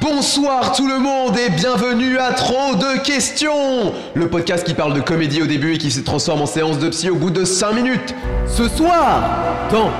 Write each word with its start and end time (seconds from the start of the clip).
Bonsoir 0.00 0.72
tout 0.72 0.88
le 0.88 0.98
monde 0.98 1.36
et 1.36 1.50
bienvenue 1.50 2.18
à 2.18 2.32
Trop 2.32 2.74
de 2.74 3.02
questions 3.02 3.92
Le 4.14 4.28
podcast 4.28 4.64
qui 4.64 4.74
parle 4.74 4.94
de 4.94 5.00
comédie 5.00 5.42
au 5.42 5.46
début 5.46 5.74
et 5.74 5.78
qui 5.78 5.90
se 5.90 6.00
transforme 6.00 6.42
en 6.42 6.46
séance 6.46 6.78
de 6.78 6.88
psy 6.88 7.10
au 7.10 7.16
bout 7.16 7.30
de 7.30 7.44
5 7.44 7.72
minutes. 7.72 8.14
Ce 8.46 8.66
soir, 8.68 9.22
dans 9.70 9.90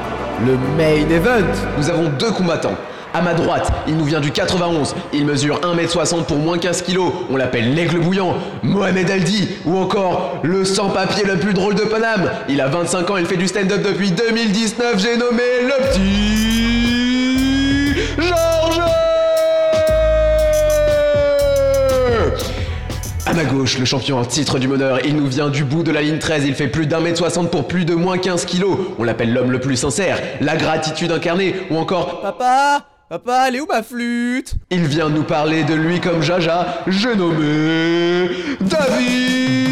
le 0.44 0.56
main 0.76 1.08
event, 1.10 1.46
nous 1.78 1.90
avons 1.90 2.08
deux 2.18 2.30
combattants. 2.30 2.76
À 3.12 3.20
ma 3.22 3.34
droite, 3.34 3.70
il 3.86 3.96
nous 3.96 4.04
vient 4.04 4.20
du 4.20 4.32
91, 4.32 4.96
il 5.12 5.24
mesure 5.26 5.60
1m60 5.60 6.24
pour 6.24 6.38
moins 6.38 6.58
15 6.58 6.82
kg, 6.82 6.98
on 7.30 7.36
l'appelle 7.36 7.74
l'aigle 7.74 8.00
bouillant, 8.00 8.34
Mohamed 8.64 9.08
Aldi, 9.08 9.48
ou 9.64 9.76
encore 9.78 10.40
le 10.42 10.64
sans-papier 10.64 11.24
le 11.24 11.38
plus 11.38 11.54
drôle 11.54 11.76
de 11.76 11.82
Paname. 11.82 12.30
Il 12.48 12.60
a 12.60 12.66
25 12.66 13.10
ans, 13.10 13.16
il 13.16 13.26
fait 13.26 13.36
du 13.36 13.46
stand-up 13.46 13.82
depuis 13.82 14.10
2019, 14.10 14.98
j'ai 14.98 15.16
nommé 15.16 15.42
le 15.62 15.86
petit 15.88 16.84
Georges 18.18 18.53
ma 23.34 23.44
gauche, 23.44 23.78
le 23.78 23.84
champion 23.84 24.18
en 24.18 24.24
titre 24.24 24.58
du 24.58 24.68
meneur, 24.68 25.00
il 25.04 25.16
nous 25.16 25.26
vient 25.26 25.48
du 25.48 25.64
bout 25.64 25.82
de 25.82 25.90
la 25.90 26.02
ligne 26.02 26.18
13, 26.18 26.44
il 26.46 26.54
fait 26.54 26.68
plus 26.68 26.86
d'un 26.86 27.00
mètre 27.00 27.18
60 27.18 27.50
pour 27.50 27.66
plus 27.66 27.84
de 27.84 27.94
moins 27.94 28.18
15 28.18 28.44
kilos. 28.44 28.78
On 28.98 29.04
l'appelle 29.04 29.32
l'homme 29.32 29.50
le 29.50 29.60
plus 29.60 29.76
sincère, 29.76 30.18
la 30.40 30.56
gratitude 30.56 31.10
incarnée, 31.10 31.54
ou 31.70 31.76
encore 31.76 32.20
Papa 32.20 32.86
Papa, 33.08 33.46
elle 33.48 33.56
est 33.56 33.60
où 33.60 33.66
ma 33.66 33.82
flûte? 33.82 34.54
Il 34.70 34.86
vient 34.86 35.08
nous 35.08 35.24
parler 35.24 35.64
de 35.64 35.74
lui 35.74 36.00
comme 36.00 36.22
Jaja, 36.22 36.82
j'ai 36.86 37.14
nommé 37.14 38.30
David 38.60 39.63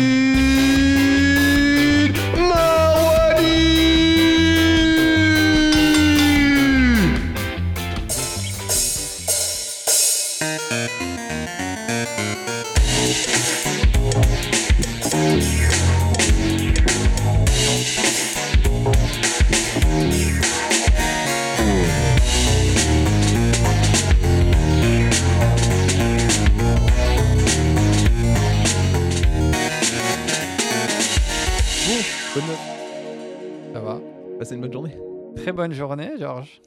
va 34.42 34.44
Passez 34.44 34.54
une 34.54 34.60
bonne 34.60 34.72
journée. 34.72 34.98
Très 35.36 35.52
bonne 35.52 35.72
journée, 35.72 36.12
Georges. 36.18 36.60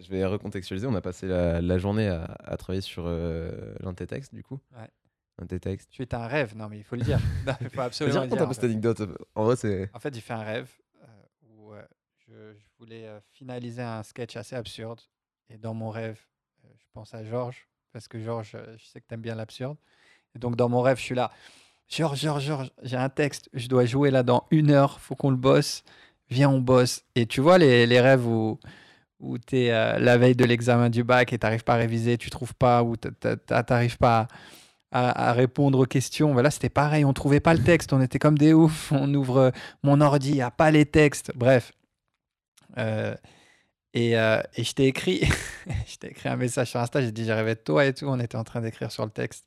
Je 0.00 0.08
vais 0.10 0.24
recontextualiser. 0.26 0.86
On 0.86 0.94
a 0.94 1.00
passé 1.00 1.26
la, 1.26 1.60
la 1.62 1.78
journée 1.78 2.08
à, 2.08 2.24
à 2.44 2.56
travailler 2.56 2.82
sur 2.82 3.04
euh, 3.06 3.74
l'un 3.80 3.92
de 3.92 3.96
tes 3.96 4.06
textes, 4.06 4.34
du 4.34 4.42
coup. 4.42 4.58
Ouais. 4.76 4.88
Un 5.38 5.44
de 5.44 5.48
tes 5.48 5.60
textes. 5.60 5.88
Tu 5.90 6.02
es 6.02 6.14
un 6.14 6.26
rêve, 6.26 6.54
non 6.56 6.68
mais 6.68 6.78
il 6.78 6.84
faut 6.84 6.96
le 6.96 7.02
dire. 7.02 7.18
Non, 7.46 7.54
il 7.60 7.70
faut 7.70 7.76
Vas-y, 7.76 7.86
absolument 7.86 8.14
le 8.14 8.20
raconte 8.20 8.38
dire. 8.38 8.42
un 8.42 8.46
peu 8.46 8.50
en 8.50 8.52
cette 8.52 8.60
fait. 8.62 8.66
anecdote. 8.66 9.02
En 9.34 9.44
vrai, 9.44 9.56
c'est. 9.56 9.90
En 9.94 9.98
fait, 10.00 10.14
j'ai 10.14 10.20
fait 10.20 10.32
un 10.34 10.42
rêve 10.42 10.70
euh, 11.02 11.06
où 11.48 11.72
euh, 11.72 11.82
je, 12.28 12.32
je 12.54 12.64
voulais 12.78 13.06
euh, 13.06 13.18
finaliser 13.32 13.82
un 13.82 14.02
sketch 14.02 14.36
assez 14.36 14.54
absurde. 14.56 15.00
Et 15.50 15.56
dans 15.56 15.74
mon 15.74 15.90
rêve, 15.90 16.20
euh, 16.64 16.68
je 16.78 16.84
pense 16.92 17.14
à 17.14 17.24
Georges, 17.24 17.68
parce 17.92 18.06
que 18.08 18.18
Georges, 18.20 18.52
euh, 18.54 18.76
je 18.76 18.84
sais 18.86 19.00
que 19.00 19.06
tu 19.08 19.14
aimes 19.14 19.22
bien 19.22 19.34
l'absurde. 19.34 19.76
Et 20.34 20.38
donc, 20.38 20.56
dans 20.56 20.68
mon 20.68 20.82
rêve, 20.82 20.98
je 20.98 21.02
suis 21.04 21.14
là. 21.14 21.30
Georges, 21.88 22.20
Georges, 22.20 22.44
Georges, 22.44 22.70
j'ai 22.82 22.96
un 22.96 23.08
texte, 23.10 23.48
je 23.54 23.68
dois 23.68 23.84
jouer 23.86 24.10
là 24.10 24.22
dans 24.22 24.46
une 24.50 24.70
heure, 24.70 25.00
faut 25.00 25.14
qu'on 25.16 25.30
le 25.30 25.36
bosse. 25.36 25.84
Viens, 26.30 26.48
on 26.50 26.60
bosse. 26.60 27.02
Et 27.14 27.26
tu 27.26 27.40
vois 27.40 27.58
les, 27.58 27.86
les 27.86 28.00
rêves 28.00 28.26
où, 28.26 28.58
où 29.20 29.38
tu 29.38 29.56
es 29.58 29.68
la 29.70 30.18
veille 30.18 30.36
de 30.36 30.44
l'examen 30.44 30.90
du 30.90 31.04
bac 31.04 31.32
et 31.32 31.38
tu 31.38 31.46
n'arrives 31.46 31.64
pas 31.64 31.74
à 31.74 31.78
réviser, 31.78 32.18
tu 32.18 32.30
trouves 32.30 32.54
pas, 32.54 32.82
ou 32.82 32.96
tu 32.96 33.08
n'arrives 33.50 33.98
pas 33.98 34.28
à, 34.94 35.30
à 35.30 35.32
répondre 35.32 35.78
aux 35.80 35.86
questions. 35.86 36.32
Voilà, 36.32 36.50
c'était 36.50 36.70
pareil, 36.70 37.04
on 37.04 37.12
trouvait 37.12 37.40
pas 37.40 37.52
le 37.52 37.62
texte, 37.62 37.92
on 37.92 38.00
était 38.00 38.18
comme 38.18 38.38
des 38.38 38.54
oufs. 38.54 38.92
On 38.92 39.12
ouvre 39.12 39.36
euh, 39.38 39.50
mon 39.82 40.00
ordi, 40.00 40.30
il 40.30 40.34
n'y 40.34 40.42
a 40.42 40.50
pas 40.50 40.70
les 40.70 40.86
textes. 40.86 41.32
Bref. 41.34 41.72
Euh, 42.78 43.14
et, 43.92 44.16
euh, 44.18 44.40
et 44.56 44.64
je 44.64 44.72
t'ai 44.72 44.86
écrit, 44.86 45.20
je 45.86 45.96
t'ai 45.96 46.08
écrit 46.08 46.28
un 46.28 46.36
message 46.36 46.70
sur 46.70 46.80
Insta, 46.80 47.00
j'ai 47.00 47.12
dit 47.12 47.24
j'arrivais 47.24 47.54
de 47.54 47.60
toi 47.60 47.84
et 47.84 47.92
tout, 47.92 48.06
on 48.06 48.18
était 48.18 48.36
en 48.36 48.44
train 48.44 48.60
d'écrire 48.60 48.90
sur 48.90 49.04
le 49.04 49.10
texte. 49.10 49.44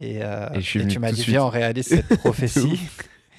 Et, 0.00 0.18
euh, 0.22 0.48
tu 0.60 0.98
m'as 0.98 1.12
dit, 1.12 1.22
viens, 1.22 1.44
on 1.44 1.48
réalise 1.48 1.86
cette 1.86 2.16
prophétie. 2.18 2.80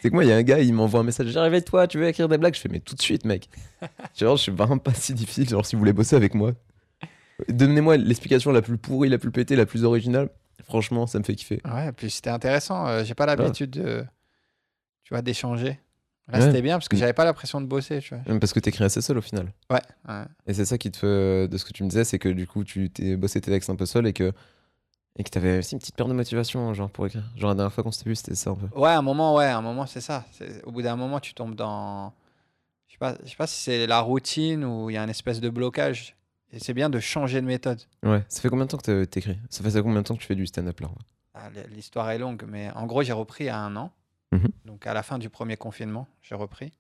C'est 0.04 0.10
que 0.10 0.16
moi, 0.16 0.26
il 0.26 0.30
y 0.30 0.34
a 0.34 0.36
un 0.36 0.44
gars, 0.44 0.60
il 0.60 0.74
m'envoie 0.74 1.00
un 1.00 1.04
message. 1.04 1.28
J'arrive 1.30 1.54
avec 1.54 1.64
toi, 1.64 1.88
tu 1.88 1.98
veux 1.98 2.06
écrire 2.10 2.28
des 2.28 2.38
blagues? 2.38 2.54
Je 2.56 2.60
fais, 2.60 2.68
mais 2.68 2.82
tout 2.82 2.94
de 2.94 3.02
suite, 3.02 3.24
mec. 3.24 3.48
genre, 4.20 4.36
je 4.36 4.42
suis 4.44 4.52
vraiment 4.52 4.78
pas 4.78 4.94
si 4.94 5.14
difficile. 5.14 5.48
Genre, 5.48 5.66
si 5.66 5.78
vous 5.78 5.80
voulez 5.80 5.94
bosser 5.94 6.18
avec 6.18 6.34
moi, 6.36 6.52
donnez-moi 7.48 7.96
l'explication 7.96 8.52
la 8.52 8.62
plus 8.62 8.78
pourrie, 8.78 9.08
la 9.08 9.18
plus 9.18 9.32
pétée, 9.32 9.56
la 9.56 9.66
plus 9.66 9.86
originale. 9.86 10.30
Franchement, 10.66 11.08
ça 11.08 11.20
me 11.20 11.24
fait 11.24 11.36
kiffer. 11.36 11.62
Ouais, 11.66 11.92
puis 11.94 12.10
c'était 12.12 12.30
intéressant. 12.32 12.86
euh, 12.86 13.06
j'ai 13.06 13.16
pas 13.16 13.26
l'habitude 13.26 13.70
de, 13.72 14.04
tu 15.06 15.14
vois, 15.14 15.22
d'échanger. 15.22 15.80
Là, 16.28 16.40
Ouais. 16.40 16.46
c'était 16.48 16.62
bien 16.62 16.76
parce 16.76 16.90
que 16.90 16.98
Mm. 16.98 17.00
j'avais 17.00 17.14
pas 17.14 17.24
l'impression 17.24 17.62
de 17.62 17.66
bosser, 17.66 18.00
tu 18.00 18.14
vois. 18.14 18.24
Même 18.28 18.42
Parce 18.42 18.52
que 18.52 18.60
t'écris 18.60 18.84
assez 18.84 19.02
seul 19.02 19.18
au 19.18 19.22
final. 19.22 19.54
Ouais, 19.70 19.80
ouais. 20.10 20.24
Et 20.48 20.54
c'est 20.54 20.66
ça 20.66 20.78
qui 20.78 20.92
te 20.92 20.98
fait, 20.98 21.48
de 21.48 21.58
ce 21.58 21.64
que 21.64 21.72
tu 21.72 21.84
me 21.84 21.90
disais, 21.90 22.04
c'est 22.04 22.20
que 22.20 22.28
du 22.28 22.46
coup, 22.46 22.66
tu 22.66 22.90
t'es 22.90 23.16
bossé 23.16 23.40
tes 23.40 23.52
textes 23.52 23.70
un 23.70 23.76
peu 23.78 23.86
seul 23.86 24.06
et 24.08 24.12
que, 24.14 24.34
et 25.18 25.24
que 25.24 25.30
t'avais 25.30 25.60
aussi 25.60 25.74
une 25.76 25.80
petite 25.80 25.96
perte 25.96 26.10
de 26.10 26.14
motivation, 26.16 26.74
genre, 26.74 26.90
pour 26.90 27.06
écrire. 27.06 27.24
Genre, 27.36 27.50
la 27.50 27.56
dernière 27.56 27.72
fois 27.74 27.84
qu'on 27.84 27.92
s'était 27.92 28.10
vu, 28.10 28.16
c'était 28.16 28.36
ça 28.36 28.50
un 28.52 28.56
peu. 28.56 28.68
Ouais, 28.80 28.90
un 28.92 29.02
moment, 29.02 29.36
ouais, 29.36 29.46
un 29.46 29.62
moment, 29.62 29.86
c'est 29.86 30.02
ça. 30.02 30.26
Au 30.64 30.72
bout 30.72 30.82
d'un 30.82 30.96
moment, 30.96 31.20
tu 31.20 31.34
tombes 31.34 31.56
dans. 31.56 32.14
Je 32.88 32.94
sais 32.94 32.98
pas, 33.00 33.16
je 33.24 33.30
sais 33.30 33.36
pas 33.36 33.48
si 33.48 33.60
c'est 33.62 33.88
la 33.88 34.00
routine 34.02 34.64
ou 34.66 34.90
il 34.90 34.94
y 34.94 34.98
a 34.98 35.04
une 35.04 35.10
espèce 35.10 35.40
de 35.40 35.50
blocage. 35.50 36.16
Et 36.52 36.60
c'est 36.60 36.74
bien 36.76 36.90
de 36.90 37.00
changer 37.00 37.42
de 37.42 37.48
méthode. 37.48 37.82
Ouais. 38.04 38.24
Ça 38.30 38.42
fait 38.42 38.50
combien 38.50 38.66
de 38.66 38.70
temps 38.72 38.78
que 38.78 38.84
t'as- 38.84 39.06
t'écris? 39.08 39.40
Ça 39.50 39.64
fait 39.64 39.72
ça 39.72 39.82
combien 39.82 40.02
de 40.02 40.06
temps 40.08 40.16
que 40.16 40.22
tu 40.22 40.28
fais 40.28 40.36
du 40.36 40.46
stand-up 40.46 40.80
là 40.82 40.90
Ah, 41.34 41.50
L'histoire 41.72 42.12
est 42.12 42.20
longue, 42.20 42.44
mais 42.48 42.70
en 42.76 42.86
gros, 42.86 43.02
j'ai 43.02 43.14
repris 43.14 43.50
à 43.50 43.58
un 43.58 43.76
an. 43.76 43.92
Mhm. 44.32 44.50
Donc, 44.66 44.86
à 44.86 44.94
la 44.94 45.02
fin 45.02 45.18
du 45.18 45.30
premier 45.30 45.58
confinement, 45.58 46.08
j'ai 46.22 46.36
repris. 46.36 46.72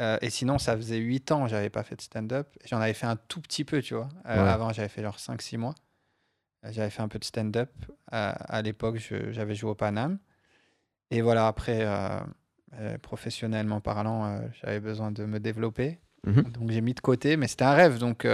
Euh, 0.00 0.16
et 0.22 0.30
sinon, 0.30 0.58
ça 0.58 0.76
faisait 0.76 0.96
8 0.98 1.32
ans 1.32 1.42
que 1.44 1.48
j'avais 1.50 1.70
pas 1.70 1.82
fait 1.82 1.96
de 1.96 2.00
stand-up. 2.02 2.48
J'en 2.66 2.80
avais 2.80 2.94
fait 2.94 3.06
un 3.06 3.16
tout 3.16 3.40
petit 3.42 3.64
peu, 3.64 3.82
tu 3.82 3.94
vois. 3.94 4.08
Euh, 4.26 4.42
Ouais. 4.42 4.48
Avant, 4.48 4.72
j'avais 4.72 4.88
fait 4.88 5.02
genre 5.02 5.18
5-6 5.18 5.58
mois. 5.58 5.74
J'avais 6.64 6.90
fait 6.90 7.02
un 7.02 7.08
peu 7.08 7.18
de 7.18 7.24
stand-up. 7.24 7.70
À 8.10 8.62
l'époque, 8.62 8.96
j'avais 9.30 9.54
joué 9.54 9.70
au 9.70 9.74
Paname. 9.74 10.18
Et 11.10 11.22
voilà, 11.22 11.46
après, 11.46 11.80
euh, 11.82 12.18
euh, 12.74 12.98
professionnellement 12.98 13.80
parlant, 13.80 14.26
euh, 14.26 14.40
j'avais 14.60 14.80
besoin 14.80 15.10
de 15.10 15.24
me 15.24 15.40
développer. 15.40 15.98
Mhm. 16.26 16.42
Donc, 16.52 16.70
j'ai 16.70 16.80
mis 16.80 16.94
de 16.94 17.00
côté, 17.00 17.36
mais 17.36 17.46
c'était 17.48 17.64
un 17.64 17.74
rêve. 17.74 17.98
Donc, 17.98 18.26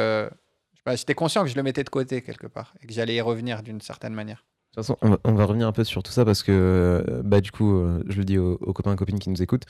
j'étais 0.86 1.14
conscient 1.14 1.42
que 1.44 1.48
je 1.50 1.56
le 1.56 1.62
mettais 1.62 1.84
de 1.84 1.90
côté 1.90 2.22
quelque 2.22 2.46
part 2.46 2.74
et 2.80 2.86
que 2.86 2.92
j'allais 2.92 3.14
y 3.16 3.20
revenir 3.20 3.62
d'une 3.62 3.80
certaine 3.80 4.14
manière. 4.14 4.44
De 4.76 4.82
toute 4.82 4.86
façon, 4.86 4.96
on 5.02 5.10
va, 5.10 5.18
on 5.24 5.34
va 5.34 5.44
revenir 5.44 5.68
un 5.68 5.72
peu 5.72 5.84
sur 5.84 6.02
tout 6.02 6.10
ça 6.10 6.24
parce 6.24 6.42
que, 6.42 7.20
bah, 7.24 7.40
du 7.40 7.52
coup, 7.52 7.76
euh, 7.76 8.02
je 8.08 8.18
le 8.18 8.24
dis 8.24 8.38
aux, 8.38 8.54
aux 8.54 8.72
copains 8.72 8.92
et 8.92 8.96
copines 8.96 9.18
qui 9.20 9.30
nous 9.30 9.40
écoutent. 9.42 9.66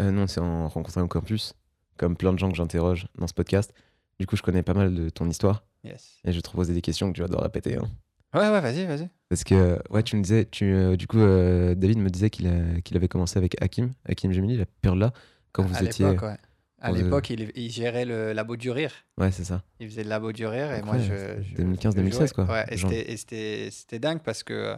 Euh, 0.00 0.10
nous, 0.10 0.22
on 0.22 0.26
s'est 0.26 0.40
en- 0.40 0.68
rencontrés 0.68 1.00
au 1.00 1.06
campus, 1.08 1.54
comme 1.96 2.16
plein 2.16 2.32
de 2.32 2.38
gens 2.38 2.50
que 2.50 2.56
j'interroge 2.56 3.06
dans 3.18 3.26
ce 3.28 3.34
podcast. 3.34 3.72
Du 4.18 4.26
coup, 4.26 4.36
je 4.36 4.42
connais 4.42 4.62
pas 4.62 4.74
mal 4.74 4.94
de 4.94 5.08
ton 5.10 5.28
histoire 5.28 5.64
Yes. 5.84 6.18
et 6.24 6.32
je 6.32 6.36
vais 6.38 6.42
te 6.42 6.50
poser 6.50 6.74
des 6.74 6.80
questions 6.82 7.08
que 7.10 7.14
tu 7.16 7.20
vas 7.20 7.28
devoir 7.28 7.44
répéter. 7.44 7.76
hein. 7.76 7.88
Ouais, 8.34 8.40
ouais, 8.50 8.60
vas-y, 8.60 8.84
vas-y. 8.84 9.08
Parce 9.28 9.44
que, 9.44 9.78
ouais, 9.90 10.02
tu 10.02 10.16
me 10.16 10.22
disais, 10.22 10.44
tu, 10.44 10.64
euh, 10.74 10.96
du 10.96 11.06
coup, 11.06 11.18
euh, 11.20 11.74
David 11.74 11.98
me 11.98 12.10
disait 12.10 12.28
qu'il 12.30 12.46
avait 12.48 13.08
commencé 13.08 13.38
avec 13.38 13.60
Hakim, 13.62 13.92
Hakim 14.06 14.32
Gemini, 14.32 14.56
la 14.56 14.66
période 14.66 14.98
là, 15.00 15.12
quand 15.52 15.62
vous 15.62 15.74
à 15.76 15.82
étiez. 15.82 16.06
l'époque, 16.06 16.22
ouais. 16.28 16.36
À 16.80 16.92
l'époque, 16.92 17.30
il, 17.30 17.50
il 17.56 17.70
gérait 17.70 18.04
le 18.04 18.32
labo 18.32 18.56
du 18.56 18.70
rire. 18.70 18.92
Ouais, 19.16 19.32
c'est 19.32 19.44
ça. 19.44 19.62
Il 19.80 19.88
faisait 19.88 20.04
le 20.04 20.10
labo 20.10 20.30
du 20.32 20.46
rire 20.46 20.72
et 20.72 20.82
moi, 20.82 20.98
je. 20.98 21.42
je- 21.42 21.54
2015-2016, 21.56 22.28
je 22.28 22.34
quoi. 22.34 22.44
Ouais, 22.44 22.64
et 22.70 23.16
c'était 23.16 23.98
dingue 23.98 24.20
parce 24.22 24.42
que 24.44 24.52
euh, 24.52 24.76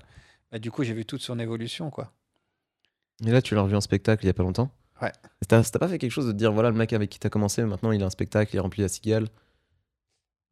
bah, 0.52 0.58
du 0.58 0.70
coup, 0.70 0.82
j'ai 0.84 0.94
vu 0.94 1.04
toute 1.04 1.20
son 1.22 1.38
évolution, 1.38 1.90
quoi. 1.90 2.12
Et 3.26 3.30
là, 3.30 3.42
tu 3.42 3.54
l'as 3.54 3.60
revu 3.62 3.76
en 3.76 3.80
spectacle 3.82 4.24
il 4.24 4.28
y 4.28 4.30
a 4.30 4.34
pas 4.34 4.42
longtemps. 4.42 4.70
Ouais. 5.03 5.12
T'as 5.49 5.62
pas 5.78 5.88
fait 5.88 5.99
quelque 5.99 6.11
chose 6.11 6.27
de 6.27 6.33
dire, 6.33 6.53
voilà, 6.53 6.71
le 6.71 6.77
mec 6.77 6.93
avec 6.93 7.11
qui 7.11 7.19
t'as 7.19 7.28
commencé, 7.31 7.62
maintenant 7.65 7.91
il 7.93 8.03
a 8.03 8.06
un 8.06 8.11
spectacle, 8.11 8.55
il 8.55 8.56
est 8.59 8.61
rempli 8.61 8.83
la 8.83 8.88
cigale? 8.88 9.28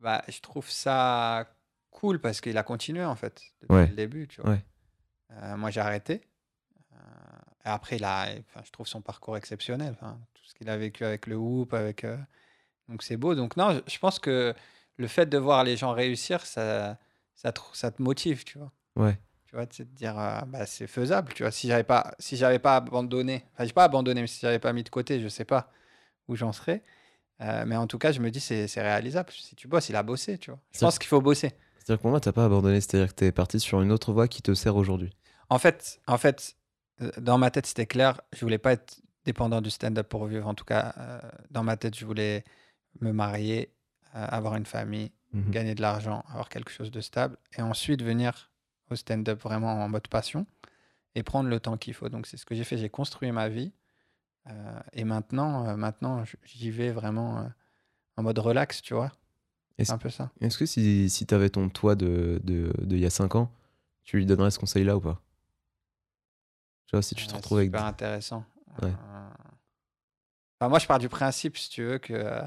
Bah, 0.01 0.23
je 0.29 0.41
trouve 0.41 0.69
ça 0.71 1.47
cool 1.91 2.21
parce 2.21 2.41
qu'il 2.41 2.56
a 2.56 2.62
continué, 2.62 3.05
en 3.05 3.17
fait, 3.17 3.43
depuis 3.61 3.75
Ouais. 3.77 3.87
le 3.89 3.95
début, 3.95 4.29
tu 4.29 4.41
vois. 4.41 4.50
Ouais. 4.53 4.65
Euh, 5.33 5.56
moi, 5.56 5.71
j'ai 5.71 5.81
arrêté. 5.81 6.23
Euh, 6.93 6.97
et 7.65 7.69
après, 7.69 7.97
il 7.97 8.05
a, 8.05 8.29
enfin, 8.49 8.61
je 8.65 8.71
trouve 8.71 8.87
son 8.87 9.00
parcours 9.03 9.37
exceptionnel. 9.37 9.97
Tout 10.35 10.45
ce 10.45 10.55
qu'il 10.55 10.71
a 10.71 10.77
vécu 10.77 11.05
avec 11.05 11.27
le 11.27 11.37
Whoop, 11.37 11.75
avec. 11.75 12.05
euh, 12.05 12.17
Donc, 12.89 13.03
c'est 13.03 13.17
beau. 13.17 13.35
Donc, 13.35 13.56
non, 13.56 13.73
je, 13.73 13.81
je 13.93 13.99
pense 13.99 14.19
que 14.19 14.55
le 14.97 15.06
fait 15.09 15.27
de 15.27 15.37
voir 15.39 15.65
les 15.65 15.77
gens 15.77 15.93
réussir, 15.93 16.47
ça, 16.47 16.97
ça, 17.35 17.53
te, 17.53 17.61
ça 17.73 17.91
te 17.91 18.01
motive, 18.01 18.44
tu 18.44 18.59
vois. 18.59 18.73
Ouais. 18.97 19.19
Tu 19.49 19.56
vois, 19.56 19.65
c'est 19.71 19.85
de 19.91 19.95
dire, 19.97 20.19
euh, 20.19 20.41
bah, 20.47 20.67
c'est 20.67 20.87
faisable. 20.87 21.33
Tu 21.33 21.43
vois, 21.43 21.50
si 21.50 21.69
j'avais 21.69 21.85
pas, 21.85 22.15
si 22.19 22.37
j'avais 22.37 22.59
pas 22.59 22.77
abandonné, 22.77 23.45
enfin, 23.55 23.65
j'ai 23.65 23.73
pas 23.73 23.85
abandonné, 23.85 24.21
mais 24.21 24.27
si 24.27 24.41
j'avais 24.41 24.59
pas 24.59 24.73
mis 24.75 24.83
de 24.85 24.91
côté, 24.91 25.21
je 25.21 25.29
sais 25.29 25.47
pas 25.47 25.73
où 26.29 26.37
j'en 26.37 26.53
serais. 26.53 26.83
Euh, 27.41 27.65
mais 27.67 27.77
en 27.77 27.87
tout 27.87 27.99
cas, 27.99 28.12
je 28.12 28.21
me 28.21 28.31
dis, 28.31 28.41
c'est 28.41 28.69
c'est 28.69 28.83
réalisable. 28.83 29.31
Si 29.33 29.56
tu 29.56 29.67
bosses, 29.69 29.89
il 29.89 29.97
a 29.97 30.03
bossé, 30.03 30.37
tu 30.39 30.50
vois. 30.50 30.61
Je 30.73 30.81
pense 30.81 30.99
qu'il 30.99 31.09
faut 31.09 31.23
bosser. 31.23 31.53
C'est-à-dire 31.79 31.97
que 31.97 32.03
pour 32.03 32.11
moi, 32.11 32.21
t'as 32.21 32.33
pas 32.33 32.45
abandonné, 32.45 32.81
c'est-à-dire 32.81 33.09
que 33.09 33.15
t'es 33.15 33.33
parti 33.33 33.59
sur 33.59 33.81
une 33.81 33.91
autre 33.93 34.12
voie 34.12 34.29
qui 34.29 34.43
te 34.43 34.53
sert 34.53 34.77
aujourd'hui. 34.77 35.11
En 35.49 35.59
fait, 35.59 36.01
en 36.06 36.19
fait, 36.19 36.56
euh, 37.01 37.11
dans 37.19 37.39
ma 37.39 37.51
tête, 37.51 37.65
c'était 37.67 37.87
clair. 37.87 38.21
Je 38.35 38.41
voulais 38.41 38.59
pas 38.59 38.73
être 38.73 39.01
dépendant 39.25 39.62
du 39.62 39.71
stand-up 39.71 40.09
pour 40.09 40.27
vivre. 40.27 40.47
En 40.47 40.55
tout 40.55 40.67
cas, 40.67 40.94
euh, 40.99 41.21
dans 41.51 41.62
ma 41.62 41.79
tête, 41.79 41.97
je 41.97 42.05
voulais 42.05 42.44
me 43.01 43.12
marier, 43.12 43.73
euh, 44.15 44.27
avoir 44.29 44.56
une 44.56 44.67
famille 44.67 45.11
Mhm. 45.33 45.51
gagner 45.51 45.75
de 45.75 45.83
l'argent, 45.83 46.25
avoir 46.31 46.49
quelque 46.49 46.71
chose 46.71 46.91
de 46.91 47.01
stable, 47.03 47.37
et 47.56 47.62
ensuite 47.62 48.03
venir 48.03 48.51
au 48.90 48.96
stand-up 48.96 49.40
vraiment 49.43 49.73
en 49.82 49.88
mode 49.88 50.08
passion 50.08 50.46
et 51.14 51.23
prendre 51.23 51.49
le 51.49 51.61
temps 51.61 51.76
qu'il 51.76 51.94
faut. 51.94 52.08
Donc 52.08 52.26
c'est 52.26 52.37
ce 52.37 52.46
que 52.46 52.55
j'ai 52.55 52.64
fait, 52.64 52.79
j'ai 52.79 52.88
construit 52.88 53.31
ma 53.32 53.49
vie, 53.49 53.73
euh, 54.50 54.81
et 54.93 55.05
maintenant, 55.05 55.67
euh, 55.69 55.76
maintenant 55.76 56.25
j'y 56.44 56.70
vais 56.70 56.90
vraiment 56.90 57.38
euh, 57.38 57.49
en 58.17 58.23
mode 58.23 58.38
relax, 58.38 58.82
tu 58.82 58.94
vois. 58.94 59.12
Est-ce 59.79 59.88
C'est 59.88 59.93
un 59.94 59.99
peu 59.99 60.11
ça. 60.11 60.31
est-ce 60.40 60.58
que 60.58 60.67
si, 60.67 61.08
si 61.08 61.26
t'avais 61.26 61.50
ton 61.50 61.69
toi 61.69 61.94
de, 61.94 62.40
de, 62.43 62.73
de 62.79 62.96
il 62.96 63.00
y 63.00 63.06
a 63.06 63.11
5 63.11 63.37
ans, 63.37 63.52
tu 64.02 64.17
lui 64.17 64.26
donnerais 64.26 64.50
ce 64.50 64.58
conseil-là 64.58 64.96
ou 64.96 65.00
pas? 65.00 65.20
Tu 66.87 66.96
vois, 66.96 67.02
si 67.02 67.14
tu 67.14 67.26
te 67.26 67.34
retrouves 67.34 67.58
c'est 67.58 67.62
avec. 67.62 67.69
super 67.70 67.84
intéressant. 67.84 68.44
Ouais. 68.82 68.93
Enfin, 70.61 70.69
moi, 70.69 70.79
je 70.79 70.87
pars 70.87 70.99
du 70.99 71.08
principe, 71.08 71.56
si 71.58 71.69
tu 71.69 71.84
veux, 71.84 71.99
que 71.99 72.41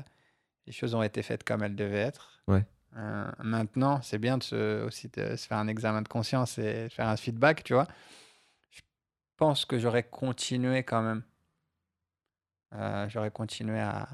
les 0.66 0.74
choses 0.74 0.94
ont 0.96 1.04
été 1.04 1.22
faites 1.22 1.44
comme 1.44 1.64
elles 1.64 1.76
devaient 1.76 2.00
être. 2.00 2.42
Ouais. 2.48 2.66
Euh, 2.98 3.32
maintenant, 3.40 4.02
c'est 4.02 4.18
bien 4.18 4.38
de 4.38 4.44
se, 4.44 4.84
aussi 4.84 5.08
de 5.10 5.36
se 5.36 5.48
faire 5.48 5.58
un 5.58 5.68
examen 5.68 6.02
de 6.02 6.08
conscience 6.08 6.58
et 6.58 6.90
faire 6.90 7.08
un 7.08 7.18
feedback, 7.18 7.64
tu 7.64 7.74
vois. 7.74 7.88
Je 8.70 8.82
pense 9.38 9.66
que 9.66 9.80
j'aurais 9.80 10.04
continué 10.04 10.84
quand 10.84 11.02
même. 11.02 11.24
Euh, 12.74 13.08
j'aurais 13.10 13.32
continué 13.32 13.80
à, 13.80 14.08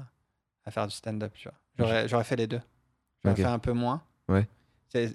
à 0.64 0.70
faire 0.70 0.86
du 0.86 0.94
stand-up, 0.94 1.32
tu 1.34 1.48
vois. 1.48 2.06
J'aurais, 2.06 2.24
fait 2.24 2.36
les 2.36 2.46
deux. 2.46 2.60
J'aurais 3.22 3.36
fait 3.36 3.44
un 3.44 3.58
peu 3.58 3.72
moins. 3.72 4.02
Ouais. 4.28 4.48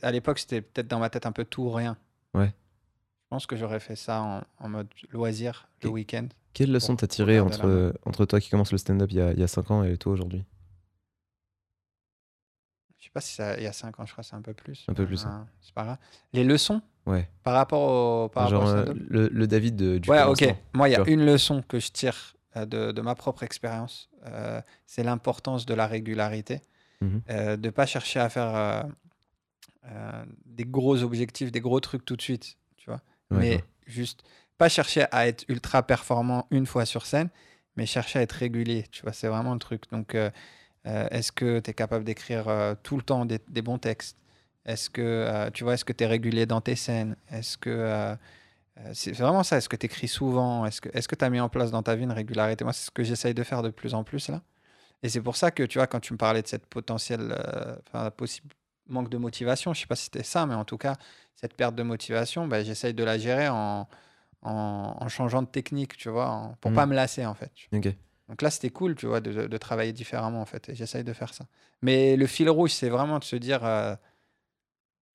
À 0.02 0.12
l'époque, 0.12 0.40
c'était 0.40 0.62
peut-être 0.62 0.88
dans 0.88 1.00
ma 1.00 1.10
tête 1.10 1.26
un 1.26 1.32
peu 1.32 1.44
tout 1.44 1.64
ou 1.64 1.72
rien. 1.72 1.98
Ouais. 2.34 2.48
Je 2.48 3.30
pense 3.30 3.46
que 3.48 3.56
j'aurais 3.56 3.80
fait 3.80 3.96
ça 3.96 4.22
en, 4.22 4.44
en 4.60 4.70
mode 4.70 4.88
loisir 5.12 5.68
le 5.82 5.90
week-end. 5.90 6.28
Quelle 6.54 6.72
leçon 6.72 6.96
t'as 6.96 7.08
pour 7.08 7.16
tiré 7.16 7.36
garder 7.36 7.58
la 7.58 7.66
main. 7.66 7.88
entre, 7.88 8.00
entre 8.06 8.26
toi 8.26 8.40
qui 8.40 8.50
commence 8.50 8.72
le 8.72 8.78
stand-up 8.78 9.12
il 9.12 9.18
y 9.18 9.44
a 9.44 9.48
5 9.48 9.72
ans 9.72 9.84
et 9.84 9.98
toi 9.98 10.14
aujourd'hui? 10.14 10.46
Je 13.04 13.10
sais 13.10 13.12
pas 13.14 13.20
si 13.20 13.34
ça, 13.36 13.58
il 13.58 13.64
y 13.64 13.68
a 13.68 13.74
5 13.74 14.00
ans, 14.00 14.06
je 14.06 14.14
crois 14.14 14.24
c'est 14.24 14.34
un 14.36 14.42
peu 14.42 14.54
plus. 14.54 14.86
Un 14.88 14.94
peu 14.94 15.06
plus, 15.06 15.26
hein. 15.26 15.46
c'est 15.60 15.74
pas 15.74 15.84
grave. 15.84 15.98
Les 16.32 16.46
leçons 16.46 16.82
Ouais. 17.06 17.28
par 17.44 17.54
rapport 17.54 17.82
au, 17.82 18.30
par 18.30 18.48
Genre 18.48 18.64
rapport 18.64 18.86
au 18.88 18.92
euh, 18.92 18.94
le, 19.10 19.28
le 19.28 19.46
David 19.46 19.76
de- 19.76 19.98
du 19.98 20.10
Ouais, 20.10 20.24
ok. 20.24 20.56
Moi, 20.74 20.88
il 20.88 20.94
y 20.94 20.96
a 20.96 21.04
une 21.08 21.26
leçon 21.26 21.62
que 21.68 21.80
je 21.82 21.92
tire 21.92 22.38
euh, 22.56 22.66
de, 22.66 22.94
de 22.94 23.02
ma 23.02 23.14
propre 23.14 23.44
expérience. 23.44 24.10
euh, 24.28 24.62
c'est 24.86 25.04
l'importance 25.04 25.66
de 25.66 25.74
la 25.74 25.86
régularité. 25.86 26.62
Mhm. 27.02 27.22
Euh, 27.30 27.58
de 27.58 27.70
pas 27.72 27.86
chercher 27.86 28.22
à 28.22 28.30
faire 28.30 28.56
euh, 29.86 30.24
des 30.46 30.64
gros 30.64 31.04
objectifs, 31.04 31.52
des 31.52 31.60
gros 31.60 31.82
trucs 31.82 32.06
tout 32.06 32.16
de 32.16 32.22
suite, 32.22 32.56
tu 32.78 32.90
vois. 32.90 33.02
Ouais, 33.32 33.38
mais 33.40 33.64
juste 33.86 34.24
pas 34.58 34.70
chercher 34.70 35.06
à 35.12 35.28
être 35.28 35.44
ultra 35.50 35.84
performant 35.84 36.48
une 36.52 36.66
fois 36.66 36.86
sur 36.86 37.06
scène, 37.06 37.30
mais 37.76 37.86
chercher 37.86 38.20
à 38.20 38.22
être 38.22 38.32
régulier, 38.32 38.86
tu 38.92 39.02
vois. 39.02 39.12
C'est 39.12 39.28
vraiment 39.28 39.52
le 39.54 39.60
truc. 39.60 39.90
Donc, 39.92 40.16
euh, 40.86 41.08
est-ce 41.12 41.32
que 41.32 41.60
tu 41.60 41.70
es 41.72 41.74
capable 41.74 42.04
d'écrire 42.04 42.48
euh, 42.48 42.76
tout 42.84 42.98
le 42.98 43.04
temps 43.04 43.26
des, 43.26 43.40
des 43.50 43.62
bons 43.62 43.78
textes? 43.78 44.18
Est-ce 44.66 44.90
que 44.90 45.02
euh, 45.02 45.50
tu 45.52 45.64
vois, 45.64 45.74
est-ce 45.76 45.86
que 45.86 45.94
tu 45.94 46.04
es 46.04 46.08
régulier 46.08 46.46
dans 46.46 46.62
tes 46.62 46.76
scènes? 46.76 47.16
Est-ce 47.30 47.58
que 47.58 48.16
c'est 48.94 49.12
vraiment 49.12 49.44
ça 49.44 49.58
Est-ce 49.58 49.70
que 49.70 49.76
tu 49.76 49.86
écris 49.86 50.08
souvent? 50.08 50.66
Est-ce 50.66 50.82
que 50.82 51.16
tu 51.16 51.26
as 51.26 51.30
mis 51.30 51.40
en 51.40 51.50
place 51.50 51.70
dans 51.72 51.84
ta 51.84 51.96
vie 51.96 52.04
une 52.04 52.12
régularité? 52.12 52.64
Moi, 52.64 52.74
c'est 52.74 52.86
ce 52.88 52.92
que 52.92 53.04
j'essaye 53.04 53.34
de 53.34 53.44
faire 53.44 53.62
de 53.62 53.70
plus 53.70 53.94
en 53.94 54.04
plus 54.04 54.30
là. 54.30 54.42
Et 55.04 55.10
c'est 55.10 55.22
pour 55.22 55.36
ça 55.36 55.52
que 55.52 55.64
tu 55.64 55.78
vois, 55.80 55.88
quand 55.88 56.00
tu 56.00 56.14
me 56.14 56.18
parlais 56.18 56.42
de 56.42 56.48
cette 56.48 56.66
potentielle, 56.66 57.36
possible 58.18 58.54
manque 58.88 59.10
de 59.10 59.18
motivation, 59.18 59.74
je 59.74 59.82
sais 59.82 59.88
pas 59.88 59.96
si 59.96 60.06
c'était 60.06 60.24
ça, 60.24 60.46
mais 60.46 60.56
en 60.56 60.66
tout 60.66 60.78
cas, 60.78 60.96
cette 61.36 61.54
perte 61.56 61.76
de 61.76 61.84
motivation, 61.84 62.48
bah, 62.48 62.64
j'essaye 62.64 62.94
de 62.94 63.04
la 63.04 63.18
gérer 63.18 63.48
en, 63.48 63.88
en, 64.42 64.98
en 65.00 65.08
changeant 65.08 65.42
de 65.42 65.48
technique, 65.48 65.96
tu 65.98 66.10
vois, 66.10 66.30
en- 66.30 66.54
pour 66.60 66.72
Mhm. 66.72 66.76
pas 66.76 66.86
me 66.86 66.96
lasser 66.96 67.26
en 67.26 67.34
fait. 67.34 67.52
Ok. 67.74 67.88
Donc 68.30 68.42
là, 68.42 68.50
c'était 68.50 68.70
cool, 68.70 68.96
tu 68.96 69.06
vois, 69.08 69.22
de, 69.22 69.48
de 69.48 69.58
travailler 69.58 69.94
différemment, 69.94 70.42
en 70.42 70.46
fait. 70.46 70.70
Et 70.70 70.76
j'essaye 70.76 71.04
de 71.04 71.14
faire 71.14 71.34
ça. 71.34 71.46
Mais 71.82 72.16
le 72.16 72.28
fil 72.28 72.50
rouge, 72.50 72.72
c'est 72.72 72.90
vraiment 72.90 73.20
de 73.20 73.24
se 73.24 73.36
dire, 73.36 73.64
euh, 73.66 73.96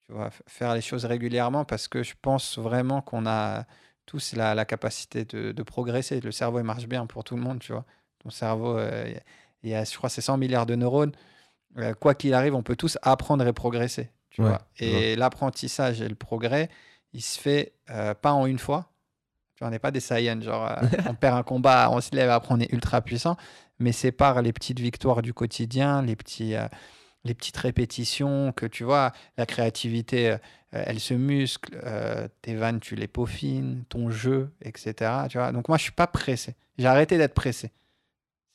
tu 0.07 0.13
vois, 0.13 0.29
faire 0.47 0.73
les 0.75 0.81
choses 0.81 1.05
régulièrement 1.05 1.65
parce 1.65 1.87
que 1.87 2.03
je 2.03 2.13
pense 2.21 2.57
vraiment 2.57 3.01
qu'on 3.01 3.25
a 3.27 3.65
tous 4.05 4.33
la, 4.33 4.55
la 4.55 4.65
capacité 4.65 5.25
de, 5.25 5.51
de 5.51 5.63
progresser. 5.63 6.19
Le 6.19 6.31
cerveau, 6.31 6.59
il 6.59 6.63
marche 6.65 6.87
bien 6.87 7.05
pour 7.05 7.23
tout 7.23 7.35
le 7.35 7.41
monde, 7.41 7.59
tu 7.59 7.71
vois. 7.73 7.85
Ton 8.19 8.29
cerveau, 8.29 8.77
euh, 8.77 9.13
il 9.63 9.69
y 9.69 9.75
a, 9.75 9.83
je 9.83 9.95
crois, 9.97 10.09
c'est 10.09 10.21
100 10.21 10.37
milliards 10.37 10.65
de 10.65 10.75
neurones. 10.75 11.11
Euh, 11.77 11.93
quoi 11.93 12.15
qu'il 12.15 12.33
arrive, 12.33 12.55
on 12.55 12.63
peut 12.63 12.75
tous 12.75 12.97
apprendre 13.03 13.45
et 13.47 13.53
progresser, 13.53 14.11
tu 14.31 14.41
Ouais, 14.41 14.49
vois. 14.49 14.61
Et 14.77 15.15
l'apprentissage 15.15 16.01
et 16.01 16.09
le 16.09 16.15
progrès, 16.15 16.69
il 17.13 17.21
se 17.21 17.39
fait 17.39 17.73
pas 18.21 18.33
en 18.33 18.45
une 18.47 18.59
fois. 18.59 18.91
Tu 19.59 19.65
vois, 19.65 19.67
on 19.67 19.71
n'est 19.71 19.79
pas 19.79 19.91
des 19.91 19.99
Saiyans, 19.99 20.39
genre 20.41 20.71
euh, 20.71 20.75
on 21.09 21.13
perd 21.15 21.37
un 21.37 21.43
combat, 21.43 21.89
on 21.91 21.99
se 21.99 22.15
lève, 22.15 22.29
après 22.29 22.53
on 22.55 22.61
est 22.61 22.71
ultra 22.71 23.01
puissant. 23.01 23.35
Mais 23.79 23.91
c'est 23.91 24.13
par 24.13 24.41
les 24.41 24.53
petites 24.53 24.79
victoires 24.79 25.21
du 25.21 25.33
quotidien, 25.33 26.01
les, 26.01 26.15
petits, 26.15 26.55
euh, 26.55 26.65
les 27.25 27.33
petites 27.33 27.57
répétitions 27.57 28.53
que 28.53 28.65
tu 28.65 28.85
vois, 28.85 29.11
la 29.37 29.45
créativité, 29.45 30.31
euh, 30.31 30.37
elle 30.71 31.01
se 31.01 31.13
muscle, 31.13 31.77
euh, 31.83 32.29
tes 32.41 32.55
vannes, 32.55 32.79
tu 32.79 32.95
les 32.95 33.09
peaufines, 33.09 33.83
ton 33.89 34.09
jeu, 34.09 34.49
etc. 34.61 35.11
Tu 35.29 35.37
vois 35.37 35.51
Donc 35.51 35.67
moi, 35.67 35.77
je 35.77 35.83
suis 35.83 35.91
pas 35.91 36.07
pressé. 36.07 36.55
J'ai 36.77 36.87
arrêté 36.87 37.17
d'être 37.17 37.33
pressé. 37.33 37.73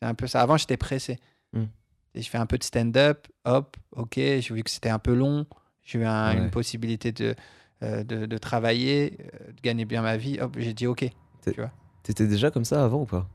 C'est 0.01 0.09
un 0.09 0.15
peu 0.15 0.27
ça. 0.27 0.41
Avant, 0.41 0.57
j'étais 0.57 0.79
pressé. 0.79 1.19
Mm. 1.53 1.65
Et 2.15 2.23
je 2.23 2.31
fais 2.31 2.39
un 2.39 2.47
peu 2.47 2.57
de 2.57 2.65
stand-up, 2.65 3.27
hop, 3.45 3.77
ok, 3.93 4.15
j'ai 4.17 4.41
vu 4.55 4.63
que 4.63 4.71
c'était 4.71 4.89
un 4.89 4.99
peu 4.99 5.13
long, 5.13 5.45
j'ai 5.83 5.99
eu 5.99 6.05
un- 6.07 6.31
Ouais. 6.35 6.39
une 6.39 6.51
possibilité 6.51 7.13
de, 7.13 7.35
euh, 7.85 8.03
de, 8.05 8.27
de 8.27 8.39
travailler, 8.39 9.19
euh, 9.21 9.53
de 9.53 9.61
gagner 9.61 9.85
bien 9.85 10.03
ma 10.03 10.17
vie, 10.17 10.39
hop, 10.41 10.57
j'ai 10.59 10.75
dit 10.75 10.87
ok. 10.87 11.05
T'étais 12.03 12.27
déjà 12.27 12.51
comme 12.51 12.65
ça 12.65 12.85
avant 12.85 13.03
ou 13.03 13.07
pas? 13.07 13.29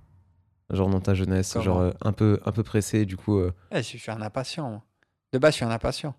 Genre 0.72 0.90
dans 0.90 1.00
ta 1.02 1.14
jeunesse, 1.16 1.54
Comment? 1.54 1.64
genre 1.66 1.80
euh, 1.80 1.92
un 2.02 2.12
peu, 2.14 2.40
un 2.46 2.52
peu 2.52 2.64
pressé, 2.64 3.06
du 3.06 3.18
coup. 3.18 3.38
euh, 3.40 3.52
Ouais, 3.72 3.82
je, 3.82 3.92
je 3.94 3.98
suis 3.98 4.12
un 4.12 4.22
impatient. 4.22 4.70
moi. 4.70 4.84
De 5.34 5.40
base, 5.40 5.54
je 5.54 5.56
suis 5.58 5.66
un 5.66 5.72
impatient. 5.72 6.16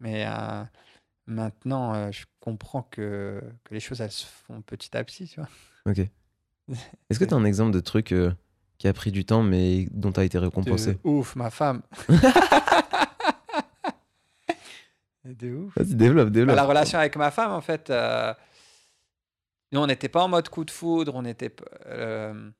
Mais 0.00 0.26
maintenant, 1.26 2.10
je 2.12 2.24
comprends 2.40 2.82
que, 2.82 3.42
que 3.64 3.74
les 3.74 3.80
choses, 3.80 4.00
elles 4.00 4.10
se 4.10 4.26
font 4.26 4.60
petit 4.62 4.96
à 4.96 5.02
petit, 5.04 5.26
tu 5.26 5.40
vois. 5.40 5.48
Ok. 5.86 5.98
Est-ce 7.10 7.18
que 7.18 7.24
t'as 7.24 7.36
un 7.36 7.44
exemple 7.44 7.72
de 7.72 7.80
truc 7.80 8.14
qui 8.78 8.88
a 8.88 8.92
pris 8.92 9.12
du 9.12 9.24
temps 9.24 9.42
mais 9.42 9.86
dont 9.92 10.12
t'as 10.12 10.24
été 10.24 10.38
récompensé? 10.38 10.94
De 10.94 10.98
ouf, 11.04 11.36
ma 11.36 11.50
femme. 11.50 11.82
de 15.24 15.54
ouf. 15.54 15.74
Vas-y, 15.76 15.94
développe, 15.94 16.26
Bah, 16.28 16.32
développe. 16.34 16.56
la 16.56 16.64
relation 16.64 16.98
avec 16.98 17.16
ma 17.16 17.30
femme, 17.30 17.52
en 17.52 17.60
fait, 17.60 17.88
euh, 17.90 18.34
nous, 19.72 19.80
on 19.80 19.86
n'était 19.86 20.08
pas 20.08 20.22
en 20.22 20.28
mode 20.28 20.48
coup 20.48 20.64
de 20.64 20.70
foudre. 20.70 21.12
On 21.14 21.24
était, 21.24 21.54
euh, 21.86 22.50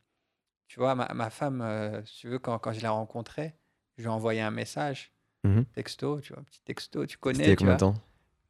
tu 0.69 0.81
vois, 0.81 0.95
ma, 0.95 1.13
ma 1.15 1.31
femme, 1.31 1.61
euh, 1.63 2.05
si 2.05 2.21
tu 2.21 2.29
veux, 2.29 2.39
quand, 2.39 2.59
quand 2.59 2.73
je 2.73 2.81
l'ai 2.81 2.89
rencontrée, 2.89 3.55
je 3.97 4.03
lui 4.03 4.09
ai 4.09 4.13
envoyé 4.13 4.41
un 4.41 4.51
message, 4.51 5.13
Mhm. 5.45 5.65
texto, 5.75 6.21
tu 6.21 6.33
vois, 6.33 6.41
un 6.41 6.45
petit 6.45 6.63
texto, 6.65 7.05
tu 7.07 7.19
connais. 7.19 7.35
C'était 7.39 7.47
il 7.47 7.51
y 7.51 7.53
a 7.53 7.57
tu 7.57 7.59
combien 7.61 7.75
de 7.75 7.81
temps? 7.81 7.95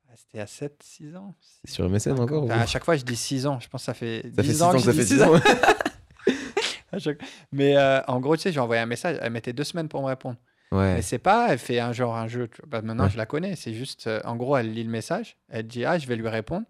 Ah, 0.09 0.13
C'était 0.17 0.39
à 0.41 0.47
7, 0.47 0.81
6 0.83 1.17
ans. 1.17 1.35
C'est 1.41 1.73
sur 1.73 1.85
MSN 1.91 2.21
encore 2.21 2.45
Enfin, 2.45 2.61
à 2.61 2.67
chaque 2.67 2.85
fois, 2.85 2.95
je 2.97 3.03
dis 3.05 3.17
6 3.17 3.47
ans. 3.49 3.59
Je 3.59 3.69
pense 3.69 3.81
que 3.83 3.87
ça 3.87 3.95
fait 3.95 4.23
10 4.31 4.37
Ça 4.37 4.43
fait 4.45 4.53
6 4.53 4.63
ans 4.63 4.69
ans 4.69 4.73
que 4.75 4.79
ça 4.79 4.93
fait 4.93 5.03
six 5.05 5.15
6 5.15 5.23
ans. 5.25 5.33
Chaque- 6.99 7.19
Mais 7.51 7.77
euh, 7.77 8.01
en 8.07 8.21
gros, 8.21 8.37
tu 8.37 8.43
sais, 8.43 8.53
j'ai 8.53 8.61
envoyé 8.61 8.81
un 8.81 8.87
message. 8.87 9.19
Elle 9.21 9.33
mettait 9.33 9.53
deux 9.53 9.65
semaines 9.65 9.89
pour 9.89 10.01
me 10.03 10.07
répondre. 10.07 10.39
Ouais. 10.75 10.95
Mais 10.95 11.03
c'est 11.03 11.19
pas, 11.19 11.49
elle 11.53 11.59
fait 11.59 11.79
un 11.81 11.93
genre 11.93 12.17
un 12.17 12.27
jeu. 12.29 12.49
Bah, 12.67 12.83
maintenant, 12.83 13.05
Ouais. 13.05 13.11
je 13.11 13.17
la 13.17 13.27
connais. 13.27 13.55
C'est 13.57 13.75
juste, 13.75 14.07
euh, 14.07 14.21
en 14.25 14.37
gros, 14.37 14.57
elle 14.57 14.73
lit 14.73 14.85
le 14.85 14.91
message. 14.91 15.37
Elle 15.49 15.67
dit, 15.67 15.85
ah, 15.85 15.99
je 15.99 16.07
vais 16.07 16.17
lui 16.17 16.29
répondre. 16.29 16.67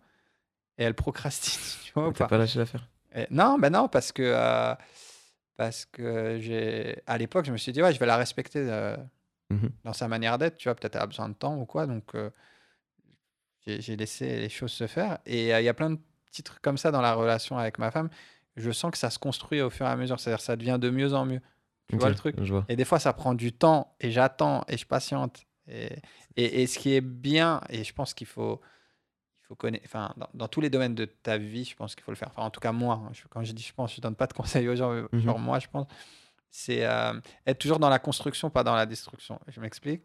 Et 0.78 0.84
elle 0.84 0.94
procrastine. 0.94 1.60
Tu 1.84 1.92
vois, 1.94 2.12
pas 2.12 2.26
pas 2.26 2.38
lâché 2.38 2.58
l'affaire? 2.58 2.88
Et- 3.14 3.26
Non, 3.30 3.58
ben 3.58 3.70
non, 3.70 3.88
parce 3.88 4.10
que, 4.12 4.22
euh, 4.22 4.74
parce 5.56 5.84
que 5.86 6.38
j'ai, 6.40 7.00
à 7.06 7.16
l'époque, 7.18 7.44
je 7.46 7.52
me 7.52 7.56
suis 7.56 7.70
dit, 7.72 7.80
ouais, 7.82 7.92
je 7.92 7.98
vais 8.00 8.06
la 8.06 8.16
respecter 8.16 8.58
euh, 8.58 8.96
Mhm. 9.50 9.70
dans 9.84 9.92
sa 9.92 10.08
manière 10.08 10.36
d'être. 10.38 10.56
Tu 10.56 10.68
vois, 10.68 10.74
peut-être 10.74 10.96
elle 10.96 11.02
a 11.02 11.06
besoin 11.06 11.28
de 11.28 11.34
temps 11.34 11.56
ou 11.56 11.64
quoi. 11.66 11.86
Donc, 11.86 12.12
j'ai 13.66 13.96
laissé 13.96 14.26
les 14.40 14.48
choses 14.48 14.72
se 14.72 14.86
faire. 14.86 15.18
Et 15.26 15.50
il 15.50 15.64
y 15.64 15.68
a 15.68 15.74
plein 15.74 15.90
de 15.90 15.98
petits 16.26 16.42
trucs 16.42 16.60
comme 16.62 16.76
ça 16.78 16.90
dans 16.90 17.00
la 17.00 17.14
relation 17.14 17.56
avec 17.58 17.78
ma 17.78 17.90
femme. 17.90 18.10
Je 18.56 18.70
sens 18.70 18.90
que 18.90 18.98
ça 18.98 19.10
se 19.10 19.18
construit 19.18 19.60
au 19.62 19.70
fur 19.70 19.86
et 19.86 19.88
à 19.88 19.96
mesure. 19.96 20.20
C'est-à-dire 20.20 20.40
ça 20.42 20.56
devient 20.56 20.78
de 20.80 20.90
mieux 20.90 21.14
en 21.14 21.24
mieux. 21.24 21.40
Tu 21.88 21.96
vois 21.96 22.08
le 22.08 22.14
truc 22.14 22.36
Je 22.40 22.52
vois. 22.52 22.64
Et 22.68 22.76
des 22.76 22.84
fois, 22.84 22.98
ça 22.98 23.12
prend 23.12 23.34
du 23.34 23.52
temps 23.52 23.94
et 24.00 24.10
j'attends 24.10 24.64
et 24.68 24.76
je 24.76 24.86
patiente. 24.86 25.44
Et, 25.68 25.90
et, 26.36 26.62
et 26.62 26.66
ce 26.66 26.78
qui 26.78 26.94
est 26.94 27.00
bien, 27.00 27.60
et 27.70 27.84
je 27.84 27.92
pense 27.94 28.14
qu'il 28.14 28.26
faut, 28.26 28.60
il 29.42 29.46
faut 29.46 29.54
connaître, 29.54 29.84
enfin, 29.86 30.12
dans, 30.16 30.28
dans 30.34 30.48
tous 30.48 30.60
les 30.60 30.70
domaines 30.70 30.94
de 30.94 31.04
ta 31.04 31.36
vie, 31.38 31.64
je 31.64 31.74
pense 31.76 31.94
qu'il 31.94 32.02
faut 32.04 32.10
le 32.10 32.16
faire. 32.16 32.28
Enfin, 32.28 32.42
en 32.42 32.50
tout 32.50 32.60
cas, 32.60 32.72
moi, 32.72 33.02
hein, 33.04 33.10
je- 33.12 33.22
quand 33.28 33.42
je 33.44 33.52
dis 33.52 33.62
je 33.62 33.72
pense, 33.74 33.94
je 33.94 34.00
donne 34.00 34.14
pas 34.16 34.26
de 34.26 34.32
conseils 34.64 34.68
aux 34.68 34.76
gens, 34.76 34.92
euh, 34.92 35.08
Mhm. 35.12 35.20
genre 35.20 35.38
moi, 35.38 35.58
je 35.58 35.68
pense, 35.68 35.86
c'est 36.50 36.84
euh, 36.86 37.18
être 37.46 37.58
toujours 37.58 37.78
dans 37.78 37.88
la 37.88 37.98
construction, 37.98 38.48
pas 38.50 38.62
dans 38.64 38.74
la 38.74 38.86
destruction. 38.86 39.38
Je 39.48 39.60
m'explique. 39.60 40.02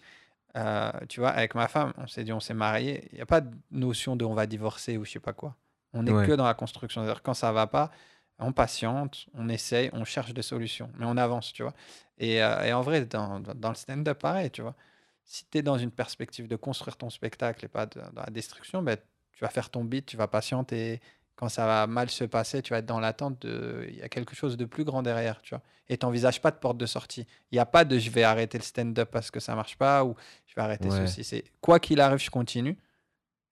Euh, 0.57 0.91
tu 1.07 1.19
vois, 1.19 1.29
avec 1.29 1.53
ma 1.55 1.67
femme, 1.67 1.93
on 1.97 2.07
s'est 2.07 2.23
dit, 2.23 2.33
on 2.33 2.39
s'est 2.39 2.53
marié. 2.55 3.07
Il 3.11 3.15
n'y 3.15 3.21
a 3.21 3.25
pas 3.25 3.41
de 3.41 3.55
notion 3.71 4.15
de 4.15 4.25
on 4.25 4.33
va 4.33 4.47
divorcer 4.47 4.97
ou 4.97 5.05
je 5.05 5.11
sais 5.11 5.19
pas 5.19 5.33
quoi. 5.33 5.55
On 5.93 6.05
est 6.07 6.11
Ouais. 6.11 6.25
que 6.25 6.31
dans 6.33 6.45
la 6.45 6.53
construction. 6.55 7.03
C'est-à-dire 7.03 7.21
quand 7.21 7.33
ça 7.35 7.51
va 7.51 7.67
pas, 7.67 7.91
on 8.39 8.53
patiente, 8.53 9.27
on 9.33 9.49
essaye, 9.49 9.89
on 9.93 10.05
cherche 10.05 10.33
des 10.33 10.41
solutions, 10.41 10.89
mais 10.97 11.05
on 11.05 11.17
avance, 11.17 11.53
tu 11.53 11.63
vois. 11.63 11.73
Et, 12.17 12.41
euh, 12.41 12.63
et 12.63 12.73
en 12.73 12.81
vrai, 12.81 13.05
dans, 13.05 13.39
le 13.39 13.75
stand-up, 13.75 14.19
pareil, 14.19 14.49
tu 14.51 14.61
vois. 14.61 14.75
Si 15.23 15.45
tu 15.49 15.59
es 15.59 15.61
dans 15.61 15.77
une 15.77 15.91
perspective 15.91 16.47
de 16.47 16.55
construire 16.55 16.97
ton 16.97 17.09
spectacle 17.09 17.65
et 17.65 17.67
pas 17.67 17.85
de- 17.85 17.99
dans 18.13 18.23
la 18.23 18.31
destruction, 18.31 18.81
ben, 18.81 18.97
tu 19.33 19.43
vas 19.43 19.49
faire 19.49 19.69
ton 19.69 19.83
beat, 19.83 20.05
tu 20.05 20.17
vas 20.17 20.27
patienter. 20.27 20.99
quand 21.35 21.47
ça 21.47 21.65
va 21.65 21.87
mal 21.87 22.09
se 22.09 22.25
passer, 22.25 22.61
tu 22.61 22.71
vas 22.71 22.79
être 22.79 22.85
dans 22.85 22.99
l'attente 22.99 23.41
de. 23.43 23.85
Il 23.87 23.95
y 23.95 24.01
a 24.01 24.09
quelque 24.09 24.35
chose 24.35 24.57
de 24.57 24.65
plus 24.65 24.83
grand 24.83 25.01
derrière, 25.01 25.41
tu 25.41 25.51
vois. 25.51 25.61
Et 25.87 25.97
tu 25.97 26.05
n'envisages 26.05 26.41
pas 26.41 26.51
de 26.51 26.57
porte 26.57 26.77
de 26.77 26.85
sortie. 26.85 27.25
Il 27.51 27.55
n'y 27.55 27.59
a 27.59 27.65
pas 27.65 27.85
de 27.85 27.97
je 27.97 28.09
vais 28.09 28.23
arrêter 28.23 28.57
le 28.57 28.63
stand-up 28.65 29.09
parce 29.09 29.31
que 29.31 29.39
ça 29.39 29.55
marche 29.55 29.77
pas 29.77 30.03
ou 30.03 30.17
je 30.47 30.55
vais 30.55 30.61
arrêter 30.61 30.89
Ouais. 30.89 31.07
ceci. 31.07 31.23
C'est 31.23 31.45
quoi 31.61 31.79
qu'il 31.79 32.01
arrive, 32.01 32.19
je 32.19 32.29
continue. 32.29 32.77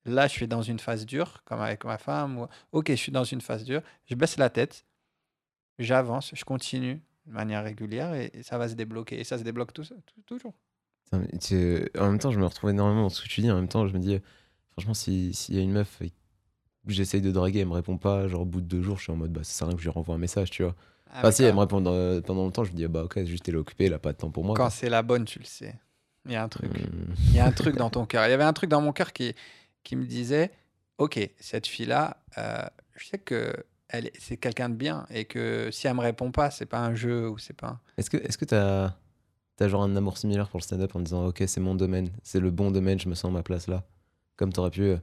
Là, 0.04 0.26
je 0.26 0.32
suis 0.32 0.48
dans 0.48 0.62
une 0.62 0.78
phase 0.78 1.04
dure, 1.06 1.42
comme 1.44 1.60
avec 1.60 1.84
ma 1.84 1.98
femme. 1.98 2.38
Ou... 2.38 2.46
Ok, 2.72 2.88
je 2.90 2.94
suis 2.94 3.12
dans 3.12 3.24
une 3.24 3.40
phase 3.40 3.64
dure. 3.64 3.82
Je 4.06 4.14
baisse 4.14 4.36
la 4.38 4.48
tête, 4.50 4.84
j'avance, 5.78 6.32
je 6.34 6.44
continue 6.44 7.00
de 7.26 7.32
manière 7.32 7.62
régulière 7.64 8.14
et, 8.14 8.30
et 8.32 8.42
ça 8.42 8.58
va 8.58 8.68
se 8.68 8.74
débloquer. 8.74 9.20
Et 9.20 9.24
ça 9.24 9.38
se 9.38 9.42
débloque 9.44 9.72
tout, 9.72 9.84
tout- 9.84 10.22
toujours. 10.26 10.54
Tu- 11.40 11.88
En 11.98 12.06
même 12.10 12.18
temps, 12.18 12.30
je 12.30 12.38
me 12.38 12.46
retrouve 12.46 12.70
énormément 12.70 13.02
dans 13.02 13.08
ce 13.08 13.22
que 13.22 13.28
tu 13.28 13.40
dis. 13.40 13.50
En 13.50 13.56
même 13.56 13.68
temps, 13.68 13.86
je 13.86 13.92
me 13.94 13.98
dis, 13.98 14.18
franchement, 14.72 14.94
si- 14.94 15.32
s'il 15.34 15.54
y 15.56 15.58
a 15.58 15.62
une 15.62 15.72
meuf 15.72 15.98
que 16.00 16.92
j'essaye 16.92 17.20
de 17.20 17.30
draguer, 17.30 17.60
elle 17.60 17.68
me 17.68 17.72
répond 17.74 17.98
pas, 17.98 18.28
genre 18.28 18.42
au 18.42 18.46
bout 18.46 18.60
de 18.60 18.66
deux 18.66 18.82
jours, 18.82 18.96
je 18.98 19.04
suis 19.04 19.12
en 19.12 19.16
mode, 19.16 19.32
bah, 19.32 19.44
ça 19.44 19.52
sert 19.52 19.66
à 19.66 19.68
rien 19.70 19.76
que 19.76 19.82
je 19.82 19.88
lui 19.88 19.92
renvoie 19.92 20.14
un 20.14 20.18
message, 20.18 20.50
tu 20.50 20.62
vois. 20.62 20.74
Ah, 21.10 21.18
Enfin, 21.20 21.30
si 21.30 21.42
elle 21.42 21.54
me 21.54 21.60
répond 21.60 21.80
dans- 21.80 22.20
pendant 22.22 22.42
longtemps, 22.44 22.64
je 22.64 22.72
me 22.72 22.76
dis, 22.76 22.84
ah 22.84 22.88
bah 22.88 23.02
ok, 23.04 23.24
juste 23.24 23.48
elle 23.48 23.54
est 23.54 23.58
occupée, 23.58 23.86
elle 23.86 23.94
a 23.94 23.98
pas 23.98 24.12
de 24.12 24.18
temps 24.18 24.30
pour 24.30 24.44
moi. 24.44 24.54
Quand 24.54 24.70
c'est 24.70 24.90
la 24.90 25.02
bonne, 25.02 25.24
tu 25.24 25.38
le 25.38 25.44
sais. 25.46 25.74
Il 26.26 26.32
y 26.32 26.36
a 26.36 26.42
un 26.42 26.48
truc. 26.48 26.70
Hum, 26.70 27.14
Il 27.28 27.34
y 27.36 27.38
a 27.40 27.46
un 27.46 27.52
truc 27.52 27.76
dans 27.76 27.88
ton 27.88 28.04
cœur. 28.04 28.26
Il 28.26 28.30
y 28.30 28.34
avait 28.34 28.44
un 28.44 28.52
truc 28.52 28.68
dans 28.68 28.82
mon 28.82 28.92
cœur 28.92 29.14
qui, 29.14 29.34
qui 29.84 29.96
me 29.96 30.04
disait 30.04 30.50
Ok, 30.98 31.18
cette 31.38 31.66
fille-là, 31.66 32.16
euh, 32.38 32.62
je 32.96 33.06
sais 33.06 33.18
que 33.18 33.52
elle 33.88 34.06
est- 34.08 34.12
c'est 34.20 34.36
quelqu'un 34.36 34.68
de 34.68 34.74
bien 34.74 35.06
et 35.10 35.24
que 35.24 35.70
si 35.70 35.86
elle 35.86 35.94
me 35.94 36.00
répond 36.00 36.30
pas, 36.32 36.50
c'est 36.50 36.66
pas 36.66 36.80
un 36.80 36.94
jeu 36.94 37.28
ou 37.30 37.38
c'est 37.38 37.54
pas. 37.54 37.68
un- 37.68 37.80
Est-ce 37.96 38.10
que 38.10 38.16
est-ce 38.18 38.36
que 38.36 38.44
t'as 38.44 38.94
as 39.60 39.68
genre 39.68 39.82
un 39.82 39.96
amour 39.96 40.18
similaire 40.18 40.48
pour 40.48 40.58
le 40.58 40.62
stand-up 40.64 40.94
en 40.94 41.00
disant, 41.00 41.26
ok, 41.26 41.42
c'est 41.46 41.60
mon 41.60 41.74
domaine, 41.74 42.10
c'est 42.22 42.38
le 42.40 42.50
bon 42.50 42.70
domaine, 42.70 42.98
je 43.00 43.08
me 43.08 43.14
sens 43.14 43.30
à 43.30 43.32
ma 43.32 43.42
place 43.42 43.66
là 43.68 43.84
Comme 44.36 44.52
t'aurais 44.52 44.70
pu. 44.70 44.82
euh, 44.82 44.96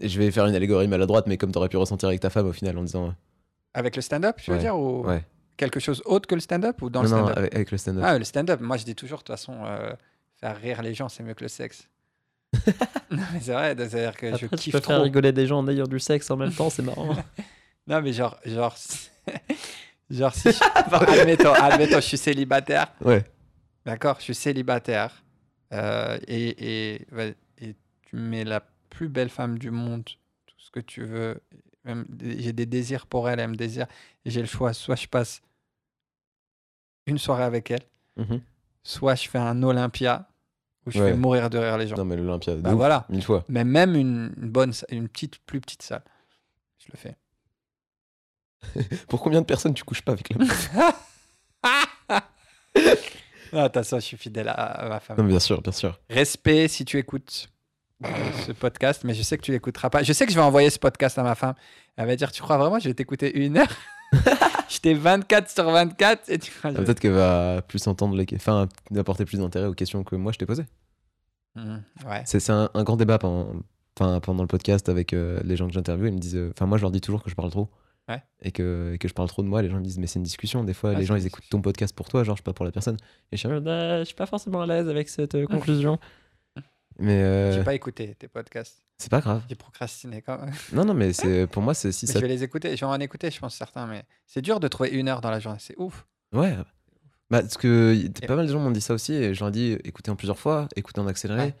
Je 0.00 0.18
vais 0.18 0.30
faire 0.30 0.46
une 0.46 0.54
allégorie 0.54 0.86
maladroite, 0.88 1.26
mais 1.26 1.36
comme 1.36 1.50
t'aurais 1.52 1.68
pu 1.68 1.76
ressentir 1.76 2.08
avec 2.08 2.20
ta 2.20 2.30
femme 2.30 2.46
au 2.46 2.52
final 2.52 2.76
en 2.78 2.82
disant, 2.82 3.14
Avec 3.74 3.96
le 3.96 4.02
stand-up, 4.02 4.36
tu 4.42 4.50
veux 4.50 4.58
dire 4.58 4.76
Ou 4.78 5.06
ouais. 5.06 5.24
quelque 5.56 5.80
chose 5.80 6.02
autre 6.06 6.26
que 6.28 6.34
le 6.34 6.40
stand-up 6.40 6.80
ou 6.82 6.90
dans 6.90 7.02
non, 7.02 7.08
le 7.08 7.10
non, 7.10 7.16
stand-up? 7.18 7.38
avec, 7.38 7.54
avec 7.54 7.70
le 7.70 7.78
stand-up. 7.78 8.04
Ah, 8.06 8.18
le 8.18 8.24
stand-up, 8.24 8.60
moi 8.60 8.76
je 8.76 8.84
dis 8.84 8.94
toujours, 8.94 9.18
de 9.18 9.24
toute 9.24 9.34
façon, 9.36 9.64
euh, 9.64 9.92
faire 10.36 10.56
rire 10.60 10.82
les 10.82 10.94
gens, 10.94 11.08
c'est 11.08 11.22
mieux 11.22 11.34
que 11.34 11.42
le 11.44 11.48
sexe. 11.48 11.88
non, 13.10 13.22
mais 13.32 13.40
c'est 13.40 13.52
vrai, 13.52 13.74
c'est-à-dire 13.76 14.16
que 14.16 14.30
je 14.36 14.44
Après, 14.46 14.56
tu 14.56 14.56
kiffe 14.64 14.72
peux 14.74 14.80
trop. 14.80 14.92
faire 14.94 15.02
rigoler 15.02 15.32
des 15.32 15.46
gens 15.46 15.58
en 15.58 15.68
ayant 15.68 15.86
du 15.86 16.00
sexe 16.00 16.30
en 16.30 16.36
même 16.36 16.52
temps, 16.52 16.70
c'est 16.70 16.82
marrant. 16.82 17.14
Non, 17.86 18.02
mais 18.02 18.12
genre, 18.12 18.38
genre, 18.44 18.76
genre 20.10 20.34
si 20.34 20.50
je- 20.52 21.18
admettons, 21.20 21.54
admettons, 21.54 21.96
je 21.96 22.06
suis 22.06 22.18
célibataire. 22.18 22.92
Ouais. 23.00 23.24
D'accord, 23.86 24.16
je 24.18 24.24
suis 24.24 24.34
célibataire 24.34 25.24
euh, 25.72 26.18
et, 26.28 26.94
et, 26.94 27.06
et 27.62 27.74
tu 28.02 28.16
mets 28.16 28.44
la 28.44 28.60
plus 28.90 29.08
belle 29.08 29.30
femme 29.30 29.58
du 29.58 29.70
monde, 29.70 30.04
tout 30.04 30.54
ce 30.58 30.70
que 30.70 30.80
tu 30.80 31.02
veux. 31.04 31.40
J'ai 32.20 32.52
des 32.52 32.66
désirs 32.66 33.06
pour 33.06 33.30
elle, 33.30 33.40
elle 33.40 33.48
me 33.48 33.54
désire. 33.56 33.86
Et 34.26 34.30
j'ai 34.30 34.40
le 34.42 34.46
choix, 34.46 34.74
soit 34.74 34.96
je 34.96 35.06
passe 35.06 35.40
une 37.06 37.16
soirée 37.18 37.44
avec 37.44 37.70
elle, 37.70 37.82
Mhm. 38.18 38.42
soit 38.82 39.14
je 39.14 39.28
fais 39.30 39.38
un 39.38 39.62
Olympia 39.62 40.28
où 40.88 40.90
je 40.90 40.98
Ouais. 41.00 41.10
fais 41.10 41.16
mourir 41.16 41.48
de 41.50 41.58
rire 41.58 41.78
les 41.78 41.86
gens. 41.86 41.96
Non, 41.96 42.04
mais 42.04 42.16
l'Olympia, 42.16 42.54
de 42.56 42.60
bah 42.60 42.74
voilà, 42.74 43.06
mille 43.08 43.22
fois. 43.22 43.44
mais 43.48 43.62
même 43.64 43.94
une, 43.94 44.32
bonne, 44.36 44.72
une 44.90 45.08
petite, 45.08 45.38
plus 45.46 45.60
petite 45.60 45.82
salle, 45.82 46.02
je 46.78 46.86
le 46.92 46.98
fais. 46.98 47.16
Pour 49.08 49.20
combien 49.22 49.40
de 49.40 49.46
personnes 49.46 49.74
tu 49.74 49.84
couches 49.84 50.02
pas 50.02 50.12
avec 50.12 50.28
la 50.30 50.38
meuf 50.38 50.70
Ah, 53.52 53.64
attention, 53.64 53.98
je 53.98 54.04
suis 54.04 54.16
fidèle 54.18 54.48
à, 54.48 54.52
à 54.52 54.88
ma 54.88 55.00
femme. 55.00 55.16
Non, 55.16 55.24
bien 55.24 55.38
sûr, 55.40 55.62
bien 55.62 55.72
sûr. 55.72 55.98
Respect 56.10 56.68
si 56.68 56.84
tu 56.84 56.98
écoutes 56.98 57.48
euh, 58.04 58.08
ce 58.46 58.52
podcast, 58.52 59.04
mais 59.04 59.14
je 59.14 59.22
sais 59.22 59.38
que 59.38 59.42
tu 59.42 59.52
l'écouteras 59.52 59.88
pas. 59.88 60.02
Je 60.02 60.12
sais 60.12 60.26
que 60.26 60.32
je 60.32 60.36
vais 60.36 60.42
envoyer 60.44 60.68
ce 60.68 60.78
podcast 60.78 61.18
à 61.18 61.22
ma 61.22 61.34
femme. 61.34 61.54
Elle 61.96 62.06
va 62.06 62.14
dire 62.16 62.30
Tu 62.30 62.42
crois 62.42 62.58
vraiment 62.58 62.76
que 62.76 62.82
je 62.82 62.88
vais 62.88 62.94
t'écouter 62.94 63.38
une 63.38 63.56
heure? 63.56 63.68
J'étais 64.68 64.94
24 64.94 65.50
sur 65.50 65.70
24 65.70 66.30
et 66.30 66.38
tu 66.38 66.52
Ah, 66.62 66.72
Peut-être 66.72 67.00
qu'elle 67.00 67.12
va 67.12 67.62
plus 67.66 67.86
entendre 67.86 68.16
les... 68.16 68.26
Enfin, 68.34 68.68
apporter 68.96 69.24
plus 69.24 69.38
d'intérêt 69.38 69.66
aux 69.66 69.74
questions 69.74 70.04
que 70.04 70.16
moi 70.16 70.32
je 70.32 70.38
t'ai 70.38 70.46
posées. 70.46 70.66
Hmm, 71.54 71.78
ouais. 72.06 72.22
C'est 72.24 72.50
un, 72.50 72.70
un 72.74 72.84
grand 72.84 72.96
débat 72.96 73.18
pendant, 73.18 73.52
pendant 73.94 74.42
le 74.42 74.46
podcast 74.48 74.88
avec 74.88 75.12
euh, 75.12 75.40
les 75.44 75.56
gens 75.56 75.66
que 75.66 75.72
j'interviewe. 75.72 76.08
Ils 76.08 76.14
me 76.14 76.18
disent, 76.18 76.36
euh, 76.36 76.52
enfin, 76.54 76.66
moi 76.66 76.78
je 76.78 76.82
leur 76.82 76.90
dis 76.90 77.00
toujours 77.00 77.22
que 77.22 77.30
je 77.30 77.34
parle 77.34 77.50
trop. 77.50 77.68
Ouais. 78.08 78.22
Et 78.40 78.52
que, 78.52 78.92
et 78.94 78.98
que 78.98 79.08
je 79.08 79.12
parle 79.14 79.28
trop 79.28 79.42
de 79.42 79.48
moi. 79.48 79.60
Les 79.60 79.68
gens 79.68 79.76
me 79.76 79.82
disent, 79.82 79.98
mais 79.98 80.06
c'est 80.06 80.18
une 80.18 80.24
discussion. 80.24 80.64
Des 80.64 80.72
fois, 80.74 80.94
les 80.94 81.04
gens 81.04 81.14
ils 81.14 81.26
écoutent 81.26 81.48
ton 81.50 81.60
podcast 81.60 81.94
pour 81.94 82.08
toi, 82.08 82.24
genre, 82.24 82.36
je 82.36 82.42
pas 82.42 82.54
pour 82.54 82.64
la 82.64 82.72
personne. 82.72 82.96
Et 83.32 83.36
je 83.36 83.46
suis 83.46 83.48
Euh, 83.48 83.98
je 84.00 84.04
suis 84.04 84.14
pas 84.14 84.26
forcément 84.26 84.62
à 84.62 84.66
l'aise 84.66 84.88
avec 84.88 85.08
cette 85.08 85.44
conclusion. 85.50 85.98
Mais 86.98 87.22
euh, 87.22 87.52
J'ai 87.52 87.62
pas 87.64 87.74
écouté 87.74 88.14
tes 88.18 88.28
podcasts. 88.28 88.82
c'est 88.98 89.10
pas 89.10 89.20
grave. 89.20 89.42
J'ai 89.48 89.54
procrastiné 89.54 90.22
quand 90.22 90.38
même. 90.38 90.54
Non, 90.72 90.84
non, 90.84 90.94
mais 90.94 91.12
c'est 91.12 91.46
pour 91.52 91.62
moi, 91.62 91.74
c'est 91.74 91.92
si 91.92 92.06
Mais 92.06 92.12
ça. 92.12 92.18
Je 92.18 92.24
vais 92.24 92.32
les 92.32 92.42
écouter. 92.44 92.76
Je 92.76 92.80
vais 92.84 92.90
en 92.90 93.00
écouter, 93.00 93.30
je 93.30 93.38
pense, 93.38 93.54
certains. 93.54 93.86
Mais 93.86 94.04
c'est 94.26 94.42
dur 94.42 94.60
de 94.60 94.68
trouver 94.68 94.90
une 94.90 95.08
heure 95.08 95.20
dans 95.20 95.30
la 95.30 95.40
journée. 95.40 95.58
C'est 95.60 95.76
ouf. 95.78 96.06
Ouais. 96.32 96.56
Bah, 97.30 97.42
parce 97.42 97.56
que 97.58 97.94
Et- 98.22 98.26
pas 98.26 98.36
mal 98.36 98.46
de 98.46 98.52
gens 98.52 98.58
m'ont 98.60 98.70
dit 98.70 98.80
ça 98.80 98.94
aussi. 98.94 99.12
Et 99.14 99.34
je 99.34 99.40
leur 99.40 99.48
ai 99.48 99.52
dit, 99.52 99.72
écoutez 99.84 100.10
en 100.10 100.16
plusieurs 100.16 100.38
fois, 100.38 100.66
écoutez 100.76 101.00
en 101.00 101.06
accéléré. 101.06 101.40
Ouais. 101.42 101.54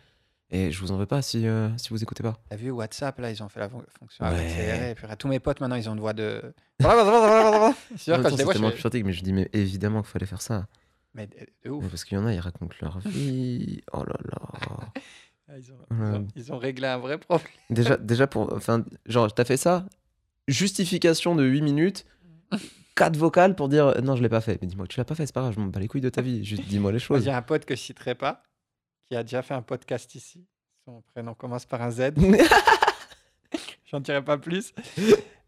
Et 0.50 0.72
je 0.72 0.80
vous 0.80 0.92
en 0.92 0.96
veux 0.96 1.04
pas 1.04 1.20
si, 1.20 1.46
euh, 1.46 1.68
si 1.76 1.90
vous 1.90 2.02
écoutez 2.02 2.22
pas. 2.22 2.38
T'as 2.48 2.56
vu 2.56 2.70
WhatsApp, 2.70 3.18
là, 3.18 3.30
ils 3.30 3.42
ont 3.42 3.50
fait 3.50 3.60
la 3.60 3.68
fon- 3.68 3.84
fonction 3.98 4.24
Ouais. 4.24 4.30
accélérée. 4.46 4.90
Et 4.92 4.94
puis, 4.94 5.06
tous 5.18 5.28
mes 5.28 5.40
potes, 5.40 5.60
maintenant, 5.60 5.76
ils 5.76 5.90
ont 5.90 5.92
une 5.94 6.00
voix 6.00 6.14
de. 6.14 6.40
C'est 6.80 6.86
sûr, 7.98 8.22
quand 8.22 8.30
je 8.30 8.36
les 8.36 8.44
vois, 8.44 8.54
je 8.54 8.66
psychotique, 8.70 9.04
mais 9.04 9.12
je 9.12 9.22
dis, 9.22 9.34
mais 9.34 9.50
évidemment 9.52 10.00
qu'il 10.00 10.10
fallait 10.10 10.24
faire 10.26 10.40
ça. 10.40 10.66
Mais 11.14 11.26
de 11.26 11.34
de 11.64 11.70
ouf. 11.70 11.82
Mais 11.84 11.90
parce 11.90 12.04
qu'il 12.04 12.16
y 12.16 12.20
en 12.20 12.26
a, 12.26 12.32
ils 12.32 12.40
racontent 12.40 12.74
leur 12.80 12.98
vie. 13.00 13.82
Oh 13.92 14.04
là 14.04 14.16
là. 14.24 14.78
Ah, 15.48 15.58
Ils 15.58 15.72
ont, 15.72 15.76
Ouais. 15.76 16.08
ils 16.10 16.14
ont- 16.16 16.28
ils 16.36 16.52
ont 16.52 16.58
réglé 16.58 16.86
un 16.86 16.98
vrai 16.98 17.18
problème. 17.18 17.46
Déjà, 17.70 17.96
déjà 17.96 18.26
pour. 18.26 18.52
Enfin, 18.52 18.84
genre, 19.06 19.32
t'as 19.32 19.44
fait 19.44 19.56
ça 19.56 19.86
Justification 20.46 21.34
de 21.34 21.44
8 21.44 21.62
minutes, 21.62 22.06
4 22.94 23.16
vocales 23.16 23.54
pour 23.54 23.68
dire 23.68 24.00
non, 24.02 24.16
je 24.16 24.22
l'ai 24.22 24.28
pas 24.28 24.40
fait. 24.40 24.58
Mais 24.60 24.66
dis-moi 24.68 24.86
que 24.86 24.92
tu 24.92 24.98
l'as 25.00 25.04
pas 25.04 25.14
fait, 25.14 25.26
c'est 25.26 25.34
pas 25.34 25.40
grave, 25.42 25.54
je 25.54 25.60
m'en 25.60 25.66
bats 25.66 25.80
les 25.80 25.88
couilles 25.88 26.00
de 26.00 26.08
ta 26.10 26.22
vie. 26.22 26.44
Juste 26.44 26.64
dis-moi 26.66 26.92
les 26.92 26.98
choses. 26.98 27.24
J'ai 27.24 27.30
un 27.30 27.42
pote 27.42 27.64
que 27.64 27.74
je 27.76 27.80
citerai 27.80 28.14
pas, 28.14 28.42
qui 29.10 29.16
a 29.16 29.22
déjà 29.22 29.42
fait 29.42 29.54
un 29.54 29.62
podcast 29.62 30.14
ici. 30.14 30.46
Son 30.86 31.02
prénom 31.12 31.34
commence 31.34 31.66
par 31.66 31.82
un 31.82 31.90
Z. 31.90 32.12
J'en 33.90 34.00
dirai 34.00 34.22
pas 34.22 34.36
plus. 34.38 34.74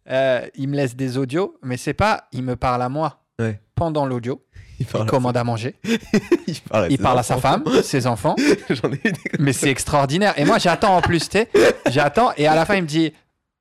Euh, 0.08 0.46
il 0.54 0.68
me 0.68 0.76
laisse 0.76 0.96
des 0.96 1.18
audios, 1.18 1.58
mais 1.62 1.76
c'est 1.76 1.94
pas. 1.94 2.28
Il 2.32 2.42
me 2.42 2.56
parle 2.56 2.82
à 2.82 2.88
moi. 2.88 3.22
Ouais. 3.38 3.60
Pendant 3.74 4.06
l'audio, 4.06 4.42
il 4.80 4.86
parle, 4.86 5.06
commande 5.06 5.36
à 5.36 5.44
manger. 5.44 5.76
il 5.84 6.60
parle 6.68 6.84
à 6.84 6.88
Il 6.88 6.96
ses 6.96 7.02
parle 7.02 7.18
à 7.18 7.22
sa 7.22 7.36
femme, 7.36 7.64
ses 7.82 8.06
enfants. 8.06 8.34
J'en 8.70 8.90
ai 8.90 9.00
eu 9.04 9.12
des 9.12 9.20
Mais 9.38 9.52
c'est 9.52 9.70
extraordinaire. 9.70 10.32
Et 10.38 10.44
moi, 10.44 10.58
j'attends 10.58 10.96
en 10.96 11.02
plus, 11.02 11.28
tu 11.28 11.38
sais. 11.38 11.48
J'attends. 11.90 12.32
Et 12.36 12.46
à 12.46 12.54
la 12.54 12.64
fin, 12.64 12.76
il 12.76 12.82
me 12.82 12.86
dit 12.88 13.12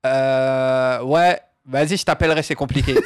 euh, 0.06 1.02
Ouais, 1.02 1.38
vas-y, 1.66 1.98
je 1.98 2.04
t'appellerai, 2.04 2.42
c'est 2.42 2.54
compliqué. 2.54 2.94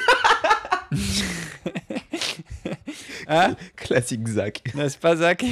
hein 3.29 3.57
classiques 3.77 4.27
Zach. 4.29 4.63
N'est-ce 4.75 4.97
pas, 4.97 5.17
Zach 5.17 5.45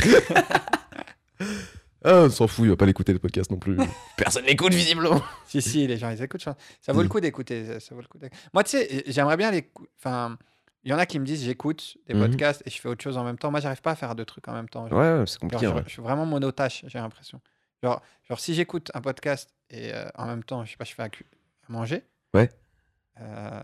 Ah, 2.04 2.22
on 2.24 2.30
s'en 2.30 2.46
fout, 2.48 2.64
il 2.64 2.70
va 2.70 2.76
pas 2.76 2.86
l'écouter 2.86 3.12
le 3.12 3.18
podcast 3.18 3.50
non 3.50 3.58
plus. 3.58 3.76
Personne 4.16 4.44
l'écoute 4.44 4.74
visiblement. 4.74 5.22
Si, 5.46 5.62
si, 5.62 5.86
les 5.86 5.96
gens, 5.96 6.10
ils 6.10 6.22
écoutent. 6.22 6.44
pense. 6.44 6.54
Ça 6.80 6.92
vaut 6.92 7.02
le 7.02 7.08
coup 7.08 7.20
d'écouter. 7.20 7.78
ça- 7.80 7.94
vaut 7.94 8.00
le 8.00 8.06
coup 8.06 8.18
Moi, 8.52 8.64
tu 8.64 8.70
sais, 8.70 9.04
j'aimerais 9.06 9.36
bien 9.36 9.50
les. 9.50 9.68
Enfin, 9.98 10.36
il 10.84 10.90
y 10.90 10.94
en 10.94 10.98
a 10.98 11.06
qui 11.06 11.18
me 11.18 11.24
disent 11.24 11.44
j'écoute 11.44 11.96
des 12.06 12.14
Mhm. 12.14 12.20
podcasts 12.28 12.62
et 12.66 12.70
je 12.70 12.80
fais 12.80 12.88
autre 12.88 13.02
chose 13.02 13.16
en 13.16 13.24
même 13.24 13.38
temps. 13.38 13.50
Moi, 13.50 13.60
j'arrive 13.60 13.80
pas 13.82 13.92
à 13.92 13.96
faire 13.96 14.14
deux 14.14 14.24
trucs 14.24 14.48
en 14.48 14.52
même 14.52 14.68
temps. 14.68 14.84
Ouais, 14.84 14.90
Genre, 14.90 15.20
ouais, 15.20 15.26
c'est 15.26 15.38
compliqué. 15.38 15.66
je, 15.66 15.70
ouais. 15.72 15.82
je 15.86 15.90
suis 15.90 16.02
vraiment 16.02 16.26
monotache, 16.26 16.84
j'ai 16.86 16.98
l'impression. 16.98 17.40
Genre, 17.82 18.00
genre, 18.28 18.40
si 18.40 18.54
j'écoute 18.54 18.90
un 18.94 19.00
podcast 19.00 19.50
et 19.70 19.92
euh, 19.94 20.08
en 20.16 20.26
même 20.26 20.42
temps, 20.44 20.64
je 20.64 20.70
sais 20.72 20.76
pas, 20.76 20.84
je 20.84 20.94
fais 20.94 21.02
à, 21.02 21.06
à 21.06 21.08
manger. 21.72 22.04
Ouais. 22.34 22.50
euh, 23.20 23.60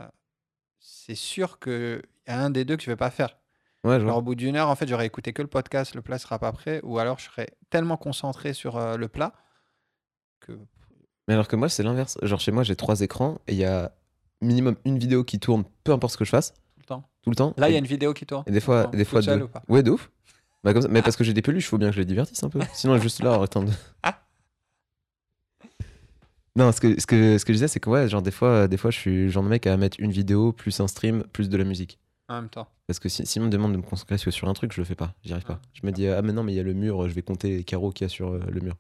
c'est 0.79 1.15
sûr 1.15 1.59
qu'il 1.59 2.03
y 2.27 2.31
a 2.31 2.39
un 2.41 2.51
des 2.51 2.65
deux 2.65 2.77
que 2.77 2.83
je 2.83 2.91
vais 2.91 2.97
pas 2.97 3.11
faire. 3.11 3.37
Ouais, 3.85 3.99
Genre, 4.01 4.09
genre. 4.09 4.19
au 4.19 4.23
bout 4.23 4.35
d'une 4.35 4.57
heure, 4.57 4.69
en 4.69 4.75
fait, 4.77 4.87
j'aurais 4.89 5.07
écouté 5.07 5.33
que 5.33 5.43
le 5.43 5.49
podcast, 5.49 5.95
le 5.95 6.03
plat 6.03 6.19
sera 6.19 6.39
pas 6.39 6.53
prêt, 6.53 6.81
ou 6.83 6.99
alors 6.99 7.19
je 7.19 7.25
serais 7.27 7.49
tellement 7.71 7.97
concentré 7.97 8.53
sur 8.53 8.77
euh, 8.77 8.97
le 8.97 9.09
plat 9.09 9.33
que. 10.41 10.53
Mais 11.27 11.35
alors 11.35 11.47
que 11.49 11.57
moi, 11.57 11.69
c'est 11.69 11.83
l'inverse. 11.83 12.19
Genre, 12.23 12.41
chez 12.41 12.53
moi, 12.53 12.63
j'ai 12.63 12.75
trois 12.77 13.01
écrans 13.03 13.39
et 13.47 13.53
il 13.53 13.59
y 13.59 13.65
a 13.65 13.93
minimum 14.41 14.77
une 14.85 14.99
vidéo 14.99 15.25
qui 15.25 15.39
tourne, 15.39 15.65
peu 15.85 15.93
importe 15.93 16.13
ce 16.15 16.19
que 16.19 16.25
je 16.25 16.31
fasse, 16.31 16.55
Tout 17.29 17.31
le 17.33 17.37
temps. 17.37 17.55
Là, 17.59 17.69
il 17.69 17.73
y 17.73 17.77
a 17.77 17.79
une 17.79 17.87
vidéo 17.87 18.15
qui 18.15 18.25
tourne. 18.25 18.43
Et 18.47 18.51
des 18.51 18.61
fois, 18.61 18.87
des 18.87 19.05
fois 19.05 19.21
deux. 19.21 19.43
ou 19.43 19.49
pas 19.49 19.63
Ouais, 19.69 19.83
de 19.83 19.91
ouf. 19.91 20.11
Bah, 20.65 20.73
comme 20.73 20.83
ça. 20.83 20.89
Mais 20.89 21.03
parce 21.03 21.15
que 21.17 21.25
j'ai 21.25 21.35
des 21.35 21.43
peluches, 21.43 21.65
il 21.67 21.69
faut 21.69 21.79
bien 21.79 21.89
que 21.91 21.95
je 21.95 22.01
les 22.01 22.07
divertisse 22.07 22.43
un 22.43 22.49
peu. 22.49 22.61
Sinon, 22.73 22.95
elle 22.95 23.01
est 23.01 23.03
juste 23.03 23.23
là 23.23 23.39
en 23.39 23.63
de. 23.65 23.71
Ah. 24.03 24.23
Non, 26.57 26.73
ce 26.73 26.81
que, 26.81 27.01
ce, 27.01 27.07
que, 27.07 27.39
ce 27.39 27.45
que 27.45 27.53
je 27.53 27.59
disais, 27.59 27.69
c'est 27.69 27.79
que 27.81 27.89
ouais, 27.91 28.09
genre 28.09 28.23
des 28.23 28.31
fois, 28.33 28.67
des 28.67 28.77
fois, 28.77 28.91
je 28.91 28.99
suis 28.99 29.25
le 29.25 29.29
genre 29.29 29.45
de 29.45 29.49
mec 29.49 29.67
à 29.67 29.77
mettre 29.77 29.99
une 30.01 30.11
vidéo, 30.11 30.53
plus 30.53 30.81
un 30.81 30.89
stream, 30.89 31.23
plus 31.33 31.49
de 31.49 31.57
la 31.57 31.65
musique. 31.65 31.99
En 32.29 32.35
même 32.41 32.49
temps. 32.49 32.67
Parce 32.87 32.99
que 32.99 33.09
si, 33.09 33.25
si 33.27 33.39
on 33.39 33.45
me 33.45 33.51
demande 33.51 33.73
de 33.73 33.77
me 33.77 33.83
concentrer 33.83 34.19
sur 34.19 34.49
un 34.49 34.55
truc, 34.55 34.73
je 34.73 34.81
le 34.81 34.85
fais 34.85 34.95
pas. 34.97 35.15
J'y 35.23 35.33
arrive 35.33 35.45
pas. 35.45 35.61
Je 35.75 35.87
me 35.87 35.93
dis, 35.93 36.09
ah, 36.09 36.21
mais 36.23 36.33
non, 36.33 36.43
mais 36.43 36.53
il 36.53 36.57
y 36.57 36.61
a 36.61 36.65
le 36.65 36.75
mur, 36.75 37.09
je 37.09 37.15
vais 37.15 37.23
compter 37.23 37.59
les 37.59 37.65
carreaux 37.65 37.91
qu'il 37.93 38.05
y 38.05 38.07
a 38.07 38.09
sur 38.09 38.31
euh, 38.31 38.41
le 38.51 38.61
mur. 38.61 38.77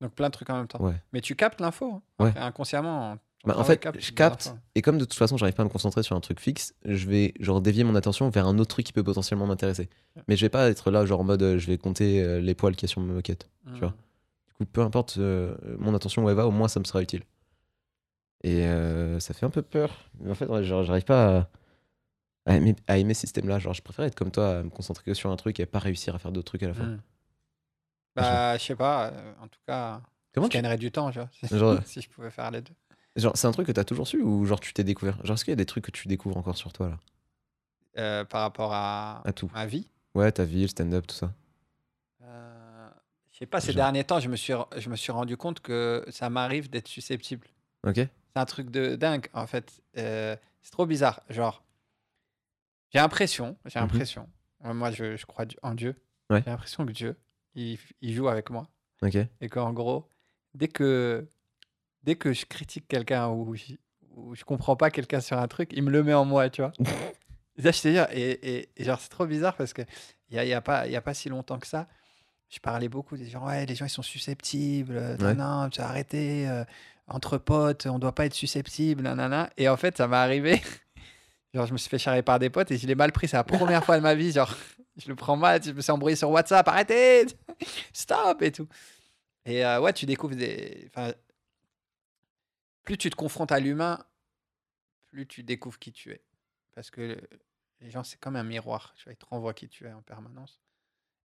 Donc 0.00 0.12
plein 0.12 0.28
de 0.28 0.32
trucs 0.32 0.48
en 0.50 0.56
même 0.56 0.68
temps. 0.68 0.82
Ouais. 0.82 0.94
Mais 1.12 1.20
tu 1.20 1.34
captes 1.34 1.60
l'info. 1.60 2.00
hein. 2.18 2.24
Ouais. 2.24 2.32
Inconsciemment. 2.36 3.18
Bah, 3.44 3.54
en 3.56 3.64
fait, 3.64 3.82
je 3.98 4.12
capte, 4.12 4.54
et 4.74 4.82
comme 4.82 4.98
de 4.98 5.04
toute 5.06 5.14
façon, 5.18 5.38
j'arrive 5.38 5.54
pas 5.54 5.62
à 5.62 5.64
me 5.64 5.70
concentrer 5.70 6.02
sur 6.02 6.14
un 6.14 6.20
truc 6.20 6.40
fixe, 6.40 6.74
je 6.84 7.08
vais 7.08 7.32
genre 7.40 7.62
dévier 7.62 7.84
mon 7.84 7.94
attention 7.94 8.28
vers 8.28 8.46
un 8.46 8.58
autre 8.58 8.68
truc 8.68 8.84
qui 8.84 8.92
peut 8.92 9.02
potentiellement 9.02 9.46
m'intéresser. 9.46 9.88
Mais 10.28 10.36
je 10.36 10.44
vais 10.44 10.50
pas 10.50 10.68
être 10.68 10.90
là, 10.90 11.06
genre 11.06 11.20
en 11.20 11.24
mode, 11.24 11.42
euh, 11.42 11.58
je 11.58 11.66
vais 11.66 11.78
compter 11.78 12.22
euh, 12.22 12.40
les 12.40 12.54
poils 12.54 12.76
qu'il 12.76 12.86
y 12.86 12.90
a 12.90 12.92
sur 12.92 13.00
ma 13.00 13.14
moquette. 13.14 13.48
Hmm. 13.64 13.76
vois. 13.78 13.94
Du 14.48 14.52
coup, 14.54 14.64
peu 14.66 14.82
importe 14.82 15.16
euh, 15.16 15.54
mon 15.78 15.94
attention 15.94 16.22
où 16.24 16.28
elle 16.28 16.36
va, 16.36 16.46
au 16.46 16.50
moins 16.50 16.68
ça 16.68 16.80
me 16.80 16.84
sera 16.84 17.00
utile. 17.00 17.22
Et 18.42 18.66
euh, 18.66 19.18
ça 19.20 19.32
fait 19.32 19.46
un 19.46 19.50
peu 19.50 19.62
peur. 19.62 19.90
Mais 20.20 20.30
en 20.30 20.34
fait, 20.34 20.46
j'arrive 20.62 21.04
pas 21.04 21.38
à, 21.38 21.48
à 22.52 22.56
aimer, 22.56 22.76
à 22.88 22.98
aimer 22.98 23.14
ce 23.14 23.20
système-là. 23.22 23.58
Genre, 23.58 23.72
je 23.72 23.80
préfère 23.82 24.04
être 24.04 24.14
comme 24.14 24.30
toi, 24.30 24.58
à 24.58 24.62
me 24.62 24.70
concentrer 24.70 25.04
que 25.04 25.14
sur 25.14 25.30
un 25.30 25.36
truc 25.36 25.60
et 25.60 25.66
pas 25.66 25.78
réussir 25.78 26.14
à 26.14 26.18
faire 26.18 26.30
d'autres 26.32 26.46
trucs 26.48 26.62
à 26.62 26.68
la 26.68 26.74
fois. 26.74 26.84
Hmm. 26.84 27.00
Bah, 28.16 28.58
je 28.58 28.64
sais 28.64 28.76
pas. 28.76 29.12
en 29.40 29.48
tout 29.48 29.60
cas, 29.66 30.02
Comment 30.34 30.46
je 30.46 30.50
tu... 30.50 30.56
gagnerais 30.58 30.76
du 30.76 30.92
temps, 30.92 31.10
tu 31.10 31.18
vois, 31.18 31.28
si, 31.32 31.46
Genre- 31.58 31.78
si 31.86 32.02
je 32.02 32.10
pouvais 32.10 32.30
faire 32.30 32.50
les 32.50 32.60
deux. 32.60 32.74
Genre, 33.16 33.36
c'est 33.36 33.46
un 33.46 33.52
truc 33.52 33.66
que 33.66 33.72
t'as 33.72 33.84
toujours 33.84 34.06
su 34.06 34.22
ou 34.22 34.44
genre 34.46 34.60
tu 34.60 34.72
t'es 34.72 34.84
découvert? 34.84 35.16
Genre, 35.24 35.34
est-ce 35.34 35.44
qu'il 35.44 35.52
y 35.52 35.54
a 35.54 35.56
des 35.56 35.66
trucs 35.66 35.84
que 35.84 35.90
tu 35.90 36.06
découvres 36.08 36.36
encore 36.36 36.56
sur 36.56 36.72
toi 36.72 36.88
là? 36.90 36.98
Euh, 37.98 38.24
par 38.24 38.42
rapport 38.42 38.72
à 38.72 39.22
À 39.26 39.32
tout. 39.32 39.50
ma 39.52 39.66
vie? 39.66 39.88
Ouais, 40.14 40.30
ta 40.30 40.44
vie, 40.44 40.62
le 40.62 40.68
stand-up, 40.68 41.06
tout 41.06 41.16
ça. 41.16 41.32
Euh, 42.22 42.88
je 43.32 43.38
sais 43.38 43.46
pas, 43.46 43.60
ces 43.60 43.68
Genre. 43.72 43.76
derniers 43.76 44.04
temps, 44.04 44.20
je 44.20 44.28
me 44.28 44.36
suis, 44.36 44.52
je 44.76 44.88
me 44.90 44.96
suis 44.96 45.10
rendu 45.12 45.36
compte 45.36 45.60
que 45.60 46.04
ça 46.10 46.30
m'arrive 46.30 46.70
d'être 46.70 46.88
susceptible. 46.88 47.48
Ok 47.86 47.96
C'est 47.96 48.08
un 48.36 48.44
truc 48.46 48.70
de 48.70 48.94
dingue, 48.96 49.26
en 49.32 49.46
fait. 49.46 49.82
Euh, 49.98 50.36
c'est 50.62 50.70
trop 50.70 50.86
bizarre. 50.86 51.20
Genre, 51.30 51.64
j'ai 52.90 52.98
l'impression, 53.00 53.56
j'ai 53.66 53.78
Mhm. 53.80 53.86
l'impression, 53.86 54.28
euh, 54.64 54.74
moi 54.74 54.90
je, 54.90 55.16
je 55.16 55.26
crois 55.26 55.46
en 55.62 55.74
Dieu, 55.74 55.96
Ouais. 56.28 56.42
j'ai 56.44 56.50
l'impression 56.50 56.84
que 56.86 56.92
Dieu, 56.92 57.16
il, 57.54 57.78
il 58.00 58.12
joue 58.14 58.28
avec 58.28 58.50
moi. 58.50 58.68
Ok. 59.02 59.16
Et 59.40 59.48
qu'en 59.48 59.72
gros, 59.72 60.08
dès 60.54 60.68
que, 60.68 61.26
dès 62.02 62.16
que 62.16 62.32
je 62.32 62.46
critique 62.46 62.86
quelqu'un 62.88 63.28
ou, 63.28 63.54
je- 63.56 63.74
ou 64.16 64.34
je 64.34 64.44
comprends 64.44 64.76
pas 64.76 64.90
quelqu'un 64.90 65.20
sur 65.20 65.38
un 65.38 65.48
truc, 65.48 65.70
il 65.72 65.82
me 65.82 65.90
le 65.90 66.02
met 66.02 66.14
en 66.14 66.24
moi, 66.24 66.48
tu 66.50 66.62
vois. 66.62 66.72
Et 67.56 67.62
ça, 67.62 67.72
je 67.72 67.82
te 67.82 67.88
dire, 67.88 68.06
et, 68.12 68.30
et- 68.30 68.68
et 68.76 68.84
genre, 68.84 68.98
c'est 69.00 69.08
trop 69.10 69.26
bizarre 69.26 69.54
parce 69.56 69.72
que 69.74 69.82
il 70.30 70.36
y 70.36 70.38
a, 70.38 70.44
il 70.44 70.48
y 70.48 70.54
a 70.54 70.60
pas, 70.62 70.86
il 70.86 70.92
y 70.92 70.96
a 70.96 71.00
pas 71.02 71.12
si 71.12 71.28
longtemps 71.28 71.58
que 71.58 71.66
ça, 71.66 71.88
je 72.48 72.58
parlais 72.58 72.88
beaucoup 72.88 73.16
des 73.18 73.28
gens, 73.28 73.46
ouais, 73.46 73.66
les 73.66 73.74
gens 73.74 73.84
ils 73.84 73.90
sont 73.90 74.02
susceptibles, 74.02 74.96
euh, 74.96 75.16
Ouais. 75.18 75.34
non, 75.34 75.68
tu 75.68 75.80
as 75.80 75.88
arrêté, 75.88 76.48
euh, 76.48 76.64
entre 77.06 77.36
potes, 77.38 77.86
on 77.86 77.98
doit 77.98 78.14
pas 78.14 78.24
être 78.26 78.34
susceptible, 78.34 79.02
nanana. 79.02 79.50
Et 79.58 79.68
en 79.68 79.76
fait, 79.76 79.96
ça 79.98 80.06
m'est 80.08 80.16
arrivé. 80.16 80.60
Genre, 81.54 81.66
je 81.66 81.72
me 81.72 81.78
suis 81.78 81.90
fait 81.90 81.98
charrer 81.98 82.22
par 82.22 82.38
des 82.38 82.48
potes 82.48 82.70
et 82.70 82.78
je 82.78 82.86
l'ai 82.86 82.94
mal 82.94 83.10
pris. 83.12 83.26
C'est 83.28 83.36
la 83.36 83.42
première 83.44 83.84
fois 83.84 83.96
de 83.98 84.02
ma 84.02 84.14
vie. 84.14 84.30
Genre, 84.30 84.54
je 84.96 85.08
le 85.08 85.16
prends 85.16 85.36
mal. 85.36 85.60
Je 85.62 85.72
me 85.72 85.80
suis 85.80 85.90
embrouillé 85.90 86.14
sur 86.14 86.30
WhatsApp. 86.30 86.66
Arrêtez 86.68 87.26
Stop 87.92 88.40
Et 88.42 88.52
tout. 88.52 88.68
Et 89.44 89.66
euh, 89.66 89.80
ouais, 89.80 89.92
tu 89.92 90.06
découvres 90.06 90.36
des. 90.36 90.88
Enfin, 90.88 91.12
plus 92.90 92.98
tu 92.98 93.08
te 93.10 93.14
confrontes 93.14 93.52
à 93.52 93.60
l'humain, 93.60 94.04
plus 95.06 95.24
tu 95.24 95.44
découvres 95.44 95.78
qui 95.78 95.92
tu 95.92 96.10
es. 96.10 96.24
Parce 96.74 96.90
que 96.90 97.20
les 97.80 97.88
gens, 97.88 98.02
c'est 98.02 98.18
comme 98.18 98.34
un 98.34 98.42
miroir. 98.42 98.94
Tu 98.96 99.04
vois, 99.04 99.12
ils 99.12 99.16
te 99.16 99.26
renvoient 99.26 99.54
qui 99.54 99.68
tu 99.68 99.86
es 99.86 99.92
en 99.92 100.02
permanence. 100.02 100.60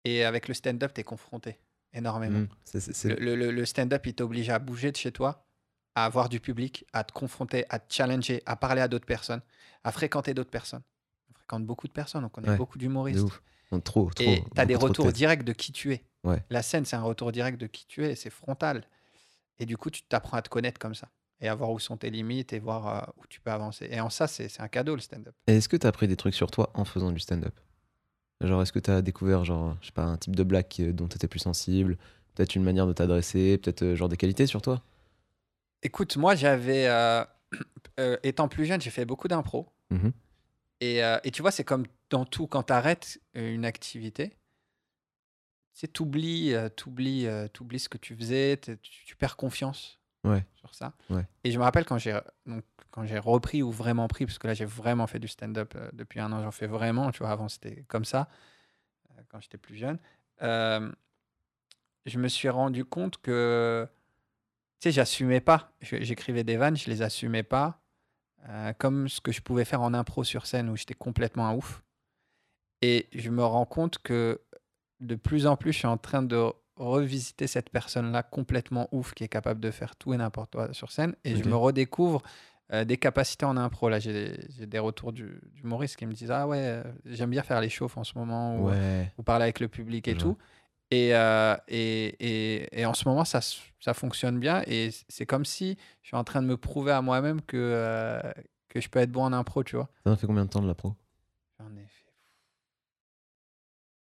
Et 0.04 0.24
avec 0.24 0.48
le 0.48 0.54
stand-up, 0.54 0.92
tu 0.92 1.00
es 1.00 1.04
confronté 1.04 1.60
énormément. 1.92 2.40
Mm. 2.40 2.48
C'est- 2.64 3.04
Le, 3.20 3.36
le- 3.36 3.52
le 3.52 3.64
stand-up, 3.64 4.04
il 4.06 4.14
t'oblige 4.16 4.50
à 4.50 4.58
bouger 4.58 4.90
de 4.90 4.96
chez 4.96 5.12
toi, 5.12 5.46
à 5.94 6.04
avoir 6.06 6.28
du 6.28 6.40
public, 6.40 6.86
à 6.92 7.04
te 7.04 7.12
confronter, 7.12 7.64
à 7.68 7.78
te 7.78 7.94
challenger, 7.94 8.42
à 8.46 8.56
parler 8.56 8.80
à 8.80 8.88
d'autres 8.88 9.06
personnes, 9.06 9.40
à 9.84 9.92
fréquenter 9.92 10.34
d'autres 10.34 10.50
personnes. 10.50 10.82
On 11.30 11.34
fréquente 11.34 11.64
beaucoup 11.66 11.86
de 11.86 11.92
personnes, 11.92 12.24
on 12.24 12.28
connaît 12.28 12.50
Ouais, 12.50 12.56
beaucoup 12.56 12.78
d'humoristes. 12.78 13.28
trop, 13.84 14.10
trop. 14.10 14.24
Et 14.24 14.42
tu 14.52 14.60
as 14.60 14.66
des 14.66 14.74
retours 14.74 15.12
directs 15.12 15.44
de 15.44 15.52
qui 15.52 15.70
tu 15.70 15.92
es. 15.92 16.04
Ouais. 16.24 16.42
La 16.50 16.62
scène, 16.64 16.84
c'est 16.84 16.96
un 16.96 17.02
retour 17.02 17.30
direct 17.30 17.60
de 17.60 17.68
qui 17.68 17.86
tu 17.86 18.04
es, 18.04 18.16
c'est 18.16 18.30
frontal. 18.30 18.84
Et 19.60 19.66
du 19.66 19.76
coup, 19.76 19.88
tu 19.90 20.02
t'apprends 20.02 20.36
à 20.36 20.42
te 20.42 20.48
connaître 20.48 20.80
comme 20.80 20.96
ça. 20.96 21.08
Et 21.40 21.48
à 21.48 21.54
voir 21.54 21.70
où 21.72 21.78
sont 21.78 21.96
tes 21.96 22.10
limites 22.10 22.52
et 22.52 22.58
voir 22.58 22.86
euh, 22.88 23.12
où 23.18 23.26
tu 23.28 23.40
peux 23.40 23.50
avancer. 23.50 23.88
Et 23.90 24.00
en 24.00 24.08
ça, 24.08 24.26
c'est 24.26 24.48
un 24.60 24.68
cadeau, 24.68 24.94
le 24.94 25.00
stand-up. 25.00 25.34
Est-ce 25.46 25.68
que 25.68 25.76
t'as 25.76 25.88
appris 25.88 26.08
des 26.08 26.16
trucs 26.16 26.34
sur 26.34 26.50
toi 26.50 26.70
en 26.74 26.84
faisant 26.84 27.10
du 27.12 27.18
stand-up? 27.20 27.54
Genre, 28.40 28.62
est-ce 28.62 28.72
que 28.72 28.78
t'as 28.78 29.02
découvert, 29.02 29.44
genre, 29.44 29.76
je 29.80 29.86
sais 29.86 29.92
pas, 29.92 30.04
un 30.04 30.16
type 30.16 30.36
de 30.36 30.42
blague 30.42 30.66
dont 30.92 31.08
t'étais 31.08 31.28
plus 31.28 31.40
sensible? 31.40 31.98
Peut-être 32.34 32.54
une 32.56 32.64
manière 32.64 32.86
de 32.86 32.92
t'adresser 32.92 33.58
Peut-être, 33.58 33.82
euh, 33.82 33.96
genre, 33.96 34.08
des 34.08 34.16
qualités 34.16 34.46
sur 34.46 34.62
toi? 34.62 34.82
Écoute, 35.82 36.16
moi, 36.16 36.34
j'avais. 36.34 36.86
euh, 36.86 37.24
euh, 38.00 38.16
étant 38.22 38.48
plus 38.48 38.64
jeune, 38.64 38.80
j'ai 38.80 38.90
fait 38.90 39.04
beaucoup 39.04 39.28
d'impro. 39.28 39.68
Mhm. 39.90 40.12
Et, 40.80 41.04
euh, 41.04 41.18
et 41.24 41.30
tu 41.30 41.42
vois, 41.42 41.50
c'est 41.50 41.64
comme 41.64 41.84
dans 42.10 42.24
tout, 42.24 42.46
quand 42.46 42.64
tu 42.64 42.72
arrêtes 42.72 43.20
une 43.34 43.64
activité, 43.64 44.30
tu 44.30 45.80
sais, 45.80 45.88
t'oublies, 45.88 46.54
t'oublies, 46.76 47.26
t'oublies 47.52 47.80
ce 47.80 47.88
que 47.88 47.98
tu 47.98 48.16
faisais, 48.16 48.56
tu, 48.58 48.76
tu 48.80 49.16
perds 49.16 49.36
confiance 49.36 50.00
Ouais. 50.24 50.44
sur 50.54 50.74
ça. 50.74 50.94
Ouais. 51.10 51.26
Et 51.44 51.50
je 51.52 51.58
me 51.58 51.64
rappelle 51.64 51.84
quand 51.84 51.98
j'ai 51.98 52.18
donc 52.46 52.64
quand 52.90 53.04
j'ai 53.04 53.18
repris 53.18 53.62
ou 53.62 53.70
vraiment 53.70 54.08
pris, 54.08 54.24
parce 54.26 54.38
que 54.38 54.46
là 54.46 54.54
j'ai 54.54 54.64
vraiment 54.64 55.06
fait 55.06 55.18
du 55.18 55.28
stand-up 55.28 55.74
euh, 55.76 55.88
depuis 55.92 56.20
un 56.20 56.32
an, 56.32 56.42
j'en 56.42 56.50
fais 56.50 56.66
vraiment, 56.66 57.10
tu 57.10 57.18
vois, 57.18 57.30
avant 57.30 57.48
c'était 57.48 57.84
comme 57.88 58.04
ça, 58.04 58.28
euh, 59.12 59.22
quand 59.28 59.40
j'étais 59.40 59.58
plus 59.58 59.76
jeune. 59.76 59.98
euh, 60.42 60.90
je 62.06 62.18
me 62.18 62.28
suis 62.28 62.48
rendu 62.50 62.84
compte 62.84 63.16
que, 63.18 63.88
tu 64.80 64.88
sais, 64.88 64.92
j'assumais 64.92 65.40
pas. 65.40 65.72
J'écrivais 65.80 66.44
des 66.44 66.56
vannes, 66.58 66.76
je 66.76 66.90
les 66.90 67.00
assumais 67.02 67.42
pas. 67.42 67.80
comme 68.78 69.08
ce 69.08 69.20
que 69.22 69.32
je 69.32 69.40
pouvais 69.40 69.64
faire 69.64 69.80
en 69.80 69.94
impro 69.94 70.22
sur 70.22 70.44
scène 70.46 70.68
où 70.68 70.76
j'étais 70.76 70.94
complètement 70.94 71.48
un 71.48 71.54
ouf. 71.54 71.82
Et 72.82 73.08
je 73.14 73.30
me 73.30 73.42
rends 73.42 73.64
compte 73.64 73.96
que 73.98 74.42
de 75.00 75.14
plus 75.14 75.46
en 75.46 75.56
plus, 75.56 75.72
je 75.72 75.78
suis 75.78 75.86
en 75.86 75.96
train 75.96 76.22
de 76.22 76.52
revisiter 76.76 77.46
cette 77.46 77.70
personne-là 77.70 78.22
complètement 78.22 78.88
ouf 78.92 79.14
qui 79.14 79.24
est 79.24 79.28
capable 79.28 79.60
de 79.60 79.70
faire 79.70 79.96
tout 79.96 80.12
et 80.14 80.16
n'importe 80.16 80.52
quoi 80.54 80.72
sur 80.72 80.90
scène. 80.90 81.14
Et 81.24 81.36
je 81.36 81.48
me 81.48 81.54
redécouvre 81.56 82.22
euh, 82.72 82.84
des 82.84 82.96
capacités 82.96 83.44
en 83.46 83.56
impro. 83.56 83.88
Là, 83.88 83.98
j'ai 84.00 84.36
des, 84.66 84.78
retours 84.78 85.12
du- 85.12 85.40
d'humoristes 85.52 85.96
qui 85.96 86.06
me 86.06 86.12
disent 86.12 86.30
Ah 86.30 86.46
ouais, 86.48 86.58
euh, 86.60 86.82
j'aime 87.04 87.30
bien 87.30 87.42
faire 87.42 87.60
les 87.60 87.68
chauffes 87.68 87.96
en 87.96 88.04
ce 88.04 88.18
moment. 88.18 88.56
Ou, 88.58 88.70
Ouais. 88.70 89.12
ou 89.18 89.22
parler 89.22 89.44
avec 89.44 89.60
le 89.60 89.68
public 89.68 90.08
et 90.08 90.16
tout. 90.16 90.36
Et, 90.90 91.14
euh, 91.14 91.56
et, 91.68 92.06
et, 92.20 92.80
et 92.80 92.86
en 92.86 92.94
ce 92.94 93.08
moment, 93.08 93.24
ça, 93.24 93.40
ça 93.80 93.94
fonctionne 93.94 94.38
bien. 94.40 94.62
Et 94.66 94.90
c'est 95.08 95.26
comme 95.26 95.44
si 95.44 95.76
je 96.02 96.08
suis 96.08 96.16
en 96.16 96.24
train 96.24 96.42
de 96.42 96.46
me 96.46 96.56
prouver 96.56 96.92
à 96.92 97.02
moi-même 97.02 97.40
que, 97.42 98.20
que 98.68 98.80
je 98.80 98.88
peux 98.88 98.98
être 99.00 99.10
bon 99.12 99.24
en 99.24 99.32
impro, 99.32 99.62
tu 99.64 99.76
vois. 99.76 99.88
Ça 100.04 100.10
en 100.12 100.16
fait 100.16 100.26
combien 100.26 100.44
de 100.44 100.50
temps 100.50 100.62
de 100.62 100.66
la 100.68 100.74
pro? 100.74 100.94
J'en 101.60 101.70
ai 101.76 101.86
fait. 101.86 102.12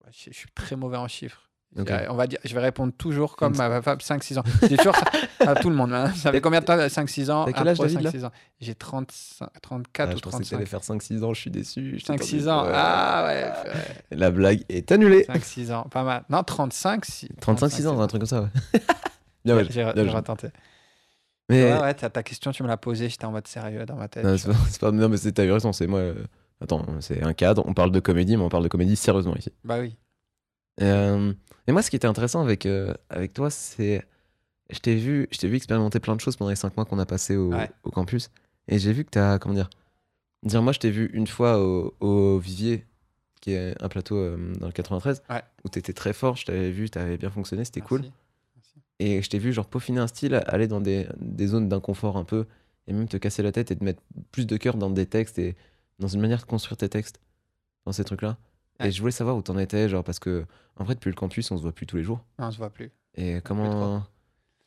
Ouais, 0.06 0.12
Je 0.12 0.32
je 0.32 0.38
suis 0.38 0.49
très 0.52 0.76
mauvais 0.76 0.97
en 0.97 1.08
chiffres. 1.08 1.49
Ok. 1.77 1.88
Je- 1.89 2.09
On 2.09 2.15
va 2.15 2.27
dire, 2.27 2.38
je 2.43 2.53
vais 2.53 2.62
répondre 2.62 2.93
toujours 2.95 3.36
comme 3.36 3.55
ma 3.57 3.81
femme, 3.81 3.97
5-6 3.99 4.38
ans. 4.38 4.43
J'ai 4.69 4.77
toujours 4.77 4.95
ça 4.95 5.05
à 5.51 5.55
tout 5.55 5.69
le 5.69 5.75
monde. 5.75 5.91
hein. 5.93 6.12
Ça 6.15 6.31
fait 6.31 6.39
combien 6.41 6.59
de 6.59 6.65
temps 6.65 6.77
5-6 6.77 7.31
ans? 7.31 7.45
T'as 7.45 7.53
quel 7.53 7.67
âge, 7.67 7.79
impro, 7.79 7.86
David, 7.93 8.01
là? 8.01 8.12
5-6 8.12 8.25
ans. 8.25 8.31
J'ai 8.62 8.75
35 8.75 9.47
34 9.62 10.09
Ah, 10.09 10.13
ou 10.13 10.17
Je 10.17 10.21
pensais 10.21 10.43
que 10.43 10.49
t'allais 10.49 10.65
35. 10.65 10.69
faire 10.69 10.83
5-6 10.83 11.23
ans, 11.23 11.33
je 11.33 11.41
suis 11.41 11.49
déçu. 11.51 11.97
je 11.99 12.05
t'ai 12.05 12.13
5-6 12.13 12.47
entendu. 12.47 12.49
ans. 12.49 12.63
Ouais. 12.65 12.71
Ah 12.75 13.25
ouais. 13.27 13.73
La 14.17 14.29
blague 14.31 14.63
est 14.69 14.91
annulée 14.91 15.23
5-6 15.27 15.71
ans. 15.73 15.83
Pas 15.89 16.03
mal. 16.03 16.23
Non, 16.29 16.43
35. 16.43 17.05
Si, 17.05 17.27
35-6 17.41 17.88
ans, 17.88 17.99
un 17.99 18.07
truc 18.07 18.21
comme 18.21 18.27
ça, 18.27 18.41
ouais. 18.41 18.49
Bien, 19.45 19.55
ouais. 19.57 19.65
j'ai- 19.69 19.83
retenté. 19.83 20.47
Mais 21.49 21.73
Ouais, 21.73 21.81
ouais, 21.81 21.93
ta, 21.93 22.23
question, 22.23 22.51
tu 22.51 22.63
me 22.63 22.67
l'as 22.69 22.77
posée, 22.77 23.09
j'étais 23.09 23.25
en 23.25 23.31
mode 23.31 23.47
sérieux 23.47 23.86
dans 23.86 23.95
ma 23.97 24.07
tête. 24.07 24.23
Non, 24.23 24.38
pas, 24.38 24.53
pas- 24.79 24.91
non, 24.91 25.09
mais 25.09 25.17
c'est- 25.17 25.31
t'as 25.33 25.43
eu 25.43 25.51
raison, 25.51 25.73
c'est 25.73 25.88
moi. 25.88 25.99
euh, 25.99 26.13
Attends, 26.62 26.86
c'est 27.01 27.21
un 27.21 27.33
cadre, 27.33 27.62
on 27.67 27.73
parle 27.73 27.91
de 27.91 27.99
comédie, 27.99 28.38
mais 28.38 28.43
on 28.43 28.47
parle 28.49 28.63
de 28.63 28.69
comédie 28.69 28.95
sérieusement 28.95 29.36
ici. 29.36 29.51
Bah 29.65 29.79
oui. 29.81 29.97
Euh, 30.81 31.33
et 31.67 31.71
moi, 31.71 31.82
ce 31.82 31.89
qui 31.89 31.95
était 31.95 32.08
intéressant 32.08 32.41
avec, 32.41 32.65
euh, 32.65 32.93
avec 33.10 33.34
toi, 33.34 33.49
c'est. 33.49 34.06
Je 34.69 34.80
t'ai 34.80 34.95
vu, 34.95 35.28
je 35.32 35.38
t'ai 35.38 35.47
vu 35.47 35.56
expérimenter 35.58 35.99
plein 35.99 36.15
de 36.15 36.21
choses 36.21 36.36
pendant 36.36 36.49
les 36.49 36.56
5 36.56 36.76
mois 36.78 36.86
qu'on 36.86 36.99
a 36.99 37.06
passé 37.06 37.36
au, 37.36 37.52
Ouais. 37.54 37.69
au 37.84 37.91
campus. 37.91 38.30
Et 38.67 38.80
j'ai 38.80 38.93
vu 38.93 39.04
que 39.06 39.10
t'as. 39.12 39.38
Comment 39.39 39.56
dire 39.56 39.69
Dire, 40.43 40.62
moi, 40.62 40.73
je 40.73 40.80
t'ai 40.80 40.89
vu 40.91 41.10
une 41.13 41.28
fois 41.28 41.60
au, 41.60 41.93
au 41.99 42.39
Vivier, 42.39 42.86
qui 43.41 43.52
est 43.54 43.82
un 43.82 43.88
plateau 43.89 44.15
euh, 44.17 44.54
dans 44.60 44.67
le 44.67 44.73
93, 44.73 45.21
Ouais. 45.30 45.41
où 45.63 45.69
t'étais 45.69 45.93
très 45.93 46.13
fort, 46.13 46.36
je 46.38 46.45
t'avais 46.45 46.71
vu, 46.71 46.89
t'avais 46.89 47.17
bien 47.17 47.30
fonctionné, 47.30 47.63
c'était 47.65 47.82
cool. 47.82 48.02
Merci. 48.56 48.73
Et 48.99 49.21
je 49.21 49.30
t'ai 49.30 49.38
vu, 49.39 49.54
genre, 49.54 49.67
peaufiner 49.67 49.99
un 49.99 50.08
style, 50.08 50.41
aller 50.47 50.67
dans 50.67 50.82
des, 50.82 51.08
des 51.19 51.47
zones 51.47 51.69
d'inconfort 51.69 52.17
un 52.17 52.23
peu, 52.26 52.45
et 52.88 52.93
même 52.93 53.08
te 53.08 53.15
casser 53.17 53.41
la 53.43 53.52
tête 53.54 53.71
et 53.71 53.76
te 53.78 53.84
mettre 53.84 54.02
plus 54.32 54.45
de 54.47 54.58
cœur 54.58 54.76
dans 54.76 54.89
des 54.89 55.06
textes 55.06 55.39
et 55.39 55.56
dans 55.99 56.08
une 56.10 56.19
manière 56.21 56.39
de 56.39 56.45
construire 56.45 56.76
tes 56.78 56.89
textes, 56.89 57.19
dans 57.86 57.91
ces 57.93 58.04
trucs-là. 58.04 58.38
Ouais. 58.84 58.89
Et 58.89 58.91
je 58.91 59.00
voulais 59.02 59.12
savoir 59.12 59.36
où 59.36 59.41
t'en 59.41 59.58
étais, 59.58 59.89
genre, 59.89 60.04
parce 60.04 60.19
que, 60.19 60.46
en 60.78 60.84
vrai, 60.84 60.96
depuis 60.96 61.10
le 61.10 61.15
campus, 61.15 61.50
on 61.52 61.58
se 61.58 61.62
voit 61.63 61.72
plus 61.74 61.86
tous 61.86 61.98
les 61.98 62.04
jours. 62.04 62.24
Non, 62.39 62.48
on 62.48 62.52
se 62.52 62.58
voit 62.58 62.69
plus. 62.69 62.91
Et 63.15 63.41
comment. 63.43 64.04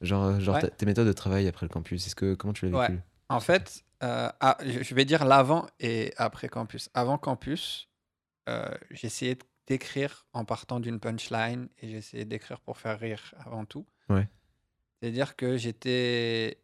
Genre, 0.02 0.40
genre 0.40 0.57
Ouais. 0.57 0.61
ta- 0.62 0.68
tes 0.70 0.85
méthodes 0.87 1.07
de 1.07 1.12
travail 1.12 1.48
après 1.48 1.64
le 1.66 1.70
campus, 1.70 2.07
est-ce 2.07 2.14
que, 2.14 2.35
comment 2.35 2.52
tu 2.52 2.68
l'as 2.68 2.81
vécu 2.87 2.92
Ouais. 2.94 3.02
En 3.29 3.40
fait, 3.40 3.83
euh, 4.02 4.29
ah, 4.40 4.59
je 4.61 4.94
vais 4.94 5.05
dire 5.07 5.24
l'avant 5.24 5.66
et 5.81 6.12
après 6.18 6.48
campus. 6.48 6.90
Avant 6.94 7.16
campus, 7.18 7.88
euh, 8.48 8.68
j'essayais 8.90 9.38
d'écrire 9.66 10.26
en 10.33 10.44
partant 10.44 10.79
d'une 10.81 11.00
punchline 11.00 11.68
et 11.81 11.88
j'essayais 11.88 12.24
d'écrire 12.26 12.61
pour 12.61 12.76
faire 12.79 13.00
rire 13.00 13.35
avant 13.44 13.64
tout. 13.64 13.87
Ouais. 14.11 14.29
C'est-à-dire 15.00 15.35
que 15.35 15.57
j'étais 15.57 16.59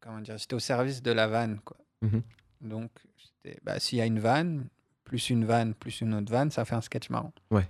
comment 0.00 0.20
dire, 0.20 0.38
j'étais 0.38 0.54
au 0.54 0.58
service 0.58 1.02
de 1.02 1.12
la 1.12 1.28
vanne 1.28 1.60
quoi. 1.64 1.76
Mhm. 2.02 2.22
Donc 2.62 2.90
c'était- 3.16 3.60
bah, 3.62 3.78
s'il 3.78 3.98
y 3.98 4.00
a 4.00 4.06
une 4.06 4.18
vanne, 4.18 4.66
plus 5.08 5.30
une 5.30 5.44
vanne, 5.44 5.74
plus 5.74 6.02
une 6.02 6.14
autre 6.14 6.30
vanne, 6.30 6.50
ça 6.50 6.64
fait 6.64 6.74
un 6.74 6.80
sketch 6.80 7.10
marrant. 7.10 7.32
Ouais. 7.50 7.66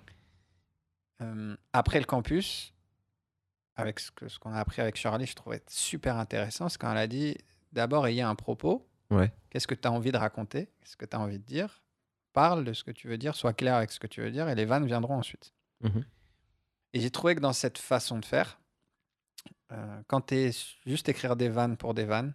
Euh, 1.22 1.57
après 1.72 2.01
le 2.01 2.05
campus, 2.05 2.74
avec 3.77 4.01
ce 4.01 4.38
qu'on 4.40 4.53
a 4.53 4.59
appris 4.59 4.83
avec 4.83 4.96
Charlie, 4.96 5.27
je 5.27 5.35
trouvais 5.35 5.62
super 5.68 6.16
intéressant, 6.16 6.68
c'est 6.68 6.79
quand 6.79 6.90
elle 6.90 6.98
a 6.98 7.07
dit 7.07 7.37
d'abord 7.72 8.07
ayez 8.07 8.22
un 8.22 8.35
propos. 8.35 8.87
Ouais. 9.11 9.33
Qu'est-ce 9.51 9.66
que 9.66 9.74
tu 9.74 9.87
as 9.88 9.92
envie 9.92 10.12
de 10.12 10.18
raconter? 10.18 10.66
Qu'est-ce 10.81 10.96
que 10.96 11.07
tu 11.07 11.16
as 11.16 11.20
envie 11.20 11.38
de 11.38 11.44
dire? 11.44 11.83
Parle 12.33 12.64
de 12.64 12.72
ce 12.72 12.85
que 12.85 12.90
tu 12.90 13.09
veux 13.09 13.16
dire, 13.16 13.35
sois 13.35 13.53
clair 13.53 13.77
avec 13.77 13.90
ce 13.90 14.01
que 14.01 14.07
tu 14.07 14.20
veux 14.20 14.31
dire 14.31 14.48
et 14.48 14.55
les 14.55 14.64
vannes 14.64 14.87
viendront 14.87 15.16
ensuite. 15.16 15.55
Mhm. 15.81 16.05
Et 16.92 17.01
j'ai 17.01 17.11
trouvé 17.11 17.35
que 17.35 17.40
dans 17.40 17.53
cette 17.53 17.79
façon 17.79 18.18
de 18.18 18.24
faire, 18.24 18.59
euh, 19.72 20.03
quand 20.09 20.22
tu 20.22 20.35
es 20.35 20.51
juste 20.87 21.09
écrire 21.09 21.37
des 21.37 21.48
vannes 21.48 21.77
pour 21.77 21.94
des 21.94 22.05
vannes, 22.05 22.35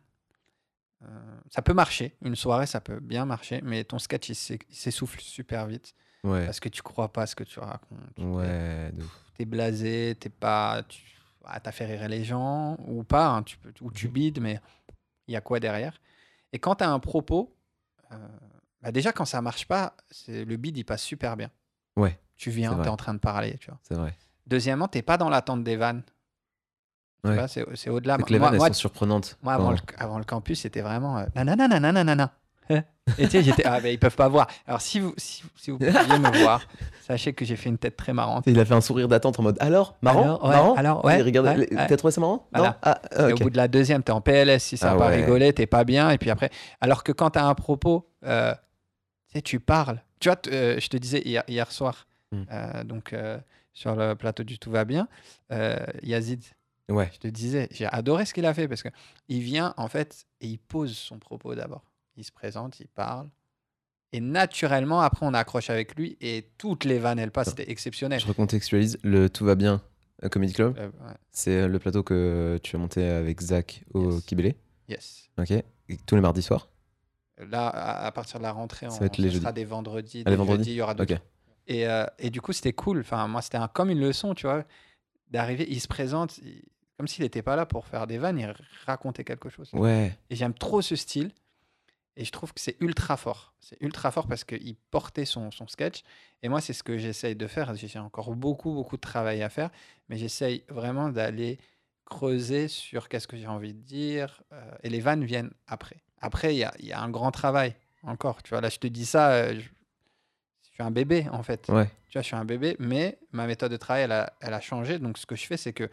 ça 1.49 1.61
peut 1.61 1.73
marcher. 1.73 2.15
Une 2.21 2.35
soirée, 2.35 2.65
ça 2.65 2.81
peut 2.81 2.99
bien 2.99 3.25
marcher, 3.25 3.61
mais 3.63 3.83
ton 3.83 3.99
sketch, 3.99 4.29
il 4.29 4.35
s'essouffle 4.35 5.19
super 5.21 5.67
vite 5.67 5.93
Ouais. 6.23 6.45
parce 6.45 6.61
que 6.61 6.69
tu 6.69 6.81
crois 6.81 7.11
pas 7.11 7.23
à 7.23 7.27
ce 7.27 7.35
que 7.35 7.43
tu 7.43 7.59
racontes. 7.59 7.99
Ouais. 8.19 8.91
T'es 9.37 9.43
blasé, 9.45 10.15
t'es 10.19 10.29
pas. 10.29 10.83
Tu 10.87 11.01
ah, 11.45 11.59
t'as 11.59 11.73
fait 11.73 11.85
rire 11.85 12.07
les 12.07 12.23
gens 12.23 12.77
ou 12.87 13.03
pas, 13.03 13.27
hein, 13.27 13.43
tu 13.43 13.57
ou 13.81 13.91
tu 13.91 14.07
bides, 14.07 14.39
mais 14.39 14.61
il 15.27 15.33
y 15.33 15.35
a 15.35 15.41
quoi 15.41 15.59
derrière 15.59 15.99
Et 16.53 16.59
quand 16.59 16.75
tu 16.75 16.83
as 16.85 16.89
un 16.89 16.99
propos, 16.99 17.53
euh, 18.13 18.15
bah 18.81 18.91
déjà, 18.93 19.11
quand 19.11 19.25
ça 19.25 19.41
marche 19.41 19.67
pas, 19.67 19.97
le 20.29 20.55
bid, 20.55 20.77
il 20.77 20.85
passe 20.85 21.03
super 21.03 21.35
bien. 21.35 21.49
Ouais, 21.97 22.17
Tu 22.37 22.49
viens, 22.49 22.69
c'est 22.69 22.75
tu 22.75 22.79
es 22.79 22.83
vrai. 22.83 22.89
en 22.91 22.97
train 22.97 23.13
de 23.13 23.19
parler, 23.19 23.57
tu 23.57 23.69
vois. 23.69 23.79
c'est 23.83 23.95
vrai. 23.95 24.15
Deuxièmement, 24.47 24.87
t'es 24.87 25.01
pas 25.01 25.17
dans 25.17 25.29
l'attente 25.29 25.63
des 25.65 25.75
vannes. 25.75 26.03
Ouais. 27.23 27.47
c'est 27.47 27.65
c'est 27.75 27.89
au-delà. 27.89 28.17
Que 28.17 28.31
les 28.33 28.39
Moi- 28.39 28.47
vannes, 28.49 28.55
elles 28.55 28.59
moi, 28.59 28.67
sont 28.67 28.73
surprenantes. 28.73 29.37
moi, 29.41 29.53
avant, 29.53 29.71
le, 29.71 29.77
avant 29.97 30.17
le 30.17 30.25
campus, 30.25 30.61
c'était 30.61 30.81
vraiment 30.81 31.17
euh, 31.19 31.25
nanana, 31.35 31.67
nanana, 31.67 32.03
nanana. 32.03 32.33
Et 33.17 33.25
tu 33.25 33.31
sais, 33.31 33.43
j'étais. 33.43 33.65
Ah, 33.65 33.79
mais 33.83 33.93
ils 33.93 33.97
peuvent 33.99 34.15
pas 34.15 34.29
voir. 34.29 34.47
Alors, 34.65 34.79
si 34.79 35.01
vous, 35.01 35.13
si, 35.17 35.43
si 35.57 35.71
vous 35.71 35.77
pouviez 35.77 35.91
me 36.19 36.41
voir, 36.41 36.65
sachez 37.05 37.33
que 37.33 37.43
j'ai 37.43 37.57
fait 37.57 37.67
une 37.69 37.77
tête 37.77 37.97
très 37.97 38.13
marrante. 38.13 38.45
Il 38.47 38.57
a 38.57 38.63
fait 38.63 38.73
un 38.73 38.79
sourire 38.79 39.09
d'attente 39.09 39.37
en 39.39 39.43
mode 39.43 39.57
alors 39.59 39.97
Marrant 40.01 40.21
Alors, 40.21 40.43
ouais, 40.45 40.49
Marrant 40.49 40.73
alors, 40.75 41.05
ouais, 41.05 41.21
regarde, 41.21 41.47
ouais, 41.47 41.57
ouais. 41.57 41.87
T'as 41.87 41.97
trouvé 41.97 42.11
ça 42.13 42.21
marrant? 42.21 42.47
Voilà. 42.53 42.69
Non 42.69 42.75
Ah, 42.81 43.01
ah, 43.17 43.27
au 43.27 43.35
bout 43.35 43.49
de 43.49 43.57
la 43.57 43.67
deuxième, 43.67 44.01
tu 44.03 44.11
es 44.11 44.13
en 44.13 44.21
PLS. 44.21 44.63
Si 44.63 44.77
ça 44.77 44.87
n'a 44.87 44.93
Ah 44.93 44.97
pas 44.97 45.07
rigolé, 45.07 45.51
t'es 45.51 45.65
pas 45.65 45.83
bien. 45.83 46.11
Et 46.11 46.17
puis 46.17 46.29
après, 46.29 46.49
alors 46.79 47.03
que 47.03 47.11
quand 47.11 47.31
tu 47.31 47.39
as 47.39 47.45
un 47.45 47.53
propos, 47.55 48.09
euh, 48.25 48.53
tu 49.27 49.33
sais, 49.35 49.41
tu 49.41 49.59
parles. 49.59 50.01
Tu 50.21 50.29
vois, 50.29 50.37
euh, 50.47 50.79
je 50.79 50.87
te 50.87 50.95
disais 50.95 51.21
hier, 51.25 51.43
hier 51.49 51.69
soir, 51.71 52.07
Hmm. 52.31 52.43
euh, 52.51 52.83
donc 52.85 53.13
sur 53.73 53.95
le 53.95 54.15
plateau 54.15 54.43
du 54.43 54.57
Tout 54.57 54.71
va 54.71 54.85
bien, 54.85 55.07
Yazid, 56.01 56.41
Ouais, 56.89 57.09
je 57.13 57.19
te 57.19 57.27
disais, 57.27 57.67
j'ai 57.71 57.85
adoré 57.85 58.25
ce 58.25 58.33
qu'il 58.33 58.45
a 58.45 58.53
fait 58.53 58.67
parce 58.67 58.83
que 58.83 58.89
il 59.29 59.41
vient 59.41 59.73
en 59.77 59.87
fait 59.87 60.25
et 60.41 60.47
il 60.47 60.59
pose 60.59 60.95
son 60.95 61.17
propos 61.19 61.55
d'abord. 61.55 61.83
Il 62.17 62.23
se 62.25 62.31
présente, 62.31 62.79
il 62.79 62.87
parle. 62.87 63.29
Et 64.11 64.19
naturellement, 64.19 65.01
après, 65.01 65.25
on 65.25 65.33
accroche 65.33 65.69
avec 65.71 65.95
lui 65.95 66.17
et 66.21 66.51
toutes 66.57 66.85
les 66.85 66.99
vannes, 66.99 67.17
elles 67.19 67.31
passent. 67.31 67.49
C'était 67.49 67.71
exceptionnel. 67.71 68.19
je 68.19 68.27
recontextualise. 68.27 68.99
Le 69.01 69.29
Tout 69.29 69.43
va 69.45 69.55
bien 69.55 69.81
euh, 70.23 70.29
Comedy 70.29 70.53
Club, 70.53 70.77
Euh, 70.77 70.87
ouais. 70.87 71.13
c'est 71.31 71.61
euh, 71.61 71.67
le 71.67 71.79
plateau 71.79 72.03
que 72.03 72.59
tu 72.61 72.75
as 72.75 72.79
monté 72.79 73.03
avec 73.07 73.41
Zach 73.41 73.83
au 73.93 74.11
Yes. 74.11 74.23
Kibélé. 74.25 74.55
Yes. 74.87 75.29
Ok. 75.39 75.51
Et 75.51 75.63
tous 76.05 76.15
les 76.15 76.21
mardis 76.21 76.43
soirs. 76.43 76.67
Là, 77.39 77.67
à, 77.69 78.05
à 78.05 78.11
partir 78.11 78.37
de 78.39 78.43
la 78.43 78.51
rentrée, 78.51 78.85
Ça 78.89 78.95
on, 78.97 78.99
va 78.99 79.05
être 79.07 79.17
les 79.17 79.31
sera 79.31 79.39
jeudis. 79.49 79.53
des 79.53 79.65
vendredis. 79.65 80.23
Ah, 80.25 80.29
les 80.29 80.35
vendredis 80.35 80.59
jeudis, 80.65 80.71
il 80.71 80.77
y 80.77 80.81
aura 80.81 80.93
d'autres 80.93 81.15
Ok. 81.15 81.21
Et, 81.67 81.87
euh, 81.87 82.05
et 82.19 82.29
du 82.29 82.41
coup, 82.41 82.53
c'était 82.53 82.73
cool. 82.73 82.99
Enfin, 82.99 83.27
moi, 83.27 83.41
c'était 83.41 83.57
un- 83.57 83.67
comme 83.69 83.89
une 83.89 83.99
leçon, 83.99 84.35
tu 84.35 84.45
vois, 84.45 84.63
d'arriver. 85.31 85.65
Il 85.69 85.81
se 85.81 85.87
présente 85.87 86.37
il- 86.39 86.61
comme 87.03 87.09
s'il 87.09 87.23
n'était 87.25 87.41
pas 87.41 87.57
là 87.57 87.65
pour 87.65 87.85
faire 87.85 88.07
des 88.07 88.17
vannes, 88.17 88.39
il 88.39 88.53
racontait 88.85 89.25
quelque 89.25 89.49
chose. 89.49 89.69
Ouais. 89.73 90.17
Et 90.29 90.37
j'aime 90.37 90.53
trop 90.53 90.81
ce 90.81 90.95
style. 90.95 91.31
Et 92.15 92.23
je 92.23 92.31
trouve 92.31 92.53
que 92.53 92.61
c'est 92.61 92.77
ultra 92.79 93.17
fort. 93.17 93.53
C'est 93.59 93.75
ultra 93.81 94.09
fort 94.09 94.25
parce 94.27 94.45
qu'il 94.45 94.77
portait 94.89 95.25
son, 95.25 95.51
son 95.51 95.67
sketch. 95.67 96.03
Et 96.43 96.47
moi, 96.47 96.61
c'est 96.61 96.71
ce 96.71 96.81
que 96.81 96.97
j'essaye 96.97 97.35
de 97.35 97.45
faire. 97.45 97.75
J'ai 97.75 97.99
encore 97.99 98.33
beaucoup, 98.37 98.71
beaucoup 98.73 98.95
de 98.95 99.01
travail 99.01 99.43
à 99.43 99.49
faire. 99.49 99.69
Mais 100.07 100.15
j'essaye 100.15 100.63
vraiment 100.69 101.09
d'aller 101.09 101.57
creuser 102.05 102.69
sur 102.69 103.09
qu'est-ce 103.09 103.27
que 103.27 103.35
j'ai 103.35 103.47
envie 103.47 103.73
de 103.73 103.81
dire. 103.81 104.41
euh, 104.53 104.71
et 104.83 104.89
les 104.89 105.01
vannes 105.01 105.25
viennent 105.25 105.51
après. 105.67 105.97
Après, 106.21 106.55
il 106.55 106.59
y 106.59 106.63
a, 106.63 106.73
y 106.79 106.93
a 106.93 107.01
un 107.01 107.09
grand 107.09 107.31
travail 107.31 107.75
encore. 108.03 108.41
Tu 108.43 108.51
vois, 108.51 108.61
là, 108.61 108.69
je 108.69 108.77
te 108.79 108.87
dis 108.87 109.05
ça. 109.05 109.31
euh, 109.33 109.55
je, 109.55 109.59
je 109.59 110.69
suis 110.75 110.83
un 110.83 110.91
bébé, 110.91 111.27
en 111.33 111.43
fait. 111.43 111.67
Ouais. 111.67 111.87
Tu 112.09 112.13
vois, 112.13 112.21
je 112.21 112.27
suis 112.27 112.35
un 112.37 112.45
bébé, 112.45 112.77
mais 112.79 113.17
ma 113.33 113.45
méthode 113.45 113.71
de 113.73 113.77
travail, 113.77 114.03
elle 114.03 114.11
a, 114.13 114.33
elle 114.39 114.53
a 114.53 114.61
changé. 114.61 114.99
Donc, 114.99 115.17
ce 115.17 115.25
que 115.25 115.35
je 115.35 115.45
fais, 115.45 115.57
c'est 115.57 115.73
que 115.73 115.89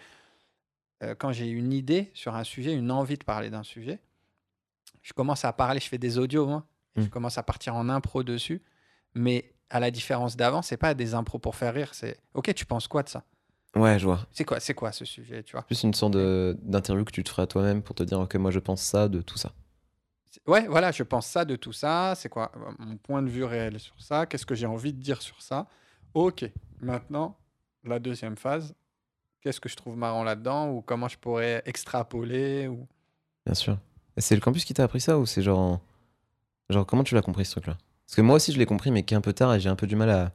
euh, 1.02 1.14
quand 1.18 1.32
j'ai 1.32 1.48
une 1.48 1.72
idée 1.72 2.10
sur 2.14 2.34
un 2.34 2.44
sujet, 2.44 2.72
une 2.74 2.90
envie 2.90 3.16
de 3.18 3.24
parler 3.24 3.50
d'un 3.50 3.62
sujet, 3.62 4.00
je 5.02 5.12
commence 5.12 5.44
à 5.44 5.52
parler, 5.52 5.80
je 5.80 5.88
fais 5.88 5.98
des 5.98 6.18
audios, 6.18 6.46
moi. 6.46 6.66
et 6.96 7.00
Je 7.02 7.06
Mm. 7.06 7.10
commence 7.10 7.38
à 7.38 7.42
partir 7.42 7.74
en 7.74 7.88
impro 7.88 8.22
dessus. 8.22 8.62
Mais 9.14 9.54
à 9.70 9.80
la 9.80 9.90
différence 9.90 10.36
d'avant, 10.36 10.62
c'est 10.62 10.76
pas 10.76 10.94
des 10.94 11.14
impros 11.14 11.38
pour 11.38 11.56
faire 11.56 11.72
rire. 11.74 11.94
C'est 11.94 12.18
OK, 12.34 12.52
tu 12.54 12.66
penses 12.66 12.86
quoi 12.88 13.02
de 13.02 13.08
ça? 13.08 13.24
Ouais, 13.76 13.98
je 13.98 14.04
vois. 14.04 14.26
C'est 14.32 14.44
quoi, 14.44 14.58
c'est 14.60 14.74
quoi 14.74 14.90
ce 14.92 15.04
sujet, 15.04 15.42
tu 15.44 15.52
vois? 15.52 15.62
Plus 15.62 15.82
une 15.84 15.94
sorte 15.94 16.14
d'interview 16.16 17.04
que 17.04 17.12
tu 17.12 17.22
te 17.22 17.30
ferais 17.30 17.42
à 17.42 17.46
toi-même 17.46 17.82
pour 17.82 17.94
te 17.94 18.02
dire, 18.02 18.18
ok, 18.20 18.34
moi 18.34 18.50
je 18.50 18.58
pense 18.58 18.82
ça 18.82 19.08
de 19.08 19.22
tout 19.22 19.38
ça. 19.38 19.52
Ouais, 20.46 20.66
voilà, 20.68 20.92
je 20.92 21.02
pense 21.02 21.26
ça 21.26 21.44
de 21.44 21.56
tout 21.56 21.72
ça. 21.72 22.14
C'est 22.16 22.28
quoi 22.28 22.52
euh, 22.56 22.72
mon 22.78 22.96
point 22.96 23.22
de 23.22 23.28
vue 23.28 23.44
réel 23.44 23.78
sur 23.80 23.94
ça 24.00 24.26
Qu'est-ce 24.26 24.46
que 24.46 24.54
j'ai 24.54 24.66
envie 24.66 24.92
de 24.92 25.00
dire 25.00 25.22
sur 25.22 25.40
ça? 25.42 25.66
Ok, 26.14 26.44
maintenant, 26.80 27.36
la 27.84 27.98
deuxième 28.00 28.36
phase. 28.36 28.74
Qu'est-ce 29.40 29.60
que 29.60 29.68
je 29.68 29.76
trouve 29.76 29.96
marrant 29.96 30.22
là-dedans 30.24 30.70
Ou 30.70 30.82
comment 30.82 31.08
je 31.08 31.16
pourrais 31.18 31.62
extrapoler 31.64 32.68
ou... 32.68 32.86
Bien 33.46 33.54
sûr. 33.54 33.78
Et 34.16 34.20
c'est 34.20 34.34
le 34.34 34.40
campus 34.40 34.64
qui 34.64 34.74
t'a 34.74 34.84
appris 34.84 35.00
ça 35.00 35.18
ou 35.18 35.26
c'est 35.26 35.42
genre. 35.42 35.80
Genre, 36.68 36.86
comment 36.86 37.02
tu 37.02 37.14
l'as 37.14 37.22
compris 37.22 37.44
ce 37.44 37.52
truc-là? 37.52 37.76
Parce 38.06 38.16
que 38.16 38.20
moi 38.20 38.36
aussi 38.36 38.52
je 38.52 38.58
l'ai 38.58 38.66
compris, 38.66 38.90
mais 38.90 39.02
qu'un 39.02 39.20
peu 39.20 39.32
tard 39.32 39.54
et 39.54 39.60
j'ai 39.60 39.68
un 39.68 39.76
peu 39.76 39.86
du 39.86 39.96
mal 39.96 40.10
à, 40.10 40.32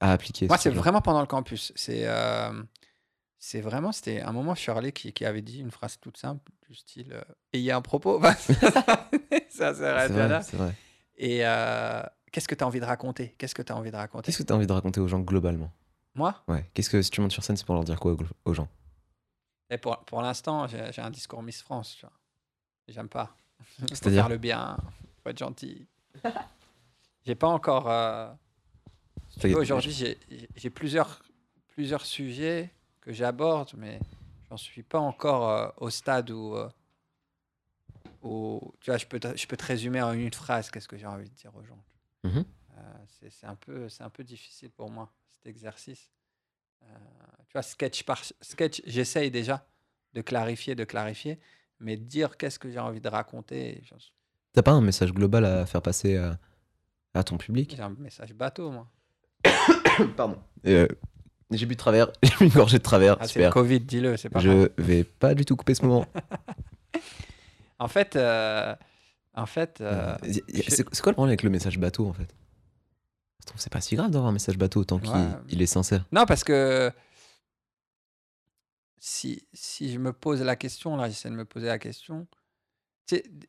à 0.00 0.12
appliquer. 0.12 0.46
Moi, 0.48 0.56
ce 0.56 0.64
c'est 0.64 0.70
vraiment 0.70 1.00
pendant 1.00 1.20
le 1.20 1.26
campus. 1.26 1.72
C'est 1.76 2.02
euh, 2.06 2.50
c'est 3.38 3.62
vraiment, 3.62 3.90
c'était 3.90 4.20
un 4.20 4.32
moment 4.32 4.54
Shirley 4.54 4.92
qui, 4.92 5.14
qui 5.14 5.24
avait 5.24 5.40
dit 5.40 5.60
une 5.60 5.70
phrase 5.70 5.98
toute 5.98 6.18
simple 6.18 6.52
du 6.68 6.74
style 6.74 7.12
euh, 7.12 7.22
Et 7.54 7.58
il 7.58 7.64
y 7.64 7.70
a 7.70 7.76
un 7.76 7.80
propos 7.80 8.20
Ça 9.48 9.74
s'arrête 9.74 10.08
C'est 10.08 10.12
vrai, 10.12 10.28
là. 10.28 10.40
vrai. 10.52 10.74
Et 11.16 11.46
euh, 11.46 12.02
qu'est-ce 12.32 12.46
que 12.46 12.54
tu 12.54 12.62
as 12.62 12.66
envie 12.66 12.80
de 12.80 12.84
raconter? 12.84 13.34
Qu'est-ce 13.38 13.54
que 13.54 13.62
tu 13.62 13.72
as 13.72 13.76
envie 13.76 13.90
de 13.90 13.96
raconter? 13.96 14.26
Qu'est-ce 14.26 14.38
que 14.38 14.42
tu 14.46 14.52
as 14.52 14.56
envie 14.56 14.66
de 14.66 14.72
raconter 14.72 15.00
aux 15.00 15.08
gens 15.08 15.20
globalement? 15.20 15.72
Moi 16.14 16.42
Ouais. 16.48 16.68
Qu'est-ce 16.74 16.90
que 16.90 17.00
si 17.02 17.10
tu 17.10 17.20
montes 17.20 17.32
sur 17.32 17.44
scène, 17.44 17.56
c'est 17.56 17.64
pour 17.66 17.74
leur 17.74 17.84
dire 17.84 17.98
quoi 18.00 18.16
aux, 18.44 18.54
gens? 18.54 18.68
Et 19.70 19.78
pour, 19.78 19.96
pour 20.04 20.20
l'instant, 20.22 20.66
j'ai 20.66 21.00
un 21.00 21.10
discours 21.10 21.42
Miss 21.42 21.62
France. 21.62 21.96
tu 21.98 22.06
vois. 22.06 22.12
J'aime 22.88 23.08
pas. 23.08 23.36
C'est-à-dire 23.88 24.22
faire 24.24 24.28
le 24.28 24.38
bien, 24.38 24.76
faut 25.22 25.28
être 25.30 25.38
gentil. 25.38 25.86
J'ai 27.26 27.34
pas 27.34 27.48
encore. 27.48 27.88
euh, 27.90 28.32
Aujourd'hui, 29.54 29.92
j'ai 30.56 30.70
plusieurs, 30.70 31.22
plusieurs 31.68 32.04
sujets 32.04 32.72
que 33.02 33.12
j'aborde, 33.12 33.70
mais 33.76 34.00
j'en 34.48 34.56
suis 34.56 34.82
pas 34.82 34.98
encore 34.98 35.48
euh, 35.50 35.68
au 35.76 35.90
stade 35.90 36.30
où, 36.30 36.56
euh, 36.56 36.68
où, 38.22 38.72
tu 38.80 38.90
vois, 38.90 38.96
je 38.98 39.06
peux, 39.06 39.20
te, 39.20 39.36
je 39.36 39.46
peux 39.46 39.56
te 39.56 39.64
résumer 39.66 40.00
en 40.02 40.12
une 40.12 40.32
phrase 40.32 40.70
qu'est-ce 40.70 40.88
que 40.88 40.96
j'ai 40.96 41.06
envie 41.06 41.28
de 41.28 41.34
dire 41.34 41.54
aux 41.54 41.62
gens. 41.62 41.78
Mhm. 42.24 42.44
Euh, 42.78 43.28
c'est- 43.30 43.46
un 43.46 43.54
peu, 43.54 43.86
un 44.00 44.10
peu 44.10 44.24
difficile 44.24 44.70
pour 44.70 44.90
moi 44.90 45.12
cet 45.40 45.46
exercice. 45.50 46.10
Euh, 46.82 46.86
tu 47.48 47.52
vois, 47.54 47.62
sketch 47.62 48.02
par 48.04 48.22
sketch, 48.40 48.82
j'essaye 48.86 49.30
déjà 49.30 49.66
de 50.14 50.20
clarifier, 50.22 50.74
de 50.74 50.84
clarifier, 50.84 51.38
mais 51.78 51.96
dire 51.96 52.36
qu'est-ce 52.36 52.58
que 52.58 52.70
j'ai 52.70 52.78
envie 52.78 53.00
de 53.00 53.08
raconter, 53.08 53.82
T'as 54.52 54.62
pas 54.62 54.72
un 54.72 54.80
message 54.80 55.12
global 55.12 55.44
à 55.44 55.64
faire 55.66 55.80
passer 55.82 56.16
à, 56.16 56.38
à 57.14 57.22
ton 57.22 57.38
public? 57.38 57.72
J'ai 57.76 57.82
un 57.82 57.90
message 57.98 58.34
bateau, 58.34 58.70
moi. 58.70 58.88
Pardon. 60.16 60.38
Euh, 60.66 60.88
j'ai 61.52 61.66
bu 61.66 61.74
de 61.74 61.78
travers, 61.78 62.08
j'ai 62.22 62.30
bu 62.38 62.44
une 62.46 62.50
gorgée 62.50 62.78
de 62.78 62.82
travers. 62.82 63.16
Ah, 63.20 63.26
c'est 63.28 63.38
le. 63.40 63.50
Covid, 63.50 63.80
dis-le, 63.80 64.16
c'est 64.16 64.28
pas. 64.28 64.40
Je 64.40 64.68
vais 64.78 65.04
pas 65.04 65.34
du 65.34 65.44
tout 65.44 65.56
couper 65.56 65.74
ce 65.74 65.84
moment. 65.84 66.06
En 67.78 67.88
fait, 67.88 68.14
euh, 68.14 68.74
en 69.32 69.46
fait, 69.46 69.80
euh, 69.80 70.14
Euh, 70.22 70.32
je- 70.52 70.62
c'est 70.68 70.84
quoi 71.00 71.12
le 71.12 71.14
problème 71.14 71.30
avec 71.30 71.42
le 71.42 71.48
message 71.48 71.78
bateau 71.78 72.06
en 72.06 72.12
fait? 72.12 72.28
Je 73.40 73.44
trouve 73.46 73.56
que 73.56 73.62
c'est 73.62 73.72
pas 73.72 73.80
si 73.80 73.96
grave 73.96 74.10
d'avoir 74.10 74.28
un 74.30 74.32
message 74.32 74.58
bateau 74.58 74.84
tant 74.84 74.98
qu'il 74.98 75.10
Ouais. 75.10 75.28
il 75.48 75.60
est 75.62 75.66
sincère. 75.66 76.04
non, 76.12 76.24
parce 76.26 76.44
que 76.44 76.92
si, 78.98 79.46
si 79.52 79.92
je 79.92 79.98
me 79.98 80.12
pose 80.12 80.42
la 80.42 80.56
question, 80.56 80.96
là, 80.96 81.08
j'essaie 81.08 81.30
de 81.30 81.34
me 81.34 81.44
poser 81.44 81.66
la 81.68 81.78
question, 81.78 82.26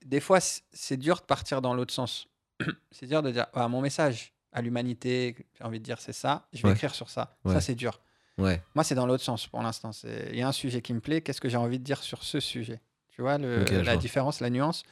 des 0.05 0.19
fois, 0.19 0.39
c'est 0.39 0.97
dur 0.97 1.17
de 1.17 1.21
partir 1.25 1.61
dans 1.61 1.73
l'autre 1.73 1.93
sens. 1.93 2.27
c'est 2.91 3.05
dur 3.07 3.21
de 3.21 3.31
dire, 3.31 3.47
Ah, 3.53 3.67
mon 3.67 3.81
message 3.81 4.33
à 4.53 4.61
l'humanité, 4.61 5.35
j'ai 5.57 5.63
envie 5.63 5.79
de 5.79 5.83
dire, 5.85 5.99
c'est 5.99 6.13
ça, 6.13 6.47
je 6.53 6.61
vais 6.63 6.69
Ouais. 6.69 6.73
écrire 6.75 6.95
sur 6.95 7.09
ça. 7.09 7.37
Ouais. 7.45 7.53
Ça, 7.53 7.61
c'est 7.61 7.75
dur. 7.75 8.01
Ouais. 8.37 8.61
Moi, 8.75 8.83
c'est 8.83 8.95
dans 8.95 9.05
l'autre 9.05 9.23
sens 9.23 9.47
pour 9.47 9.61
l'instant. 9.61 9.91
Il 10.03 10.35
y 10.35 10.41
a 10.41 10.47
un 10.47 10.51
sujet 10.53 10.81
qui 10.81 10.93
me 10.93 10.99
plaît, 10.99 11.21
qu'est-ce 11.21 11.41
que 11.41 11.49
j'ai 11.49 11.57
envie 11.57 11.79
de 11.79 11.83
dire 11.83 12.01
sur 12.01 12.23
ce 12.23 12.39
sujet? 12.39 12.81
Tu 13.09 13.21
vois 13.21 13.37
le- 13.37 13.63
la 13.65 13.83
vois. 13.83 13.97
différence, 13.97 14.39
la 14.39 14.49
nuance. 14.49 14.83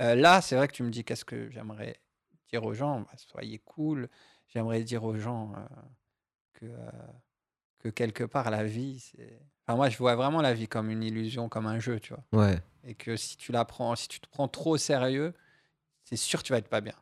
Euh, 0.00 0.14
Là, 0.14 0.40
c'est 0.42 0.54
vrai 0.54 0.68
que 0.68 0.74
tu 0.74 0.82
me 0.82 0.90
dis 0.90 1.02
qu'est-ce 1.02 1.24
que 1.24 1.50
j'aimerais 1.50 1.98
dire 2.50 2.62
aux 2.64 2.74
gens? 2.74 3.00
Bah, 3.00 3.08
Soyez 3.16 3.58
cool. 3.64 4.08
J'aimerais 4.54 4.82
dire 4.82 5.04
aux 5.04 5.16
gens 5.16 5.52
que, 6.54 6.66
que 7.78 7.88
quelque 7.88 8.24
part, 8.24 8.50
la 8.50 8.64
vie, 8.64 9.00
c'est. 9.00 9.40
Enfin, 9.66 9.76
moi, 9.76 9.88
je 9.88 9.96
vois 9.96 10.14
vraiment 10.14 10.42
la 10.42 10.52
vie 10.52 10.68
comme 10.68 10.90
une 10.90 11.02
illusion, 11.02 11.48
comme 11.48 11.66
un 11.66 11.78
jeu, 11.78 11.98
tu 11.98 12.14
vois? 12.14 12.46
Ouais. 12.46 12.62
Et 12.84 12.94
que 12.94 13.16
si 13.16 13.36
tu 13.36 13.50
la 13.50 13.64
prends, 13.64 13.96
si 13.96 14.08
tu 14.08 14.20
te 14.20 14.28
prends 14.28 14.46
trop 14.46 14.72
au 14.74 14.76
sérieux, 14.76 15.34
c'est 16.04 16.16
sûr 16.16 16.40
que 16.40 16.46
tu 16.46 16.52
vas 16.52 16.58
être 16.58 16.68
pas 16.68 16.82
bien. 16.82 16.94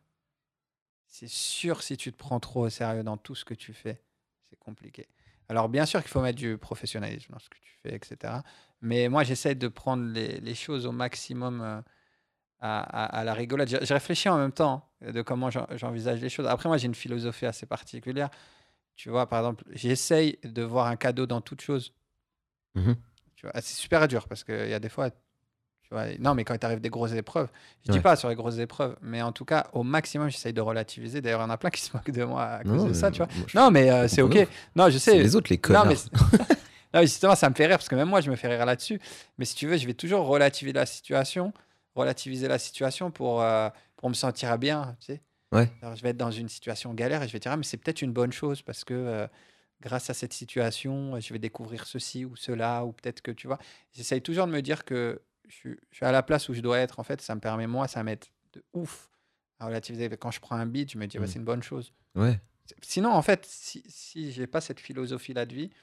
C'est 1.07 1.29
sûr 1.29 1.83
si 1.83 1.97
tu 1.97 2.11
te 2.13 2.17
prends 2.17 2.41
trop 2.41 2.67
au 2.67 2.71
sérieux 2.71 3.03
dans 3.03 3.17
tout 3.19 3.35
ce 3.35 3.45
que 3.45 3.53
tu 3.53 3.75
fais, 3.75 4.01
c'est 4.49 4.59
compliqué. 4.59 5.09
Alors 5.49 5.69
bien 5.69 5.85
sûr 5.85 6.01
qu'il 6.01 6.11
faut 6.11 6.23
mettre 6.23 6.39
du 6.39 6.57
professionnalisme 6.57 7.33
dans 7.33 7.39
ce 7.39 7.51
que 7.51 7.59
tu 7.59 7.77
fais, 7.83 7.95
etc. 7.95 8.43
Mais 8.81 9.09
moi 9.09 9.23
j'essaie 9.23 9.55
de 9.55 9.69
prendre 9.69 10.05
les, 10.05 10.41
les 10.41 10.55
choses 10.55 10.87
au 10.87 10.93
maximum 10.93 11.61
euh, 11.61 11.83
à, 12.65 12.81
à- 12.81 13.19
à 13.21 13.25
la 13.25 13.35
rigolade. 13.35 13.69
J'ai 13.69 13.79
j'ai 13.85 13.93
réfléchi 13.95 14.29
en 14.29 14.39
même 14.39 14.53
temps 14.53 14.89
de 15.07 15.21
comment 15.21 15.51
j'en- 15.51 15.67
j'envisage 15.77 16.21
les 16.21 16.29
choses. 16.31 16.47
Après 16.47 16.69
moi 16.69 16.79
j'ai 16.79 16.87
une 16.87 16.95
philosophie 16.95 17.45
assez 17.47 17.67
particulière. 17.67 18.31
Tu 18.95 19.09
vois, 19.11 19.27
par 19.29 19.41
exemple, 19.41 19.65
j'essaye 19.73 20.39
de 20.45 20.63
voir 20.63 20.87
un 20.87 20.97
cadeau 20.97 21.27
dans 21.27 21.41
toute 21.41 21.61
chose. 21.61 21.93
Mhm. 22.75 22.95
Tu 23.37 23.47
vois, 23.47 23.53
c'est 23.57 23.75
super 23.75 24.07
dur 24.07 24.29
parce 24.29 24.45
qu'il 24.45 24.69
y 24.69 24.75
a 24.75 24.79
des 24.79 24.89
fois, 24.91 25.11
tu 25.11 25.89
vois. 25.91 26.05
Non, 26.21 26.35
mais 26.35 26.45
quand 26.45 26.55
il 26.55 26.59
t'arrive 26.61 26.81
des 26.81 26.91
grosses 26.91 27.13
épreuves, 27.13 27.49
je 27.85 27.91
dis 27.91 27.99
Ouais. 27.99 28.03
pas 28.03 28.17
sur 28.17 28.29
les 28.29 28.35
grosses 28.37 28.59
épreuves, 28.59 28.97
mais 29.03 29.23
en 29.23 29.33
tout 29.33 29.45
cas, 29.47 29.67
au 29.73 29.83
maximum, 29.83 30.29
j'essaye 30.31 30.53
de 30.53 30.61
relativiser. 30.61 31.21
D'ailleurs, 31.21 31.41
il 31.41 31.45
y 31.45 31.47
en 31.47 31.51
a 31.51 31.57
plein 31.57 31.71
qui 31.71 31.81
se 31.81 31.91
moquent 31.97 32.11
de 32.11 32.23
moi 32.25 32.45
à 32.45 32.63
cause 32.63 32.83
Non, 32.85 32.89
de 32.89 32.93
ça, 32.93 33.11
tu 33.11 33.19
vois. 33.19 33.29
moi, 33.35 33.47
je- 33.49 33.59
Non, 33.59 33.71
mais 33.71 33.91
euh, 33.91 34.07
c'est 34.09 34.23
ok. 34.23 34.47
Non, 34.77 34.89
je 34.91 34.99
sais. 34.99 35.19
les 35.19 35.35
autres, 35.35 35.49
les 35.51 35.57
Non, 35.57 35.63
connards. 35.63 35.87
mais, 35.87 35.95
non, 36.95 37.01
mais 37.01 37.07
justement, 37.07 37.35
ça 37.35 37.49
me 37.51 37.55
fait 37.55 37.67
rire 37.67 37.79
parce 37.79 37.89
que 37.89 37.97
même 37.97 38.09
moi, 38.09 38.21
je 38.21 38.31
me 38.31 38.37
fais 38.37 38.49
rire 38.49 38.65
là-dessus. 38.67 39.01
Mais 39.39 39.47
si 39.47 39.55
tu 39.57 39.67
veux, 39.67 39.79
je 39.79 39.87
vais 39.87 39.95
toujours 39.95 40.27
relativiser 40.27 40.75
la 40.75 40.87
situation, 40.87 41.53
relativiser 41.95 42.49
la 42.49 42.59
situation 42.59 43.11
pour, 43.11 43.43
euh, 43.43 43.69
pour 43.97 44.09
me 44.09 44.15
sentir 44.15 44.59
bien. 44.59 44.97
Tu 45.01 45.07
sais. 45.07 45.23
Ouais. 45.53 45.71
Alors, 45.83 45.95
je 45.97 46.03
vais 46.03 46.11
être 46.11 46.17
dans 46.17 46.31
une 46.31 46.49
situation 46.49 46.95
galère 46.95 47.23
et 47.23 47.29
je 47.29 47.33
vais 47.33 47.39
dire, 47.39 47.53
ah, 47.53 47.57
mais 47.57 47.63
c'est 47.65 47.77
peut-être 47.77 48.03
une 48.03 48.13
bonne 48.13 48.33
chose 48.33 48.63
parce 48.63 48.85
que 48.85 48.95
euh, 48.95 49.27
grâce 49.83 50.09
à 50.11 50.15
cette 50.15 50.33
situation, 50.33 51.19
je 51.21 51.33
vais 51.33 51.39
découvrir 51.39 51.87
ceci 51.87 52.25
ou 52.25 52.37
cela, 52.37 52.85
ou 52.87 52.93
peut-être 52.93 53.21
que 53.21 53.31
tu 53.31 53.47
vois. 53.47 53.59
J'essaye 53.93 54.23
toujours 54.23 54.47
de 54.47 54.53
me 54.53 54.63
dire 54.63 54.85
que 54.85 55.21
je 55.49 55.55
suis, 55.55 55.77
je 55.91 55.97
suis 55.97 56.07
à 56.07 56.13
la 56.13 56.23
place 56.23 56.49
où 56.49 56.55
je 56.55 56.61
dois 56.63 56.79
être. 56.79 56.99
En 57.01 57.03
fait, 57.05 57.21
ça 57.21 57.35
me 57.35 57.41
permet, 57.41 57.67
moi, 57.67 57.87
ça 57.89 58.03
m'aide 58.03 58.25
de 58.55 58.65
ouf 58.73 59.11
à 59.59 59.67
relativiser. 59.67 60.09
Quand 60.17 60.31
je 60.31 60.41
prends 60.41 60.57
un 60.57 60.67
beat, 60.67 60.93
je 60.93 60.99
me 60.99 61.07
dis, 61.07 61.19
Mm. 61.19 61.27
c'est 61.27 61.39
une 61.39 61.45
bonne 61.45 61.63
chose. 61.63 61.93
Ouais. 62.15 62.41
Sinon, 62.81 63.11
en 63.13 63.23
fait, 63.23 63.45
si, 63.45 63.83
si 63.89 64.33
j'ai 64.33 64.47
pas 64.47 64.61
cette 64.63 64.81
philosophie-là 64.81 65.45
de 65.47 65.55
vie, 65.55 65.69
tu 65.69 65.75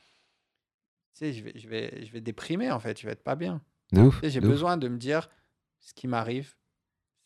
sais, 1.14 1.34
je 1.34 1.44
vais, 1.44 1.54
je, 1.56 1.68
vais, 1.68 2.06
je 2.06 2.12
vais 2.12 2.22
déprimer, 2.22 2.72
en 2.72 2.80
fait, 2.80 3.00
je 3.00 3.06
vais 3.06 3.12
être 3.14 3.24
pas 3.24 3.36
bien. 3.36 3.62
De 3.92 4.02
ouf. 4.02 4.16
Tu 4.16 4.22
sais, 4.28 4.30
J'ai 4.32 4.40
ouf. 4.40 4.46
besoin 4.46 4.78
de 4.78 4.88
me 4.88 4.98
dire, 4.98 5.30
ce 5.80 5.94
qui 5.94 6.08
m'arrive, 6.08 6.56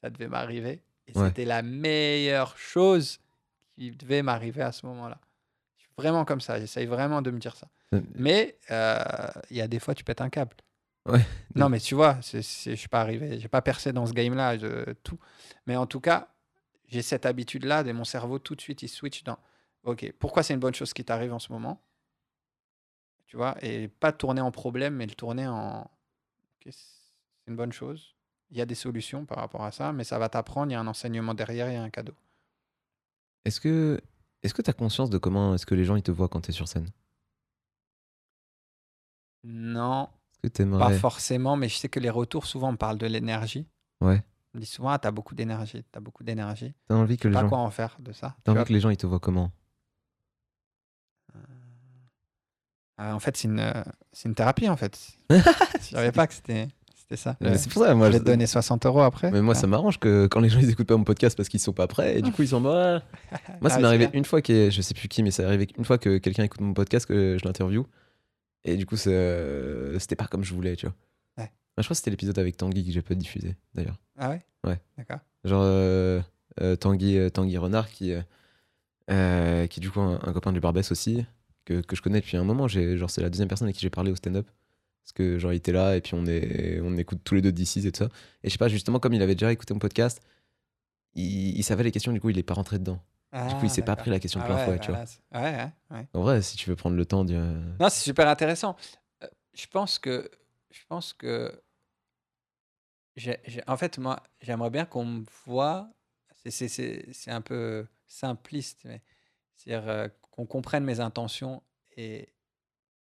ça 0.01 0.09
devait 0.09 0.27
m'arriver. 0.27 0.83
Et 1.07 1.17
Ouais. 1.17 1.27
c'était 1.27 1.45
la 1.45 1.61
meilleure 1.61 2.57
chose 2.57 3.19
qui 3.73 3.91
devait 3.91 4.21
m'arriver 4.21 4.61
à 4.61 4.71
ce 4.71 4.85
moment-là. 4.85 5.19
Je 5.77 5.83
suis 5.83 5.91
vraiment 5.97 6.23
comme 6.25 6.41
ça, 6.41 6.59
j'essaye 6.59 6.85
vraiment 6.85 7.21
de 7.21 7.31
me 7.31 7.39
dire 7.39 7.55
ça. 7.55 7.67
Euh, 7.93 8.01
Mais 8.15 8.57
euh, 8.71 8.97
il 9.49 9.57
y 9.57 9.61
a 9.61 9.67
des 9.67 9.79
fois, 9.79 9.93
tu 9.95 10.03
pètes 10.03 10.21
un 10.21 10.29
câble. 10.29 10.55
Ouais. 11.05 11.25
Non, 11.55 11.69
mais 11.69 11.79
tu 11.79 11.93
vois, 11.95 12.19
je 12.21 12.39
suis 12.39 12.87
pas 12.87 13.01
arrivé, 13.01 13.39
j'ai 13.39 13.47
pas 13.49 13.61
percé 13.61 13.91
dans 13.93 14.05
ce 14.05 14.13
game-là, 14.13 14.57
tout. 15.03 15.19
Mais 15.67 15.75
en 15.75 15.85
tout 15.85 15.99
cas, 15.99 16.29
j'ai 16.87 17.01
cette 17.01 17.25
habitude-là, 17.25 17.81
et 17.85 17.93
mon 17.93 18.05
cerveau 18.05 18.39
tout 18.39 18.55
de 18.55 18.61
suite, 18.61 18.81
il 18.81 18.87
switch 18.87 19.23
dans 19.23 19.37
OK, 19.83 20.11
pourquoi 20.17 20.43
c'est 20.43 20.53
une 20.53 20.59
bonne 20.61 20.73
chose 20.73 20.93
qui 20.93 21.03
t'arrive 21.03 21.33
en 21.33 21.39
ce 21.39 21.51
moment? 21.51 21.81
Tu 23.27 23.35
vois, 23.37 23.55
et 23.61 23.87
pas 23.87 24.11
tourner 24.11 24.41
en 24.41 24.51
problème, 24.51 24.95
mais 24.95 25.05
le 25.05 25.13
tourner 25.15 25.47
en 25.47 25.81
OK, 25.81 26.71
c'est 26.71 27.47
une 27.47 27.55
bonne 27.55 27.73
chose. 27.73 28.15
Il 28.53 28.59
y 28.59 28.61
a 28.61 28.67
des 28.67 28.75
solutions 28.75 29.25
par 29.25 29.39
rapport 29.39 29.63
à 29.63 29.71
ça, 29.71 29.91
mais 29.91 30.03
ça 30.03 30.19
va 30.19 30.29
t'apprendre, 30.29 30.71
il 30.71 30.73
y 30.73 30.75
a 30.75 30.79
un 30.79 30.85
enseignement 30.85 31.33
derrière, 31.33 31.69
il 31.69 31.73
y 31.73 31.77
a 31.77 31.81
un 31.81 31.89
cadeau. 31.89 32.13
Est-ce 33.45 33.59
que 33.59 33.99
est-ce 34.43 34.53
que 34.53 34.61
tu 34.61 34.69
as 34.69 34.73
conscience 34.73 35.09
de 35.09 35.17
comment 35.17 35.55
est-ce 35.55 35.65
que 35.65 35.73
les 35.73 35.85
gens 35.85 35.95
ils 35.95 36.03
te 36.03 36.11
voient 36.11 36.29
quand 36.29 36.41
tu 36.41 36.51
es 36.51 36.53
sur 36.53 36.67
scène? 36.67 36.87
Non, 39.43 40.07
que 40.43 40.77
pas 40.77 40.93
forcément, 40.93 41.57
mais 41.57 41.67
je 41.67 41.77
sais 41.77 41.89
que 41.89 41.99
les 41.99 42.11
retours, 42.11 42.45
souvent, 42.45 42.69
on 42.69 42.77
parle 42.77 42.99
de 42.99 43.07
l'énergie. 43.07 43.65
Ouais. 44.01 44.23
On 44.53 44.59
me 44.59 44.61
dit 44.61 44.69
souvent, 44.69 44.89
ah, 44.89 44.99
t'as 44.99 45.11
beaucoup 45.11 45.33
d'énergie, 45.33 45.83
t'as 45.91 45.99
beaucoup 45.99 46.23
d'énergie. 46.23 46.73
T'as 46.87 46.95
envie 46.95 47.17
que 47.17 47.27
les 47.27 47.33
pas 47.33 47.41
gens 47.41 47.49
quoi 47.49 47.57
en 47.57 47.71
faire 47.71 47.97
de 47.99 48.11
ça. 48.11 48.35
t'as 48.43 48.51
envie 48.51 48.59
vois. 48.59 48.65
que 48.65 48.73
les 48.73 48.79
gens 48.79 48.89
ils 48.89 48.97
te 48.97 49.07
voient 49.07 49.19
comment? 49.19 49.51
Euh, 52.99 53.11
en 53.11 53.19
fait, 53.19 53.35
c'est 53.35 53.47
une, 53.47 53.59
euh, 53.59 53.83
une 54.23 54.35
thérapie, 54.35 54.69
en 54.69 54.77
fait. 54.77 55.17
Je 55.29 55.95
savais 55.95 56.11
pas 56.11 56.27
que 56.27 56.33
c'était 56.33 56.67
c'était 57.15 57.37
ça. 57.49 57.57
C'est 57.57 57.71
pour 57.71 57.83
ça 57.83 57.93
moi 57.95 58.07
je 58.07 58.13
vais 58.13 58.19
te 58.19 58.25
donner 58.25 58.45
60 58.47 58.85
euros 58.85 59.01
après. 59.01 59.31
mais 59.31 59.41
moi 59.41 59.55
hein. 59.55 59.59
ça 59.59 59.67
m'arrange 59.67 59.99
que 59.99 60.27
quand 60.27 60.39
les 60.39 60.49
gens 60.49 60.59
ils 60.59 60.69
écoutent 60.69 60.87
pas 60.87 60.97
mon 60.97 61.03
podcast 61.03 61.35
parce 61.37 61.49
qu'ils 61.49 61.59
sont 61.59 61.73
pas 61.73 61.87
prêts 61.87 62.17
et 62.17 62.21
du 62.21 62.31
coup 62.31 62.41
ils 62.43 62.47
sont. 62.49 62.61
Moi, 62.61 62.71
ça 62.71 63.01
Ah, 63.31 63.57
m'est 63.61 63.69
c'est 63.69 63.83
arrivé 63.85 64.07
bien. 64.07 64.17
une 64.19 64.25
fois 64.25 64.41
que 64.41 64.69
je 64.69 64.81
sais 64.81 64.93
plus 64.93 65.07
qui, 65.07 65.23
mais 65.23 65.31
ça 65.31 65.45
arrivé 65.47 65.67
une 65.77 65.85
fois 65.85 65.97
que 65.97 66.17
quelqu'un 66.17 66.43
écoute 66.43 66.61
mon 66.61 66.73
podcast 66.73 67.05
que 67.05 67.37
je 67.39 67.45
l'interview. 67.45 67.85
Et 68.65 68.77
du 68.77 68.85
coup, 68.85 68.95
c'est, 68.95 69.13
euh, 69.13 69.99
c'était 69.99 70.15
pas 70.15 70.25
comme 70.27 70.43
je 70.45 70.53
voulais, 70.53 70.75
tu 70.77 70.85
vois. 70.85 70.95
Ouais. 71.37 71.43
Moi, 71.43 71.79
je 71.79 71.83
crois 71.83 71.93
que 71.93 71.97
c'était 71.97 72.11
l'épisode 72.11 72.39
avec 72.39 72.55
Tanguy 72.55 72.85
que 72.85 72.91
j'ai 72.91 73.01
pas 73.01 73.13
diffusé, 73.15 73.57
d'ailleurs. 73.75 73.97
Ah 74.17 74.29
ouais? 74.29 74.45
Ouais. 74.65 74.79
D'accord. 74.97 75.19
Genre, 75.43 75.63
euh, 75.65 76.21
euh, 76.61 76.77
Tanguy, 76.77 77.17
euh, 77.17 77.29
Tanguy 77.29 77.57
Renard, 77.57 77.89
qui, 77.89 78.13
euh, 79.11 79.67
qui 79.67 79.79
est 79.79 79.81
du 79.81 79.91
coup 79.91 79.99
un, 79.99 80.19
un 80.23 80.31
copain 80.33 80.53
du 80.53 80.61
Barbès 80.61 80.89
aussi, 80.93 81.25
que, 81.65 81.81
que 81.81 81.95
je 81.97 82.01
connais 82.01 82.21
depuis 82.21 82.37
un 82.37 82.45
moment. 82.45 82.69
J'ai, 82.69 82.97
genre, 82.97 83.09
c'est 83.09 83.21
la 83.21 83.29
deuxième 83.29 83.49
personne 83.49 83.65
avec 83.65 83.75
qui 83.75 83.81
j'ai 83.81 83.89
parlé 83.89 84.11
au 84.11 84.15
stand-up. 84.15 84.47
Parce 85.03 85.11
que, 85.13 85.37
genre, 85.37 85.51
il 85.53 85.57
était 85.57 85.71
là 85.73 85.95
et 85.97 86.01
puis 86.01 86.13
on, 86.15 86.25
est, 86.25 86.79
on 86.81 86.95
écoute 86.97 87.19
tous 87.23 87.35
les 87.35 87.41
deux 87.41 87.51
d'ici 87.51 87.85
et 87.85 87.91
tout 87.91 87.99
ça. 87.99 88.09
Et 88.43 88.47
je 88.49 88.53
sais 88.53 88.57
pas, 88.57 88.69
justement, 88.69 88.99
comme 88.99 89.13
il 89.13 89.21
avait 89.21 89.35
déjà 89.35 89.51
écouté 89.51 89.73
mon 89.73 89.79
podcast, 89.79 90.21
il, 91.13 91.57
il 91.57 91.63
savait 91.63 91.83
les 91.83 91.91
questions, 91.91 92.11
du 92.13 92.21
coup, 92.21 92.29
il 92.29 92.37
est 92.37 92.43
pas 92.43 92.53
rentré 92.53 92.79
dedans. 92.79 92.99
Du 93.49 93.55
coup, 93.55 93.63
il 93.65 93.69
s'est 93.69 93.81
pas 93.81 93.95
pris 93.95 94.11
la 94.11 94.19
question 94.19 94.39
Ah 94.43 94.45
plein 94.45 94.57
fouet, 94.65 94.79
tu 94.79 94.91
vois. 94.91 95.41
Ouais, 95.41 95.71
ouais. 95.91 96.07
En 96.13 96.21
vrai, 96.21 96.41
si 96.43 96.55
tu 96.55 96.69
veux 96.69 96.75
prendre 96.75 96.95
le 96.95 97.05
temps 97.05 97.25
de. 97.25 97.33
Non, 97.79 97.89
c'est 97.89 98.03
super 98.03 98.27
intéressant. 98.27 98.75
Euh, 99.23 99.27
Je 99.53 99.65
pense 99.67 99.97
que, 99.99 100.29
je 100.71 100.81
pense 100.87 101.13
que, 101.13 101.51
j'ai- 103.15 103.39
j'ai- 103.45 103.63
en 103.67 103.77
fait, 103.77 103.97
moi, 103.97 104.21
j'aimerais 104.41 104.69
bien 104.69 104.85
qu'on 104.85 105.05
me 105.05 105.23
voit. 105.45 105.89
c'est 106.45 107.31
un 107.31 107.41
peu 107.41 107.87
simpliste, 108.05 108.81
mais 108.85 109.01
c'est-à-dire 109.55 109.87
euh, 109.89 110.07
qu'on 110.31 110.45
comprenne 110.45 110.83
mes 110.83 110.99
intentions 110.99 111.63
et 111.95 112.32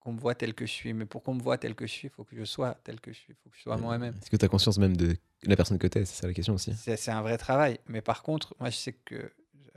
qu'on 0.09 0.15
me 0.15 0.21
voit 0.21 0.35
tel 0.35 0.55
que 0.55 0.65
je 0.67 0.73
suis. 0.73 0.93
Mais 0.95 1.05
pour 1.07 1.23
qu'on 1.23 1.35
me 1.35 1.43
voit 1.43 1.59
tel 1.59 1.75
que 1.75 1.87
je 1.87 1.93
suis, 1.93 2.09
il 2.09 2.11
faut 2.11 2.25
que 2.25 2.35
je 2.37 2.45
sois 2.45 2.75
tel 2.85 3.01
que 3.01 3.13
je 3.13 3.19
suis. 3.19 3.33
Il 3.33 3.37
faut 3.43 3.51
que 3.51 3.57
je 3.57 3.63
sois 3.63 3.77
moi-même. 3.77 4.15
Est-ce 4.21 4.31
que 4.31 4.37
tu 4.37 4.45
as 4.45 4.49
conscience 4.49 4.79
même 4.79 4.97
de 4.97 5.17
la 5.45 5.57
personne 5.57 5.79
que 5.79 5.87
tu 5.87 5.99
es 5.99 6.05
C'est 6.05 6.21
ça 6.23 6.27
la 6.27 6.33
question 6.33 6.55
aussi. 6.55 6.73
C'est 6.75 7.11
un 7.11 7.21
vrai 7.23 7.37
travail. 7.37 7.79
Mais 7.87 8.01
par 8.01 8.23
contre, 8.23 8.55
moi, 8.59 8.71
je 8.71 8.77
sais 8.77 8.93
que 8.93 9.31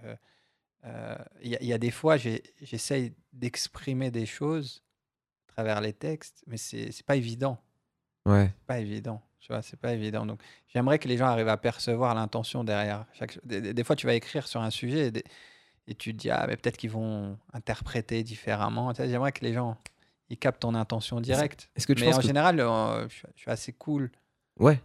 euh, 0.03 0.15
euh, 0.85 1.15
il 1.41 1.49
y, 1.51 1.55
a- 1.55 1.61
il 1.61 1.67
y 1.67 1.73
a 1.73 1.77
des 1.77 1.91
fois, 1.91 2.15
j'essaye 2.17 3.13
d'exprimer 3.33 4.09
des 4.11 4.25
choses 4.25 4.83
à 5.49 5.53
travers 5.53 5.81
les 5.81 5.93
textes, 5.93 6.43
mais 6.47 6.57
c'est 6.57 7.03
pas 7.05 7.15
évident. 7.17 7.61
Ouais. 8.25 8.51
Pas 8.67 8.79
évident. 8.79 9.21
Tu 9.39 9.47
vois, 9.51 9.61
c'est 9.61 9.79
pas 9.79 9.93
évident. 9.93 10.25
Donc, 10.25 10.39
j'aimerais 10.67 10.99
que 10.99 11.07
les 11.07 11.17
gens 11.17 11.25
arrivent 11.25 11.47
à 11.49 11.57
percevoir 11.57 12.13
l'intention 12.15 12.63
derrière. 12.63 13.05
Chaque... 13.13 13.43
Des, 13.45 13.59
des- 13.59 13.73
des 13.73 13.83
fois, 13.83 13.95
tu 13.95 14.05
vas 14.05 14.13
écrire 14.13 14.47
sur 14.47 14.61
un 14.61 14.69
sujet 14.69 15.07
et, 15.07 15.11
des- 15.11 15.23
et 15.87 15.95
tu 15.95 16.13
te 16.13 16.17
dis, 16.19 16.29
ah, 16.29 16.45
mais 16.47 16.55
peut-être 16.57 16.77
qu'ils 16.77 16.91
vont 16.91 17.37
interpréter 17.53 18.23
différemment. 18.23 18.93
J'aimerais 18.93 19.31
que 19.31 19.43
les 19.43 19.53
gens 19.53 19.77
ils 20.31 20.37
captent 20.37 20.61
ton 20.61 20.73
intention 20.75 21.19
directe. 21.21 21.69
Est-ce 21.75 21.85
que 21.85 21.93
tu 21.93 22.01
Mais 22.01 22.07
penses 22.07 22.17
en 22.17 22.21
que- 22.21 22.27
général, 22.27 22.59
euh, 22.59 23.07
je, 23.09 23.13
suis- 23.15 23.27
je 23.35 23.41
suis 23.41 23.51
assez 23.51 23.73
cool. 23.73 24.09
Ouais. 24.59 24.81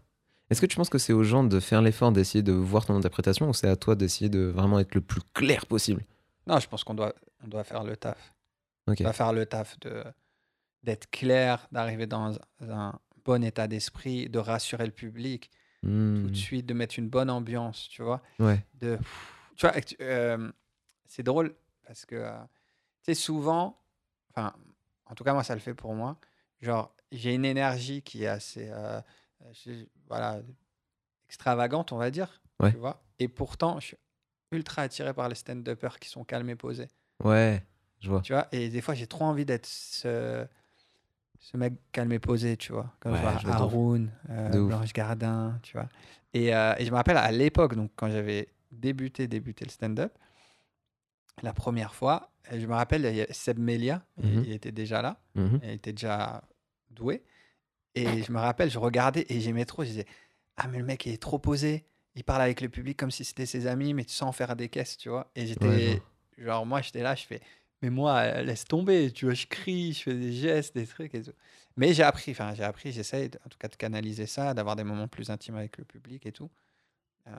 Est-ce 0.51 0.61
que 0.61 0.67
tu 0.67 0.77
penses 0.77 0.89
que 0.91 0.99
c'est 0.99 1.13
aux 1.13 1.25
gens 1.25 1.43
de 1.45 1.59
faire 1.61 1.83
l'effort 1.83 2.13
d'essayer 2.13 2.43
de 2.43 2.53
voir 2.53 2.85
ton 2.87 2.95
interprétation 2.97 3.49
ou 3.49 3.53
c'est 3.55 3.69
à 3.69 3.77
toi 3.77 3.95
d'essayer 3.97 4.29
de 4.29 4.41
vraiment 4.45 4.79
être 4.79 4.95
le 4.95 5.01
plus 5.01 5.21
clair 5.35 5.67
possible? 5.67 6.05
Non, 6.47 6.59
je 6.61 6.69
pense 6.69 6.85
qu'on 6.85 6.95
doit, 6.95 7.15
on 7.45 7.49
doit 7.49 7.65
faire 7.65 7.83
le 7.83 7.97
taf. 7.97 8.35
On 8.87 8.93
doit 8.95 9.13
faire 9.13 9.33
le 9.33 9.47
taf 9.47 9.79
de 9.81 10.05
d'être 10.85 11.11
clair, 11.11 11.67
d'arriver 11.73 12.07
dans 12.07 12.39
un 12.61 12.97
bon 13.25 13.43
état 13.43 13.67
d'esprit, 13.67 14.29
de 14.29 14.39
rassurer 14.39 14.87
le 14.87 14.93
public, 14.93 15.51
tout 15.83 15.89
Hmm. 15.89 16.27
de 16.31 16.35
suite, 16.37 16.67
de 16.67 16.75
mettre 16.75 16.97
une 16.99 17.09
bonne 17.09 17.29
ambiance, 17.31 17.89
tu 17.89 18.03
vois? 18.03 18.23
Ouais. 18.39 18.65
De, 18.75 18.97
tu 19.57 19.67
vois, 19.67 19.75
euh, 20.01 20.51
c'est 21.07 21.25
drôle 21.25 21.55
parce 21.85 22.07
que, 22.07 22.15
euh, 22.15 22.39
tu 23.03 23.13
sais, 23.13 23.15
souvent, 23.15 23.81
enfin, 24.31 24.53
en 25.07 25.15
tout 25.15 25.25
cas, 25.25 25.33
moi, 25.33 25.43
ça 25.45 25.55
le 25.55 25.61
fait 25.61 25.75
pour 25.75 25.95
moi. 25.95 26.17
Genre, 26.61 26.95
j'ai 27.13 27.35
une 27.35 27.45
énergie 27.45 28.03
qui 28.03 28.25
est 28.25 28.29
assez, 28.29 28.69
euh, 28.71 29.01
je- 29.53 29.87
voilà, 30.09 30.41
extravagante, 31.29 31.93
on 31.93 31.97
va 31.97 32.11
dire, 32.11 32.41
Ouais. 32.61 32.71
tu 32.73 32.77
vois. 32.79 33.03
Et 33.19 33.29
pourtant, 33.29 33.79
je 33.81 33.87
suis 33.89 33.97
ultra 34.53 34.83
attiré 34.83 35.13
par 35.13 35.29
les 35.29 35.35
stand-uppers 35.35 35.99
qui 35.99 36.09
sont 36.09 36.25
calmes 36.25 36.51
et 36.51 36.57
posés. 36.57 36.89
Ouais. 37.23 37.65
Je 38.01 38.09
vois. 38.11 38.21
Tu 38.21 38.33
vois, 38.33 38.47
et 38.53 38.69
des 38.69 38.81
fois, 38.81 38.95
j'ai 38.95 39.07
trop 39.07 39.25
envie 39.25 39.45
d'être 39.45 39.67
ce, 39.67 40.47
ce 41.41 41.57
mec 41.57 41.75
calme 41.93 42.13
et 42.13 42.19
posé, 42.19 42.57
tu 42.57 42.73
vois. 42.73 42.93
Comme 43.01 43.13
Ouais, 43.13 43.21
je 43.39 43.47
vois. 43.47 43.57
Haroun, 43.57 44.11
euh. 44.31 44.67
Blanche 44.67 44.93
Gardin, 44.93 45.59
tu 45.63 45.77
vois. 45.77 45.89
Et, 46.35 46.55
euh, 46.55 46.75
et 46.79 46.85
je 46.85 46.91
me 46.91 46.97
rappelle 46.97 47.17
à 47.17 47.31
l'époque, 47.33 47.75
donc 47.75 47.91
quand 47.97 48.11
j'avais 48.11 48.49
débuté, 48.71 49.27
débuté 49.27 49.65
le 49.65 49.71
stand-up, 49.71 50.13
la 51.43 51.53
première 51.53 51.95
fois, 51.95 52.31
et 52.51 52.61
je 52.61 52.67
me 52.67 52.75
rappelle, 52.75 53.05
il 53.05 53.17
y 53.17 53.21
a 53.23 53.33
Seb 53.33 53.59
Melia, 53.59 54.05
il- 54.23 54.29
Mhm. 54.39 54.45
il 54.47 54.53
était 54.53 54.73
déjà 54.73 55.03
là, 55.03 55.21
Mhm. 55.35 55.61
il 55.63 55.71
était 55.71 55.93
déjà 55.93 56.43
doué. 56.91 57.23
Et 57.95 58.23
je 58.23 58.31
me 58.33 58.39
rappelle, 58.39 58.71
je 58.71 58.79
regardais 58.79 59.25
et 59.29 59.41
j'aimais 59.41 59.65
trop. 59.65 59.83
Je 59.83 59.89
disais, 59.89 60.07
ah, 60.57 60.69
mais 60.69 60.79
le 60.79 60.85
mec, 60.85 61.07
il 61.07 61.13
est 61.13 61.23
trop 61.23 61.39
posé. 61.39 61.87
Il 62.15 62.25
parle 62.25 62.43
avec 62.43 62.61
le 62.61 62.69
public 62.69 62.97
comme 62.99 63.11
si 63.11 63.25
c'était 63.25 63.47
ses 63.47 63.67
amis, 63.67 63.95
mais 63.95 64.05
sans 64.07 64.33
faire 64.33 64.55
des 64.57 64.69
caisses, 64.69 64.97
tu 64.97 65.09
vois. 65.09 65.31
Et 65.35 65.47
j'étais, 65.47 65.67
Ouais, 65.67 66.03
genre, 66.39 66.65
moi, 66.67 66.81
j'étais 66.83 67.03
là, 67.03 67.15
je 67.15 67.25
fais, 67.25 67.41
mais 67.83 67.91
moi, 67.91 68.43
laisse 68.43 68.65
tomber, 68.65 69.11
tu 69.13 69.25
vois, 69.27 69.35
je 69.35 69.47
crie, 69.47 69.93
je 69.93 70.03
fais 70.03 70.15
des 70.15 70.33
gestes, 70.33 70.75
des 70.75 70.87
trucs 70.87 71.15
et 71.15 71.23
tout. 71.23 71.33
Mais 71.77 71.93
j'ai 71.95 72.03
appris, 72.03 72.33
enfin, 72.33 72.55
j'ai 72.55 72.65
appris, 72.65 72.93
j'essaye 72.93 73.31
en 73.45 73.49
tout 73.49 73.59
cas 73.59 73.69
de 73.69 73.77
canaliser 73.77 74.27
ça, 74.27 74.55
d'avoir 74.55 74.77
des 74.77 74.85
moments 74.85 75.09
plus 75.09 75.29
intimes 75.31 75.57
avec 75.57 75.77
le 75.79 75.85
public 75.85 76.25
et 76.27 76.33
tout. 76.33 76.51
Euh, 77.29 77.33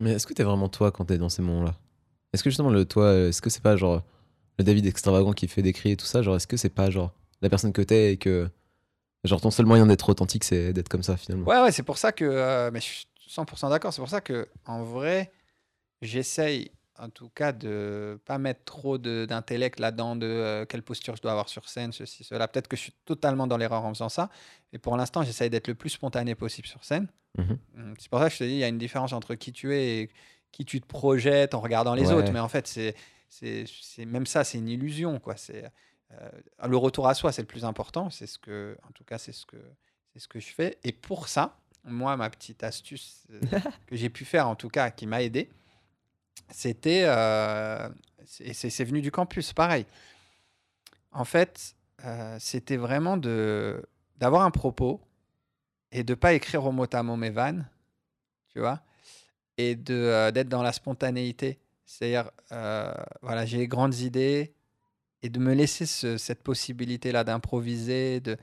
Mais 0.00 0.12
est-ce 0.12 0.26
que 0.26 0.34
t'es 0.34 0.42
vraiment 0.42 0.68
toi 0.68 0.90
quand 0.92 1.04
t'es 1.06 1.16
dans 1.18 1.28
ces 1.30 1.42
moments-là? 1.42 1.74
Est-ce 2.32 2.42
que 2.42 2.50
justement 2.50 2.70
le 2.70 2.84
toi, 2.84 3.14
est-ce 3.14 3.40
que 3.42 3.50
c'est 3.50 3.62
pas 3.62 3.76
genre 3.76 4.02
le 4.58 4.64
David 4.64 4.86
extravagant 4.86 5.32
qui 5.32 5.48
fait 5.48 5.62
des 5.62 5.72
cris 5.72 5.92
et 5.92 5.96
tout 5.96 6.06
ça 6.06 6.22
Genre 6.22 6.36
est-ce 6.36 6.46
que 6.46 6.56
c'est 6.56 6.68
pas 6.68 6.90
genre 6.90 7.12
la 7.42 7.48
personne 7.48 7.72
que 7.72 7.82
t'es 7.82 8.12
et 8.12 8.16
que 8.16 8.48
genre 9.24 9.40
ton 9.40 9.50
seul 9.50 9.66
moyen 9.66 9.86
d'être 9.86 10.08
authentique 10.08 10.44
c'est 10.44 10.72
d'être 10.72 10.88
comme 10.88 11.02
ça 11.02 11.16
finalement? 11.16 11.46
Ouais, 11.46 11.60
ouais, 11.62 11.72
c'est 11.72 11.82
pour 11.82 11.98
ça 11.98 12.12
que. 12.12 12.24
euh, 12.24 12.70
mais 12.72 12.80
je 12.80 12.86
suis 12.86 13.06
100% 13.28 13.70
d'accord. 13.70 13.92
C'est 13.92 14.00
pour 14.00 14.08
ça 14.08 14.20
que, 14.20 14.48
en 14.64 14.82
vrai, 14.84 15.30
j'essaye 16.02 16.70
en 17.00 17.10
tout 17.10 17.28
cas, 17.28 17.52
de 17.52 18.18
pas 18.24 18.38
mettre 18.38 18.64
trop 18.64 18.98
d'intellect 18.98 19.78
là-dedans, 19.78 20.16
de 20.16 20.26
euh, 20.26 20.64
quelle 20.66 20.82
posture 20.82 21.14
je 21.14 21.22
dois 21.22 21.30
avoir 21.30 21.48
sur 21.48 21.68
scène, 21.68 21.92
ceci, 21.92 22.24
cela. 22.24 22.48
Peut-être 22.48 22.66
que 22.66 22.76
je 22.76 22.82
suis 22.82 22.94
totalement 23.04 23.46
dans 23.46 23.56
l'erreur 23.56 23.84
en 23.84 23.94
faisant 23.94 24.08
ça. 24.08 24.30
Et 24.72 24.78
pour 24.78 24.96
l'instant, 24.96 25.22
j'essaye 25.22 25.48
d'être 25.48 25.68
le 25.68 25.76
plus 25.76 25.90
spontané 25.90 26.34
possible 26.34 26.66
sur 26.66 26.82
scène. 26.84 27.06
Mhm. 27.38 27.58
Mm, 27.76 27.94
C'est 28.00 28.08
pour 28.10 28.18
ça 28.18 28.26
que 28.28 28.32
je 28.34 28.38
te 28.38 28.44
dis, 28.44 28.50
il 28.54 28.58
y 28.58 28.64
a 28.64 28.68
une 28.68 28.78
différence 28.78 29.12
entre 29.12 29.36
qui 29.36 29.52
tu 29.52 29.72
es 29.76 29.98
et 30.00 30.10
qui 30.52 30.64
tu 30.64 30.80
te 30.80 30.86
projettes 30.86 31.54
en 31.54 31.60
regardant 31.60 31.94
les 31.94 32.08
Ouais. 32.08 32.14
autres. 32.14 32.32
Mais 32.32 32.40
en 32.40 32.48
fait, 32.48 32.66
c'est 32.66 32.94
c'est 33.28 33.64
c'est- 33.66 34.06
même 34.06 34.26
ça, 34.26 34.44
c'est 34.44 34.58
une 34.58 34.68
illusion. 34.68 35.18
quoi. 35.20 35.36
C'est 35.36 35.70
euh, 36.12 36.30
le 36.66 36.76
retour 36.76 37.06
à 37.08 37.14
soi, 37.14 37.32
c'est 37.32 37.42
le 37.42 37.46
plus 37.48 37.64
important. 37.66 38.08
C'est 38.10 38.26
ce 38.26 38.38
que, 38.38 38.76
en 38.88 38.92
tout 38.92 39.04
cas, 39.04 39.18
c'est 39.18 39.32
ce 39.32 39.44
que 39.46 39.58
c'est 40.12 40.18
ce 40.20 40.28
que 40.28 40.40
je 40.40 40.48
fais. 40.48 40.78
Et 40.84 40.92
pour 40.92 41.28
ça, 41.28 41.58
moi, 41.84 42.16
ma 42.16 42.30
petite 42.30 42.62
astuce 42.64 43.26
euh, 43.30 43.40
que 43.86 43.94
j'ai 43.96 44.08
pu 44.08 44.24
faire, 44.24 44.48
en 44.48 44.56
tout 44.56 44.68
cas, 44.70 44.90
qui 44.90 45.06
m'a 45.06 45.22
aidé, 45.22 45.50
c'était 46.50 47.02
euh, 47.04 47.88
c'est 48.24 48.52
c'est- 48.54 48.70
c'est 48.70 48.84
venu 48.84 49.02
du 49.02 49.10
campus, 49.10 49.52
pareil. 49.52 49.84
En 51.12 51.24
fait, 51.24 51.74
euh, 52.04 52.36
c'était 52.40 52.76
vraiment 52.76 53.16
de 53.16 53.84
d'avoir 54.16 54.42
un 54.42 54.50
propos 54.50 55.00
et 55.92 56.02
de 56.04 56.14
pas 56.14 56.32
écrire 56.32 56.64
au 56.64 56.72
mot 56.72 56.86
à 56.92 57.02
mot 57.02 57.16
mes 57.16 57.30
vannes, 57.30 57.68
tu 58.52 58.60
vois, 58.60 58.80
et 59.58 59.74
de 59.76 59.94
euh, 59.94 60.30
d'être 60.30 60.48
dans 60.48 60.62
la 60.62 60.72
spontanéité. 60.72 61.58
C'est-à-dire, 61.84 62.30
euh, 62.52 62.92
voilà, 63.22 63.44
j'ai 63.44 63.58
les 63.58 63.68
grandes 63.68 63.96
idées 63.98 64.54
et 65.22 65.28
de 65.28 65.38
me 65.38 65.52
laisser 65.54 65.84
ce- 65.84 66.16
cette 66.16 66.42
possibilité-là 66.42 67.24
d'improviser, 67.24 68.20
de, 68.20 68.36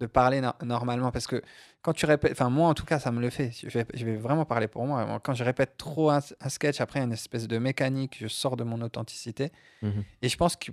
de 0.00 0.06
parler 0.06 0.40
no- 0.40 0.52
normalement. 0.62 1.10
Parce 1.10 1.26
que 1.26 1.42
quand 1.80 1.92
tu 1.94 2.06
répètes, 2.06 2.32
enfin, 2.32 2.48
moi 2.50 2.68
en 2.68 2.74
tout 2.74 2.84
cas, 2.84 2.98
ça 3.00 3.10
me 3.10 3.20
le 3.20 3.30
fait. 3.30 3.50
Je 3.52 3.66
vais, 3.78 3.86
je 3.94 4.04
vais 4.04 4.16
vraiment 4.16 4.44
parler 4.44 4.68
pour 4.68 4.86
moi. 4.86 5.20
Quand 5.24 5.34
je 5.34 5.42
répète 5.42 5.76
trop 5.76 6.10
un, 6.10 6.20
un 6.40 6.48
sketch, 6.48 6.80
après, 6.80 7.00
il 7.00 7.02
y 7.02 7.04
a 7.04 7.06
une 7.06 7.12
espèce 7.12 7.48
de 7.48 7.58
mécanique, 7.58 8.16
je 8.20 8.28
sors 8.28 8.56
de 8.56 8.62
mon 8.64 8.80
authenticité. 8.82 9.50
Mhm. 9.82 10.04
Et 10.22 10.28
je 10.28 10.36
pense 10.36 10.54
que, 10.56 10.70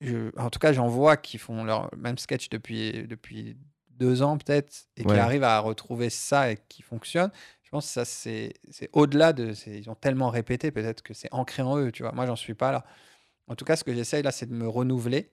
je- 0.00 0.30
en 0.38 0.50
tout 0.50 0.58
cas, 0.58 0.72
j'en 0.72 0.88
vois 0.88 1.16
qui 1.16 1.38
font 1.38 1.64
leur 1.64 1.90
même 1.96 2.18
sketch 2.18 2.48
depuis, 2.48 3.06
depuis 3.06 3.56
deux 3.90 4.22
ans 4.22 4.36
peut-être 4.36 4.88
et 4.96 5.02
qui 5.04 5.08
arrivent 5.20 5.42
à 5.44 5.58
retrouver 5.58 6.10
ça 6.10 6.50
et 6.52 6.58
qui 6.68 6.82
fonctionne. 6.82 7.30
Je 7.66 7.70
pense 7.72 7.86
que 7.86 7.92
ça, 7.92 8.04
c'est 8.04 8.54
au-delà 8.92 9.32
de. 9.32 9.52
Ils 9.66 9.90
ont 9.90 9.96
tellement 9.96 10.30
répété, 10.30 10.70
peut-être 10.70 11.02
que 11.02 11.14
c'est 11.14 11.28
ancré 11.32 11.64
en 11.64 11.76
eux, 11.78 11.90
tu 11.90 12.04
vois. 12.04 12.12
Moi, 12.12 12.24
j'en 12.24 12.36
suis 12.36 12.54
pas 12.54 12.70
là. 12.70 12.86
En 13.48 13.56
tout 13.56 13.64
cas, 13.64 13.74
ce 13.74 13.82
que 13.82 13.92
j'essaye 13.92 14.22
là, 14.22 14.30
c'est 14.30 14.46
de 14.46 14.54
me 14.54 14.68
renouveler. 14.68 15.32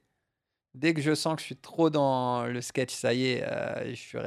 Dès 0.73 0.95
que 0.95 1.01
je 1.01 1.13
sens 1.13 1.35
que 1.35 1.41
je 1.41 1.45
suis 1.45 1.55
trop 1.55 1.91
dans 1.91 2.47
le 2.47 2.59
sketch, 2.59 2.91
ça 2.91 3.13
y 3.13 3.27
est, 3.27 3.43
euh, 3.43 3.93
je, 3.93 4.17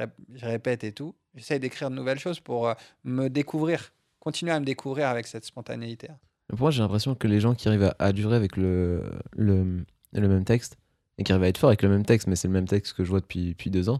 répète 0.45 0.85
et 0.85 0.93
tout, 0.93 1.15
j'essaye 1.35 1.59
d'écrire 1.59 1.89
de 1.89 1.95
nouvelles 1.95 2.19
choses 2.19 2.39
pour 2.39 2.69
euh, 2.69 2.73
me 3.03 3.27
découvrir, 3.27 3.91
continuer 4.21 4.53
à 4.53 4.59
me 4.61 4.65
découvrir 4.65 5.09
avec 5.09 5.27
cette 5.27 5.43
spontanéité. 5.43 6.07
Pour 6.47 6.59
moi, 6.59 6.71
j'ai 6.71 6.81
l'impression 6.81 7.13
que 7.13 7.27
les 7.27 7.41
gens 7.41 7.55
qui 7.55 7.67
arrivent 7.67 7.93
à, 7.99 8.13
durer 8.13 8.37
avec 8.37 8.55
le, 8.55 9.03
même 9.35 10.45
texte 10.45 10.77
et 11.17 11.25
qui 11.25 11.33
arrivent 11.33 11.43
à 11.43 11.49
être 11.49 11.57
forts 11.57 11.71
avec 11.71 11.81
le 11.81 11.89
même 11.89 12.05
texte, 12.05 12.27
mais 12.27 12.37
c'est 12.37 12.47
le 12.47 12.53
même 12.53 12.69
texte 12.69 12.93
que 12.93 13.03
je 13.03 13.09
vois 13.09 13.19
depuis 13.19 13.69
deux 13.69 13.89
ans, 13.89 13.99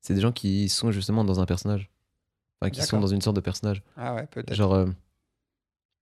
c'est 0.00 0.14
des 0.14 0.20
gens 0.20 0.30
qui 0.30 0.68
sont 0.68 0.92
justement 0.92 1.24
dans 1.24 1.40
un 1.40 1.46
personnage. 1.46 1.90
Enfin, 2.62 2.70
qui 2.70 2.82
sont 2.82 3.00
dans 3.00 3.06
une 3.06 3.20
sorte 3.22 3.36
de 3.36 3.40
personnage. 3.40 3.82
Ah 3.96 4.14
ouais, 4.14 4.26
peut-être. 4.26 4.54
Genre, 4.54 4.74
euh, 4.74 4.86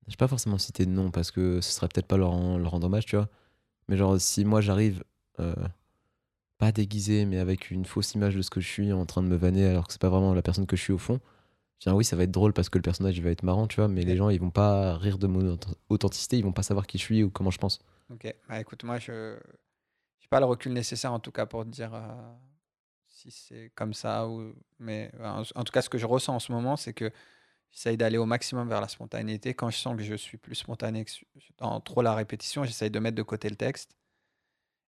je 0.07 0.13
vais 0.13 0.17
pas 0.17 0.29
forcément 0.29 0.59
citer 0.59 0.87
de 0.87 0.91
nom 0.91 1.11
parce 1.11 1.31
que 1.31 1.61
ce 1.61 1.71
serait 1.73 1.89
peut-être 1.89 2.07
pas 2.07 2.17
leur, 2.17 2.33
leur 2.59 2.71
rendre 2.71 2.87
hommage, 2.87 3.07
tu 3.07 3.17
vois. 3.17 3.29
Mais 3.89 3.97
genre, 3.97 4.21
si 4.21 4.45
moi 4.45 4.61
j'arrive, 4.61 5.05
euh, 5.41 5.55
pas 6.59 6.73
déguisé, 6.73 7.25
mais 7.27 7.39
avec 7.39 7.71
une 7.71 7.85
fausse 7.85 8.15
image 8.15 8.35
de 8.35 8.43
ce 8.43 8.51
que 8.51 8.61
je 8.61 8.67
suis 8.69 8.93
en 8.93 9.07
train 9.07 9.23
de 9.23 9.29
me 9.29 9.37
vanner 9.37 9.67
alors 9.67 9.87
que 9.87 9.93
c'est 9.93 10.01
pas 10.01 10.09
vraiment 10.09 10.35
la 10.35 10.43
personne 10.43 10.67
que 10.67 10.77
je 10.77 10.83
suis 10.83 10.93
au 10.93 10.99
fond, 10.99 11.21
je 11.79 11.85
dis, 11.85 11.89
ah 11.91 11.95
oui, 11.95 12.05
ça 12.05 12.17
va 12.17 12.25
être 12.25 12.33
drôle 12.33 12.53
parce 12.53 12.69
que 12.69 12.79
le 12.79 12.83
personnage 12.83 13.17
il 13.17 13.23
va 13.23 13.31
être 13.31 13.45
marrant, 13.45 13.67
tu 13.69 13.77
vois, 13.77 13.87
mais 13.89 14.03
les 14.03 14.17
gens 14.17 14.29
ils 14.31 14.41
vont 14.41 14.51
pas 14.51 14.97
rire 14.97 15.19
de 15.19 15.27
mon 15.29 15.55
auth- 15.55 15.75
authenticité, 15.89 16.37
ils 16.39 16.45
vont 16.45 16.53
pas 16.53 16.65
savoir 16.65 16.87
qui 16.89 16.99
je 16.99 17.05
suis 17.05 17.23
ou 17.23 17.31
comment 17.31 17.51
je 17.53 17.59
pense. 17.59 17.79
Ok, 18.11 18.35
bah 18.49 18.59
écoute, 18.61 18.83
moi 18.83 18.99
je 18.99 19.35
n'ai 19.35 20.29
pas 20.31 20.41
le 20.41 20.47
recul 20.47 20.73
nécessaire 20.73 21.13
en 21.13 21.21
tout 21.21 21.31
cas 21.31 21.47
pour 21.47 21.65
te 21.65 21.71
dire 21.71 21.95
euh, 21.95 22.33
si 23.19 23.31
c'est 23.33 23.73
comme 23.75 23.95
ça 23.95 24.29
ou 24.29 24.55
mais 24.79 25.11
en, 25.21 25.43
en 25.55 25.65
tout 25.65 25.73
cas 25.73 25.83
ce 25.83 25.89
que 25.89 25.99
je 25.99 26.07
ressens 26.07 26.37
en 26.37 26.39
ce 26.39 26.53
moment 26.53 26.77
c'est 26.77 26.93
que 26.93 27.11
j'essaye 27.71 27.97
d'aller 27.97 28.17
au 28.17 28.27
maximum 28.27 28.69
vers 28.69 28.81
la 28.81 28.89
spontanéité. 28.89 29.55
Quand 29.55 29.71
je 29.71 29.77
sens 29.77 29.97
que 29.97 30.03
je 30.03 30.15
suis 30.15 30.39
plus 30.39 30.55
spontané 30.55 31.05
que 31.05 31.11
dans 31.59 31.81
trop 31.81 32.01
la 32.01 32.15
répétition, 32.15 32.65
j'essaye 32.65 32.91
de 32.91 32.99
mettre 32.99 33.17
de 33.17 33.23
côté 33.23 33.49
le 33.51 33.57
texte 33.57 33.91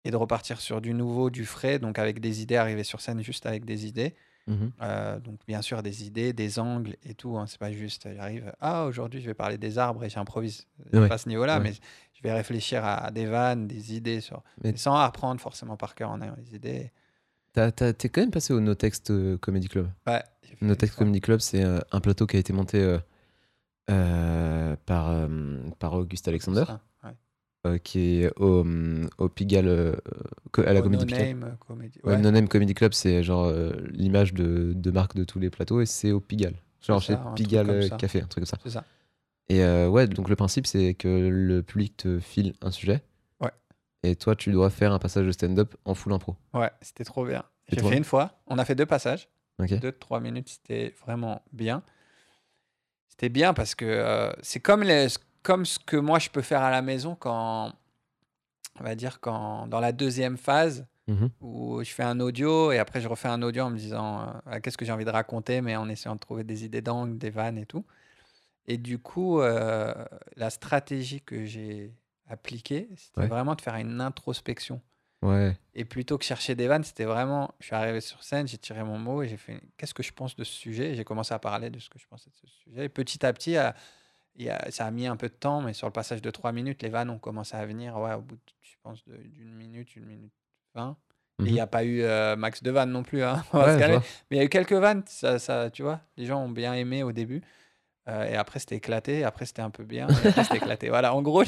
et 0.05 0.11
de 0.11 0.17
repartir 0.17 0.61
sur 0.61 0.81
du 0.81 0.95
nouveau, 0.95 1.31
du 1.31 1.45
frais, 1.45 1.79
donc 1.79 1.99
avec 1.99 2.19
des 2.21 2.43
idées, 2.43 2.57
arriver 2.57 2.83
sur 2.85 3.01
scène 3.01 3.21
juste 3.23 3.45
avec 3.47 3.65
des 3.65 3.87
idées. 3.87 4.15
Mhm. 4.47 4.73
Euh, 4.81 5.21
donc 5.21 5.39
bien 5.47 5.63
sûr 5.63 5.83
des 5.83 6.05
idées, 6.05 6.33
des 6.33 6.59
angles 6.59 6.97
et 7.05 7.15
tout. 7.15 7.37
Hein, 7.37 7.47
c'est 7.47 7.59
pas 7.59 7.71
juste, 7.73 8.09
j'arrive, 8.15 8.53
ah 8.61 8.87
aujourd'hui 8.87 9.21
je 9.21 9.27
vais 9.27 9.35
parler 9.35 9.59
des 9.59 9.79
arbres 9.79 10.03
et 10.05 10.09
j'improvise. 10.11 10.67
Ouais, 10.93 11.09
Pas 11.09 11.15
à 11.15 11.19
ce 11.19 11.29
niveau-là, 11.29 11.59
ouais. 11.59 11.63
mais 11.65 11.73
je 12.15 12.23
vais 12.23 12.33
réfléchir 12.33 12.85
à 12.85 13.11
des 13.11 13.27
vannes, 13.27 13.67
des 13.69 13.95
idées 13.95 14.21
sur, 14.21 14.43
Mais- 14.65 14.77
sans 14.77 14.97
apprendre 14.97 15.41
forcément 15.41 15.77
par 15.77 15.95
cœur 15.95 16.11
en 16.11 16.21
ayant 16.23 16.37
les 16.39 16.55
idées. 16.57 16.91
T'es 17.53 18.09
quand 18.09 18.21
même 18.23 18.31
passé 18.31 18.53
au 18.53 18.61
No 18.61 18.75
Text 18.75 19.11
euh, 19.11 19.37
Comedy 19.39 19.69
Club. 19.69 19.89
Ouais. 20.07 20.23
No 20.61 20.75
Text. 20.75 20.97
Comedy 20.97 21.21
Club, 21.21 21.41
c'est 21.41 21.63
euh, 21.65 21.81
un 21.91 22.01
plateau 22.01 22.27
qui 22.27 22.37
a 22.37 22.41
été 22.41 22.53
monté 22.53 22.99
euh, 23.91 24.77
par, 24.87 25.29
par 25.79 25.95
Auguste 25.95 26.29
Alexander. 26.29 26.65
Euh, 27.65 27.79
qui 27.79 28.23
est 28.25 28.33
au, 28.41 28.67
au 29.19 29.29
Pigalle, 29.29 29.69
euh, 29.69 29.95
à 30.67 30.73
la 30.73 30.81
Au 30.81 30.83
Comédie 30.83 31.05
No 31.05 31.13
Pigalle. 31.13 31.29
Name, 31.39 31.57
comédie. 31.65 32.01
Ouais, 32.03 32.15
Ouais, 32.15 32.21
No 32.21 32.33
Name 32.33 32.49
Comedy 32.49 32.75
Club, 32.75 32.93
c'est 32.93 33.23
genre 33.23 33.45
euh, 33.45 33.71
l'image 33.93 34.35
de, 34.35 34.73
de 34.75 34.91
marque 34.91 35.15
de 35.15 35.23
tous 35.23 35.39
les 35.39 35.49
plateaux 35.49 35.81
et 35.81 35.87
c'est 35.87 36.11
au 36.11 36.19
Pigalle. 36.19 36.57
Genre 36.85 37.01
chez 37.01 37.17
Pigalle. 37.37 37.89
Café, 37.99 38.19
un 38.21 38.27
truc 38.27 38.45
comme 38.45 38.47
ça. 38.47 38.59
c'est 38.65 38.71
ça. 38.71 38.85
Et 39.49 39.65
ouais, 39.87 40.09
donc 40.09 40.29
le 40.29 40.35
principe, 40.35 40.67
c'est 40.67 40.95
que 40.95 41.07
le 41.09 41.63
public 41.63 41.97
te 41.99 42.19
file 42.19 42.55
un 42.63 42.73
sujet. 42.73 43.01
Et 44.03 44.17
toi, 44.17 44.35
tu 44.35 44.51
dois 44.51 44.71
faire 44.71 44.93
un 44.93 44.99
passage 44.99 45.27
de 45.27 45.33
stand-up 45.33 45.75
en 45.85 45.95
full 45.95 46.13
impro. 46.13 46.37
Ouais, 46.55 46.71
c'était 46.81 47.05
trop 47.05 47.25
bien. 47.25 47.45
J'ai 47.69 47.81
fait 47.81 47.97
une 47.97 48.05
fois. 48.05 48.41
On 48.47 48.59
a 48.59 48.65
fait 48.65 48.75
deux 48.75 48.87
passages. 48.87 49.29
Deux, 49.59 49.93
trois 49.93 50.19
minutes, 50.19 50.49
c'était 50.49 50.95
vraiment 51.05 51.43
bien. 51.53 51.83
C'était 53.09 53.29
bien 53.29 53.55
parce 53.55 53.75
que 53.77 53.85
euh, 53.85 54.33
c'est 54.43 54.59
comme, 54.61 54.83
les, 54.83 55.07
comme 55.43 55.65
ce 55.65 55.79
que 55.79 55.97
moi 55.97 56.19
je 56.19 56.31
peux 56.31 56.43
faire 56.43 56.63
à 56.63 56.71
la 56.71 56.83
maison 56.83 57.15
quand, 57.15 57.73
on 58.81 58.83
va 58.83 58.95
dire, 58.97 59.21
quand 59.21 59.69
dans 59.69 59.81
la 59.81 59.93
deuxième 59.93 60.37
phase 60.37 60.87
Mhm. 61.09 61.31
où 61.41 61.83
je 61.83 61.91
fais 61.91 62.05
un 62.05 62.21
audio 62.21 62.71
et 62.71 62.79
après 62.79 63.01
je 63.01 63.09
refais 63.09 63.27
un 63.27 63.43
audio 63.43 63.65
en 63.65 63.71
me 63.71 63.77
disant 63.77 64.41
euh, 64.47 64.61
qu'est-ce 64.61 64.79
que 64.79 64.85
j'ai 64.85 64.93
envie 64.93 65.05
de 65.05 65.11
raconter, 65.11 65.61
mais 65.61 65.75
en 65.75 65.89
essayant 65.89 66.15
de 66.15 66.21
trouver 66.21 66.45
des 66.45 66.65
idées 66.65 66.81
d'angle, 66.81 67.19
des 67.19 67.31
vannes 67.31 67.59
et 67.59 67.67
tout. 67.67 67.85
Et 68.69 68.79
du 68.79 68.99
coup, 69.01 69.41
euh, 69.41 69.93
la 70.37 70.49
stratégie 70.51 71.21
que 71.21 71.45
j'ai 71.45 71.93
appliquée, 72.29 72.89
c'était 72.97 73.21
Ouais. 73.23 73.27
vraiment 73.29 73.55
de 73.55 73.61
faire 73.61 73.75
une 73.77 74.01
introspection. 74.01 74.81
Ouais. 75.23 75.57
Et 75.75 75.85
plutôt 75.85 76.19
que 76.19 76.25
chercher 76.25 76.55
des 76.55 76.67
vannes, 76.67 76.83
c'était 76.85 77.05
vraiment, 77.05 77.55
je 77.61 77.67
suis 77.67 77.75
arrivé 77.77 78.01
sur 78.01 78.23
scène, 78.25 78.49
j'ai 78.49 78.59
tiré 78.59 78.83
mon 78.83 78.99
mot 78.99 79.23
et 79.23 79.29
j'ai 79.29 79.37
fait, 79.37 79.61
qu'est-ce 79.77 79.95
que 79.95 80.03
je 80.03 80.13
pense 80.13 80.35
de 80.37 80.43
ce 80.45 80.53
sujet? 80.53 80.91
Et 80.91 80.95
J'ai 80.97 81.05
commencé 81.05 81.33
à 81.33 81.39
parler 81.39 81.71
de 81.71 81.79
ce 81.79 81.89
que 81.89 81.99
je 81.99 82.07
pensais 82.07 82.29
de 82.31 82.35
ce 82.37 82.47
sujet. 82.47 82.85
Et 82.87 82.89
petit 82.89 83.25
à 83.25 83.33
petit, 83.33 83.57
à- 83.57 83.75
ça 84.71 84.87
a 84.87 84.91
mis 84.91 85.07
un 85.07 85.17
peu 85.17 85.29
de 85.29 85.35
temps, 85.35 85.61
mais 85.61 85.73
sur 85.75 85.87
le 85.87 85.93
passage 85.93 86.23
de 86.23 86.31
trois 86.31 86.53
minutes, 86.53 86.83
les 86.83 86.89
vannes 86.89 87.11
ont 87.11 87.19
commencé 87.19 87.57
à 87.57 87.65
venir, 87.67 87.97
ouais, 87.99 88.15
au 88.15 88.21
bout, 88.23 88.35
de, 88.37 88.41
je 88.63 88.75
pense, 88.83 89.05
d'une 89.07 89.53
minute, 89.55 89.95
une 89.97 90.07
minute 90.07 90.33
vingt. 90.75 90.97
Et 91.39 91.45
il 91.45 91.47
Mhm. 91.49 91.53
n'y 91.55 91.61
a 91.61 91.67
pas 91.67 91.85
eu 91.85 92.03
euh, 92.03 92.35
max 92.37 92.63
de 92.63 92.71
vannes 92.71 92.91
non 92.91 93.03
plus, 93.03 93.23
hein, 93.23 93.43
Ouais. 93.55 93.89
Mais 94.31 94.37
il 94.37 94.37
y 94.39 94.41
a 94.41 94.45
eu 94.45 94.49
quelques 94.49 94.73
vannes, 94.73 95.03
ça, 95.07 95.39
ça, 95.39 95.71
tu 95.71 95.83
vois, 95.83 96.01
les 96.17 96.27
gens 96.27 96.43
ont 96.43 96.51
bien 96.51 96.75
aimé 96.75 97.03
au 97.03 97.13
début. 97.13 97.43
Euh, 98.09 98.25
et 98.25 98.35
après, 98.37 98.59
c'était 98.59 98.77
éclaté. 98.77 99.21
et 99.21 99.25
Après, 99.25 99.47
c'était 99.47 99.63
un 99.63 99.71
peu 99.71 99.85
bien. 99.85 100.09
Et 100.09 100.27
après, 100.29 100.43
c'était 100.45 100.57
éclaté. 100.57 100.89
Voilà, 100.89 101.15
en 101.15 101.23
gros. 101.23 101.45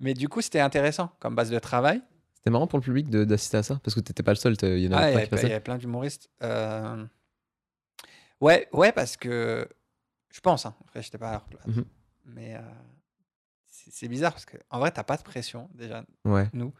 Mais 0.00 0.14
du 0.14 0.28
coup, 0.28 0.40
c'était 0.40 0.60
intéressant 0.60 1.10
comme 1.20 1.34
base 1.34 1.50
de 1.50 1.58
travail. 1.58 2.02
C'était 2.34 2.50
marrant 2.50 2.66
pour 2.66 2.78
le 2.78 2.82
public 2.84 3.10
d'assister 3.10 3.58
à 3.58 3.62
ça 3.62 3.78
parce 3.84 3.94
que 3.94 4.00
t'étais 4.00 4.22
pas 4.22 4.32
le 4.32 4.36
seul, 4.36 4.56
il 4.62 4.78
y 4.78 4.88
en 4.88 4.92
Ah, 4.92 4.98
avait 5.02 5.10
qui 5.10 5.12
plein- 5.12 5.20
il 5.20 5.24
y 5.26 5.28
passaient. 5.30 5.44
avait 5.52 5.60
plein 5.60 5.76
d'humoristes. 5.78 6.30
Euh, 6.42 7.04
Ouais, 8.40 8.68
ouais, 8.72 8.92
parce 8.92 9.16
que 9.16 9.68
je 10.30 10.40
pense, 10.40 10.64
hein, 10.66 10.74
après, 10.82 11.02
j'étais 11.02 11.18
pas 11.18 11.28
à 11.28 11.32
leur 11.32 11.44
place. 11.44 11.66
Mhm. 11.66 11.84
Mais 12.24 12.54
euh, 12.56 12.60
c'est 13.66 14.08
bizarre 14.08 14.32
parce 14.32 14.46
qu'en 14.46 14.78
vrai, 14.78 14.90
t'as 14.90 15.04
pas 15.04 15.16
de 15.18 15.22
pression, 15.22 15.68
déjà, 15.74 16.04
Ouais, 16.24 16.48
nous, 16.54 16.72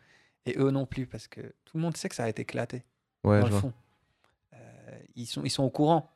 et 0.46 0.56
eux 0.58 0.70
non 0.70 0.86
plus, 0.86 1.06
parce 1.06 1.28
que 1.28 1.40
tout 1.64 1.76
le 1.76 1.82
monde 1.82 1.96
sait 1.96 2.08
que 2.08 2.14
ça 2.14 2.24
a 2.24 2.28
été 2.28 2.42
éclaté. 2.42 2.84
ouais, 3.24 3.40
dans 3.40 3.46
je 3.46 3.52
le 3.52 3.58
vois. 3.58 3.60
fond. 3.60 3.72
Ils, 5.16 5.26
sont, 5.26 5.42
ils 5.44 5.50
sont 5.50 5.64
au 5.64 5.70
courant. 5.70 6.10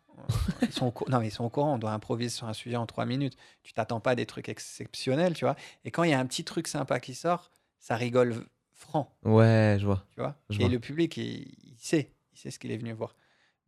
Ils 0.63 0.73
sont 0.73 0.87
au 0.95 1.11
non, 1.11 1.21
mais 1.21 1.29
ils 1.29 1.31
sont 1.31 1.45
au 1.45 1.51
courant. 1.51 1.75
On 1.75 1.79
doit 1.79 1.93
improviser 1.93 2.31
sur 2.31 2.47
un 2.49 2.53
sujet 2.53 2.77
en 2.77 2.87
trois 2.87 3.05
minutes. 3.07 3.37
Tu 3.63 3.73
t'attends 3.73 4.01
pas 4.01 4.13
à 4.13 4.15
des 4.15 4.27
trucs 4.27 4.49
exceptionnels, 4.49 5.35
tu 5.35 5.45
vois. 5.45 5.57
Et 5.85 5.91
quand 5.91 6.03
il 6.05 6.11
y 6.11 6.15
a 6.15 6.19
un 6.19 6.27
petit 6.27 6.45
truc 6.45 6.69
sympa 6.69 7.01
qui 7.01 7.15
sort, 7.15 7.51
ça 7.79 7.97
rigole 7.97 8.47
franc, 8.73 9.15
Ouais, 9.25 9.77
je 9.81 9.87
vois. 9.87 10.05
tu 10.15 10.21
vois? 10.21 10.37
Je 10.51 10.57
Et 10.61 10.65
vois. 10.65 10.69
le 10.73 10.79
public, 10.81 11.17
il, 11.17 11.55
il 11.65 11.77
sait. 11.79 12.11
Il 12.33 12.39
sait 12.39 12.51
ce 12.51 12.59
qu'il 12.59 12.71
est 12.71 12.77
venu 12.77 12.93
voir. 12.93 13.15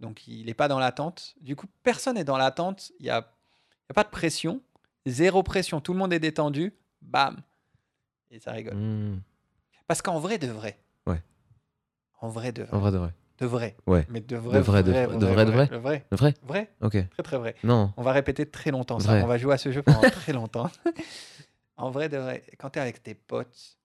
Donc, 0.01 0.27
il 0.29 0.47
n'est 0.47 0.55
pas 0.55 0.68
dans 0.68 0.79
l'attente. 0.79 1.35
Du 1.41 1.57
coup, 1.57 1.66
personne 1.83 2.16
n'est 2.16 2.25
dans 2.25 2.37
l'attente. 2.37 2.93
Il 3.01 3.05
n'y 3.05 3.11
a, 3.11 3.18
y 3.18 3.91
a 3.91 3.95
pas 3.95 4.05
de 4.05 4.11
pression. 4.11 4.61
Zéro 5.07 5.43
pression. 5.43 5.81
Tout 5.81 5.93
le 5.93 5.99
monde 5.99 6.12
est 6.12 6.18
détendu. 6.18 6.75
Bam. 7.03 7.41
Et 8.31 8.41
ça 8.41 8.53
rigole. 8.53 8.75
Hmm. 8.75 9.20
Parce 9.87 10.03
qu'en 10.03 10.18
vrai, 10.18 10.39
de 10.39 10.49
vrai. 10.49 10.79
Ouais. 11.07 11.23
En 12.20 12.29
vrai, 12.29 12.53
de 12.53 12.62
vrai. 12.64 12.77
En 12.77 12.81
vrai 12.81 12.91
de 12.93 12.99
vrai. 12.99 13.12
De 13.39 13.47
vrai. 13.47 13.76
Ouais. 13.87 14.07
Mais 14.09 14.20
de 14.20 14.37
vrai, 14.37 14.59
De 14.59 14.62
vrai, 14.62 14.82
de 14.82 14.91
vrai, 14.93 15.07
de 15.07 15.26
vrai, 15.26 15.45
de 15.45 15.51
vrai. 15.51 15.68
Le 15.70 15.76
vrai. 15.76 16.07
Vrai 16.11 16.34
Vrai. 16.43 16.70
Ok. 16.80 17.09
Très, 17.11 17.22
très 17.22 17.39
vrai. 17.39 17.55
Non. 17.62 17.93
On 17.97 18.03
va 18.03 18.12
répéter 18.12 18.47
très 18.51 18.70
longtemps 18.70 18.99
ça. 18.99 19.11
Vrai. 19.12 19.22
On 19.22 19.26
va 19.26 19.37
jouer 19.39 19.55
à 19.55 19.59
ce 19.59 19.70
jeu 19.72 19.82
pendant 19.82 20.01
très 20.11 20.32
longtemps. 20.32 20.70
En 21.78 21.91
vrai, 21.91 22.09
de 22.09 22.16
vrai, 22.16 22.43
quand 22.59 22.70
tu 22.70 22.78
es 22.78 22.82
avec 22.82 23.03
tes 23.03 23.14
potes, 23.14 23.76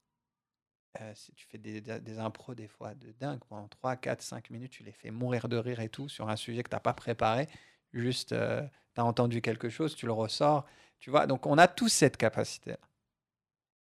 euh, 1.01 1.11
si 1.13 1.33
tu 1.33 1.45
fais 1.45 1.57
des, 1.57 1.81
des, 1.81 1.99
des 1.99 2.19
impros 2.19 2.55
des 2.55 2.69
fois 2.69 2.93
de 2.95 3.11
dingue, 3.19 3.41
pendant 3.49 3.67
3, 3.67 3.97
4, 3.97 4.21
5 4.21 4.49
minutes, 4.49 4.71
tu 4.71 4.83
les 4.83 4.93
fais 4.93 5.11
mourir 5.11 5.49
de 5.49 5.57
rire 5.57 5.81
et 5.81 5.89
tout 5.89 6.07
sur 6.07 6.29
un 6.29 6.37
sujet 6.37 6.63
que 6.63 6.69
tu 6.69 6.75
n'as 6.75 6.79
pas 6.79 6.93
préparé. 6.93 7.49
Juste, 7.91 8.29
tu 8.29 9.01
as 9.01 9.03
entendu 9.03 9.41
quelque 9.41 9.67
chose, 9.67 9.93
tu 9.93 10.05
le 10.05 10.13
ressors. 10.13 10.65
Tu 10.99 11.09
vois, 11.09 11.27
donc 11.27 11.45
on 11.45 11.57
a 11.57 11.67
tous 11.67 11.89
cette 11.89 12.15
capacité-là. 12.15 12.77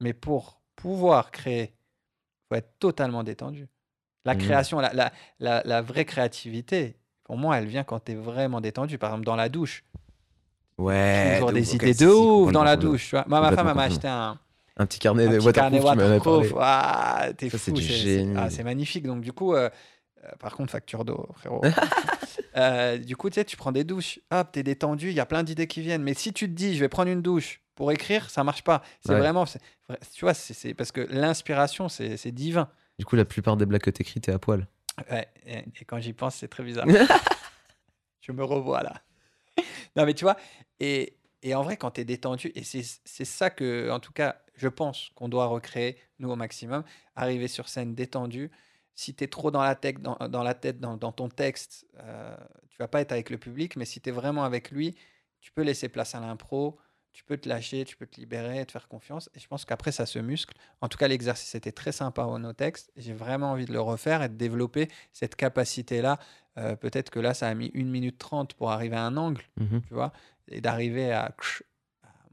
Mais 0.01 0.13
pour 0.13 0.59
pouvoir 0.75 1.31
créer, 1.31 1.73
il 1.73 2.47
faut 2.49 2.55
être 2.55 2.79
totalement 2.79 3.23
détendu. 3.23 3.69
La 4.25 4.33
Mhm. 4.35 4.39
création, 4.41 4.79
la, 4.79 4.93
la, 4.93 5.11
la, 5.39 5.61
la 5.65 5.81
vraie 5.81 6.05
créativité, 6.05 6.95
pour 7.23 7.37
moi, 7.37 7.57
elle 7.57 7.65
vient 7.67 7.83
quand 7.83 7.99
tu 8.05 8.11
es 8.11 8.15
vraiment 8.15 8.61
détendu. 8.61 8.97
Par 8.97 9.09
exemple, 9.11 9.25
dans 9.25 9.35
la 9.35 9.49
douche. 9.49 9.83
Ouais. 10.77 11.33
toujours 11.35 11.49
de 11.49 11.53
des 11.55 11.75
idées 11.75 11.93
de 11.93 12.07
ouf 12.07 12.51
dans 12.51 12.63
la 12.63 12.75
douche. 12.75 13.05
Tu 13.09 13.15
vois. 13.15 13.25
Moi, 13.27 13.39
ma 13.41 13.51
femme, 13.51 13.67
elle 13.67 13.75
m'a 13.75 13.83
acheté 13.83 14.07
un, 14.07 14.39
Un 14.77 14.85
petit 14.85 14.99
carnet 14.99 15.27
de 15.27 15.37
waterproof, 15.39 15.83
waterproof. 15.83 16.53
Ah, 16.59 17.27
t'es 17.37 17.49
fou. 17.49 17.57
c'est- 17.57 17.75
c'est- 17.75 17.81
génie. 17.81 18.35
ah, 18.37 18.49
c'est 18.49 18.63
magnifique. 18.63 19.05
Donc, 19.05 19.21
du 19.21 19.31
coup, 19.33 19.53
euh, 19.53 19.69
par 20.39 20.55
contre, 20.55 20.71
facture 20.71 21.05
d'eau, 21.05 21.27
frérot. 21.35 21.61
Euh, 22.57 22.97
du 22.97 23.15
coup, 23.15 23.29
tu 23.29 23.35
sais, 23.35 23.45
tu 23.45 23.55
prends 23.55 23.71
des 23.71 23.85
douches. 23.85 24.19
Hop, 24.29 24.51
t'es 24.51 24.61
détendu. 24.63 25.07
Il 25.09 25.13
y 25.13 25.21
a 25.21 25.25
plein 25.25 25.41
d'idées 25.43 25.67
qui 25.67 25.81
viennent. 25.81 26.01
Mais 26.03 26.13
si 26.13 26.33
tu 26.33 26.47
te 26.49 26.53
dis, 26.53 26.75
je 26.75 26.81
vais 26.81 26.89
prendre 26.89 27.09
une 27.09 27.21
douche 27.21 27.61
pour 27.75 27.91
écrire, 27.93 28.29
ça 28.29 28.43
marche 28.43 28.61
pas. 28.63 28.81
C'est 29.05 29.13
Ouais. 29.13 29.19
vraiment. 29.19 29.45
Tu 29.45 30.25
vois, 30.25 30.33
c'est 30.33 30.73
parce 30.73 30.91
que 30.91 31.01
l'inspiration, 31.11 31.87
c'est 31.87 32.31
divin. 32.31 32.67
Du 33.01 33.05
coup, 33.05 33.15
la 33.15 33.25
plupart 33.25 33.57
des 33.57 33.65
blagues 33.65 33.81
que 33.81 33.89
t'écris, 33.89 34.21
t'es 34.21 34.31
à 34.31 34.37
poil. 34.37 34.67
Ouais, 35.09 35.27
et, 35.47 35.57
et 35.57 35.85
quand 35.87 35.99
j'y 35.99 36.13
pense, 36.13 36.35
c'est 36.35 36.47
très 36.47 36.61
bizarre. 36.61 36.85
je 38.21 38.31
me 38.31 38.43
revois 38.43 38.83
là. 38.83 39.01
non, 39.95 40.05
mais 40.05 40.13
tu 40.13 40.23
vois, 40.23 40.37
et, 40.79 41.17
et 41.41 41.55
en 41.55 41.63
vrai, 41.63 41.77
quand 41.77 41.89
tu 41.89 42.01
es 42.01 42.05
détendu, 42.05 42.51
et 42.53 42.61
c'est 42.63 43.25
ça 43.25 43.49
que, 43.49 43.89
en 43.89 43.99
tout 43.99 44.13
cas, 44.13 44.43
je 44.53 44.67
pense 44.67 45.09
qu'on 45.15 45.29
doit 45.29 45.47
recréer, 45.47 45.97
nous, 46.19 46.29
au 46.29 46.35
maximum, 46.35 46.83
arriver 47.15 47.47
sur 47.47 47.69
scène 47.69 47.95
détendu. 47.95 48.51
Si 48.93 49.15
tu 49.15 49.23
es 49.23 49.27
trop 49.27 49.49
dans 49.49 49.63
la 49.63 49.73
tête, 49.73 49.99
dans, 49.99 50.17
dans 50.29 50.43
la 50.43 50.53
tête, 50.53 50.79
dans, 50.79 50.95
dans 50.95 51.11
ton 51.11 51.27
texte, 51.27 51.87
euh, 52.01 52.37
tu 52.69 52.77
vas 52.77 52.87
pas 52.87 53.01
être 53.01 53.13
avec 53.13 53.31
le 53.31 53.39
public, 53.39 53.77
mais 53.77 53.85
si 53.85 53.99
tu 53.99 54.09
es 54.09 54.11
vraiment 54.11 54.43
avec 54.43 54.69
lui, 54.69 54.95
tu 55.39 55.51
peux 55.51 55.63
laisser 55.63 55.89
place 55.89 56.13
à 56.13 56.19
l'impro, 56.19 56.77
tu 57.13 57.23
peux 57.23 57.37
te 57.37 57.47
lâcher, 57.49 57.83
tu 57.85 57.97
peux 57.97 58.05
te 58.05 58.19
libérer, 58.19 58.65
te 58.65 58.71
faire 58.71 58.87
confiance. 58.87 59.29
Et 59.35 59.39
je 59.39 59.47
pense 59.47 59.65
qu'après, 59.65 59.91
ça 59.91 60.05
se 60.05 60.17
muscle. 60.19 60.53
En 60.79 60.87
tout 60.87 60.97
cas, 60.97 61.07
l'exercice 61.07 61.53
était 61.55 61.71
très 61.73 61.91
sympa 61.91 62.23
au 62.23 62.37
no 62.39 62.53
texte. 62.53 62.91
J'ai 62.95 63.13
vraiment 63.13 63.51
envie 63.51 63.65
de 63.65 63.73
le 63.73 63.81
refaire 63.81 64.23
et 64.23 64.29
de 64.29 64.35
développer 64.35 64.87
cette 65.11 65.35
capacité-là. 65.35 66.19
Euh, 66.57 66.75
Peut-être 66.75 67.09
que 67.09 67.19
là, 67.19 67.33
ça 67.33 67.47
a 67.47 67.53
mis 67.53 67.67
une 67.73 67.89
minute 67.89 68.17
trente 68.17 68.53
pour 68.53 68.71
arriver 68.71 68.95
à 68.95 69.05
un 69.05 69.17
angle, 69.17 69.43
Mhm. 69.57 69.81
tu 69.87 69.93
vois, 69.93 70.13
et 70.47 70.61
d'arriver 70.61 71.11
à... 71.11 71.35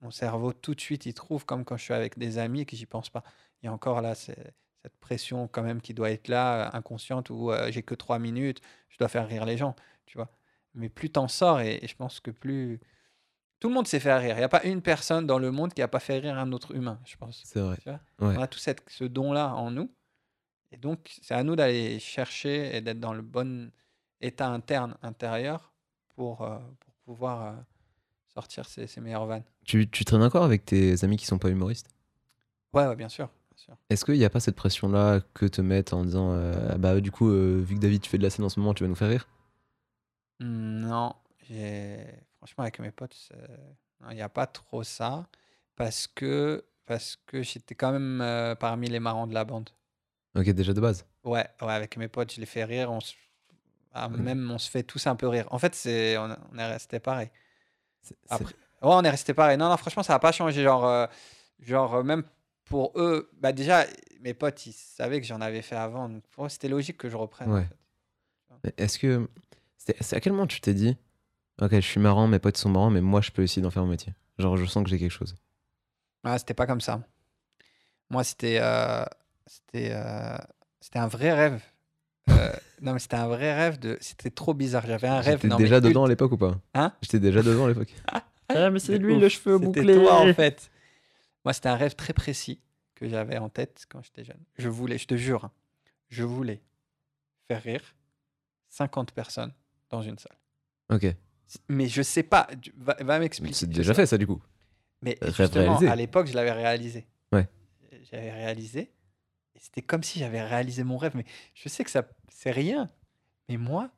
Mon 0.01 0.13
cerveau, 0.13 0.53
tout 0.53 0.77
de 0.77 0.81
suite, 0.81 1.07
il 1.07 1.15
trouve, 1.15 1.45
comme 1.45 1.65
quand 1.65 1.77
je 1.77 1.83
suis 1.83 1.95
avec 1.95 2.17
des 2.19 2.39
amis 2.39 2.61
et 2.61 2.67
que 2.67 2.77
j'y 2.77 2.87
pense 2.87 3.11
pas. 3.11 3.25
Il 3.61 3.67
y 3.67 3.69
a 3.69 3.73
encore 3.73 4.01
là 4.01 4.15
cette 4.15 4.55
pression 5.01 5.49
quand 5.49 5.63
même 5.63 5.81
qui 5.81 5.93
doit 5.93 6.13
être 6.13 6.29
là, 6.29 6.69
euh, 6.69 6.77
inconsciente, 6.79 7.31
où 7.31 7.51
euh, 7.51 7.73
j'ai 7.73 7.83
que 7.83 7.97
trois 7.97 8.21
minutes, 8.21 8.61
je 8.91 8.99
dois 8.99 9.09
faire 9.09 9.27
rire 9.27 9.45
les 9.45 9.57
gens, 9.57 9.75
tu 10.07 10.17
vois. 10.17 10.31
Mais 10.75 10.89
plus 10.89 11.11
t'en 11.11 11.27
sors, 11.27 11.61
et, 11.61 11.81
et 11.83 11.89
je 11.89 11.97
pense 11.97 12.21
que 12.21 12.31
plus... 12.31 12.79
Tout 13.61 13.69
le 13.69 13.75
monde 13.75 13.87
sait 13.89 14.01
faire 14.01 14.21
rire. 14.21 14.37
Il 14.37 14.39
n'y 14.39 14.45
a 14.45 14.49
pas 14.49 14.65
une 14.65 14.83
personne 14.83 15.27
dans 15.27 15.39
le 15.39 15.51
monde 15.51 15.75
qui 15.75 15.81
n'a 15.81 15.89
pas 15.89 16.01
fait 16.01 16.19
rire 16.19 16.39
un 16.39 16.53
autre 16.53 16.75
humain, 16.75 17.01
je 17.05 17.17
pense. 17.17 17.43
C'est 17.45 17.61
vrai. 17.61 17.77
Ouais. 17.87 17.99
On 18.21 18.41
a 18.41 18.47
tout 18.47 18.59
cette- 18.59 18.89
ce 18.89 19.05
don-là 19.05 19.55
en 19.55 19.71
nous. 19.71 19.91
Et 20.71 20.77
donc, 20.77 21.17
c'est 21.23 21.35
à 21.35 21.43
nous 21.43 21.57
d'aller 21.57 21.99
chercher 21.99 22.77
et 22.77 22.81
d'être 22.81 23.01
dans 23.01 23.15
le 23.15 23.23
bon 23.23 23.71
état 24.21 24.49
interne, 24.49 24.97
intérieur, 25.03 25.73
pour, 26.15 26.43
euh, 26.43 26.59
pour 26.81 26.93
pouvoir 27.05 27.43
euh, 27.43 27.53
sortir 28.35 28.67
ces, 28.67 28.87
meilleures 29.01 29.27
vannes. 29.27 29.45
Tu, 29.65 29.89
tu 29.89 30.05
traînes 30.05 30.23
encore 30.23 30.45
avec 30.45 30.65
tes 30.65 31.03
amis 31.05 31.17
qui 31.17 31.27
sont 31.27 31.39
pas 31.39 31.49
humoristes? 31.49 31.89
Ouais, 32.73 32.87
ouais, 32.87 32.97
bien 32.97 33.09
sûr. 33.09 33.29
Est-ce 33.91 34.05
qu'il 34.05 34.15
n'y 34.15 34.25
a 34.25 34.31
pas 34.31 34.41
cette 34.41 34.57
pression-là 34.57 35.21
que 35.35 35.47
te 35.47 35.61
mettent 35.61 35.93
en 35.93 36.05
disant 36.05 36.33
euh, 36.33 36.71
Ah 36.71 36.79
bah 36.79 37.01
du 37.01 37.11
coup, 37.11 37.29
euh, 37.29 37.61
vu 37.61 37.75
que 37.75 37.81
David, 37.81 38.03
tu 38.03 38.09
fais 38.11 38.19
de 38.19 38.23
la 38.23 38.31
scène 38.31 38.45
en 38.45 38.49
ce 38.49 38.61
moment, 38.61 38.75
tu 38.75 38.85
vas 38.85 38.89
nous 38.89 38.95
faire 38.95 39.09
rire? 39.09 39.27
Hmm, 40.41 40.81
Non, 40.81 41.15
j'ai... 41.49 42.05
franchement, 42.49 42.63
avec 42.65 42.79
mes 42.79 42.91
potes, 42.91 43.31
il 44.11 44.15
n'y 44.15 44.23
a 44.23 44.29
pas 44.29 44.47
trop 44.47 44.83
ça. 44.83 45.27
Parce 45.77 46.07
que, 46.07 46.65
parce 46.87 47.17
que 47.27 47.43
j'étais 47.43 47.75
quand 47.75 47.93
même 47.93 48.21
euh, 48.21 48.55
parmi 48.55 48.89
les 48.89 48.99
marrants 49.01 49.27
de 49.27 49.35
la 49.35 49.45
bande. 49.45 49.71
Ok, 50.35 50.49
déjà 50.51 50.73
de 50.73 50.81
base. 50.81 51.05
Ouais, 51.25 51.47
ouais, 51.63 51.73
avec 51.73 51.97
mes 51.97 52.09
potes, 52.09 52.33
je 52.33 52.41
les 52.41 52.47
fais 52.47 52.65
rire. 52.65 52.91
On 52.91 53.01
se... 53.01 53.15
ah. 53.93 54.09
Même 54.09 54.51
on 54.51 54.59
se 54.59 54.71
fait 54.71 54.83
tous 54.83 55.07
un 55.07 55.15
peu 55.15 55.29
rire. 55.29 55.47
En 55.51 55.59
fait, 55.59 55.75
c'est... 55.75 56.17
On, 56.19 56.37
on 56.53 56.59
est 56.59 56.67
resté 56.67 56.99
pareil. 56.99 57.31
Après, 58.29 58.47
ouais, 58.47 58.51
on 58.83 59.03
est 59.05 59.11
resté 59.11 59.35
pareil. 59.35 59.57
Non, 59.57 59.69
non, 59.69 59.77
franchement, 59.77 60.03
ça 60.03 60.15
n'a 60.15 60.19
pas 60.19 60.33
changé. 60.33 60.63
Genre, 60.63 60.85
euh, 60.85 61.07
genre 61.61 61.95
euh, 61.97 62.03
même 62.03 62.25
pour 62.65 62.93
eux, 62.97 63.31
bah 63.35 63.53
déjà, 63.53 63.85
mes 64.21 64.35
potes, 64.35 64.67
ils 64.67 64.73
savaient 64.73 65.21
que 65.21 65.27
j'en 65.27 65.41
avais 65.41 65.63
fait 65.63 65.77
avant. 65.77 66.09
Donc 66.09 66.25
pour 66.29 66.47
eux, 66.47 66.49
c'était 66.49 66.69
logique 66.69 66.97
que 66.99 67.09
je 67.09 67.17
reprenne. 67.17 67.51
en 67.51 67.55
Ouais. 67.55 67.67
fait. 68.65 68.75
Est-ce 68.83 68.99
que. 68.99 69.29
C'est 70.01 70.17
à 70.17 70.21
quel 70.21 70.33
moment 70.33 70.47
tu 70.47 70.61
t'es 70.61 70.75
dit 70.75 70.97
Ok, 71.61 71.73
je 71.73 71.81
suis 71.81 72.01
marrant, 72.01 72.29
mes 72.29 72.39
potes 72.39 72.57
sont 72.57 72.69
marrants, 72.69 72.91
mais 72.91 73.01
moi, 73.01 73.21
je 73.21 73.31
peux 73.31 73.43
essayer 73.43 73.63
d'en 73.63 73.71
faire 73.71 73.83
mon 73.83 73.91
métier 73.91 74.15
Genre, 74.39 74.57
je 74.57 74.65
sens 74.65 74.85
que 74.85 74.91
j'ai 74.91 74.99
quelque 74.99 75.11
chose. 75.11 75.35
Ah, 76.23 76.39
c'était 76.39 76.55
pas 76.55 76.67
comme 76.67 76.81
ça. 76.81 77.01
Moi, 78.11 78.23
c'était 78.25 78.59
euh, 78.61 79.05
c'était 79.47 79.91
euh, 79.93 80.39
c'était 80.81 80.99
un 80.99 81.09
vrai 81.09 81.33
rêve. 81.33 81.61
Euh, 82.31 82.53
non, 82.83 82.93
mais 82.93 82.99
c'était 82.99 83.17
un 83.17 83.27
vrai 83.29 83.55
rêve 83.55 83.79
de. 83.79 83.99
C'était 84.01 84.31
trop 84.31 84.55
bizarre. 84.55 84.87
J'avais 84.87 85.09
un 85.09 85.21
rêve. 85.21 85.41
J'étais 85.43 85.57
déjà 85.57 85.81
dedans 85.81 86.05
à 86.05 86.09
l'époque 86.09 86.33
ou 86.33 86.37
pas? 86.37 86.59
Hein? 86.75 86.93
J'étais 87.03 87.19
déjà 87.19 87.43
dedans 87.43 87.67
à 87.67 87.69
l'époque. 87.69 87.95
Ah, 88.51 88.71
mais 88.71 88.79
c'est 88.79 88.97
lui 88.97 89.13
ouf. 89.13 89.21
le 89.21 89.29
cheveu 89.29 89.59
C'était 89.59 89.67
bouclé. 89.83 89.95
toi, 89.95 90.21
en 90.23 90.33
fait. 90.33 90.71
Moi, 91.45 91.53
c'était 91.53 91.69
un 91.69 91.77
rêve 91.77 91.95
très 91.95 92.15
précis 92.15 92.63
que 92.95 93.07
j'avais 93.07 93.37
en 93.37 93.51
tête 93.51 93.85
quand 93.91 94.03
j'étais 94.03 94.25
jeune. 94.25 94.41
Je 94.57 94.71
voulais, 94.71 94.97
je 94.97 95.07
te 95.07 95.17
jure, 95.17 95.45
hein, 95.45 95.53
je 96.09 96.25
voulais 96.25 96.63
faire 97.47 97.63
rire 97.63 97.83
50 98.71 99.13
personnes 99.13 99.53
dans 99.91 100.01
une 100.01 100.17
salle. 100.17 100.39
Ok. 100.91 101.15
Mais 101.69 101.89
je 101.89 102.03
sais 102.03 102.23
pas, 102.23 102.47
va, 102.77 102.97
va 103.01 103.19
m'expliquer. 103.19 103.55
C'est 103.55 103.69
déjà 103.69 103.95
fait 103.95 104.07
ça 104.07 104.19
du 104.19 104.27
coup. 104.27 104.43
Mais 105.03 105.17
Rêve 105.21 105.35
justement, 105.35 105.65
réalisé. 105.65 105.89
à 105.89 105.97
l'époque, 105.97 106.27
je 106.27 106.35
l'avais 106.35 106.53
réalisé. 106.53 107.07
Ouais. 107.33 107.49
J'avais 108.11 108.33
réalisé. 108.33 108.93
Et 109.55 109.59
c'était 109.61 109.83
comme 109.83 110.03
si 110.03 110.19
j'avais 110.19 110.43
réalisé 110.43 110.85
mon 110.85 110.99
rêve. 110.99 111.13
Mais 111.15 111.25
je 111.55 111.69
sais 111.69 111.85
que 111.85 111.91
ça, 111.91 112.07
c'est 112.29 112.51
rien. 112.51 112.91
Mais 113.49 113.57
moi, 113.57 113.91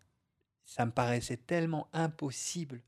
ça 0.65 0.87
me 0.87 0.91
paraissait 0.93 1.37
tellement 1.39 1.89
impossible. 1.93 2.81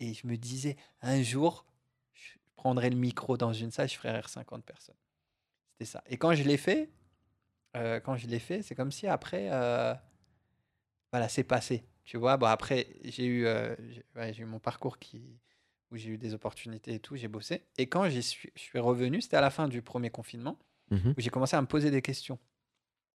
Et 0.00 0.14
je 0.14 0.26
me 0.26 0.36
disais, 0.36 0.76
un 1.02 1.22
jour, 1.22 1.66
je 2.14 2.38
prendrai 2.56 2.90
le 2.90 2.96
micro 2.96 3.36
dans 3.36 3.52
une 3.52 3.70
salle, 3.70 3.88
je 3.88 3.96
ferai 3.96 4.12
rire 4.12 4.28
50 4.28 4.64
personnes. 4.64 4.96
C'était 5.72 5.90
ça. 5.90 6.02
Et 6.08 6.16
quand 6.16 6.34
je 6.34 6.42
l'ai 6.44 6.56
fait, 6.56 6.90
euh, 7.76 8.00
quand 8.00 8.16
je 8.16 8.26
l'ai 8.26 8.38
fait, 8.38 8.62
c'est 8.62 8.74
comme 8.74 8.92
si 8.92 9.06
après, 9.06 9.48
euh, 9.52 9.94
voilà, 11.12 11.28
c'est 11.28 11.44
passé. 11.44 11.84
Tu 12.04 12.16
vois, 12.18 12.36
bon, 12.36 12.46
après, 12.46 12.86
j'ai 13.02 13.24
eu, 13.26 13.46
euh, 13.46 13.74
ouais, 14.14 14.32
eu 14.42 14.44
mon 14.44 14.58
parcours 14.58 14.98
qui, 14.98 15.40
où 15.90 15.96
j'ai 15.96 16.10
eu 16.10 16.18
des 16.18 16.34
opportunités 16.34 16.94
et 16.94 17.00
tout, 17.00 17.16
j'ai 17.16 17.28
bossé. 17.28 17.66
Et 17.78 17.86
quand 17.88 18.08
suis, 18.20 18.50
je 18.54 18.60
suis 18.60 18.78
revenu, 18.78 19.20
c'était 19.22 19.36
à 19.38 19.40
la 19.40 19.50
fin 19.50 19.68
du 19.68 19.80
premier 19.82 20.10
confinement, 20.10 20.58
Mhm. 20.90 21.14
où 21.16 21.20
j'ai 21.20 21.30
commencé 21.30 21.56
à 21.56 21.62
me 21.62 21.66
poser 21.66 21.90
des 21.90 22.02
questions 22.02 22.38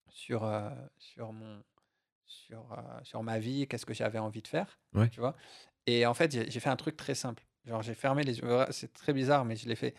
sur, 0.10 0.44
euh, 0.44 0.70
sur, 1.00 1.34
mon, 1.34 1.64
sur, 2.26 2.72
euh, 2.74 3.04
sur 3.04 3.24
ma 3.24 3.40
vie, 3.40 3.68
qu'est-ce 3.68 3.86
que 3.88 3.94
j'avais 3.96 4.20
envie 4.20 4.44
de 4.44 4.48
faire, 4.48 4.80
Ouais. 4.94 5.10
tu 5.10 5.20
vois. 5.20 5.36
Et 5.88 6.06
en 6.06 6.14
fait, 6.14 6.32
j'ai 6.52 6.60
fait 6.60 6.70
un 6.70 6.76
truc 6.76 6.96
très 6.96 7.16
simple. 7.16 7.44
Genre, 7.66 7.82
j'ai 7.82 7.96
fermé 7.96 8.24
les 8.24 8.38
yeux. 8.40 8.66
C'est 8.70 8.94
très 8.94 9.14
bizarre, 9.14 9.46
mais 9.46 9.56
je 9.56 9.68
l'ai 9.68 9.76
fait 9.76 9.96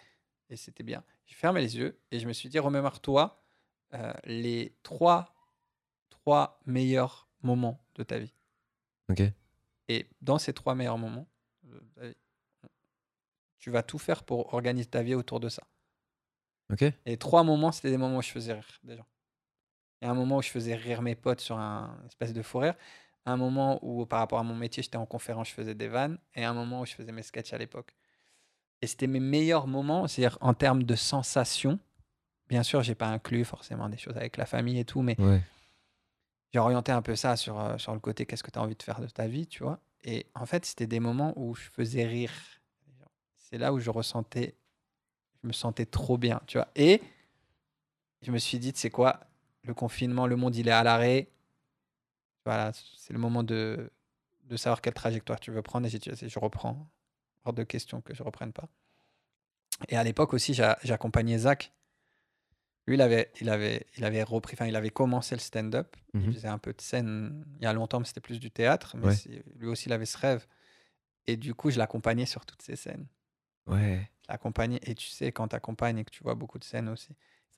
et 0.48 0.56
c'était 0.56 0.84
bien. 0.84 1.02
J'ai 1.26 1.34
fermé 1.34 1.60
les 1.60 1.76
yeux 1.76 2.00
et 2.12 2.20
je 2.20 2.28
me 2.28 2.32
suis 2.32 2.48
dit, 2.48 2.58
remémore-toi 2.60 3.42
euh, 3.94 4.12
les 4.24 4.76
trois, 4.84 5.34
trois 6.08 6.60
meilleurs 6.66 7.28
moments 7.42 7.84
de 7.96 8.04
ta 8.04 8.18
vie. 8.18 8.32
Ok. 9.08 9.22
Et 9.88 10.06
dans 10.20 10.38
ces 10.38 10.52
trois 10.52 10.74
meilleurs 10.74 10.98
moments, 10.98 11.26
ta 11.94 12.06
vie, 12.06 12.16
tu 13.58 13.70
vas 13.70 13.82
tout 13.82 13.98
faire 13.98 14.24
pour 14.24 14.52
organiser 14.54 14.88
ta 14.88 15.02
vie 15.02 15.14
autour 15.14 15.40
de 15.40 15.48
ça. 15.48 15.62
Ok. 16.72 16.84
Et 17.04 17.16
trois 17.16 17.44
moments, 17.44 17.72
c'était 17.72 17.90
des 17.90 17.96
moments 17.96 18.18
où 18.18 18.22
je 18.22 18.30
faisais 18.30 18.52
rire 18.52 18.80
des 18.82 18.96
gens. 18.96 19.06
Il 20.00 20.04
y 20.04 20.08
a 20.08 20.10
un 20.10 20.14
moment 20.14 20.38
où 20.38 20.42
je 20.42 20.50
faisais 20.50 20.74
rire 20.74 21.02
mes 21.02 21.14
potes 21.14 21.40
sur 21.40 21.58
un 21.58 21.98
espèce 22.06 22.32
de 22.32 22.42
fou 22.42 22.58
rire. 22.58 22.74
Un 23.24 23.36
moment 23.36 23.78
où, 23.82 24.04
par 24.06 24.20
rapport 24.20 24.38
à 24.38 24.42
mon 24.42 24.54
métier, 24.54 24.82
j'étais 24.82 24.96
en 24.96 25.06
conférence, 25.06 25.48
je 25.48 25.54
faisais 25.54 25.74
des 25.74 25.88
vannes. 25.88 26.18
Et 26.34 26.44
un 26.44 26.54
moment 26.54 26.80
où 26.80 26.86
je 26.86 26.94
faisais 26.94 27.12
mes 27.12 27.22
sketchs 27.22 27.52
à 27.52 27.58
l'époque. 27.58 27.96
Et 28.82 28.86
c'était 28.86 29.06
mes 29.06 29.20
meilleurs 29.20 29.66
moments, 29.66 30.06
c'est-à-dire 30.06 30.38
en 30.40 30.54
termes 30.54 30.82
de 30.82 30.94
sensations. 30.94 31.78
Bien 32.48 32.62
sûr, 32.62 32.82
j'ai 32.82 32.94
pas 32.94 33.08
inclus 33.08 33.44
forcément 33.44 33.88
des 33.88 33.96
choses 33.96 34.16
avec 34.16 34.36
la 34.36 34.46
famille 34.46 34.78
et 34.78 34.84
tout, 34.84 35.02
mais 35.02 35.18
Ouais. 35.20 35.42
J'ai 36.52 36.58
orienté 36.58 36.92
un 36.92 37.02
peu 37.02 37.16
ça 37.16 37.36
sur, 37.36 37.58
euh, 37.60 37.78
sur 37.78 37.92
le 37.94 38.00
côté 38.00 38.26
qu'est-ce 38.26 38.42
que 38.42 38.50
tu 38.50 38.58
as 38.58 38.62
envie 38.62 38.76
de 38.76 38.82
faire 38.82 39.00
de 39.00 39.06
ta 39.08 39.26
vie, 39.26 39.46
tu 39.46 39.62
vois. 39.62 39.80
Et 40.04 40.26
en 40.34 40.46
fait, 40.46 40.64
c'était 40.64 40.86
des 40.86 41.00
moments 41.00 41.32
où 41.36 41.54
je 41.54 41.62
faisais 41.70 42.04
rire. 42.06 42.32
C'est 43.36 43.58
là 43.58 43.72
où 43.72 43.78
je 43.80 43.90
ressentais, 43.90 44.56
je 45.42 45.48
me 45.48 45.52
sentais 45.52 45.86
trop 45.86 46.18
bien, 46.18 46.40
tu 46.46 46.58
vois. 46.58 46.68
Et 46.76 47.02
je 48.22 48.30
me 48.32 48.38
suis 48.38 48.58
dit, 48.58 48.72
sais 48.74 48.90
quoi, 48.90 49.20
le 49.62 49.74
confinement, 49.74 50.26
le 50.26 50.36
monde, 50.36 50.56
il 50.56 50.68
est 50.68 50.72
à 50.72 50.82
l'arrêt. 50.82 51.28
Voilà, 52.44 52.72
c'est 52.96 53.12
le 53.12 53.18
moment 53.18 53.42
de, 53.42 53.90
de 54.44 54.56
savoir 54.56 54.80
quelle 54.80 54.94
trajectoire 54.94 55.40
tu 55.40 55.50
veux 55.50 55.62
prendre. 55.62 55.86
Et 55.86 55.90
j'ai 55.90 55.98
dit, 55.98 56.10
je 56.14 56.38
reprends. 56.38 56.88
Hors 57.44 57.52
de 57.52 57.64
question 57.64 58.00
que 58.00 58.14
je 58.14 58.22
reprenne 58.22 58.52
pas. 58.52 58.68
Et 59.88 59.96
à 59.96 60.04
l'époque 60.04 60.34
aussi, 60.34 60.54
j'a- 60.54 60.78
j'accompagnais 60.82 61.38
Zach. 61.38 61.72
Lui, 62.86 62.94
il 62.94 63.00
avait, 63.00 63.32
il 63.40 63.48
avait, 63.50 63.86
il 63.96 64.04
avait 64.04 64.22
repris, 64.22 64.54
enfin, 64.54 64.66
il 64.66 64.76
avait 64.76 64.90
commencé 64.90 65.34
le 65.34 65.40
stand-up. 65.40 65.96
Il 66.14 66.20
Mhm. 66.20 66.32
faisait 66.34 66.48
un 66.48 66.58
peu 66.58 66.72
de 66.72 66.80
scène 66.80 67.44
il 67.58 67.64
y 67.64 67.66
a 67.66 67.72
longtemps, 67.72 67.98
mais 67.98 68.06
c'était 68.06 68.20
plus 68.20 68.38
du 68.40 68.50
théâtre. 68.50 68.96
Mais 68.96 69.06
Ouais. 69.08 69.42
lui 69.56 69.66
aussi, 69.66 69.88
il 69.88 69.92
avait 69.92 70.06
ce 70.06 70.16
rêve. 70.18 70.46
Et 71.26 71.36
du 71.36 71.52
coup, 71.54 71.70
je 71.70 71.78
l'accompagnais 71.78 72.26
sur 72.26 72.46
toutes 72.46 72.62
ces 72.62 72.76
scènes. 72.76 73.06
Ouais. 73.66 74.08
Je 74.22 74.26
l'accompagnais. 74.32 74.78
Et 74.82 74.94
tu 74.94 75.08
sais, 75.08 75.32
quand 75.32 75.48
tu 75.48 75.56
accompagnes 75.56 75.98
et 75.98 76.04
que 76.04 76.10
tu 76.10 76.22
vois 76.22 76.36
beaucoup 76.36 76.58
de 76.60 76.64
scènes 76.64 76.88
aussi, 76.88 77.08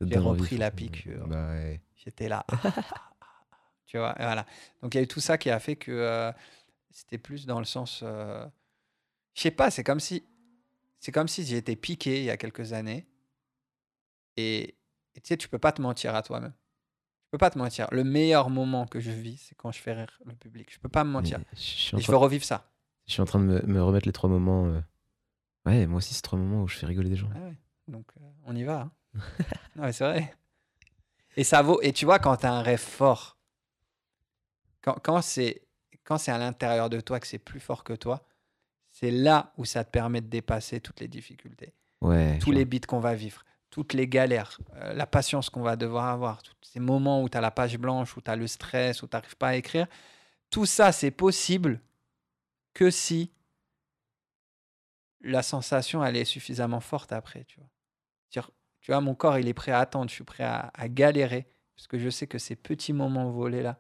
J'ai 0.01 0.17
repris 0.19 0.57
la 0.57 0.71
piqûre. 0.71 1.27
Bah 1.29 1.49
ouais. 1.51 1.83
j'étais 1.97 2.29
là. 2.29 2.47
tu 3.87 3.99
vois, 3.99 4.13
et 4.19 4.23
voilà. 4.25 4.47
Donc, 4.83 4.95
il 4.95 4.99
y 4.99 5.01
a 5.01 5.05
eu 5.05 5.09
tout 5.09 5.21
ça 5.21 5.37
qui 5.39 5.51
a 5.51 5.59
fait 5.61 5.77
que 5.77 5.93
euh, 5.93 6.33
c'était 6.91 7.19
plus 7.19 7.45
dans 7.47 7.59
le 7.59 7.65
sens. 7.67 8.01
euh, 8.03 8.47
je 9.35 9.43
sais 9.43 9.51
pas, 9.51 9.71
c'est 9.71 9.85
comme 9.85 10.01
si. 10.01 10.25
C'est 11.01 11.13
comme 11.13 11.29
si 11.29 11.45
j'ai 11.45 11.59
été 11.59 11.77
piqué 11.77 12.19
il 12.19 12.25
y 12.25 12.31
a 12.31 12.37
quelques 12.37 12.73
années. 12.73 13.07
Et 14.37 14.75
et 15.19 15.21
tu 15.21 15.29
sais, 15.29 15.37
tu 15.37 15.49
peux 15.49 15.59
pas 15.59 15.73
te 15.73 15.83
mentir 15.83 16.15
à 16.15 16.23
toi-même. 16.23 16.53
Tu 16.53 17.31
peux 17.33 17.39
pas 17.39 17.51
te 17.51 17.59
mentir. 17.59 17.89
Le 17.91 18.05
meilleur 18.05 18.49
moment 18.51 18.87
que 18.87 19.01
je 19.01 19.11
vis, 19.11 19.37
c'est 19.39 19.55
quand 19.57 19.73
je 19.73 19.81
fais 19.81 19.93
rire 19.93 20.19
le 20.25 20.35
public. 20.35 20.73
Je 20.73 20.79
peux 20.79 20.89
pas 20.89 21.03
me 21.03 21.11
mentir. 21.11 21.39
Mais 21.41 21.45
Je 21.55 21.61
suis 21.61 21.95
en 21.95 21.99
Et 21.99 22.01
je 22.01 22.07
train- 22.07 22.13
veux 22.13 22.19
revivre 22.19 22.45
ça. 22.45 22.71
je 23.07 23.13
suis 23.15 23.21
en 23.21 23.25
train 23.27 23.41
de 23.41 23.45
me, 23.45 23.61
me 23.63 23.83
remettre 23.83 24.07
les 24.07 24.13
trois 24.13 24.31
moments. 24.31 24.67
euh. 24.67 24.81
Ouais, 25.67 25.87
moi 25.87 25.99
aussi, 25.99 26.15
c'est 26.15 26.23
trois 26.23 26.39
moments 26.39 26.63
où 26.63 26.69
je 26.69 26.77
fais 26.77 26.87
rigoler 26.87 27.11
des 27.11 27.17
gens. 27.17 27.29
Ah 27.35 27.41
ouais. 27.41 27.59
Donc, 27.89 28.07
euh, 28.21 28.25
on 28.47 28.55
y 28.57 28.63
va. 28.63 28.81
hein. 28.83 28.93
non, 29.77 29.83
mais 29.83 29.93
c'est 29.93 30.05
vrai. 30.05 30.33
Et 31.37 31.45
ça 31.45 31.61
vaut. 31.63 31.81
Et 31.83 31.93
tu 31.93 32.05
vois, 32.05 32.19
quand 32.21 32.37
tu 32.37 32.47
as 32.47 32.53
un 32.53 32.63
rêve 32.63 32.79
fort, 32.81 33.37
quand, 34.83 34.95
quand 35.03 35.21
c'est 35.23 35.63
quand 36.05 36.17
c'est 36.17 36.31
à 36.33 36.39
l'intérieur 36.39 36.89
de 36.89 37.01
toi 37.01 37.21
que 37.21 37.27
c'est 37.27 37.39
plus 37.39 37.61
fort 37.61 37.85
que 37.85 37.93
toi, 37.93 38.27
c'est 38.91 39.11
là 39.11 39.53
où 39.59 39.67
ça 39.67 39.85
te 39.85 39.91
permet 39.91 40.23
de 40.23 40.29
dépasser 40.29 40.81
toutes 40.81 41.01
les 41.01 41.09
difficultés, 41.09 41.75
Ouais. 42.01 42.39
tous 42.39 42.51
les 42.51 42.65
bits 42.65 42.81
qu'on 42.81 43.01
va 43.01 43.15
vivre, 43.15 43.45
toutes 43.71 43.93
les 43.93 44.09
galères, 44.09 44.59
euh, 44.77 44.93
la 44.95 45.07
patience 45.07 45.51
qu'on 45.51 45.63
va 45.63 45.77
devoir 45.77 46.07
avoir, 46.07 46.43
tous 46.43 46.55
ces 46.63 46.81
moments 46.81 47.23
où 47.23 47.29
tu 47.29 47.37
as 47.37 47.41
la 47.41 47.51
page 47.51 47.77
blanche, 47.79 48.17
où 48.17 48.21
tu 48.21 48.31
as 48.31 48.37
le 48.37 48.47
stress, 48.47 49.03
où 49.03 49.07
tu 49.07 49.15
n'arrives 49.17 49.37
pas 49.37 49.49
à 49.49 49.55
écrire. 49.57 49.87
Tout 50.51 50.65
ça, 50.67 50.93
c'est 50.93 51.11
possible 51.11 51.81
que 52.75 52.91
si 52.91 53.31
la 55.21 55.43
sensation, 55.43 56.05
elle 56.05 56.17
est 56.17 56.25
suffisamment 56.25 56.81
forte 56.81 57.13
après, 57.13 57.45
tu 57.45 57.59
vois. 57.61 57.69
Tu 58.81 58.93
vois, 58.93 59.01
mon 59.01 59.15
corps, 59.15 59.39
il 59.39 59.49
est 59.49 59.55
prêt 59.55 59.73
à 59.73 59.81
attendre, 59.81 60.09
je 60.09 60.15
suis 60.15 60.25
prêt 60.25 60.45
à, 60.45 60.71
à 60.73 60.89
galérer, 60.89 61.51
parce 61.77 61.89
que 61.89 61.99
je 61.99 62.09
sais 62.09 62.27
que 62.29 62.39
ces 62.39 62.55
petits 62.57 62.93
moments 62.93 63.29
volés-là, 63.31 63.79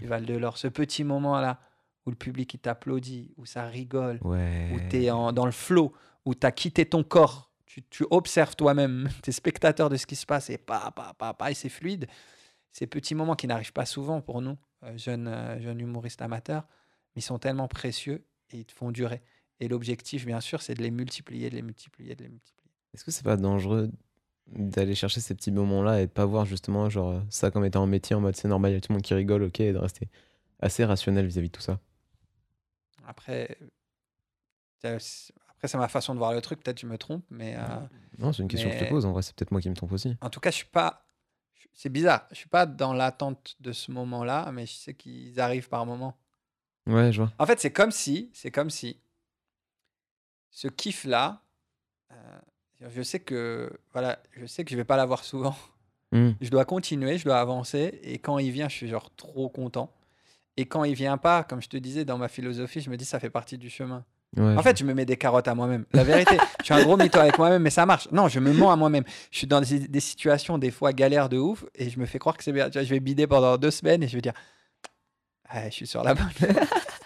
ils 0.00 0.06
valent 0.06 0.24
de 0.24 0.34
l'or. 0.34 0.56
Ce 0.56 0.68
petit 0.68 1.02
moment-là, 1.04 1.60
où 2.06 2.10
le 2.10 2.16
public, 2.16 2.54
il 2.54 2.58
t'applaudit, 2.60 3.34
où 3.36 3.44
ça 3.44 3.64
rigole, 3.66 4.18
Ouais. 4.22 4.70
où 4.72 4.88
tu 4.88 5.02
es 5.02 5.06
dans 5.08 5.44
le 5.44 5.50
flow, 5.52 5.92
où 6.24 6.34
tu 6.34 6.46
as 6.46 6.52
quitté 6.52 6.86
ton 6.86 7.02
corps, 7.02 7.45
tu, 7.66 7.82
tu 7.82 8.04
observes 8.10 8.56
toi-même, 8.56 9.08
tu 9.22 9.30
es 9.30 9.32
spectateur 9.32 9.90
de 9.90 9.96
ce 9.96 10.06
qui 10.06 10.16
se 10.16 10.26
passe, 10.26 10.50
et 10.50 10.58
pa, 10.58 10.90
pa, 10.94 11.14
pa, 11.14 11.34
pa, 11.34 11.50
et 11.50 11.54
c'est 11.54 11.68
fluide. 11.68 12.06
Ces 12.72 12.86
petits 12.86 13.14
moments 13.14 13.36
qui 13.36 13.46
n'arrivent 13.46 13.72
pas 13.72 13.86
souvent 13.86 14.20
pour 14.20 14.42
nous, 14.42 14.56
euh, 14.84 14.96
jeunes, 14.96 15.28
euh, 15.28 15.60
jeunes 15.60 15.80
humoristes 15.80 16.22
amateurs, 16.22 16.66
mais 17.14 17.20
ils 17.20 17.24
sont 17.24 17.38
tellement 17.38 17.68
précieux 17.68 18.24
et 18.50 18.58
ils 18.58 18.64
te 18.64 18.72
font 18.72 18.90
durer. 18.90 19.22
Et 19.60 19.68
l'objectif, 19.68 20.26
bien 20.26 20.40
sûr, 20.40 20.62
c'est 20.62 20.74
de 20.74 20.82
les 20.82 20.90
multiplier, 20.90 21.50
de 21.50 21.56
les 21.56 21.62
multiplier, 21.62 22.14
de 22.14 22.22
les 22.22 22.28
multiplier. 22.28 22.70
Est-ce 22.94 23.04
que 23.04 23.10
c'est 23.10 23.24
pas 23.24 23.36
dangereux 23.36 23.90
d'aller 24.46 24.94
chercher 24.94 25.20
ces 25.20 25.34
petits 25.34 25.50
moments-là 25.50 26.02
et 26.02 26.06
de 26.06 26.12
pas 26.12 26.24
voir 26.24 26.44
justement 26.44 26.88
genre 26.88 27.20
ça 27.30 27.50
comme 27.50 27.64
étant 27.64 27.82
un 27.82 27.88
métier 27.88 28.14
en 28.14 28.20
mode 28.20 28.36
c'est 28.36 28.46
normal, 28.46 28.70
il 28.70 28.74
y 28.74 28.76
a 28.78 28.80
tout 28.80 28.92
le 28.92 28.94
monde 28.94 29.02
qui 29.02 29.14
rigole, 29.14 29.42
ok, 29.42 29.60
et 29.60 29.72
de 29.72 29.78
rester 29.78 30.08
assez 30.60 30.84
rationnel 30.84 31.26
vis-à-vis 31.26 31.48
de 31.48 31.52
tout 31.52 31.62
ça? 31.62 31.80
Après, 33.06 33.56
euh, 34.84 34.98
après 35.56 35.68
c'est 35.68 35.78
ma 35.78 35.88
façon 35.88 36.12
de 36.14 36.18
voir 36.18 36.32
le 36.32 36.40
truc, 36.40 36.62
peut-être 36.62 36.80
je 36.80 36.86
me 36.86 36.98
trompe, 36.98 37.24
mais... 37.30 37.56
euh, 37.56 37.60
Non, 38.18 38.32
c'est 38.32 38.42
une 38.42 38.48
question 38.48 38.68
que 38.70 38.76
je 38.76 38.84
te 38.84 38.88
pose, 38.88 39.06
en 39.06 39.12
vrai, 39.12 39.22
c'est 39.22 39.34
peut-être 39.34 39.50
moi 39.52 39.60
qui 39.60 39.70
me 39.70 39.74
trompe 39.74 39.92
aussi. 39.92 40.16
En 40.20 40.30
tout 40.30 40.40
cas, 40.40 40.50
je 40.50 40.56
suis 40.56 40.66
pas. 40.66 41.06
C'est 41.72 41.90
bizarre. 41.90 42.26
Je 42.30 42.36
suis 42.36 42.48
pas 42.48 42.64
dans 42.64 42.94
l'attente 42.94 43.56
de 43.60 43.72
ce 43.72 43.90
moment-là, 43.92 44.50
mais 44.52 44.64
je 44.66 44.72
sais 44.72 44.94
qu'ils 44.94 45.38
arrivent 45.40 45.68
par 45.68 45.84
moment. 45.84 46.16
Ouais, 46.86 47.12
je 47.12 47.20
vois. 47.22 47.32
En 47.38 47.44
fait, 47.46 47.60
c'est 47.60 47.72
comme 47.72 47.90
si, 47.90 48.30
c'est 48.32 48.50
comme 48.50 48.70
si 48.70 48.98
ce 50.50 50.68
kiff-là, 50.68 51.42
euh, 52.12 52.38
je 52.80 53.02
sais 53.02 53.20
que 53.20 53.70
voilà, 53.92 54.18
je 54.32 54.46
sais 54.46 54.64
que 54.64 54.70
je 54.70 54.76
vais 54.76 54.84
pas 54.84 54.96
l'avoir 54.96 55.24
souvent. 55.24 55.56
Hmm. 56.12 56.30
Je 56.40 56.50
dois 56.50 56.64
continuer, 56.64 57.18
je 57.18 57.24
dois 57.24 57.40
avancer, 57.40 57.98
et 58.02 58.18
quand 58.18 58.38
il 58.38 58.52
vient, 58.52 58.68
je 58.68 58.76
suis 58.76 58.88
genre 58.88 59.14
trop 59.16 59.48
content. 59.48 59.92
Et 60.56 60.64
quand 60.64 60.84
il 60.84 60.94
vient 60.94 61.18
pas, 61.18 61.44
comme 61.44 61.60
je 61.60 61.68
te 61.68 61.76
disais 61.76 62.04
dans 62.04 62.16
ma 62.16 62.28
philosophie, 62.28 62.80
je 62.80 62.88
me 62.88 62.96
dis 62.96 63.04
ça 63.04 63.20
fait 63.20 63.28
partie 63.28 63.58
du 63.58 63.68
chemin. 63.68 64.04
Ouais, 64.36 64.56
En 64.56 64.62
fait, 64.62 64.78
je 64.78 64.84
me 64.84 64.92
mets 64.92 65.06
des 65.06 65.16
carottes 65.16 65.48
à 65.48 65.54
moi-même. 65.54 65.86
La 65.92 66.04
vérité, 66.04 66.36
je 66.60 66.64
suis 66.66 66.74
un 66.74 66.82
gros 66.84 66.96
mytho 66.96 67.18
avec 67.18 67.38
moi-même, 67.38 67.62
mais 67.62 67.70
ça 67.70 67.86
marche. 67.86 68.08
Non, 68.12 68.28
je 68.28 68.38
me 68.40 68.52
mens 68.52 68.70
à 68.70 68.76
moi-même. 68.76 69.04
Je 69.30 69.38
suis 69.38 69.46
dans 69.46 69.60
des, 69.60 69.80
des 69.88 70.00
situations, 70.00 70.58
des 70.58 70.70
fois, 70.70 70.92
galères 70.92 71.28
de 71.28 71.38
ouf, 71.38 71.64
et 71.74 71.88
je 71.88 71.98
me 71.98 72.04
fais 72.06 72.18
croire 72.18 72.36
que 72.36 72.44
c'est 72.44 72.52
bien. 72.52 72.66
Tu 72.68 72.72
vois, 72.78 72.82
je 72.84 72.90
vais 72.90 73.00
bider 73.00 73.26
pendant 73.26 73.56
deux 73.56 73.70
semaines, 73.70 74.02
et 74.02 74.08
je 74.08 74.14
vais 74.16 74.20
dire, 74.20 74.34
Ah, 75.48 75.64
je 75.70 75.74
suis 75.74 75.86
sur 75.86 76.02
la 76.02 76.14
bonne. 76.14 76.28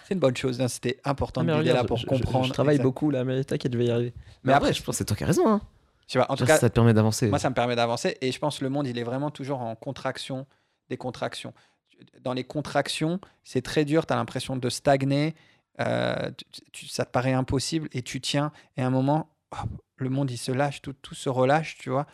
c'est 0.07 0.13
une 0.13 0.19
bonne 0.19 0.35
chose. 0.35 0.59
non, 0.59 0.67
C'était 0.67 0.99
important 1.05 1.43
mais 1.43 1.53
de 1.53 1.59
bider 1.59 1.73
là 1.73 1.83
pour 1.83 1.97
je- 1.97 2.05
comprendre. 2.05 2.45
Je, 2.47 2.51
travaille 2.53 2.75
exact. 2.75 2.83
beaucoup 2.83 3.11
là, 3.11 3.23
mais 3.23 3.43
t'inquiète, 3.43 3.71
je 3.73 3.77
vais 3.77 3.85
y 3.85 3.91
arriver. 3.91 4.13
Mais 4.43 4.53
après, 4.53 4.73
je 4.73 4.81
pense 4.83 4.93
que 4.95 4.97
c'est 4.97 5.05
toi 5.05 5.15
qui 5.15 5.23
as 5.23 5.27
raison. 5.27 5.47
Hein. 5.47 5.61
je 6.07 6.13
sais 6.13 6.19
pas, 6.19 6.25
en 6.27 6.35
tout 6.35 6.45
cas, 6.45 6.57
ça 6.57 6.69
te 6.69 6.73
permet 6.75 6.93
d'avancer. 6.93 7.27
moi, 7.29 7.39
ça 7.39 7.49
me 7.49 7.55
permet 7.55 7.75
d'avancer, 7.75 8.17
et 8.19 8.31
je 8.31 8.39
pense 8.39 8.59
que 8.59 8.63
le 8.65 8.69
monde, 8.69 8.87
il 8.87 8.97
est 8.97 9.03
vraiment 9.03 9.29
toujours 9.31 9.61
en 9.61 9.75
contraction, 9.75 10.45
des 10.89 10.97
contractions. 10.97 11.53
Dans 12.21 12.33
les 12.33 12.43
contractions, 12.43 13.19
c'est 13.43 13.61
très 13.61 13.85
dur, 13.85 14.05
tu 14.07 14.11
as 14.13 14.15
l'impression 14.17 14.57
de 14.57 14.69
stagner, 14.69 15.35
euh, 15.87 16.31
tu- 16.51 16.61
tu- 16.71 16.87
ça 16.87 17.05
te 17.05 17.11
paraît 17.11 17.33
impossible, 17.33 17.87
et 17.93 18.01
tu 18.01 18.21
tiens, 18.21 18.51
et 18.77 18.81
à 18.81 18.87
un 18.87 18.89
moment, 18.91 19.29
le 19.97 20.09
monde, 20.09 20.31
il 20.31 20.37
se 20.37 20.51
lâche, 20.51 20.81
tout, 20.81 20.93
tout 20.93 21.15
se 21.15 21.29
relâche, 21.29 21.77
tu 21.77 21.89
vois. 21.89 22.05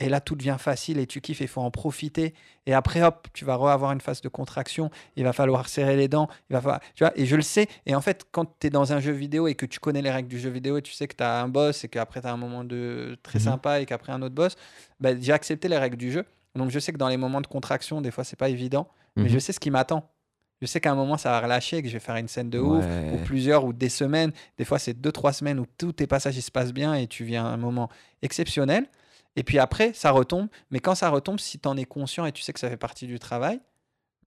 Et 0.00 0.08
là, 0.08 0.20
tout 0.20 0.34
devient 0.34 0.56
facile 0.58 0.98
et 0.98 1.06
tu 1.06 1.20
kiffes, 1.20 1.40
il 1.40 1.46
faut 1.48 1.60
en 1.60 1.70
profiter. 1.70 2.34
Et 2.66 2.74
après, 2.74 3.02
hop, 3.04 3.28
tu 3.32 3.44
vas 3.44 3.52
avoir 3.54 3.92
une 3.92 4.00
phase 4.00 4.20
de 4.20 4.28
contraction, 4.28 4.90
il 5.14 5.22
va 5.22 5.32
falloir 5.32 5.68
serrer 5.68 5.94
les 5.96 6.08
dents, 6.08 6.28
il 6.48 6.54
va 6.54 6.60
falloir, 6.60 6.80
tu 6.96 7.04
vois, 7.04 7.12
et 7.16 7.24
je 7.24 7.36
le 7.36 7.42
sais. 7.42 7.68
Et 7.86 7.94
en 7.94 8.00
fait, 8.00 8.26
quand 8.32 8.58
tu 8.58 8.66
es 8.66 8.70
dans 8.70 8.92
un 8.92 8.98
jeu 8.98 9.12
vidéo 9.12 9.46
et 9.46 9.54
que 9.54 9.66
tu 9.66 9.78
connais 9.78 10.02
les 10.02 10.10
règles 10.10 10.28
du 10.28 10.40
jeu 10.40 10.50
vidéo 10.50 10.76
et 10.76 10.82
tu 10.82 10.92
sais 10.92 11.06
que 11.06 11.14
tu 11.14 11.22
as 11.22 11.40
un 11.40 11.46
boss 11.48 11.84
et 11.84 11.88
qu'après 11.88 12.20
tu 12.20 12.26
as 12.26 12.32
un 12.32 12.36
moment 12.36 12.64
de 12.64 13.16
très 13.22 13.38
Mhm. 13.38 13.44
sympa 13.44 13.80
et 13.80 13.86
qu'après 13.86 14.12
un 14.12 14.20
autre 14.22 14.34
boss, 14.34 14.56
bah, 14.98 15.10
j'ai 15.18 15.32
accepté 15.32 15.68
les 15.68 15.78
règles 15.78 15.96
du 15.96 16.10
jeu. 16.10 16.24
Donc 16.56 16.70
je 16.70 16.78
sais 16.80 16.92
que 16.92 16.98
dans 16.98 17.08
les 17.08 17.16
moments 17.16 17.40
de 17.40 17.46
contraction, 17.46 18.00
des 18.00 18.10
fois, 18.10 18.24
c'est 18.24 18.38
pas 18.38 18.48
évident, 18.48 18.88
mais 19.14 19.24
Mhm. 19.24 19.28
je 19.28 19.38
sais 19.38 19.52
ce 19.52 19.60
qui 19.60 19.70
m'attend. 19.70 20.10
Je 20.60 20.66
sais 20.66 20.80
qu'à 20.80 20.92
un 20.92 20.94
moment, 20.94 21.16
ça 21.16 21.30
va 21.30 21.40
relâcher, 21.40 21.82
que 21.82 21.88
je 21.88 21.94
vais 21.94 22.00
faire 22.00 22.16
une 22.16 22.28
scène 22.28 22.50
de 22.50 22.58
ouf, 22.58 22.84
ou 23.14 23.16
plusieurs, 23.24 23.64
ou 23.64 23.72
des 23.72 23.88
semaines. 23.88 24.32
Des 24.58 24.64
fois, 24.64 24.78
c'est 24.78 24.94
deux, 24.94 25.12
trois 25.12 25.32
semaines 25.32 25.58
où 25.58 25.66
tous 25.78 25.92
tes 25.92 26.06
passages 26.06 26.36
ils 26.36 26.42
se 26.42 26.50
passent 26.50 26.72
bien 26.74 26.94
et 26.94 27.06
tu 27.06 27.24
viens 27.24 27.44
à 27.46 27.48
un 27.48 27.56
moment 27.56 27.88
exceptionnel. 28.22 28.86
Et 29.36 29.42
puis 29.42 29.58
après, 29.58 29.92
ça 29.94 30.10
retombe. 30.10 30.48
Mais 30.70 30.80
quand 30.80 30.94
ça 30.94 31.08
retombe, 31.08 31.40
si 31.40 31.58
tu 31.58 31.66
en 31.68 31.76
es 31.76 31.84
conscient 31.84 32.26
et 32.26 32.32
tu 32.32 32.42
sais 32.42 32.52
que 32.52 32.60
ça 32.60 32.68
fait 32.68 32.76
partie 32.76 33.06
du 33.06 33.18
travail, 33.18 33.60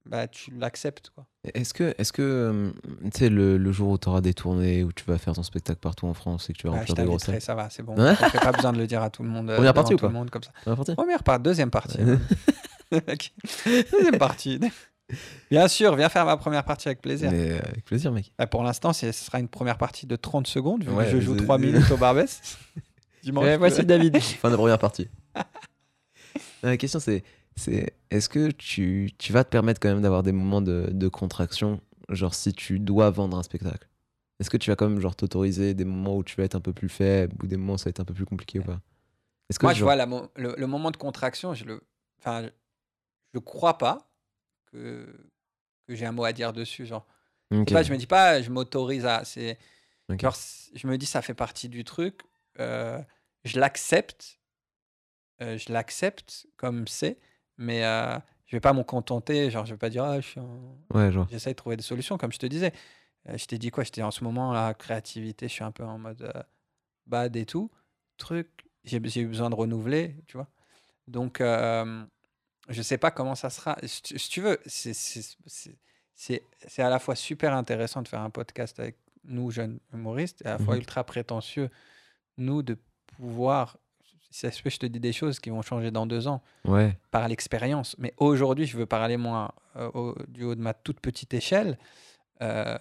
bah, 0.06 0.28
tu 0.28 0.52
l'acceptes. 0.58 1.12
quoi. 1.14 1.26
Est-ce 1.54 1.74
que, 1.74 1.94
est-ce 1.98 2.12
que 2.12 2.74
tu 3.04 3.10
sais, 3.14 3.30
le, 3.30 3.58
le 3.58 3.72
jour 3.72 3.90
où 3.92 3.98
tu 3.98 4.10
auras 4.10 4.22
des 4.22 4.34
tournées, 4.34 4.84
où 4.84 4.92
tu 4.92 5.04
vas 5.06 5.18
faire 5.18 5.34
ton 5.34 5.44
spectacle 5.44 5.80
partout 5.80 6.08
en 6.08 6.14
France 6.14 6.50
et 6.50 6.54
que 6.54 6.58
tu 6.58 6.68
vas 6.68 6.74
Bah, 6.74 6.80
remplir 6.80 6.96
des 6.96 7.04
grosses 7.06 7.24
salles 7.24 7.42
ça 7.42 7.54
va, 7.56 7.70
c'est 7.70 7.84
bon. 7.84 7.96
Fait 8.16 8.40
pas 8.40 8.52
besoin 8.54 8.74
de 8.74 8.80
le 8.80 8.88
dire 8.88 9.04
à 9.04 9.10
tout 9.10 9.24
le 9.24 9.30
monde. 9.30 9.50
euh, 9.52 9.56
Première 9.56 9.74
partie 9.74 9.94
ou 9.94 9.98
tout 9.98 10.06
le 10.06 10.12
pas 10.12 10.18
monde 10.18 10.30
comme 10.32 10.44
ça. 10.44 10.52
Première 10.96 11.24
partie, 11.24 11.44
deuxième 11.44 11.70
partie. 11.70 12.00
Deuxième 12.92 14.18
partie. 14.18 14.60
Bien 15.52 15.68
sûr, 15.68 15.96
viens 15.96 16.10
faire 16.10 16.26
ma 16.26 16.38
première 16.38 16.64
partie 16.66 16.88
avec 16.88 17.02
plaisir. 17.02 17.32
Mais 17.32 17.52
euh, 17.52 17.60
avec 17.66 17.86
plaisir, 17.86 18.12
mec. 18.12 18.34
Bah, 18.38 18.48
pour 18.48 18.64
l'instant, 18.64 18.94
ce 18.94 19.12
sera 19.12 19.40
une 19.40 19.48
première 19.48 19.78
partie 19.78 20.06
de 20.08 20.16
30 20.16 20.48
secondes, 20.48 20.84
vu 20.84 20.90
Ouais, 20.92 21.06
que 21.06 21.12
je 21.12 21.20
joue 21.20 21.38
c'est- 21.38 21.44
3 21.44 21.58
minutes 21.58 21.92
au 21.92 21.98
Barbès. 21.98 22.42
Dimanche. 23.24 23.58
Voici 23.58 23.86
David. 23.86 24.20
Fin 24.22 24.50
de 24.52 24.56
première 24.56 24.80
partie. 24.80 25.08
La 26.64 26.78
question, 26.78 27.00
c'est, 27.00 27.24
c'est 27.56 27.94
est-ce 28.10 28.30
que 28.30 28.50
tu, 28.52 29.12
tu 29.18 29.34
vas 29.34 29.44
te 29.44 29.50
permettre 29.50 29.80
quand 29.80 29.90
même 29.90 30.02
d'avoir 30.02 30.24
des 30.24 30.32
moments 30.32 30.62
de, 30.62 30.90
de 30.92 31.08
contraction, 31.08 31.82
genre 32.10 32.34
si 32.34 32.54
tu 32.54 32.80
dois 32.80 33.10
vendre 33.12 33.38
un 33.38 33.44
spectacle? 33.44 33.88
Est-ce 34.40 34.50
que 34.50 34.58
tu 34.58 34.70
vas 34.72 34.76
quand 34.76 34.90
même 34.90 35.00
genre 35.00 35.16
t'autoriser 35.16 35.74
des 35.74 35.86
moments 35.86 36.18
où 36.18 36.24
tu 36.24 36.36
vas 36.38 36.44
être 36.44 36.56
un 36.56 36.60
peu 36.62 36.74
plus 36.74 36.90
faible 36.90 37.36
ou 37.44 37.48
des 37.48 37.56
moments 37.58 37.74
où 37.74 37.78
ça 37.78 37.86
va 37.86 37.90
être 37.92 38.00
un 38.00 38.06
peu 38.06 38.14
plus 38.14 38.26
compliqué 38.26 38.60
ou 38.60 38.64
pas? 38.64 38.80
Que 39.60 39.66
Moi, 39.66 39.74
je 39.74 39.84
vois 39.84 39.96
la 39.96 40.06
mo- 40.08 40.30
le, 40.36 40.56
le 40.58 40.68
moment 40.68 40.90
de 40.90 40.98
contraction, 40.98 41.54
je 41.54 41.66
le, 41.66 41.82
enfin, 42.20 42.50
je 43.34 43.40
crois 43.40 43.78
pas 43.78 44.10
que, 44.74 45.30
que 45.88 45.96
j'ai 45.96 46.06
un 46.06 46.12
mot 46.12 46.26
à 46.26 46.34
dire 46.34 46.52
dessus. 46.54 46.86
Genre, 46.86 47.06
Ok. 47.52 47.66
C'est 47.70 47.74
pas, 47.76 47.84
je 47.84 47.92
me 47.94 47.98
dis 47.98 48.08
pas, 48.08 48.42
je 48.42 48.50
m'autorise 48.50 49.06
à. 49.06 49.24
C'est, 49.24 49.58
je 50.76 50.88
me 50.88 50.98
dis, 50.98 51.06
ça 51.06 51.22
fait 51.22 51.34
partie 51.36 51.70
du 51.70 51.84
truc. 51.84 52.22
euh, 52.60 53.00
je 53.46 53.60
l'accepte. 53.60 54.40
euh, 55.42 55.58
je 55.58 55.72
l'accepte 55.72 56.48
comme 56.58 56.88
c'est, 56.88 57.18
mais 57.58 57.84
euh, 57.86 58.18
je 58.46 58.56
vais 58.56 58.60
pas 58.62 58.74
m'en 58.74 58.84
contenter. 58.84 59.50
Genre, 59.52 59.66
je 59.66 59.74
vais 59.74 59.78
pas 59.78 59.90
dire, 59.90 60.04
ah, 60.04 60.20
je 60.22 60.28
suis 60.28 60.40
en- 60.40 60.78
Ouais, 60.94 61.12
genre. 61.12 61.28
j'essaie 61.30 61.52
de 61.52 61.56
trouver 61.56 61.76
des 61.78 61.84
solutions, 61.84 62.18
comme 62.18 62.32
je 62.32 62.40
te 62.40 62.46
disais. 62.46 62.72
Euh, 63.30 63.38
je 63.38 63.46
t'ai 63.46 63.58
dit 63.58 63.72
quoi 63.72 63.84
J'étais 63.84 64.02
en 64.04 64.12
ce 64.12 64.24
moment, 64.24 64.52
la 64.54 64.74
créativité, 64.74 65.48
je 65.48 65.54
suis 65.54 65.64
un 65.64 65.72
peu 65.72 65.84
en 65.84 65.98
mode 65.98 66.32
bad 67.08 67.36
et 67.36 67.46
tout. 67.46 67.72
Truc, 68.18 68.48
j'ai 68.84 68.98
eu 68.98 69.28
besoin 69.28 69.50
de 69.50 69.56
renouveler, 69.56 70.16
tu 70.28 70.38
vois. 70.38 70.48
Donc, 71.08 71.42
je 72.70 72.82
sais 72.82 72.98
pas 72.98 73.12
comment 73.12 73.36
ça 73.36 73.50
sera. 73.50 73.78
Si 73.84 74.02
tu, 74.02 74.20
si 74.20 74.30
tu 74.30 74.42
veux, 74.42 74.60
c'est- 74.66 76.44
à 76.80 76.90
la 76.90 77.00
fois 77.00 77.16
super 77.16 77.54
intéressant 77.54 78.02
de 78.02 78.08
faire 78.08 78.22
un 78.22 78.30
podcast 78.30 78.80
avec 78.80 78.98
nous, 79.26 79.52
jeunes 79.52 79.80
humoristes, 79.94 80.42
et 80.44 80.48
à 80.48 80.52
la 80.52 80.58
fois 80.60 80.76
Mhm. 80.76 80.80
ultra 80.82 81.04
prétentieux, 81.04 81.70
nous, 82.38 82.62
de 82.64 82.78
pouvoir. 83.08 83.78
Ça 84.32 84.50
se 84.52 84.64
peut, 84.64 84.70
je 84.72 84.80
te 84.80 84.86
dis 84.88 85.00
des 85.00 85.14
choses 85.14 85.40
qui 85.40 85.50
vont 85.52 85.62
changer 85.62 85.92
dans 85.92 86.08
deux 86.08 86.28
ans 86.28 86.42
Ouais. 86.66 86.98
par 87.12 87.28
l'expérience. 87.28 87.96
Mais 88.00 88.14
aujourd'hui, 88.18 88.66
je 88.66 88.76
veux 88.78 88.88
parler, 88.88 89.16
moi, 89.18 89.54
euh, 89.76 89.92
au- 89.94 90.16
du 90.28 90.44
haut 90.44 90.56
de 90.56 90.62
ma 90.62 90.74
toute 90.74 91.00
petite 91.00 91.34
échelle. 91.36 91.78
Euh, 92.42 92.78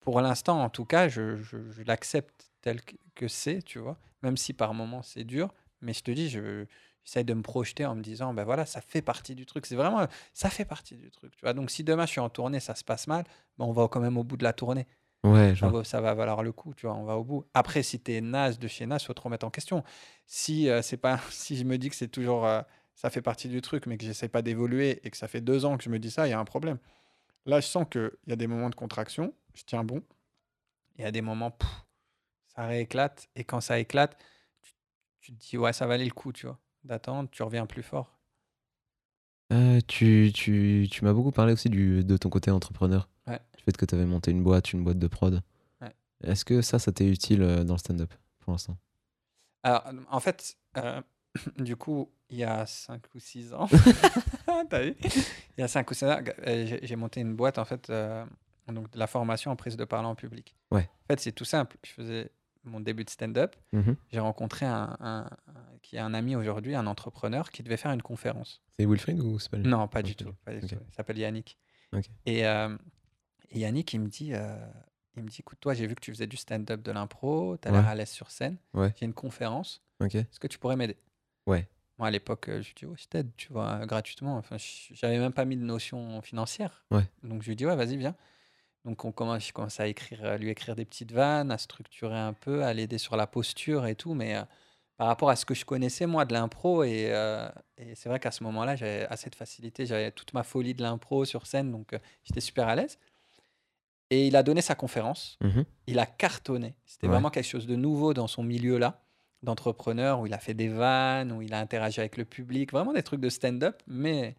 pour 0.00 0.20
l'instant, 0.20 0.62
en 0.62 0.68
tout 0.68 0.84
cas, 0.84 1.08
je, 1.08 1.36
je- 1.36 1.70
je 1.70 1.82
l'accepte 1.82 2.50
tel 2.60 2.80
que 3.14 3.26
c'est, 3.28 3.62
tu 3.62 3.78
vois. 3.78 3.98
Même 4.22 4.36
si 4.36 4.52
par 4.52 4.74
moments 4.74 5.02
c'est 5.02 5.24
dur. 5.24 5.52
Mais 5.80 5.92
je 5.94 6.02
te 6.02 6.10
dis, 6.10 6.28
je, 6.28 6.66
j'essaye 7.04 7.24
de 7.24 7.34
me 7.34 7.42
projeter 7.42 7.84
en 7.86 7.94
me 7.94 8.02
disant, 8.02 8.34
ben 8.34 8.44
voilà, 8.44 8.66
ça 8.66 8.80
fait 8.80 9.02
partie 9.02 9.34
du 9.34 9.46
truc. 9.46 9.66
C'est 9.66 9.76
vraiment, 9.76 10.06
ça 10.32 10.50
fait 10.50 10.64
partie 10.64 10.96
du 10.96 11.10
truc, 11.10 11.34
tu 11.36 11.42
vois. 11.42 11.52
Donc 11.52 11.70
si 11.70 11.84
demain 11.84 12.06
je 12.06 12.10
suis 12.12 12.20
en 12.20 12.28
tournée, 12.30 12.60
ça 12.60 12.74
se 12.74 12.84
passe 12.84 13.06
mal, 13.06 13.24
ben 13.58 13.64
on 13.66 13.72
va 13.72 13.88
quand 13.88 14.00
même 14.00 14.16
au 14.16 14.24
bout 14.24 14.36
de 14.36 14.44
la 14.44 14.52
tournée. 14.52 14.86
Ouais, 15.22 15.56
Ça 15.56 15.68
va, 15.68 15.84
ça 15.84 16.00
va 16.02 16.12
valoir 16.12 16.42
le 16.42 16.52
coup, 16.52 16.74
tu 16.74 16.84
vois, 16.86 16.94
on 16.94 17.04
va 17.04 17.16
au 17.16 17.24
bout. 17.24 17.46
Après, 17.54 17.82
si 17.82 17.98
tu 17.98 18.12
es 18.12 18.20
naze 18.20 18.58
de 18.58 18.68
chez 18.68 18.84
naze, 18.84 19.04
faut 19.04 19.14
te 19.14 19.22
remettre 19.22 19.46
en 19.46 19.50
question. 19.50 19.82
Si, 20.26 20.68
euh, 20.68 20.82
c'est 20.82 20.98
pas, 20.98 21.18
si 21.30 21.56
je 21.56 21.64
me 21.64 21.78
dis 21.78 21.88
que 21.88 21.96
c'est 21.96 22.08
toujours, 22.08 22.44
euh, 22.46 22.60
ça 22.94 23.08
fait 23.08 23.22
partie 23.22 23.48
du 23.48 23.62
truc, 23.62 23.86
mais 23.86 23.96
que 23.96 24.04
j'essaie 24.04 24.28
pas 24.28 24.42
d'évoluer 24.42 25.00
et 25.02 25.10
que 25.10 25.16
ça 25.16 25.26
fait 25.26 25.40
deux 25.40 25.64
ans 25.64 25.78
que 25.78 25.84
je 25.84 25.88
me 25.88 25.98
dis 25.98 26.10
ça, 26.10 26.26
il 26.26 26.30
y 26.30 26.34
a 26.34 26.38
un 26.38 26.44
problème. 26.44 26.78
Là, 27.46 27.60
je 27.60 27.66
sens 27.66 27.86
qu'il 27.90 28.10
y 28.26 28.32
a 28.32 28.36
des 28.36 28.46
moments 28.46 28.68
de 28.68 28.74
contraction, 28.74 29.32
je 29.54 29.62
tiens 29.64 29.82
bon. 29.82 30.02
Il 30.96 31.02
y 31.02 31.06
a 31.06 31.10
des 31.10 31.22
moments, 31.22 31.50
pff, 31.50 31.68
ça 32.54 32.66
rééclate. 32.66 33.28
Et 33.34 33.44
quand 33.44 33.60
ça 33.62 33.78
éclate, 33.78 34.22
tu, 34.62 34.72
tu 35.20 35.32
te 35.34 35.40
dis, 35.40 35.56
ouais, 35.56 35.72
ça 35.72 35.86
valait 35.86 36.04
le 36.04 36.10
coup, 36.10 36.32
tu 36.34 36.46
vois, 36.46 36.58
d'attendre, 36.84 37.28
tu 37.30 37.42
reviens 37.42 37.66
plus 37.66 37.82
fort. 37.82 38.18
Euh, 39.52 39.80
tu 39.86 40.30
tu, 40.34 40.88
tu 40.90 41.04
m'as 41.04 41.12
beaucoup 41.12 41.30
parlé 41.30 41.52
aussi 41.52 41.68
du, 41.68 42.04
de 42.04 42.16
ton 42.16 42.30
côté 42.30 42.50
entrepreneur. 42.50 43.08
Ouais. 43.26 43.40
Du 43.56 43.62
fait 43.62 43.76
que 43.76 43.84
tu 43.84 43.94
avais 43.94 44.06
monté 44.06 44.30
une 44.30 44.42
boîte, 44.42 44.72
une 44.72 44.84
boîte 44.84 44.98
de 44.98 45.06
prod. 45.06 45.42
Ouais. 45.80 45.94
Est-ce 46.22 46.44
que 46.44 46.62
ça, 46.62 46.78
ça 46.78 46.92
t'est 46.92 47.06
utile 47.06 47.42
euh, 47.42 47.64
dans 47.64 47.74
le 47.74 47.78
stand-up 47.78 48.12
pour 48.40 48.52
l'instant? 48.52 48.76
Alors, 49.62 49.84
en 50.10 50.20
fait, 50.20 50.56
euh, 50.76 51.00
du 51.58 51.76
coup, 51.76 52.10
il 52.30 52.38
y 52.38 52.44
a 52.44 52.66
5 52.66 53.02
ou 53.14 53.18
6 53.18 53.52
ans, 53.54 53.68
t'as 54.70 54.82
vu? 54.82 54.96
Il 55.56 55.60
y 55.60 55.62
a 55.62 55.68
5 55.68 55.90
ou 55.90 55.94
6 55.94 56.04
ans, 56.04 56.20
j'ai 56.46 56.80
j'ai 56.82 56.96
monté 56.96 57.20
une 57.20 57.34
boîte, 57.34 57.58
en 57.58 57.64
fait, 57.64 57.90
euh, 57.90 58.24
donc 58.68 58.90
de 58.90 58.98
la 58.98 59.06
formation 59.06 59.50
en 59.50 59.56
prise 59.56 59.76
de 59.76 59.84
parole 59.84 60.06
en 60.06 60.14
public. 60.14 60.54
Ouais. 60.70 60.88
En 61.04 61.06
fait, 61.08 61.20
c'est 61.20 61.32
tout 61.32 61.44
simple. 61.44 61.76
Je 61.84 61.92
faisais 61.92 62.30
mon 62.64 62.80
début 62.80 63.04
de 63.04 63.10
stand-up. 63.10 63.54
Mhm. 63.72 63.96
J'ai 64.12 64.20
rencontré 64.20 64.66
un, 64.66 65.28
qui 65.82 65.96
est 65.96 66.00
un 66.00 66.14
ami 66.14 66.36
aujourd'hui, 66.36 66.74
un 66.74 66.86
entrepreneur, 66.86 67.50
qui 67.50 67.62
devait 67.62 67.76
faire 67.76 67.92
une 67.92 68.02
conférence. 68.02 68.62
C'est 68.78 68.86
Wilfried 68.86 69.20
ou 69.20 69.38
c'est 69.38 69.50
pas 69.50 69.56
lui? 69.58 69.66
Non, 69.68 69.86
pas 69.88 70.02
du 70.02 70.14
tout. 70.16 70.32
pas 70.44 70.52
du 70.54 70.60
tout. 70.66 70.76
Il 70.88 70.94
s'appelle 70.94 71.18
Yannick. 71.18 71.56
Ok. 71.92 72.04
Et, 72.26 72.46
euh, 72.46 72.76
et 73.50 73.60
Yannick, 73.60 73.92
il 73.94 74.00
me 74.00 74.08
dit, 74.08 74.30
euh, 74.34 74.56
il 75.16 75.22
me 75.22 75.28
dit, 75.28 75.36
écoute, 75.40 75.58
toi, 75.60 75.74
j'ai 75.74 75.86
vu 75.86 75.94
que 75.94 76.00
tu 76.00 76.10
faisais 76.12 76.26
du 76.26 76.36
stand-up 76.36 76.82
de 76.82 76.90
l'impro, 76.90 77.56
tu 77.58 77.68
as 77.68 77.70
l'air 77.70 77.86
à 77.86 77.94
l'aise 77.94 78.10
sur 78.10 78.30
scène. 78.30 78.56
Ouais. 78.72 78.92
J'ai 78.98 79.06
une 79.06 79.14
conférence. 79.14 79.82
Ok. 80.00 80.14
Est-ce 80.16 80.40
que 80.40 80.48
tu 80.48 80.58
pourrais 80.58 80.76
m'aider? 80.76 80.96
Ouais. 81.46 81.68
Moi, 81.98 82.08
à 82.08 82.10
l'époque, 82.10 82.48
euh, 82.48 82.60
je 82.62 82.68
lui 82.68 82.74
dis, 82.74 82.86
ouais, 82.86 82.96
je 82.98 83.06
t'aide, 83.06 83.30
tu 83.36 83.52
vois, 83.52 83.86
gratuitement. 83.86 84.36
Enfin, 84.36 84.56
je- 84.58 84.92
j'avais 84.94 85.18
même 85.18 85.32
pas 85.32 85.44
mis 85.44 85.56
de 85.56 85.62
notion 85.62 86.20
financière. 86.22 86.84
Ouais. 86.90 87.04
Donc, 87.22 87.42
je 87.42 87.48
lui 87.48 87.54
dis, 87.56 87.64
ouais, 87.66 87.76
vas-y, 87.76 87.96
viens. 87.96 88.16
Donc, 88.84 89.04
on 89.04 89.12
commence, 89.12 89.46
je 89.48 89.52
commence 89.52 89.80
à 89.80 89.86
écrire, 89.86 90.38
lui 90.38 90.50
écrire 90.50 90.76
des 90.76 90.84
petites 90.84 91.12
vannes, 91.12 91.50
à 91.50 91.58
structurer 91.58 92.18
un 92.18 92.32
peu, 92.34 92.64
à 92.64 92.72
l'aider 92.74 92.98
sur 92.98 93.16
la 93.16 93.26
posture 93.26 93.86
et 93.86 93.94
tout. 93.94 94.12
Mais 94.14 94.36
euh, 94.36 94.42
par 94.98 95.06
rapport 95.06 95.30
à 95.30 95.36
ce 95.36 95.44
que 95.46 95.54
je 95.54 95.64
connaissais, 95.64 96.06
moi, 96.06 96.24
de 96.26 96.32
l'impro, 96.34 96.84
et, 96.84 97.06
euh, 97.08 97.48
et 97.78 97.94
c'est 97.94 98.08
vrai 98.10 98.20
qu'à 98.20 98.30
ce 98.30 98.44
moment-là, 98.44 98.76
j'avais 98.76 99.06
assez 99.06 99.30
de 99.30 99.34
facilité. 99.34 99.86
J'avais 99.86 100.10
toute 100.12 100.34
ma 100.34 100.42
folie 100.42 100.74
de 100.74 100.82
l'impro 100.82 101.24
sur 101.24 101.46
scène, 101.46 101.72
donc 101.72 101.94
euh, 101.94 101.98
j'étais 102.24 102.40
super 102.40 102.68
à 102.68 102.76
l'aise. 102.76 102.98
Et 104.10 104.26
il 104.26 104.36
a 104.36 104.42
donné 104.42 104.60
sa 104.60 104.74
conférence 104.74 105.38
Mhm. 105.42 105.64
il 105.86 105.98
a 105.98 106.06
cartonné. 106.06 106.74
C'était 106.84 107.06
Ouais. 107.06 107.12
vraiment 107.14 107.30
quelque 107.30 107.46
chose 107.48 107.66
de 107.66 107.76
nouveau 107.76 108.14
dans 108.14 108.26
son 108.26 108.42
milieu-là, 108.42 109.02
d'entrepreneur, 109.42 110.20
où 110.20 110.26
il 110.26 110.34
a 110.34 110.38
fait 110.38 110.54
des 110.54 110.68
vannes, 110.68 111.32
où 111.32 111.42
il 111.42 111.52
a 111.54 111.58
interagi 111.58 112.00
avec 112.00 112.16
le 112.16 112.24
public, 112.24 112.70
vraiment 112.72 112.92
des 112.92 113.02
trucs 113.02 113.20
de 113.20 113.28
stand-up, 113.30 113.82
mais 113.86 114.36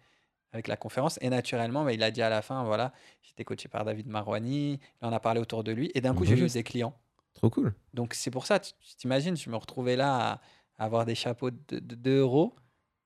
avec 0.56 0.68
la 0.68 0.78
conférence. 0.78 1.20
Et 1.22 1.30
naturellement, 1.30 1.84
bah, 1.84 1.93
il 1.93 2.01
a 2.01 2.12
dit 2.12 2.22
à 2.22 2.30
la 2.30 2.41
fin, 2.41 2.64
voilà, 2.64 2.93
j'étais 3.22 3.43
coaché 3.43 3.68
par 3.68 3.86
David 3.86 4.08
Marouani, 4.08 4.80
il 5.01 5.06
en 5.06 5.14
a 5.14 5.20
parlé 5.20 5.39
autour 5.39 5.64
de 5.64 5.72
lui, 5.72 5.91
et 5.93 6.01
d'un 6.01 6.14
coup, 6.14 6.20
Beau 6.20 6.26
j'ai 6.26 6.34
eu 6.36 6.38
geste. 6.39 6.56
des 6.56 6.64
clients. 6.64 6.97
Trop 7.34 7.49
cool. 7.49 7.76
Donc 7.93 8.14
c'est 8.14 8.32
pour 8.32 8.45
ça, 8.45 8.60
tu 8.60 8.74
t'imagines, 8.97 9.36
je 9.36 9.49
me 9.49 9.58
retrouvais 9.58 9.95
là 9.97 10.16
à, 10.16 10.34
à 10.78 10.86
avoir 10.86 11.06
des 11.06 11.16
chapeaux 11.16 11.51
de, 11.51 11.58
de 11.80 11.95
2 11.95 12.20
euros, 12.20 12.56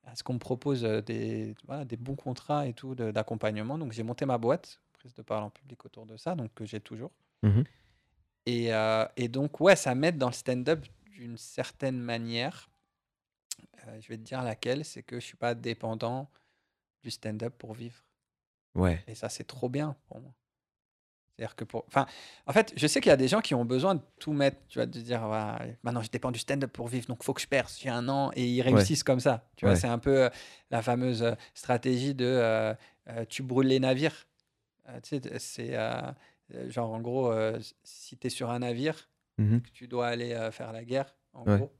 à 0.04 0.16
ce 0.16 0.24
qu'on 0.24 0.34
me 0.34 0.40
propose 0.40 0.86
euh, 0.86 1.02
des, 1.02 1.56
voilà, 1.66 1.84
des 1.86 1.98
bons 1.98 2.16
contrats 2.16 2.68
et 2.68 2.74
tout 2.74 2.94
d'accompagnement. 2.96 3.78
Donc 3.78 3.92
j'ai 3.92 4.04
monté 4.04 4.26
ma 4.26 4.38
boîte, 4.38 4.80
prise 4.94 5.14
de 5.16 5.22
parole 5.24 5.46
en 5.46 5.50
public 5.50 5.84
autour 5.86 6.06
de 6.06 6.16
ça, 6.18 6.36
donc 6.36 6.54
que 6.54 6.66
j'ai 6.66 6.80
toujours. 6.80 7.12
Mhm. 7.44 7.64
Et, 8.46 8.74
euh, 8.74 9.06
et 9.18 9.28
donc, 9.28 9.60
ouais, 9.60 9.76
ça 9.76 9.94
m'aide 9.96 10.18
dans 10.18 10.28
le 10.28 10.34
stand-up 10.34 10.86
d'une 11.12 11.38
certaine 11.38 12.00
manière. 12.00 12.70
Euh, 13.88 13.98
je 14.02 14.08
vais 14.08 14.18
te 14.18 14.24
dire 14.24 14.42
laquelle, 14.44 14.86
c'est 14.86 15.04
que 15.04 15.20
je 15.20 15.26
suis 15.26 15.38
pas 15.38 15.54
dépendant 15.56 16.30
du 17.04 17.12
stand-up 17.12 17.54
pour 17.58 17.74
vivre. 17.74 18.04
Ouais. 18.76 19.04
Et 19.08 19.16
ça, 19.16 19.30
c'est 19.30 19.46
trop 19.46 19.70
bien 19.70 19.96
pour 20.08 20.20
moi. 20.22 20.34
C'est-à-dire 21.36 21.56
que 21.56 21.64
pour. 21.64 21.86
Enfin, 21.88 22.06
en 22.48 22.52
fait, 22.52 22.74
je 22.76 22.86
sais 22.86 23.00
qu'il 23.00 23.10
y 23.10 23.14
a 23.14 23.18
des 23.18 23.30
gens 23.30 23.40
qui 23.40 23.56
ont 23.56 23.64
besoin 23.64 23.96
de 23.96 24.02
tout 24.20 24.34
mettre, 24.34 24.58
tu 24.68 24.78
vois, 24.78 24.86
de 24.86 25.00
dire, 25.00 25.26
voilà, 25.26 25.60
maintenant 25.84 26.02
je 26.02 26.10
dépends 26.12 26.32
du 26.32 26.40
stand-up 26.40 26.72
pour 26.72 26.90
vivre, 26.90 27.08
donc 27.08 27.24
faut 27.24 27.34
que 27.34 27.40
je 27.42 27.48
perce, 27.48 27.80
j'ai 27.80 27.88
un 27.90 28.10
an, 28.10 28.32
et 28.36 28.46
ils 28.46 28.62
réussissent 28.62 29.04
comme 29.06 29.22
ça. 29.22 29.50
Tu 29.56 29.64
vois, 29.64 29.74
Ouais. 29.74 29.80
c'est 29.80 29.88
un 29.88 30.00
peu 30.00 30.24
euh, 30.26 30.30
la 30.70 30.82
fameuse 30.82 31.24
euh, 31.24 31.36
stratégie 31.54 32.14
de 32.14 32.26
euh, 32.26 32.74
euh, 33.08 33.24
tu 33.30 33.42
brûles 33.42 33.68
les 33.68 33.80
navires. 33.80 34.28
Tu 35.04 35.22
sais, 35.22 35.40
c'est 35.40 35.78
genre, 36.70 36.92
en 36.92 37.00
gros, 37.00 37.32
si 37.84 38.18
tu 38.18 38.28
es 38.28 38.30
sur 38.32 38.50
un 38.50 38.60
navire, 38.60 39.08
que 39.38 39.70
tu 39.72 39.88
dois 39.88 40.08
aller 40.08 40.50
faire 40.52 40.74
la 40.74 40.84
guerre, 40.84 41.16
en 41.34 41.46
Ouais. 41.46 41.58
gros, 41.58 41.72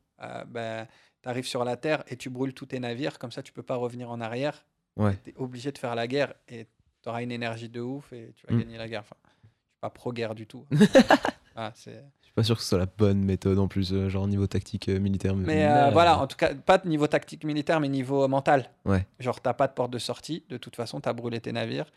ben, 0.48 0.88
tu 1.24 1.28
arrives 1.28 1.48
sur 1.48 1.66
la 1.66 1.76
terre 1.76 2.04
et 2.08 2.16
tu 2.18 2.30
brûles 2.30 2.54
tous 2.54 2.68
tes 2.68 2.80
navires, 2.80 3.18
comme 3.20 3.32
ça 3.32 3.42
tu 3.44 3.52
peux 3.52 3.64
pas 3.64 3.76
revenir 3.76 4.10
en 4.12 4.22
arrière. 4.22 4.64
Ouais. 5.00 5.18
Tu 5.24 5.32
es 5.32 5.34
obligé 5.38 5.72
de 5.72 5.78
faire 5.80 5.96
la 5.96 6.08
guerre 6.08 6.34
et 6.48 6.68
tu 7.02 7.10
auras 7.10 7.24
une 7.24 7.32
énergie 7.32 7.70
de 7.70 7.82
ouf 7.82 8.14
et 8.14 8.32
tu 8.36 8.46
vas 8.46 8.54
Mm. 8.54 8.60
gagner 8.60 8.78
la 8.78 8.88
guerre. 8.88 9.02
Enfin, 9.02 9.16
je 9.26 9.30
suis 9.48 9.80
pas 9.82 9.90
pro-guerre 9.90 10.36
du 10.36 10.46
tout. 10.46 10.66
Ah, 11.56 11.72
c'est- 11.76 12.06
Je 12.22 12.26
suis 12.28 12.34
pas 12.34 12.44
sûr 12.44 12.56
que 12.56 12.62
ce 12.62 12.70
soit 12.70 12.78
la 12.78 12.86
bonne 12.86 13.22
méthode 13.26 13.60
en 13.60 13.68
plus, 13.68 13.92
euh, 13.92 14.08
genre 14.08 14.28
niveau 14.28 14.48
tactique 14.48 14.88
euh, 14.88 14.98
militaire. 15.00 15.36
mais 15.36 15.66
euh, 15.68 15.90
voilà, 15.90 16.18
en 16.20 16.26
tout 16.28 16.38
cas, 16.38 16.54
pas 16.54 16.78
de 16.78 16.88
niveau 16.88 17.06
tactique 17.08 17.44
militaire, 17.44 17.82
mais 17.82 17.90
niveau 17.90 18.26
mental. 18.30 18.70
Ouais. 18.86 19.06
Genre, 19.20 19.42
t'as 19.42 19.54
pas 19.54 19.68
de 19.68 19.74
porte 19.74 19.92
de 19.92 19.98
sortie, 20.00 20.46
de 20.48 20.56
toute 20.56 20.78
façon, 20.78 21.02
tu 21.02 21.10
as 21.10 21.14
brûlé 21.14 21.42
tes 21.42 21.52
navires. 21.52 21.92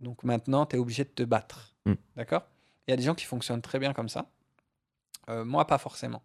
Donc 0.00 0.22
maintenant, 0.22 0.66
tu 0.66 0.76
es 0.76 0.78
obligé 0.78 1.04
de 1.04 1.08
te 1.08 1.22
battre. 1.22 1.74
Mm. 1.86 1.94
D'accord? 2.16 2.42
Il 2.86 2.90
y 2.90 2.94
a 2.94 2.96
des 2.98 3.04
gens 3.04 3.14
qui 3.14 3.24
fonctionnent 3.24 3.62
très 3.62 3.78
bien 3.78 3.94
comme 3.94 4.08
ça. 4.10 4.26
Moi, 5.28 5.66
pas 5.66 5.78
forcément. 5.78 6.22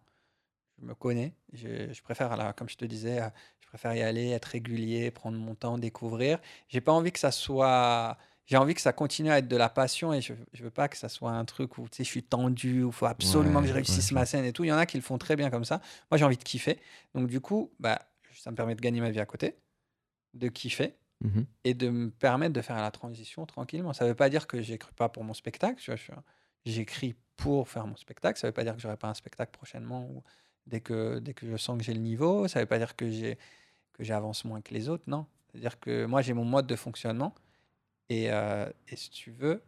Je 0.82 0.86
me 0.86 0.94
connais. 0.94 1.32
Je, 1.52 1.92
je 1.92 2.02
préfère, 2.02 2.36
là, 2.36 2.52
comme 2.52 2.68
je 2.68 2.76
te 2.76 2.84
disais, 2.84 3.22
euh, 3.22 3.28
je 3.60 3.68
préfère 3.68 3.94
y 3.94 4.02
aller, 4.02 4.30
être 4.30 4.46
régulier, 4.46 5.10
prendre 5.10 5.38
mon 5.38 5.54
temps, 5.54 5.78
découvrir. 5.78 6.40
J'ai 6.68 6.80
pas 6.80 6.92
envie 6.92 7.12
que 7.12 7.18
ça 7.20 7.30
soit. 7.30 8.18
J'ai 8.46 8.56
envie 8.56 8.74
que 8.74 8.80
ça 8.80 8.92
continue 8.92 9.30
à 9.30 9.38
être 9.38 9.46
de 9.46 9.56
la 9.56 9.68
passion 9.68 10.12
et 10.12 10.20
je, 10.20 10.34
je 10.52 10.64
veux 10.64 10.70
pas 10.70 10.88
que 10.88 10.96
ça 10.96 11.08
soit 11.08 11.30
un 11.30 11.44
truc 11.44 11.78
où 11.78 11.88
tu 11.88 11.98
sais, 11.98 12.04
je 12.04 12.08
suis 12.08 12.24
tendu, 12.24 12.82
où 12.82 12.88
il 12.88 12.92
faut 12.92 13.06
absolument 13.06 13.62
que 13.62 13.68
je 13.68 13.72
réussisse 13.72 14.10
ouais, 14.10 14.16
ma 14.16 14.26
scène 14.26 14.44
et 14.44 14.52
tout. 14.52 14.64
Il 14.64 14.68
y 14.68 14.72
en 14.72 14.76
a 14.78 14.84
qui 14.84 14.96
le 14.96 15.02
font 15.02 15.16
très 15.16 15.36
bien 15.36 15.48
comme 15.48 15.64
ça. 15.64 15.80
Moi, 16.10 16.18
j'ai 16.18 16.24
envie 16.24 16.36
de 16.36 16.42
kiffer. 16.42 16.80
Donc, 17.14 17.28
du 17.28 17.40
coup, 17.40 17.72
bah, 17.78 18.00
ça 18.34 18.50
me 18.50 18.56
permet 18.56 18.74
de 18.74 18.80
gagner 18.80 19.00
ma 19.00 19.10
vie 19.10 19.20
à 19.20 19.26
côté, 19.26 19.56
de 20.34 20.48
kiffer 20.48 20.96
Mhm. 21.24 21.46
et 21.62 21.74
de 21.74 21.88
me 21.88 22.10
permettre 22.10 22.52
de 22.52 22.60
faire 22.62 22.80
la 22.80 22.90
transition 22.90 23.46
tranquillement. 23.46 23.92
Ça 23.92 24.04
ne 24.04 24.08
veut 24.10 24.16
pas 24.16 24.28
dire 24.28 24.48
que 24.48 24.60
j'écris 24.60 24.92
pas 24.94 25.08
pour 25.08 25.22
mon 25.22 25.34
spectacle. 25.34 25.80
J'écris 26.64 27.14
pour 27.36 27.68
faire 27.68 27.86
mon 27.86 27.94
spectacle. 27.96 28.40
Ça 28.40 28.48
ne 28.48 28.50
veut 28.50 28.54
pas 28.54 28.64
dire 28.64 28.74
que 28.74 28.80
j'aurai 28.82 28.96
pas 28.96 29.08
un 29.08 29.14
spectacle 29.14 29.52
prochainement 29.52 30.04
ou 30.10 30.24
dès 30.66 30.80
que, 30.80 31.18
dès 31.18 31.34
que 31.34 31.46
je 31.46 31.56
sens 31.56 31.78
que 31.78 31.84
j'ai 31.84 31.94
le 31.94 32.00
niveau. 32.00 32.48
Ça 32.48 32.58
ne 32.58 32.64
veut 32.64 32.68
pas 32.68 32.78
dire 32.78 32.96
que 32.96 33.36
j'avance 33.98 34.44
moins 34.44 34.60
que 34.60 34.74
les 34.74 34.88
autres. 34.88 35.04
Non. 35.06 35.26
C'est-à-dire 35.48 35.78
que 35.78 36.06
moi, 36.06 36.22
j'ai 36.22 36.32
mon 36.32 36.44
mode 36.44 36.66
de 36.66 36.76
fonctionnement. 36.76 37.34
Et, 38.08 38.30
euh, 38.30 38.68
et 38.88 38.96
si 38.96 39.10
tu 39.10 39.30
veux, 39.30 39.62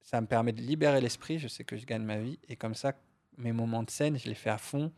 ça 0.00 0.20
me 0.20 0.26
permet 0.26 0.52
de 0.52 0.60
libérer 0.60 1.00
l'esprit. 1.00 1.38
Je 1.38 1.48
sais 1.48 1.64
que 1.64 1.76
je 1.76 1.86
gagne 1.86 2.02
ma 2.04 2.18
vie. 2.18 2.38
Et 2.48 2.56
comme 2.56 2.74
ça, 2.74 2.94
mes 3.36 3.52
moments 3.52 3.82
de 3.82 3.90
scène, 3.90 4.18
je 4.18 4.28
les 4.28 4.34
fais 4.34 4.50
à 4.50 4.58
fond. 4.58 4.92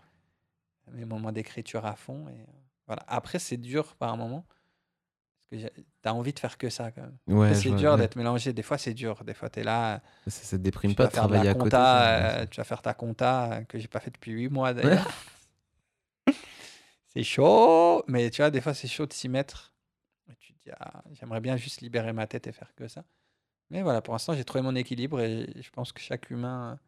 Mes 0.93 1.05
moments 1.05 1.33
d'écriture 1.33 1.85
à 1.85 1.97
fond. 1.97 2.29
Et 2.29 2.33
euh, 2.33 2.45
voilà. 2.87 3.05
Après, 3.09 3.39
c'est 3.39 3.57
dur 3.57 3.97
par 3.97 4.12
un 4.12 4.16
moment. 4.16 4.47
Parce 5.61 5.75
que 5.75 5.81
tu 5.81 6.09
as 6.09 6.15
envie 6.15 6.33
de 6.33 6.39
faire 6.39 6.59
que 6.59 6.69
ça 6.71 6.91
quand 6.91 7.03
même. 7.03 7.17
Ouais, 7.27 7.55
c'est 7.55 7.71
dur 7.73 7.93
ouais. 7.93 7.99
d'être 7.99 8.17
mélangé. 8.17 8.53
Des 8.53 8.63
fois, 8.63 8.79
c'est 8.79 8.95
dur. 8.95 9.23
Des 9.25 9.35
fois, 9.35 9.49
tu 9.51 9.61
es 9.61 9.65
là. 9.65 10.03
Ça, 10.27 10.45
ça 10.45 10.57
te 10.59 10.63
déprime 10.63 10.95
pas 10.95 11.07
de 11.07 11.13
travailler 11.13 11.49
à 11.49 11.55
côté. 11.55 11.77
euh, 11.77 12.47
tu 12.51 12.57
vas 12.59 12.65
faire 12.65 12.83
ta 12.83 12.95
compta 12.95 13.53
euh, 13.53 13.65
que 13.65 13.79
j'ai 13.79 13.89
pas 13.89 14.01
fait 14.01 14.11
depuis 14.11 14.33
huit 14.33 14.49
mois 14.49 14.73
d'ailleurs. 14.75 15.07
c'est 17.07 17.23
chaud, 17.23 18.03
mais 18.09 18.31
tu 18.31 18.43
vois, 18.43 18.51
des 18.51 18.61
fois 18.61 18.75
c'est 18.75 18.89
chaud 18.89 19.07
de 19.07 19.13
s'y 19.13 19.29
mettre. 19.29 19.73
Et 20.31 20.35
tu 20.41 20.53
te 20.55 20.59
dis, 20.65 20.71
ah, 20.81 21.03
j'aimerais 21.13 21.41
bien 21.41 21.57
juste 21.57 21.81
libérer 21.81 22.13
ma 22.13 22.27
tête 22.27 22.47
et 22.47 22.53
faire 22.53 22.73
que 22.75 22.89
ça. 22.89 23.05
Mais 23.71 23.83
voilà, 23.83 24.03
pour 24.03 24.15
l'instant, 24.15 24.35
j'ai 24.35 24.45
trouvé 24.45 24.63
mon 24.63 24.75
équilibre 24.75 25.21
et 25.21 25.47
je 25.61 25.71
pense 25.71 25.93
que 25.93 26.01
chaque 26.01 26.31
humain, 26.31 26.79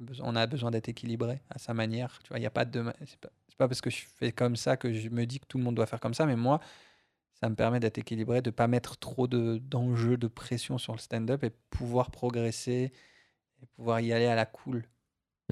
besoin- 0.00 0.26
on 0.28 0.36
a 0.36 0.46
besoin 0.46 0.70
d'être 0.70 0.88
équilibré 0.88 1.40
à 1.50 1.58
sa 1.58 1.74
manière. 1.74 2.18
Tu 2.22 2.28
vois, 2.28 2.38
il 2.38 2.42
y 2.42 2.46
a 2.46 2.50
pas 2.50 2.64
de, 2.64 2.84
c'est 3.06 3.18
pas, 3.20 3.30
pas 3.58 3.68
parce 3.68 3.80
que 3.80 3.90
je 3.90 4.04
fais 4.16 4.32
comme 4.32 4.56
ça 4.56 4.76
que 4.76 4.92
je 4.92 5.08
me 5.08 5.26
dis 5.26 5.40
que 5.40 5.46
tout 5.46 5.58
le 5.58 5.64
monde 5.64 5.74
doit 5.74 5.86
faire 5.86 6.00
comme 6.00 6.14
ça, 6.14 6.26
mais 6.26 6.36
moi, 6.36 6.60
ça 7.40 7.48
me 7.48 7.54
permet 7.54 7.80
d'être 7.80 7.98
équilibré, 7.98 8.42
de 8.42 8.50
pas 8.50 8.66
mettre 8.66 8.96
trop 8.96 9.28
de 9.28 9.58
d'enjeux, 9.58 10.16
de 10.16 10.26
pression 10.26 10.78
sur 10.78 10.92
le 10.92 10.98
stand-up 10.98 11.44
et 11.44 11.50
pouvoir 11.70 12.10
progresser 12.10 12.92
et 13.62 13.66
pouvoir 13.76 14.00
y 14.00 14.12
aller 14.12 14.26
à 14.26 14.34
la 14.34 14.46
cool. 14.46 14.84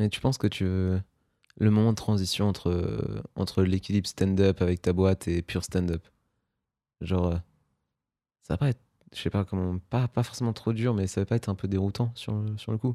Et 0.01 0.09
tu 0.09 0.21
penses 0.21 0.39
que 0.39 0.47
tu 0.47 0.65
le 0.65 1.71
moment 1.71 1.91
de 1.91 1.97
transition 1.97 2.49
entre, 2.49 3.23
entre 3.35 3.63
l'équilibre 3.63 4.07
stand-up 4.07 4.61
avec 4.61 4.83
ta 4.83 4.93
boîte 4.93 5.27
et 5.29 5.43
pure 5.43 5.65
stand-up. 5.65 6.07
Genre, 7.01 7.27
euh, 7.27 7.37
ça 8.43 8.55
va 8.55 8.59
pas 8.59 8.69
être, 8.69 8.81
je 9.15 9.21
sais 9.21 9.31
pas 9.31 9.45
comment, 9.45 9.79
pas, 9.79 10.09
pas 10.09 10.23
forcément 10.23 10.53
trop 10.53 10.73
dur, 10.73 10.93
mais 10.95 11.07
ça 11.07 11.21
va 11.23 11.27
pas 11.27 11.37
être 11.37 11.49
un 11.49 11.55
peu 11.55 11.69
déroutant 11.69 12.13
sur 12.15 12.45
sur 12.59 12.73
le 12.73 12.79
coup? 12.79 12.95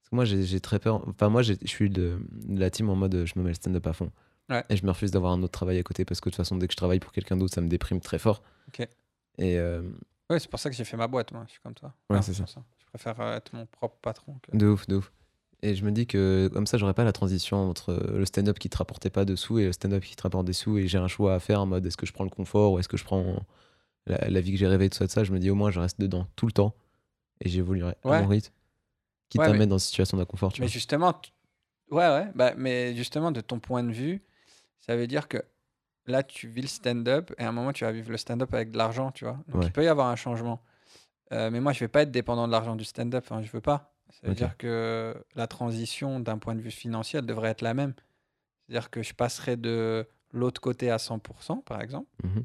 Parce 0.00 0.10
que 0.10 0.16
moi, 0.16 0.24
j'ai 0.24 0.60
très 0.60 0.78
peur. 0.78 1.06
Enfin, 1.08 1.28
moi, 1.28 1.42
je 1.42 1.54
suis 1.64 1.90
de, 1.90 2.18
de 2.32 2.58
la 2.58 2.70
team 2.70 2.88
en 2.88 2.96
mode 2.96 3.24
je 3.26 3.34
me 3.36 3.44
mets 3.44 3.50
le 3.50 3.54
stand-up 3.54 3.86
à 3.86 3.92
fond. 3.92 4.10
Ouais. 4.50 4.64
Et 4.68 4.76
je 4.76 4.84
me 4.84 4.90
refuse 4.90 5.10
d'avoir 5.12 5.32
un 5.32 5.42
autre 5.42 5.52
travail 5.52 5.78
à 5.78 5.82
côté 5.82 6.04
parce 6.04 6.20
que 6.20 6.28
de 6.28 6.32
toute 6.34 6.36
façon, 6.38 6.56
dès 6.56 6.66
que 6.66 6.72
je 6.72 6.76
travaille 6.76 6.98
pour 7.00 7.12
quelqu'un 7.12 7.36
d'autre, 7.36 7.54
ça 7.54 7.60
me 7.60 7.68
déprime 7.68 8.00
très 8.00 8.18
fort. 8.18 8.42
Ok. 8.68 8.80
Et 9.38 9.58
euh, 9.58 9.82
Ouais, 10.28 10.38
c'est 10.40 10.50
pour 10.50 10.58
ça 10.60 10.70
que 10.70 10.76
j'ai 10.76 10.84
fait 10.84 10.96
ma 10.96 11.06
boîte, 11.08 11.32
moi. 11.32 11.44
Je 11.46 11.52
suis 11.52 11.60
comme 11.60 11.74
toi. 11.74 11.94
Ouais, 12.08 12.20
c'est 12.22 12.36
pour 12.36 12.46
Je 12.78 12.84
préfère 12.92 13.20
euh, 13.20 13.36
être 13.36 13.52
mon 13.54 13.66
propre 13.66 13.96
patron. 14.02 14.36
que- 14.42 14.56
De 14.56 14.66
ouf, 14.66 14.86
de 14.86 14.96
ouf. 14.96 15.12
Et 15.62 15.74
je 15.74 15.84
me 15.84 15.90
dis 15.92 16.06
que 16.06 16.48
comme 16.52 16.66
ça, 16.66 16.78
j'aurais 16.78 16.94
pas 16.94 17.04
la 17.04 17.12
transition 17.12 17.68
entre 17.68 17.92
le 18.14 18.24
stand-up 18.24 18.58
qui 18.58 18.68
te 18.70 18.76
rapportait 18.78 19.10
pas 19.10 19.24
de 19.24 19.36
sous 19.36 19.58
et 19.58 19.66
le 19.66 19.72
stand-up 19.72 20.02
qui 20.02 20.16
te 20.16 20.22
rapporte 20.22 20.46
des 20.46 20.52
sous. 20.52 20.78
Et 20.78 20.88
j'ai 20.88 20.98
un 20.98 21.08
choix 21.08 21.34
à 21.34 21.38
faire 21.40 21.60
en 21.60 21.66
mode 21.66 21.84
est-ce 21.86 21.96
que 21.96 22.06
je 22.06 22.12
prends 22.12 22.24
le 22.24 22.30
confort 22.30 22.72
ou 22.72 22.78
est-ce 22.78 22.88
que 22.88 22.96
je 22.96 23.04
prends 23.04 23.44
la, 24.06 24.28
la 24.30 24.40
vie 24.40 24.52
que 24.52 24.58
j'ai 24.58 24.66
rêvé, 24.66 24.88
tout 24.88 24.96
ça, 24.98 25.06
de 25.06 25.10
ça. 25.10 25.22
Je 25.24 25.32
me 25.32 25.38
dis 25.38 25.50
au 25.50 25.54
moins, 25.54 25.70
je 25.70 25.78
reste 25.80 26.00
dedans 26.00 26.26
tout 26.36 26.46
le 26.46 26.52
temps 26.52 26.74
et 27.40 27.48
j'évoluerai 27.48 27.94
à 28.04 28.22
mon 28.22 28.28
rythme. 28.28 28.52
Qui 29.28 29.38
Ouais, 29.38 29.44
t'amène 29.44 29.60
mais- 29.60 29.66
dans 29.66 29.76
une 29.76 29.80
situation 29.80 30.16
d'inconfort, 30.16 30.50
Mais 30.58 30.64
vois. 30.66 30.72
justement, 30.72 31.20
ouais, 31.90 32.08
ouais, 32.08 32.32
bah, 32.34 32.52
mais 32.56 32.96
justement, 32.96 33.30
de 33.30 33.40
ton 33.40 33.60
point 33.60 33.84
de 33.84 33.92
vue, 33.92 34.22
ça 34.80 34.96
veut 34.96 35.06
dire 35.06 35.28
que 35.28 35.42
là, 36.06 36.22
tu 36.22 36.48
vis 36.48 36.62
le 36.62 36.68
stand-up 36.68 37.32
et 37.38 37.44
à 37.44 37.48
un 37.48 37.52
moment, 37.52 37.72
tu 37.72 37.84
vas 37.84 37.92
vivre 37.92 38.10
le 38.10 38.16
stand-up 38.16 38.52
avec 38.54 38.70
de 38.72 38.78
l'argent, 38.78 39.12
tu 39.12 39.24
vois. 39.24 39.38
Donc, 39.48 39.62
Ouais. 39.62 39.66
il 39.66 39.72
peut 39.72 39.84
y 39.84 39.88
avoir 39.88 40.08
un 40.08 40.16
changement. 40.16 40.62
Euh, 41.32 41.50
mais 41.50 41.60
moi, 41.60 41.72
je 41.72 41.80
vais 41.80 41.88
pas 41.88 42.02
être 42.02 42.10
dépendant 42.10 42.46
de 42.46 42.52
l'argent 42.52 42.74
du 42.74 42.84
stand-up. 42.84 43.22
Enfin, 43.24 43.40
je 43.42 43.50
veux 43.52 43.60
pas. 43.60 43.94
Ça 44.10 44.26
veut 44.26 44.34
dire 44.34 44.56
que 44.56 45.14
la 45.36 45.46
transition, 45.46 46.18
d'un 46.18 46.38
point 46.38 46.56
de 46.56 46.60
vue 46.60 46.72
financier, 46.72 47.20
elle 47.20 47.26
devrait 47.26 47.50
être 47.50 47.62
la 47.62 47.74
même. 47.74 47.94
C'est-à-dire 48.66 48.90
que 48.90 49.02
je 49.04 49.14
passerai 49.14 49.56
de 49.56 50.04
l'autre 50.32 50.60
côté 50.60 50.90
à 50.90 50.96
100%, 50.98 51.58
par 51.62 51.80
exemple. 51.80 52.08
Mhm. 52.24 52.44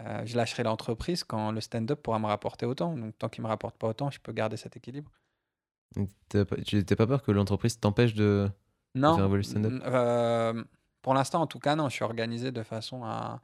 Euh, 0.00 0.22
je 0.24 0.36
lâcherai 0.36 0.62
l'entreprise 0.62 1.24
quand 1.24 1.50
le 1.50 1.60
stand-up 1.60 2.00
pourra 2.02 2.18
me 2.20 2.26
rapporter 2.26 2.64
autant. 2.64 2.96
Donc, 2.96 3.18
tant 3.18 3.28
qu'il 3.28 3.42
me 3.42 3.48
rapporte 3.48 3.76
pas 3.76 3.88
autant, 3.88 4.10
je 4.10 4.20
peux 4.20 4.32
garder 4.32 4.56
cet 4.56 4.76
équilibre. 4.76 5.10
Tu- 6.64 6.84
t'as 6.84 6.96
pas 6.96 7.06
peur 7.06 7.22
que 7.22 7.32
l'entreprise 7.32 7.78
t'empêche 7.80 8.14
de. 8.14 8.48
Non. 8.94 9.16
faire 9.16 9.24
évoluer 9.26 9.42
le 9.42 9.48
stand-up? 9.48 9.82
Euh, 9.84 10.64
pour 11.02 11.14
l'instant, 11.14 11.40
en 11.42 11.46
tout 11.46 11.58
cas, 11.58 11.76
non. 11.76 11.88
Je 11.88 11.94
suis 11.94 12.04
organisé 12.04 12.52
de 12.52 12.62
façon 12.62 13.04
à. 13.04 13.40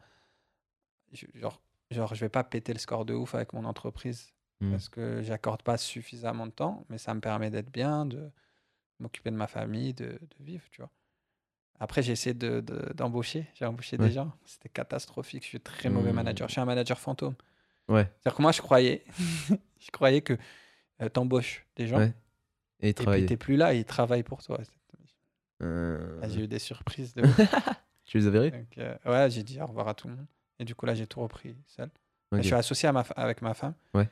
Genre, 1.34 1.60
genre, 1.90 2.14
je 2.14 2.20
vais 2.20 2.28
pas 2.28 2.42
péter 2.44 2.72
le 2.72 2.78
score 2.78 3.04
de 3.04 3.14
ouf 3.14 3.34
avec 3.34 3.52
mon 3.52 3.64
entreprise 3.64 4.30
Hmm. 4.60 4.70
parce 4.70 4.88
que 4.88 5.20
j'accorde 5.22 5.62
pas 5.62 5.76
suffisamment 5.76 6.46
de 6.46 6.52
temps, 6.52 6.84
mais 6.88 6.96
ça 6.96 7.12
me 7.12 7.20
permet 7.20 7.50
d'être 7.50 7.72
bien, 7.72 8.06
de 8.06 8.30
m'occuper 9.00 9.32
de 9.32 9.36
ma 9.36 9.48
famille, 9.48 9.94
de, 9.94 10.04
de 10.06 10.20
vivre, 10.44 10.62
tu 10.70 10.80
vois. 10.80 10.90
Après, 11.80 12.02
j'ai 12.04 12.12
essayé 12.12 12.34
de- 12.34 12.60
de- 12.60 12.92
d'embaucher. 12.94 13.48
j'ai 13.54 13.64
embauché 13.66 13.96
Ouais. 13.98 14.06
des 14.06 14.12
gens. 14.12 14.32
C'était 14.44 14.68
catastrophique. 14.68 15.42
Je 15.42 15.48
suis 15.48 15.60
très 15.60 15.90
mauvais 15.90 16.12
Hmm. 16.12 16.16
manager. 16.16 16.46
Je 16.48 16.52
suis 16.52 16.60
un 16.60 16.64
manager 16.66 17.00
fantôme. 17.00 17.34
Ouais. 17.88 18.04
C'est-à-dire 18.22 18.36
que 18.36 18.42
moi, 18.42 18.52
je 18.52 18.62
croyais, 18.62 19.04
je 19.80 19.90
croyais 19.90 20.20
que 20.22 20.34
tu 21.00 21.10
t'embauches 21.10 21.66
des 21.74 21.88
gens 21.88 21.98
Ouais. 21.98 22.14
Et 22.80 22.90
et 22.90 22.94
puis 22.94 23.26
t'es 23.26 23.36
plus 23.36 23.56
là 23.56 23.74
et 23.74 23.78
ils 23.78 23.84
travaillent 23.84 24.22
pour 24.22 24.40
toi. 24.42 24.58
Euh, 25.62 26.20
Ah, 26.22 26.28
J'ai 26.28 26.42
eu 26.44 26.48
des 26.48 26.58
surprises. 26.58 27.14
De. 27.14 27.22
Tu 28.06 28.18
les 28.18 28.26
as 28.26 28.30
verrés 28.30 28.50
Donc, 28.50 28.76
euh, 28.78 28.94
ouais, 29.06 29.30
j'ai 29.30 29.42
dit 29.42 29.58
au 29.60 29.66
revoir 29.66 29.88
à 29.88 29.94
tout 29.94 30.08
le 30.08 30.14
monde. 30.16 30.26
Et 30.58 30.64
du 30.66 30.74
coup, 30.74 30.84
là, 30.84 30.94
j'ai 30.94 31.06
tout 31.06 31.20
repris 31.20 31.56
seul. 31.66 31.88
Ok. 32.32 32.40
Je 32.42 32.46
suis 32.46 32.54
associé 32.54 32.86
à 32.88 32.92
ma 32.92 33.02
fa- 33.02 33.14
avec 33.16 33.40
ma 33.40 33.54
femme. 33.54 33.72
Ouais. 33.94 34.08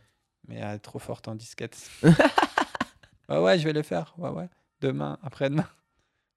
Mais 0.49 0.57
elle 0.57 0.77
est 0.77 0.79
trop 0.79 0.99
forte 0.99 1.29
en 1.29 1.35
disquette. 1.35 1.77
ouais, 2.03 2.11
ouais, 3.39 3.59
je 3.59 3.65
vais 3.65 3.73
le 3.75 3.83
faire. 3.83 4.15
Ouais, 4.17 4.31
ouais. 4.31 4.49
Demain, 4.81 5.19
après-demain. 5.23 5.67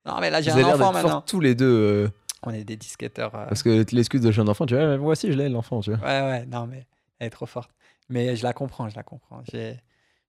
Non, 0.05 0.19
mais 0.19 0.29
là, 0.29 0.41
j'ai 0.41 0.51
un 0.51 0.63
enfant 0.65 0.91
maintenant. 0.91 1.21
tous 1.21 1.39
les 1.39 1.55
deux. 1.55 1.65
euh, 2.05 2.09
On 2.43 2.51
est 2.51 2.63
des 2.65 2.75
disquetteurs. 2.75 3.33
euh, 3.35 3.45
parce 3.45 3.63
que 3.63 3.85
l'excuse 3.95 4.21
de 4.21 4.31
jeune 4.31 4.49
enfant, 4.49 4.65
tu 4.65 4.75
vois, 4.75 4.97
moi 4.97 5.13
aussi 5.13 5.31
je 5.31 5.37
l'ai, 5.37 5.47
l'enfant, 5.49 5.79
tu 5.79 5.91
vois. 5.93 5.99
Ouais, 6.05 6.21
ouais, 6.29 6.45
non, 6.45 6.67
mais 6.67 6.85
elle 7.19 7.27
est 7.27 7.31
trop 7.31 7.45
forte. 7.47 7.71
Mais 8.09 8.35
je 8.35 8.43
la 8.43 8.53
comprends, 8.53 8.87
je 8.89 8.95
la 8.95 9.03
comprends. 9.03 9.41
J'ai- 9.51 9.75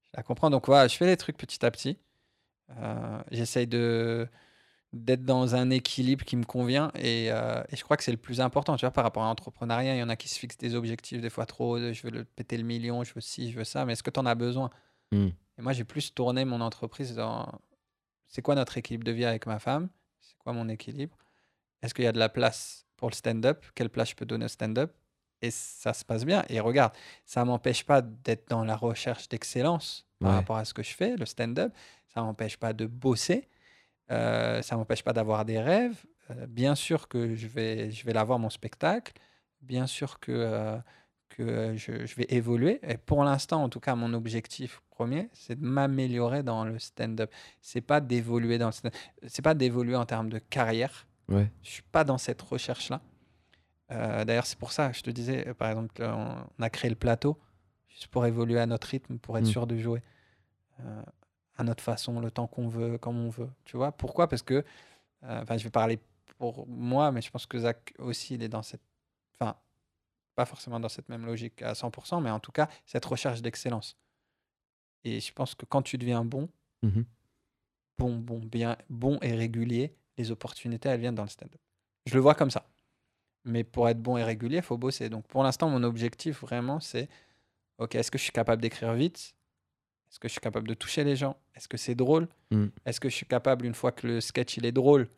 Je 0.05 0.11
la 0.17 0.23
comprends. 0.23 0.49
Donc, 0.49 0.67
voilà, 0.67 0.87
je 0.89 0.97
fais 0.97 1.07
les 1.07 1.17
trucs 1.17 1.37
petit 1.37 1.67
à 1.67 1.71
petit. 1.71 1.99
Euh, 2.79 3.19
J'essaye 3.33 3.67
de 3.67 4.27
d'être 4.97 5.25
dans 5.25 5.55
un 5.55 5.71
équilibre 5.71 6.25
qui 6.25 6.37
me 6.37 6.45
convient 6.45 6.91
et, 6.95 7.31
euh, 7.31 7.63
et 7.71 7.77
je 7.77 7.83
crois 7.85 7.97
que 7.97 8.03
c'est 8.05 8.11
le 8.13 8.17
plus 8.19 8.41
important. 8.41 8.77
Tu 8.77 8.83
vois, 8.85 8.91
par 8.93 9.05
rapport 9.05 9.23
à 9.23 9.27
l'entrepreneuriat, 9.27 9.95
il 9.95 9.99
y 9.99 10.03
en 10.03 10.09
a 10.09 10.17
qui 10.17 10.29
se 10.29 10.39
fixent 10.39 10.59
des 10.59 10.75
objectifs 10.75 11.21
des 11.21 11.31
fois 11.31 11.47
trop. 11.47 11.79
de, 11.79 11.93
Je 11.93 12.03
veux 12.03 12.11
le, 12.11 12.25
péter 12.25 12.57
le 12.57 12.65
million, 12.65 13.05
je 13.05 13.15
veux 13.15 13.21
ci, 13.21 13.51
je 13.53 13.59
veux 13.59 13.65
ça. 13.65 13.85
Mais 13.87 13.93
est-ce 13.95 14.03
que 14.03 14.11
tu 14.11 14.21
en 14.21 14.27
as 14.27 14.35
besoin? 14.35 14.71
Hmm. 15.13 15.29
Et 15.59 15.63
moi, 15.63 15.73
j'ai 15.73 15.85
plus 15.85 16.13
tourné 16.15 16.45
mon 16.45 16.61
entreprise 16.61 17.15
dans 17.15 17.51
c'est 18.29 18.43
quoi 18.43 18.55
notre 18.55 18.77
équilibre 18.79 19.05
de 19.05 19.13
vie 19.13 19.25
avec 19.25 19.47
ma 19.47 19.59
femme? 19.59 19.89
C'est 20.21 20.37
quoi 20.39 20.53
mon 20.53 20.69
équilibre? 20.69 21.17
Est-ce 21.83 21.95
qu'il 21.95 22.05
y 22.05 22.09
a 22.09 22.13
de 22.13 22.19
la 22.19 22.29
place 22.29 22.87
pour 22.97 23.09
le 23.11 23.15
stand-up? 23.15 23.65
Quelle 23.75 23.91
place 23.91 24.11
je 24.11 24.17
peux 24.17 24.27
donner 24.27 24.47
au 24.47 24.49
stand-up? 24.49 24.93
Et 25.43 25.51
ça 25.51 25.93
se 25.93 26.05
passe 26.05 26.25
bien. 26.25 26.45
Et 26.49 26.61
regarde, 26.61 26.93
ça 27.25 27.45
m'empêche 27.45 27.85
pas 27.85 28.03
d'être 28.03 28.49
dans 28.49 28.65
la 28.65 28.77
recherche 28.77 29.29
d'excellence 29.29 30.07
par 30.19 30.31
Ouais. 30.31 30.37
rapport 30.37 30.57
à 30.57 30.65
ce 30.65 30.73
que 30.75 30.83
je 30.83 30.95
fais, 30.95 31.15
le 31.17 31.27
stand-up. 31.27 31.73
Ça 32.09 32.23
m'empêche 32.23 32.57
pas 32.57 32.73
de 32.73 32.87
bosser. 32.87 33.49
Euh, 34.11 34.63
ça 34.63 34.77
m'empêche 34.77 35.03
pas 35.03 35.13
d'avoir 35.13 35.45
des 35.45 35.61
rêves. 35.61 36.05
Euh, 36.31 36.47
bien 36.47 36.75
sûr 36.75 37.09
que 37.09 37.35
je 37.35 37.47
vais, 37.47 37.91
je 37.91 38.05
vais 38.05 38.13
l'avoir 38.13 38.39
mon 38.39 38.51
spectacle. 38.51 39.13
Bien 39.63 39.87
sûr 39.87 40.21
que, 40.21 40.33
euh, 40.33 40.79
que 41.29 41.75
je, 41.77 42.07
je 42.07 42.15
vais 42.17 42.27
évoluer. 42.29 42.79
Et 42.83 42.97
pour 42.97 43.25
l'instant, 43.25 43.63
en 43.63 43.69
tout 43.69 43.81
cas, 43.81 43.95
mon 43.95 44.13
objectif 44.15 44.81
premier, 44.91 45.29
c'est 45.33 45.59
de 45.61 45.65
m'améliorer 45.65 46.43
dans 46.43 46.65
le 46.65 46.79
stand-up. 46.79 47.33
C'est 47.61 47.81
pas 47.81 48.01
d'évoluer 48.01 48.59
dans 48.59 48.67
le 48.67 48.73
stand 48.73 48.93
C'est 49.27 49.43
pas 49.43 49.55
d'évoluer 49.55 49.97
en 49.97 50.07
termes 50.07 50.29
de 50.29 50.39
carrière. 50.39 51.07
Ouais. 51.29 51.51
Je 51.63 51.71
suis 51.71 51.83
pas 51.83 52.05
dans 52.05 52.19
cette 52.19 52.41
recherche-là. 52.43 53.01
D'ailleurs, 53.89 54.47
c'est 54.47 54.59
pour 54.59 54.73
ça 54.73 54.91
que 54.91 54.97
je 54.97 55.03
te 55.03 55.11
disais, 55.11 55.55
par 55.55 55.69
exemple, 55.69 56.03
on, 56.03 56.63
a 56.63 56.71
créé 56.71 56.91
le 56.91 56.97
plateau 56.97 57.39
juste 57.87 58.09
pour 58.09 58.27
évoluer 58.27 58.59
à 58.59 58.67
notre 58.67 58.89
rythme, 58.89 59.19
pour 59.19 59.39
être 59.39 59.45
Mm. 59.45 59.51
sûr 59.51 59.67
de 59.69 59.77
jouer 59.77 60.03
à 61.57 61.65
notre 61.65 61.83
façon, 61.83 62.21
le 62.21 62.31
temps 62.31 62.47
qu'on 62.47 62.69
veut, 62.69 62.99
comme 62.99 63.19
on 63.19 63.31
veut. 63.31 63.51
Tu 63.65 63.77
vois? 63.77 63.93
Pourquoi? 63.93 64.29
Parce 64.29 64.43
que, 64.43 64.55
euh, 65.25 65.43
enfin, 65.43 65.57
je 65.57 65.65
vais 65.65 65.71
parler 65.71 65.99
pour 66.39 66.67
moi, 66.69 67.13
mais 67.13 67.23
je 67.23 67.31
pense 67.31 67.47
que 67.47 67.59
Zach 67.59 67.95
aussi, 67.99 68.35
il 68.35 68.43
est 68.43 68.49
dans 68.49 68.63
cette, 68.63 68.83
enfin, 69.39 69.57
pas 70.35 70.45
forcément 70.47 70.81
dans 70.81 70.89
cette 70.91 71.09
même 71.09 71.25
logique 71.27 71.63
à 71.63 71.75
100%, 71.75 72.21
mais 72.21 72.31
en 72.31 72.41
tout 72.41 72.53
cas, 72.53 72.69
cette 72.85 73.05
recherche 73.07 73.43
d'excellence. 73.43 73.97
Et 75.05 75.21
je 75.21 75.33
pense 75.33 75.55
que 75.55 75.65
quand 75.67 75.83
tu 75.83 75.99
deviens 75.99 76.25
bon, 76.25 76.49
Mhm. 76.83 77.05
bon, 77.99 78.17
bon, 78.19 78.39
bien, 78.39 78.77
bon 78.91 79.19
et 79.23 79.33
régulier, 79.35 79.95
les 80.19 80.31
opportunités, 80.31 80.89
elles 80.89 81.01
viennent 81.01 81.15
dans 81.15 81.23
le 81.23 81.29
stand-up. 81.29 81.61
Je 82.07 82.15
le 82.15 82.21
vois 82.21 82.35
comme 82.35 82.51
ça. 82.51 82.67
Mais 83.45 83.65
pour 83.65 83.89
être 83.89 84.01
bon 84.03 84.17
et 84.17 84.25
régulier, 84.25 84.57
il 84.57 84.63
faut 84.63 84.77
bosser. 84.79 85.09
Donc 85.09 85.27
pour 85.27 85.43
l'instant, 85.43 85.69
mon 85.71 85.83
objectif 85.85 86.41
vraiment, 86.43 86.81
c'est 86.81 87.09
OK, 87.79 87.95
est-ce 87.95 88.11
que 88.11 88.19
je 88.19 88.25
suis 88.25 88.33
capable 88.33 88.61
d'écrire 88.63 88.93
vite? 88.95 89.35
Est-ce 90.11 90.19
que 90.21 90.29
je 90.29 90.33
suis 90.33 90.41
capable 90.41 90.69
de 90.69 90.75
toucher 90.75 91.05
les 91.05 91.17
gens? 91.17 91.37
Est-ce 91.55 91.69
que 91.69 91.77
c'est 91.77 91.95
drôle? 91.95 92.29
Mm. 92.51 92.67
Est-ce 92.85 93.01
que 93.01 93.09
je 93.09 93.15
suis 93.15 93.27
capable, 93.27 93.67
une 93.67 93.75
fois 93.75 93.93
que 93.93 94.07
le 94.07 94.21
sketch 94.21 94.57
il 94.57 94.65
est 94.67 94.73
drôle, 94.73 95.09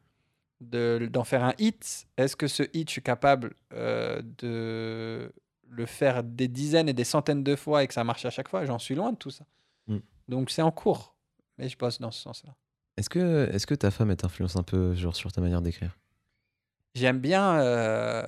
de- 0.61 1.09
d'en 1.11 1.24
faire 1.24 1.45
un 1.45 1.55
hit? 1.59 2.07
Est-ce 2.16 2.34
que 2.36 2.47
ce 2.49 2.64
hit, 2.72 2.89
je 2.89 2.93
suis 2.93 3.03
capable 3.03 3.55
euh, 3.74 4.22
de 4.39 5.32
le 5.68 5.86
faire 5.86 6.24
des 6.24 6.49
dizaines 6.49 6.89
et 6.89 6.95
des 6.95 7.05
centaines 7.05 7.45
de 7.45 7.55
fois 7.55 7.84
et 7.84 7.86
que 7.86 7.95
ça 7.95 8.03
marche 8.05 8.24
à 8.24 8.30
chaque 8.30 8.49
fois? 8.49 8.64
J'en 8.64 8.78
suis 8.78 8.95
loin 8.95 9.12
de 9.12 9.16
tout 9.18 9.30
ça. 9.30 9.45
Mm. 9.86 9.99
Donc 10.28 10.51
c'est 10.51 10.62
en 10.62 10.70
cours. 10.72 11.14
Mais 11.59 11.68
je 11.68 11.76
bosse 11.76 12.01
dans 12.01 12.11
ce 12.11 12.20
sens-là. 12.22 12.55
Est-ce 12.97 13.11
que, 13.11 13.49
est 13.53 13.64
que 13.66 13.74
ta 13.74 13.91
femme 13.91 14.14
t'influence 14.16 14.57
un 14.57 14.62
peu 14.62 14.95
genre, 14.95 15.14
sur 15.14 15.30
ta 15.30 15.41
manière 15.41 15.62
d'écrire? 15.62 15.97
J'aime 16.95 17.20
bien. 17.20 17.61
euh, 17.61 18.24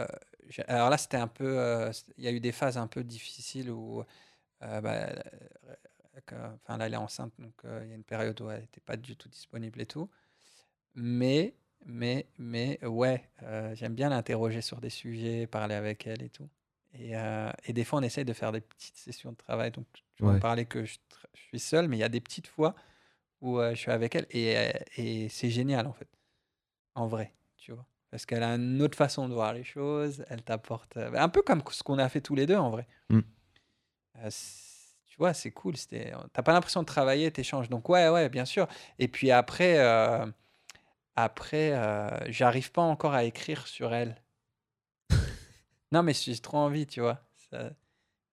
alors 0.68 0.90
là, 0.90 0.98
c'était 0.98 1.16
un 1.16 1.26
peu. 1.28 1.58
euh, 1.58 1.90
Il 2.18 2.24
y 2.24 2.28
a 2.28 2.32
eu 2.32 2.40
des 2.40 2.52
phases 2.52 2.76
un 2.78 2.86
peu 2.86 3.02
difficiles 3.02 3.70
où. 3.70 4.04
euh, 4.62 4.80
bah, 4.80 5.08
enfin, 6.16 6.76
là, 6.76 6.86
elle 6.86 6.94
est 6.94 6.98
enceinte, 6.98 7.32
donc 7.38 7.54
euh, 7.64 7.80
il 7.84 7.90
y 7.90 7.92
a 7.92 7.96
une 7.96 8.04
période 8.04 8.40
où 8.40 8.50
elle 8.50 8.61
n'était 8.62 8.80
pas 8.80 8.96
du 8.96 9.16
tout 9.16 9.28
disponible 9.28 9.80
et 9.80 9.86
tout. 9.86 10.11
Mais, 10.94 11.54
mais, 11.86 12.26
mais, 12.38 12.84
ouais, 12.84 13.28
euh, 13.42 13.74
j'aime 13.74 13.94
bien 13.94 14.08
l'interroger 14.11 14.61
sur 14.61 14.80
des 14.80 14.90
sujets, 14.90 15.46
parler 15.46 15.74
avec 15.74 16.06
elle 16.06 16.22
et 16.22 16.28
tout. 16.30 16.48
Et, 16.94 17.16
euh, 17.16 17.50
et 17.64 17.72
des 17.72 17.84
fois, 17.84 18.00
on 18.00 18.02
essaye 18.02 18.24
de 18.24 18.32
faire 18.32 18.52
des 18.52 18.61
petites 18.61 18.96
sessions 18.96 19.30
de 19.32 19.36
travail. 19.36 19.70
Donc, 19.70 19.86
tu 20.16 20.24
Ouais. 20.24 20.38
parler 20.40 20.66
que 20.66 20.84
je, 20.84 20.98
suis 21.34 21.61
seul, 21.61 21.88
mais 21.88 21.96
il 21.96 22.00
y 22.00 22.04
a 22.04 22.08
des 22.08 22.20
petites 22.20 22.46
fois 22.46 22.74
où 23.40 23.58
euh, 23.58 23.70
je 23.70 23.76
suis 23.76 23.90
avec 23.90 24.14
elle. 24.14 24.26
Et, 24.30 24.56
euh, 24.56 24.70
et 24.96 25.28
c'est 25.28 25.50
génial, 25.50 25.86
en 25.86 25.92
fait. 25.92 26.08
En 26.94 27.06
vrai, 27.06 27.32
tu 27.56 27.72
vois. 27.72 27.86
Parce 28.11 28.26
qu'elle 28.26 28.42
a 28.42 28.54
une 28.56 28.82
autre 28.82 28.98
façon 28.98 29.28
de 29.28 29.34
voir 29.34 29.52
les 29.54 29.64
choses. 29.64 30.24
Elle 30.28 30.42
t'apporte. 30.42 30.96
euh, 30.96 31.12
un 31.14 31.28
peu 31.28 31.42
comme 31.42 31.62
ce 31.70 31.82
qu'on 31.82 31.98
a 31.98 32.08
fait 32.08 32.20
tous 32.20 32.34
les 32.34 32.46
deux, 32.46 32.56
en 32.56 32.70
vrai. 32.70 32.86
Mm. 33.08 33.20
Euh, 35.20 35.24
vois, 35.24 35.34
c'est 35.34 35.50
cool. 35.50 35.76
c'était- 35.76 36.12
T'as 36.32 36.42
pas 36.42 36.52
l'impression 36.52 36.80
de 36.80 36.86
travailler, 36.86 37.30
t'échanges. 37.30 37.68
Donc, 37.68 37.88
ouais, 37.88 38.08
ouais, 38.08 38.28
bien 38.28 38.44
sûr. 38.44 38.66
Et 38.98 39.08
puis 39.08 39.30
après, 39.30 39.78
euh, 39.78 40.24
après 41.16 41.72
euh, 41.72 42.08
j'arrive 42.30 42.72
pas 42.72 42.82
encore 42.82 43.12
à 43.14 43.24
écrire 43.24 43.66
sur 43.66 43.92
elle. 43.94 44.16
non, 45.92 46.02
mais 46.02 46.12
j'ai 46.14 46.38
trop 46.38 46.58
envie, 46.58 46.86
tu 46.86 47.00
vois. 47.00 47.20
Ça- 47.50 47.70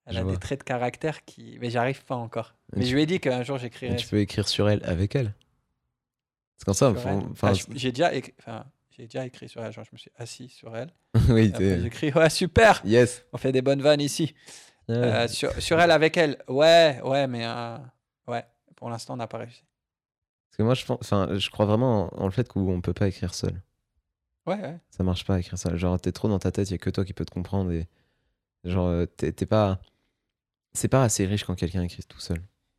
elle 0.05 0.13
Je 0.15 0.19
a 0.19 0.23
vois. 0.23 0.31
des 0.31 0.37
traits 0.37 0.59
de 0.59 0.63
caractère 0.63 1.25
qui. 1.25 1.57
Mais 1.59 1.69
j'arrive 1.69 2.05
pas 2.05 2.15
encore. 2.15 2.55
Mais 2.73 2.83
tu- 2.83 2.89
je 2.91 2.95
lui 2.95 3.03
ai 3.03 3.05
dit 3.05 3.19
qu'un 3.19 3.43
jour 3.43 3.57
Et 3.57 3.59
j'écrirais. 3.59 3.95
Tu 3.97 4.07
peux 4.07 4.19
écrire 4.19 4.47
sur 4.47 4.69
elle 4.69 4.81
avec 4.85 5.15
elle 5.15 5.33
C'est 6.57 6.63
comme 6.65 6.73
ça. 6.73 6.93
faut-. 6.93 7.09
Enfin, 7.31 7.51
j'ai 7.75 7.91
déjà 7.91 8.13
écrit. 8.13 8.33
Enfin, 8.39 8.65
j'ai 8.91 9.03
déjà 9.03 9.25
écrit 9.25 9.49
sur 9.49 9.61
elle. 9.63 9.73
Genre, 9.73 9.83
je 9.83 9.89
me 9.91 9.97
suis 9.97 10.11
assis 10.15 10.47
sur 10.47 10.75
elle. 10.77 10.93
oui, 11.29 11.51
j'ai 11.57 11.85
écrit 11.85 12.13
ouais 12.13 12.29
super. 12.29 12.81
Yes. 12.85 13.25
On 13.33 13.37
fait 13.37 13.51
des 13.51 13.61
bonnes 13.61 13.81
vannes 13.81 13.99
ici. 14.01 14.33
Euh, 14.89 15.27
sur, 15.27 15.51
sur 15.61 15.79
elle 15.79 15.91
avec 15.91 16.17
elle. 16.17 16.37
Ouais, 16.47 17.01
ouais, 17.03 17.27
mais 17.27 17.45
euh, 17.45 17.77
ouais. 18.27 18.45
Pour 18.75 18.89
l'instant, 18.89 19.15
on 19.15 19.17
n'a 19.17 19.27
pas 19.27 19.39
réussi. 19.39 19.63
Parce 20.49 20.57
que 20.57 20.63
moi, 20.63 20.73
je, 20.75 20.85
pense, 20.85 20.99
enfin, 21.01 21.37
je 21.37 21.49
crois 21.49 21.65
vraiment 21.65 22.13
en, 22.15 22.23
en 22.23 22.25
le 22.25 22.31
fait 22.31 22.47
qu'on 22.47 22.81
peut 22.81 22.93
pas 22.93 23.07
écrire 23.07 23.33
seul. 23.33 23.61
Ouais, 24.45 24.55
ouais. 24.55 24.79
Ça 24.89 25.03
marche 25.03 25.25
pas 25.25 25.39
écrire 25.39 25.57
seul. 25.57 25.75
Genre, 25.77 25.99
t'es 25.99 26.11
trop 26.11 26.29
dans 26.29 26.39
ta 26.39 26.51
tête, 26.51 26.69
il 26.69 26.73
y 26.73 26.75
a 26.75 26.77
que 26.77 26.89
toi 26.89 27.03
qui 27.03 27.13
peux 27.13 27.25
te 27.25 27.33
comprendre. 27.33 27.71
Et 27.71 27.87
genre, 28.63 28.87
euh, 28.87 29.05
t'es 29.05 29.31
t'es 29.31 29.45
pas. 29.45 29.79
C'est 30.73 30.87
pas 30.87 31.03
assez 31.03 31.25
riche 31.25 31.43
quand 31.43 31.55
quelqu'un 31.55 31.81
écrit 31.81 32.03
tout 32.03 32.19
seul. 32.19 32.37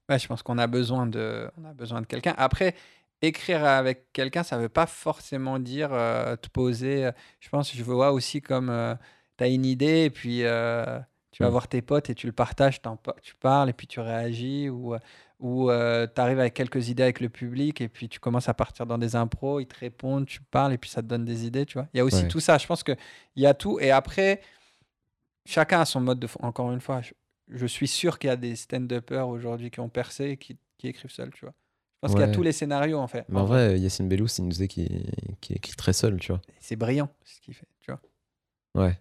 Ouais, 0.09 0.18
je 0.18 0.26
pense 0.28 0.42
qu'on 0.42 0.56
a 0.56 0.66
besoin 0.66 1.06
de, 1.06 1.50
on 1.59 1.64
a 1.64 1.74
besoin 1.74 2.00
de 2.00 2.06
quelqu'un. 2.06 2.34
Après, 2.38 2.74
écrire 3.20 3.64
avec 3.64 4.12
quelqu'un, 4.12 4.44
ça 4.44 4.56
veut 4.56 4.68
pas 4.68 4.86
forcément 4.86 5.59
dire 5.59 5.92
euh, 5.92 6.36
te 6.36 6.48
poser. 6.48 7.11
Je 7.40 7.48
pense, 7.48 7.74
je 7.74 7.82
vois 7.82 8.12
aussi 8.12 8.40
comme 8.40 8.68
tu 9.36 9.44
as 9.44 9.48
une 9.48 9.66
idée 9.66 10.04
et 10.04 10.11
puis 10.11 10.44
tu 11.39 11.45
vas 11.45 11.51
Mm. 11.51 11.53
voir 11.53 11.68
tes 11.68 11.82
potes 11.82 12.11
et 12.11 12.16
tu 12.16 12.26
le 12.26 12.32
partages, 12.32 12.80
tu 13.22 13.34
parles 13.36 13.70
et 13.70 13.72
puis 13.72 13.86
tu 13.86 14.01
réagis 14.01 14.68
ou 14.68 14.95
euh, 14.95 14.99
ou 15.39 15.68
tu 15.68 16.20
arrives 16.20 16.41
avec 16.41 16.53
quelques 16.55 16.89
idées 16.89 17.05
avec 17.05 17.20
le 17.20 17.28
public 17.28 17.80
et 17.80 17.89
puis 17.89 18.09
tu 18.09 18.18
commences 18.18 18.49
à 18.49 18.55
partir 18.55 18.86
dans 18.86 18.99
des 18.99 19.14
impros, 19.14 19.61
ils 19.61 19.66
te 19.66 19.78
répondent, 19.78 20.26
tu 20.26 20.41
parles 20.43 20.72
et 20.72 20.78
puis 20.78 20.91
ça 20.91 21.01
te 21.01 21.07
donne 21.07 21.24
des 21.24 21.47
idées, 21.47 21.64
tu 21.64 21.74
vois. 21.74 21.86
Il 21.95 21.99
y 21.99 22.01
a 22.01 22.05
aussi 22.05 22.22
Ouais. 22.22 22.28
tout 22.28 22.41
ça. 22.41 22.59
Je 22.59 22.66
pense 22.66 22.82
que 22.82 22.91
il 23.36 23.43
y 23.45 23.47
a 23.47 23.55
tout 23.55 23.78
et 23.78 23.93
après 23.93 24.41
chacun 25.47 25.80
a 25.80 25.84
son 25.84 26.01
mode 26.01 26.18
de 26.18 26.28
encore 26.41 26.72
une 26.72 26.80
fois 26.80 27.01
je, 27.03 27.12
je 27.49 27.66
suis 27.66 27.86
sûr 27.89 28.18
qu'il 28.18 28.28
y 28.28 28.32
a 28.32 28.36
des 28.36 28.57
stand-uppers 28.57 29.28
aujourd'hui 29.28 29.70
qui 29.70 29.78
ont 29.80 29.89
percé 29.89 30.30
et 30.30 30.36
qui, 30.36 30.57
qui 30.76 30.89
écrivent 30.89 31.11
seuls 31.11 31.30
tu 31.32 31.45
vois 31.45 31.55
je 31.95 32.01
pense 32.01 32.12
qu'il 32.12 32.20
y 32.20 32.24
a 32.24 32.28
tous 32.34 32.43
les 32.43 32.53
scénarios 32.53 32.99
en 32.99 33.09
fait 33.09 33.24
Mais 33.28 33.41
en 33.41 33.45
vrai, 33.45 33.78
Yacine 33.78 34.09
Bellous, 34.09 34.28
il 34.39 34.43
nous 34.45 34.51
disait 34.51 34.68
qu'il 34.68 35.11
qu'il 35.41 35.57
écrit 35.57 35.72
très 35.74 35.93
seul, 35.93 36.18
tu 36.20 36.30
vois. 36.32 36.41
c'est 36.61 36.76
brillant 36.76 37.09
ce 37.24 37.41
qu'il 37.41 37.55
fait 37.55 37.66
tu 37.80 37.91
vois 37.93 38.01
Ouais. 38.84 38.99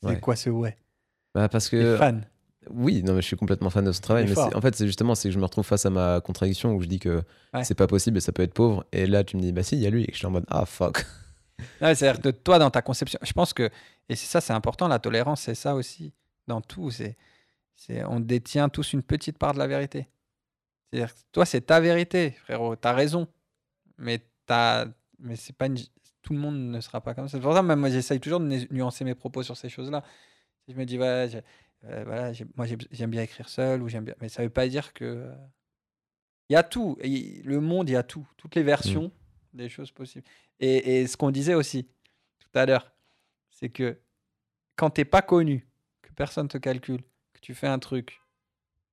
C'est 0.00 0.06
Ouais. 0.08 0.20
quoi 0.20 0.36
ce 0.36 0.50
ouais? 0.50 0.76
Bah, 1.34 1.48
parce 1.48 1.68
que. 1.68 1.96
fan 1.96 2.26
Oui, 2.70 3.02
non, 3.02 3.14
mais 3.14 3.22
je 3.22 3.26
suis 3.26 3.36
complètement 3.36 3.70
fan 3.70 3.84
de 3.84 3.92
son 3.92 4.00
travail. 4.00 4.26
Mais 4.28 4.38
en 4.54 4.60
fait, 4.60 4.74
c'est 4.74 4.86
justement 4.86 5.14
c'est 5.14 5.28
que 5.28 5.32
je 5.34 5.38
me 5.38 5.44
retrouve 5.44 5.64
face 5.64 5.84
à 5.86 5.90
ma 5.90 6.20
contradiction 6.20 6.74
où 6.74 6.82
je 6.82 6.86
dis 6.86 6.98
que 6.98 7.22
Ouais. 7.54 7.64
c'est 7.64 7.74
pas 7.74 7.86
possible 7.86 8.18
et 8.18 8.20
ça 8.20 8.32
peut 8.32 8.42
être 8.42 8.54
pauvre. 8.54 8.84
Et 8.92 9.06
là, 9.06 9.24
tu 9.24 9.36
me 9.36 9.42
dis, 9.42 9.52
bah 9.52 9.62
si, 9.62 9.76
il 9.76 9.82
y 9.82 9.86
a 9.86 9.90
lui. 9.90 10.02
Et 10.04 10.08
je 10.12 10.16
suis 10.18 10.26
en 10.26 10.30
mode, 10.30 10.44
ah 10.48 10.64
fuck. 10.66 11.04
C'est-à-dire 11.80 12.20
que 12.20 12.28
toi 12.30 12.58
dans 12.58 12.70
ta 12.70 12.82
conception 12.82 13.20
je 13.22 13.32
pense 13.32 13.52
que 13.52 13.70
et 14.08 14.16
c'est 14.16 14.26
ça 14.26 14.40
c'est 14.40 14.52
important 14.52 14.88
la 14.88 14.98
tolérance 14.98 15.42
c'est 15.42 15.54
ça 15.54 15.76
aussi 15.76 16.12
dans 16.48 16.60
tout 16.60 16.90
c'est 16.90 17.16
c'est 17.76 18.02
on 18.04 18.18
détient 18.18 18.68
tous 18.68 18.94
une 18.94 19.02
petite 19.02 19.38
part 19.38 19.52
de 19.54 19.58
la 19.60 19.68
vérité 19.68 20.08
c'est-à-dire 20.90 21.14
que 21.14 21.20
toi 21.30 21.44
c'est 21.46 21.60
ta 21.60 21.78
vérité 21.78 22.32
frérot 22.42 22.74
t'as 22.74 22.94
raison 22.94 23.28
mais 23.96 24.26
t'as 24.44 24.86
mais 25.20 25.36
c'est 25.36 25.54
pas 25.54 25.66
une... 25.66 25.78
tout 26.22 26.32
le 26.32 26.38
monde 26.38 26.56
ne 26.70 26.80
sera 26.80 27.00
pas 27.00 27.14
comme 27.14 27.28
ça. 27.28 27.36
C'est 27.38 27.42
pour 27.42 27.52
ça 27.52 27.60
que 27.60 27.66
même 27.66 27.80
moi 27.80 27.90
j'essaye 27.90 28.20
toujours 28.20 28.40
de 28.40 28.46
nu- 28.46 28.68
nuancer 28.70 29.04
mes 29.04 29.14
propos 29.14 29.42
sur 29.42 29.56
ces 29.56 29.68
choses 29.68 29.90
là 29.90 30.02
je 30.68 30.74
me 30.74 30.84
dis 30.84 30.96
euh, 30.98 31.40
voilà 32.04 32.32
moi 32.56 32.66
j'ai- 32.66 32.78
j'aime 32.92 33.10
bien 33.10 33.22
écrire 33.22 33.48
seul 33.48 33.82
ou 33.82 33.88
j'aime 33.88 34.04
bien 34.04 34.14
mais 34.20 34.28
ça 34.28 34.42
veut 34.42 34.50
pas 34.50 34.68
dire 34.68 34.92
que 34.92 35.04
euh, 35.04 35.34
il 36.48 36.52
y 36.54 36.56
a 36.56 36.62
tout. 36.62 36.96
Le 37.02 37.58
monde 37.60 37.88
il 37.88 37.92
y 37.92 37.96
a 37.96 38.02
tout. 38.02 38.26
Toutes 38.36 38.54
les 38.54 38.62
versions 38.62 39.10
des 39.52 39.68
choses 39.68 39.90
possibles. 39.90 40.24
Et, 40.60 41.00
et 41.02 41.06
ce 41.06 41.16
qu'on 41.16 41.30
disait 41.30 41.54
aussi 41.54 41.88
tout 42.38 42.50
à 42.58 42.66
l'heure 42.66 42.92
c'est 43.50 43.68
que 43.68 43.98
quand 44.76 44.90
t'es 44.90 45.04
pas 45.04 45.22
connu 45.22 45.66
que 46.02 46.12
personne 46.12 46.48
te 46.48 46.58
calcule 46.58 47.02
que 47.32 47.40
tu 47.40 47.54
fais 47.54 47.66
un 47.66 47.78
truc 47.78 48.20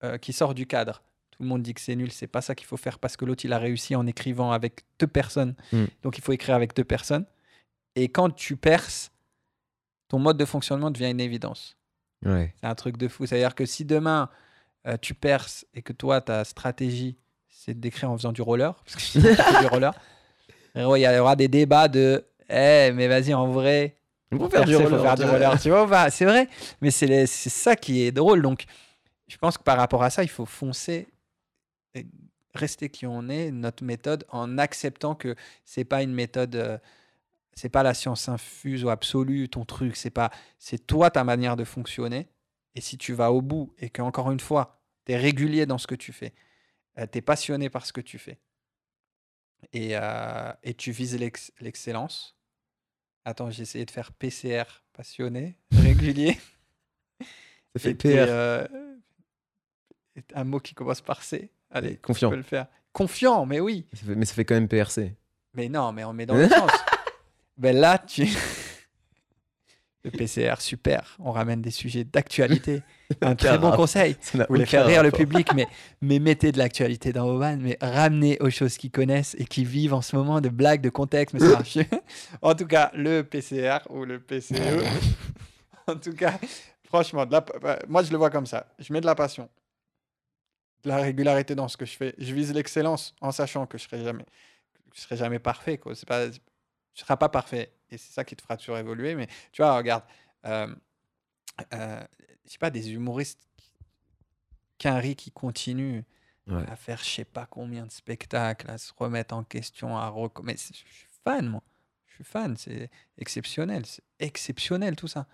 euh, 0.03 0.17
qui 0.17 0.33
sort 0.33 0.53
du 0.55 0.65
cadre 0.65 1.03
tout 1.39 1.43
le 1.43 1.47
monde 1.49 1.61
dit 1.61 1.73
que 1.73 1.79
c'est 1.79 1.95
nul 1.95 2.11
c'est 2.11 2.27
pas 2.27 2.41
ça 2.41 2.53
qu'il 2.53 2.67
faut 2.67 2.75
faire 2.75 2.99
parce 2.99 3.15
que 3.15 3.23
l'autre 3.23 3.45
il 3.45 3.53
a 3.53 3.57
réussi 3.59 3.95
en 3.95 4.05
écrivant 4.05 4.51
avec 4.51 4.81
deux 4.99 5.07
personnes 5.07 5.55
Mm. 5.71 5.85
donc 6.03 6.17
il 6.17 6.21
faut 6.23 6.33
écrire 6.33 6.53
avec 6.55 6.75
deux 6.75 6.83
personnes 6.83 7.25
et 7.95 8.09
quand 8.09 8.29
tu 8.29 8.57
perces 8.57 9.11
ton 10.09 10.19
mode 10.19 10.35
de 10.37 10.43
fonctionnement 10.45 10.91
devient 10.91 11.09
une 11.09 11.21
évidence 11.21 11.77
Ouais. 12.25 12.53
c'est 12.59 12.67
un 12.67 12.75
truc 12.75 12.97
de 12.97 13.07
fou. 13.07 13.25
C'est-à-dire 13.25 13.55
que 13.55 13.65
si 13.65 13.85
demain 13.85 14.29
euh, 14.85 14.97
tu 15.01 15.13
perces 15.13 15.65
et 15.73 15.81
que 15.81 15.93
toi 15.93 16.19
ta 16.19 16.43
stratégie 16.43 17.15
c'est 17.47 17.79
d'écrire 17.79 18.11
en 18.11 18.17
faisant 18.17 18.33
du 18.33 18.41
roller, 18.41 18.73
parce 18.83 18.95
que 18.95 19.21
fais 19.21 19.59
du 19.61 19.67
roller, 19.67 19.93
il 20.75 20.81
y 20.81 21.17
aura 21.19 21.35
des 21.37 21.47
débats 21.47 21.87
de 21.87 22.25
Eh, 22.49 22.91
mais 22.93 23.07
vas-y, 23.07 23.33
en 23.33 23.47
vrai, 23.47 23.95
On 24.33 24.37
peut 24.37 24.49
faire 24.49 24.65
du 24.65 24.75
roller. 24.75 25.01
faire 25.01 25.15
du 25.15 25.23
roller, 25.23 25.59
tu 25.61 25.69
vois, 25.69 25.85
bah, 25.85 26.09
c'est 26.09 26.25
vrai, 26.25 26.47
mais 26.81 26.91
c'est 26.91 27.25
ça 27.27 27.75
qui 27.77 28.01
est 28.03 28.11
drôle. 28.11 28.41
Donc, 28.41 28.65
je 29.29 29.37
pense 29.37 29.57
que 29.57 29.63
par 29.63 29.77
rapport 29.77 30.03
à 30.03 30.09
ça, 30.09 30.23
il 30.23 30.29
faut 30.29 30.45
foncer, 30.45 31.07
rester 32.53 32.89
qui 32.89 33.05
on 33.05 33.29
est, 33.29 33.51
notre 33.51 33.83
méthode, 33.83 34.25
en 34.29 34.57
acceptant 34.57 35.15
que 35.15 35.35
c'est 35.65 35.85
pas 35.85 36.03
une 36.03 36.13
méthode, 36.13 36.55
euh, 36.55 36.77
c'est 37.53 37.69
pas 37.69 37.83
la 37.83 37.93
science 37.93 38.29
infuse 38.29 38.83
ou 38.85 38.89
absolue, 38.89 39.49
ton 39.49 39.65
truc, 39.65 39.95
c'est 39.95 40.09
pas, 40.11 40.31
c'est 40.59 40.87
toi 40.87 41.11
ta 41.11 41.23
manière 41.23 41.55
de 41.57 41.63
fonctionner. 41.63 42.27
Et 42.75 42.81
si 42.81 42.97
tu 42.97 43.13
vas 43.13 43.31
au 43.31 43.41
bout 43.41 43.73
et 43.79 43.89
que 43.89 44.01
encore 44.01 44.31
une 44.31 44.39
fois, 44.39 44.81
tu 45.05 45.13
es 45.13 45.17
régulier 45.17 45.65
dans 45.65 45.77
ce 45.77 45.87
que 45.87 45.95
tu 45.95 46.13
fais, 46.13 46.33
tu 46.97 47.17
es 47.19 47.21
passionné 47.21 47.69
par 47.69 47.85
ce 47.85 47.93
que 47.93 48.01
tu 48.01 48.17
fais, 48.19 48.39
et, 49.73 49.91
euh, 49.93 50.51
et 50.63 50.73
tu 50.73 50.91
vises 50.91 51.17
l'ex- 51.17 51.51
l'excellence. 51.59 52.37
Attends, 53.25 53.51
j'ai 53.51 53.63
essayé 53.63 53.85
de 53.85 53.91
faire 53.91 54.11
PCR, 54.13 54.63
passionné, 54.93 55.57
régulier. 55.71 56.37
Ça 57.75 57.79
fait 57.79 57.89
Et 57.91 57.95
t'es, 57.95 58.15
PR. 58.15 58.29
euh, 58.29 58.67
un 60.33 60.43
mot 60.43 60.59
qui 60.59 60.73
commence 60.73 61.01
par 61.01 61.23
C. 61.23 61.51
Allez, 61.71 61.97
Confiant. 61.97 62.29
tu 62.29 62.33
peux 62.33 62.37
le 62.37 62.43
faire. 62.43 62.67
Confiant, 62.91 63.45
mais 63.45 63.59
oui. 63.59 63.85
Ça 63.93 64.05
fait- 64.07 64.15
Mais 64.15 64.25
ça 64.25 64.33
fait 64.33 64.45
quand 64.45 64.55
même 64.55 64.67
PRC. 64.67 65.15
Mais 65.53 65.69
non, 65.69 65.91
mais 65.91 66.03
on 66.03 66.13
met 66.13 66.25
dans 66.25 66.35
le 66.35 66.47
sens. 66.49 66.71
Ben 67.57 67.75
là, 67.75 67.97
tu. 67.97 68.25
Le 70.05 70.11
PCR, 70.11 70.61
super. 70.61 71.17
On 71.19 71.31
ramène 71.31 71.61
des 71.61 71.71
sujets 71.71 72.05
d'actualité. 72.05 72.81
Un 73.21 73.35
très 73.35 73.57
bon 73.57 73.71
conseil. 73.71 74.15
Vous 74.33 74.39
voulez 74.47 74.65
faire 74.65 74.85
rire 74.85 75.03
le 75.03 75.11
public, 75.11 75.49
mais, 75.53 75.67
mais 76.01 76.19
mettez 76.19 76.53
de 76.53 76.57
l'actualité 76.57 77.11
dans 77.11 77.25
vos 77.25 77.37
vannes, 77.37 77.59
mais 77.61 77.77
ramenez 77.81 78.37
aux 78.39 78.49
choses 78.49 78.77
qu'ils 78.77 78.91
connaissent 78.91 79.35
et 79.37 79.43
qui 79.43 79.65
vivent 79.65 79.93
en 79.93 80.01
ce 80.01 80.15
moment 80.15 80.39
de 80.39 80.47
blagues, 80.47 80.79
de 80.79 80.89
contexte, 80.89 81.33
mais 81.33 81.41
ça 81.41 81.61
en 82.41 82.55
tout 82.55 82.65
cas, 82.65 82.91
le 82.93 83.23
PCR 83.23 83.79
ou 83.89 84.05
le 84.05 84.19
PCE. 84.21 84.53
en 85.87 85.95
tout 85.95 86.13
cas, 86.13 86.39
franchement, 86.85 87.25
de 87.25 87.33
la- 87.33 87.41
bah, 87.61 87.79
moi 87.89 88.01
je 88.01 88.11
le 88.11 88.17
vois 88.17 88.29
comme 88.29 88.45
ça. 88.45 88.67
Je 88.79 88.93
mets 88.93 89.01
de 89.01 89.05
la 89.05 89.15
passion, 89.15 89.49
de 90.83 90.89
la 90.89 90.97
régularité 90.97 91.55
dans 91.55 91.67
ce 91.67 91.77
que 91.77 91.85
je 91.85 91.95
fais. 91.97 92.15
Je 92.17 92.33
vise 92.33 92.53
l'excellence 92.53 93.15
en 93.21 93.31
sachant 93.31 93.65
que 93.67 93.77
je 93.77 93.83
serai 93.83 94.03
jamais, 94.03 94.25
je 94.93 95.01
serai 95.01 95.17
jamais 95.17 95.39
parfait. 95.39 95.77
Quoi. 95.77 95.95
C'est 95.95 96.07
pas, 96.07 96.29
tu 96.29 96.39
seras 96.93 97.17
pas 97.17 97.29
parfait 97.29 97.73
et 97.89 97.97
c'est 97.97 98.13
ça 98.13 98.23
qui 98.23 98.35
te 98.35 98.41
fera 98.41 98.57
toujours 98.57 98.77
évoluer. 98.77 99.15
Mais 99.15 99.27
tu 99.51 99.61
vois, 99.61 99.75
regarde, 99.77 100.03
euh, 100.45 100.73
euh, 101.73 102.03
je 102.45 102.51
sais 102.51 102.57
pas, 102.57 102.69
des 102.69 102.91
humoristes 102.91 103.41
qu'un 104.77 104.97
riz 104.97 105.15
qui 105.15 105.31
continue 105.31 106.03
Ouais. 106.47 106.67
à 106.67 106.75
faire 106.75 106.97
je 106.97 107.03
sais 107.07 107.25
pas 107.25 107.45
combien 107.45 107.85
de 107.85 107.91
spectacles, 107.91 108.71
à 108.71 108.79
se 108.79 108.91
remettre 108.97 109.35
en 109.35 109.43
question, 109.43 109.95
à 109.95 110.09
reco- 110.09 110.41
mais 110.43 110.57
c'est- 110.57 110.73
je 110.73 110.79
suis 110.79 111.07
fan 111.23 111.47
moi, 111.47 111.61
je 112.07 112.15
suis 112.15 112.23
fan, 112.23 112.57
c'est 112.57 112.89
exceptionnel, 113.19 113.85
c'est 113.85 114.01
exceptionnel 114.17 114.95
tout 114.95 115.07
ça. 115.07 115.27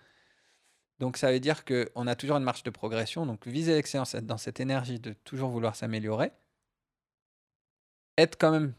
Donc 0.98 1.16
ça 1.18 1.30
veut 1.30 1.40
dire 1.40 1.64
que 1.64 1.90
on 1.94 2.06
a 2.06 2.14
toujours 2.14 2.36
une 2.38 2.42
marche 2.44 2.62
de 2.62 2.70
progression, 2.70 3.26
donc 3.26 3.46
viser 3.46 3.74
l'excellence, 3.74 4.14
être 4.14 4.26
dans 4.26 4.38
cette 4.38 4.60
énergie 4.60 4.98
de 4.98 5.12
toujours 5.12 5.50
vouloir 5.50 5.76
s'améliorer, 5.76 6.32
être 8.18 8.36
quand 8.38 8.50
même 8.50 8.72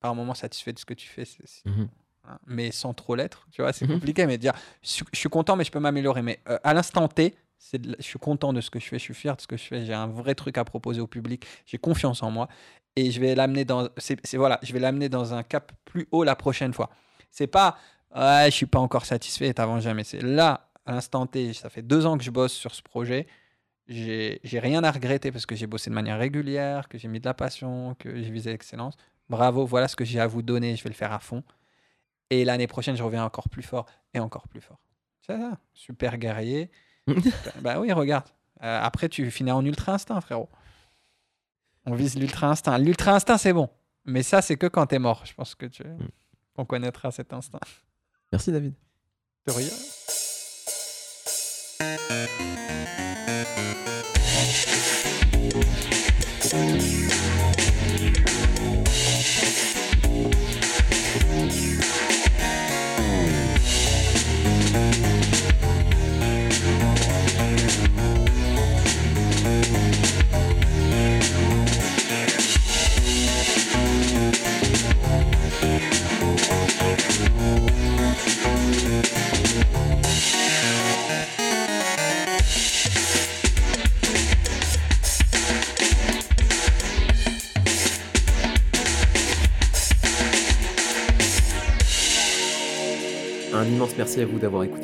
par 0.00 0.14
moment 0.14 0.34
satisfait 0.34 0.72
de 0.72 0.78
ce 0.78 0.84
que 0.84 0.94
tu 0.94 1.06
fais, 1.08 1.24
Mhm. 1.64 1.88
hein, 2.24 2.38
mais 2.46 2.70
sans 2.72 2.94
trop 2.94 3.14
l'être, 3.14 3.46
tu 3.52 3.62
vois, 3.62 3.72
c'est 3.72 3.86
Mhm. 3.86 3.94
compliqué, 3.94 4.26
mais 4.26 4.38
dire 4.38 4.52
je 4.82 4.88
suis, 4.88 5.04
je 5.12 5.18
suis 5.18 5.28
content, 5.28 5.56
mais 5.56 5.64
je 5.64 5.70
peux 5.70 5.78
m'améliorer, 5.78 6.22
mais 6.22 6.40
euh, 6.48 6.58
à 6.64 6.74
l'instant 6.74 7.06
T, 7.08 7.34
de 7.74 7.94
je 7.98 8.02
suis 8.02 8.18
content 8.18 8.52
de 8.52 8.60
ce 8.60 8.70
que 8.70 8.80
je 8.80 8.86
fais, 8.88 8.98
je 8.98 9.04
suis 9.04 9.14
fier 9.14 9.36
de 9.36 9.40
ce 9.40 9.46
que 9.46 9.56
je 9.56 9.62
fais, 9.62 9.84
j'ai 9.84 9.94
un 9.94 10.08
vrai 10.08 10.34
truc 10.34 10.58
à 10.58 10.64
proposer 10.64 11.00
au 11.00 11.06
public, 11.06 11.46
j'ai 11.66 11.78
confiance 11.78 12.22
en 12.24 12.30
moi 12.30 12.48
et 12.96 13.10
je 13.12 13.20
vais 13.20 13.34
l'amener 13.36 13.64
dans 13.64 13.88
c'est 13.98 14.36
voilà, 14.36 14.58
je 14.64 14.72
vais 14.72 14.80
l'amener 14.80 15.08
dans 15.08 15.32
un 15.32 15.44
cap 15.44 15.70
plus 15.84 16.08
haut 16.10 16.24
la 16.24 16.34
prochaine 16.34 16.72
fois. 16.72 16.90
C'est 17.30 17.46
pas 17.46 17.78
ouais, 18.16 18.46
je 18.46 18.50
suis 18.56 18.66
pas 18.66 18.80
encore 18.80 19.04
satisfait 19.06 19.54
t'avances 19.54 19.84
jamais, 19.84 20.02
c'est 20.02 20.22
là 20.22 20.71
à 20.86 20.92
l'instant 20.92 21.26
T, 21.26 21.52
ça 21.52 21.70
fait 21.70 21.82
deux 21.82 22.06
ans 22.06 22.18
que 22.18 22.24
je 22.24 22.30
bosse 22.30 22.52
sur 22.52 22.74
ce 22.74 22.82
projet. 22.82 23.26
J'ai 23.88 24.40
rien 24.54 24.82
à 24.84 24.90
regretter 24.90 25.32
parce 25.32 25.46
que 25.46 25.54
j'ai 25.54 25.66
bossé 25.66 25.90
de 25.90 25.94
manière 25.94 26.18
régulière, 26.18 26.88
que 26.88 26.98
j'ai 26.98 27.08
mis 27.08 27.20
de 27.20 27.24
la 27.24 27.34
passion, 27.34 27.94
que 27.98 28.14
j'ai 28.22 28.30
visé 28.30 28.50
l'excellence. 28.50 28.96
Bravo, 29.28 29.66
voilà 29.66 29.88
ce 29.88 29.96
que 29.96 30.04
j'ai 30.04 30.20
à 30.20 30.26
vous 30.26 30.42
donner, 30.42 30.76
je 30.76 30.82
vais 30.82 30.90
le 30.90 30.94
faire 30.94 31.12
à 31.12 31.18
fond. 31.18 31.42
Et 32.30 32.44
l'année 32.44 32.66
prochaine, 32.66 32.96
je 32.96 33.02
reviens 33.02 33.24
encore 33.24 33.48
plus 33.48 33.62
fort 33.62 33.86
et 34.14 34.20
encore 34.20 34.48
plus 34.48 34.60
fort. 34.60 34.80
C'est 35.20 35.36
ça, 35.36 35.58
super 35.74 36.18
guerrier. 36.18 36.70
bah, 37.06 37.14
bah 37.60 37.80
oui, 37.80 37.92
regarde. 37.92 38.26
Euh, 38.62 38.80
après, 38.82 39.08
tu 39.08 39.30
finis 39.30 39.50
en 39.50 39.64
ultra 39.64 39.92
instinct, 39.92 40.20
frérot. 40.20 40.48
On 41.84 41.94
vise 41.94 42.16
l'ultra 42.16 42.48
instinct. 42.48 42.78
L'ultra 42.78 43.14
instinct, 43.14 43.38
c'est 43.38 43.52
bon. 43.52 43.68
Mais 44.04 44.22
ça, 44.22 44.40
c'est 44.42 44.56
que 44.56 44.66
quand 44.66 44.86
t'es 44.86 44.98
mort. 44.98 45.24
Je 45.26 45.34
pense 45.34 45.54
que 45.54 45.66
tu 45.66 45.82
on 46.56 46.64
connaîtra 46.64 47.10
cet 47.10 47.32
instinct. 47.32 47.60
Merci 48.30 48.52
David. 48.52 48.74
De 49.46 49.52
rien. 49.52 49.68
Un 56.54 56.91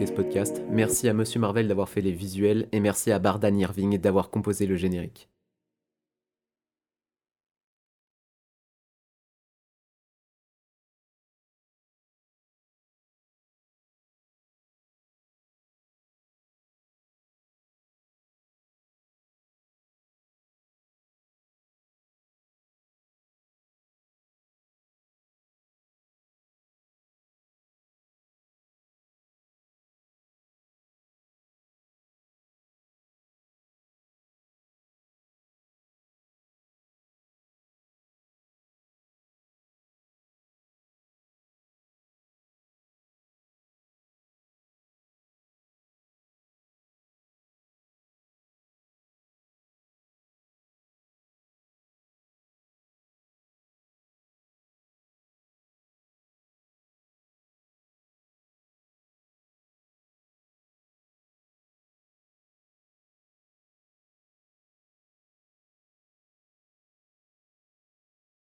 ce 0.07 0.12
podcast. 0.12 0.62
Merci 0.70 1.09
à 1.09 1.12
Monsieur 1.12 1.40
Marvel 1.40 1.66
d'avoir 1.66 1.88
fait 1.88 2.01
les 2.01 2.12
visuels 2.12 2.68
et 2.72 2.80
merci 2.80 3.11
à 3.11 3.18
Bardan 3.18 3.59
Irving 3.59 3.99
d'avoir 3.99 4.30
composé 4.30 4.66
le 4.66 4.76
générique. 4.76 5.28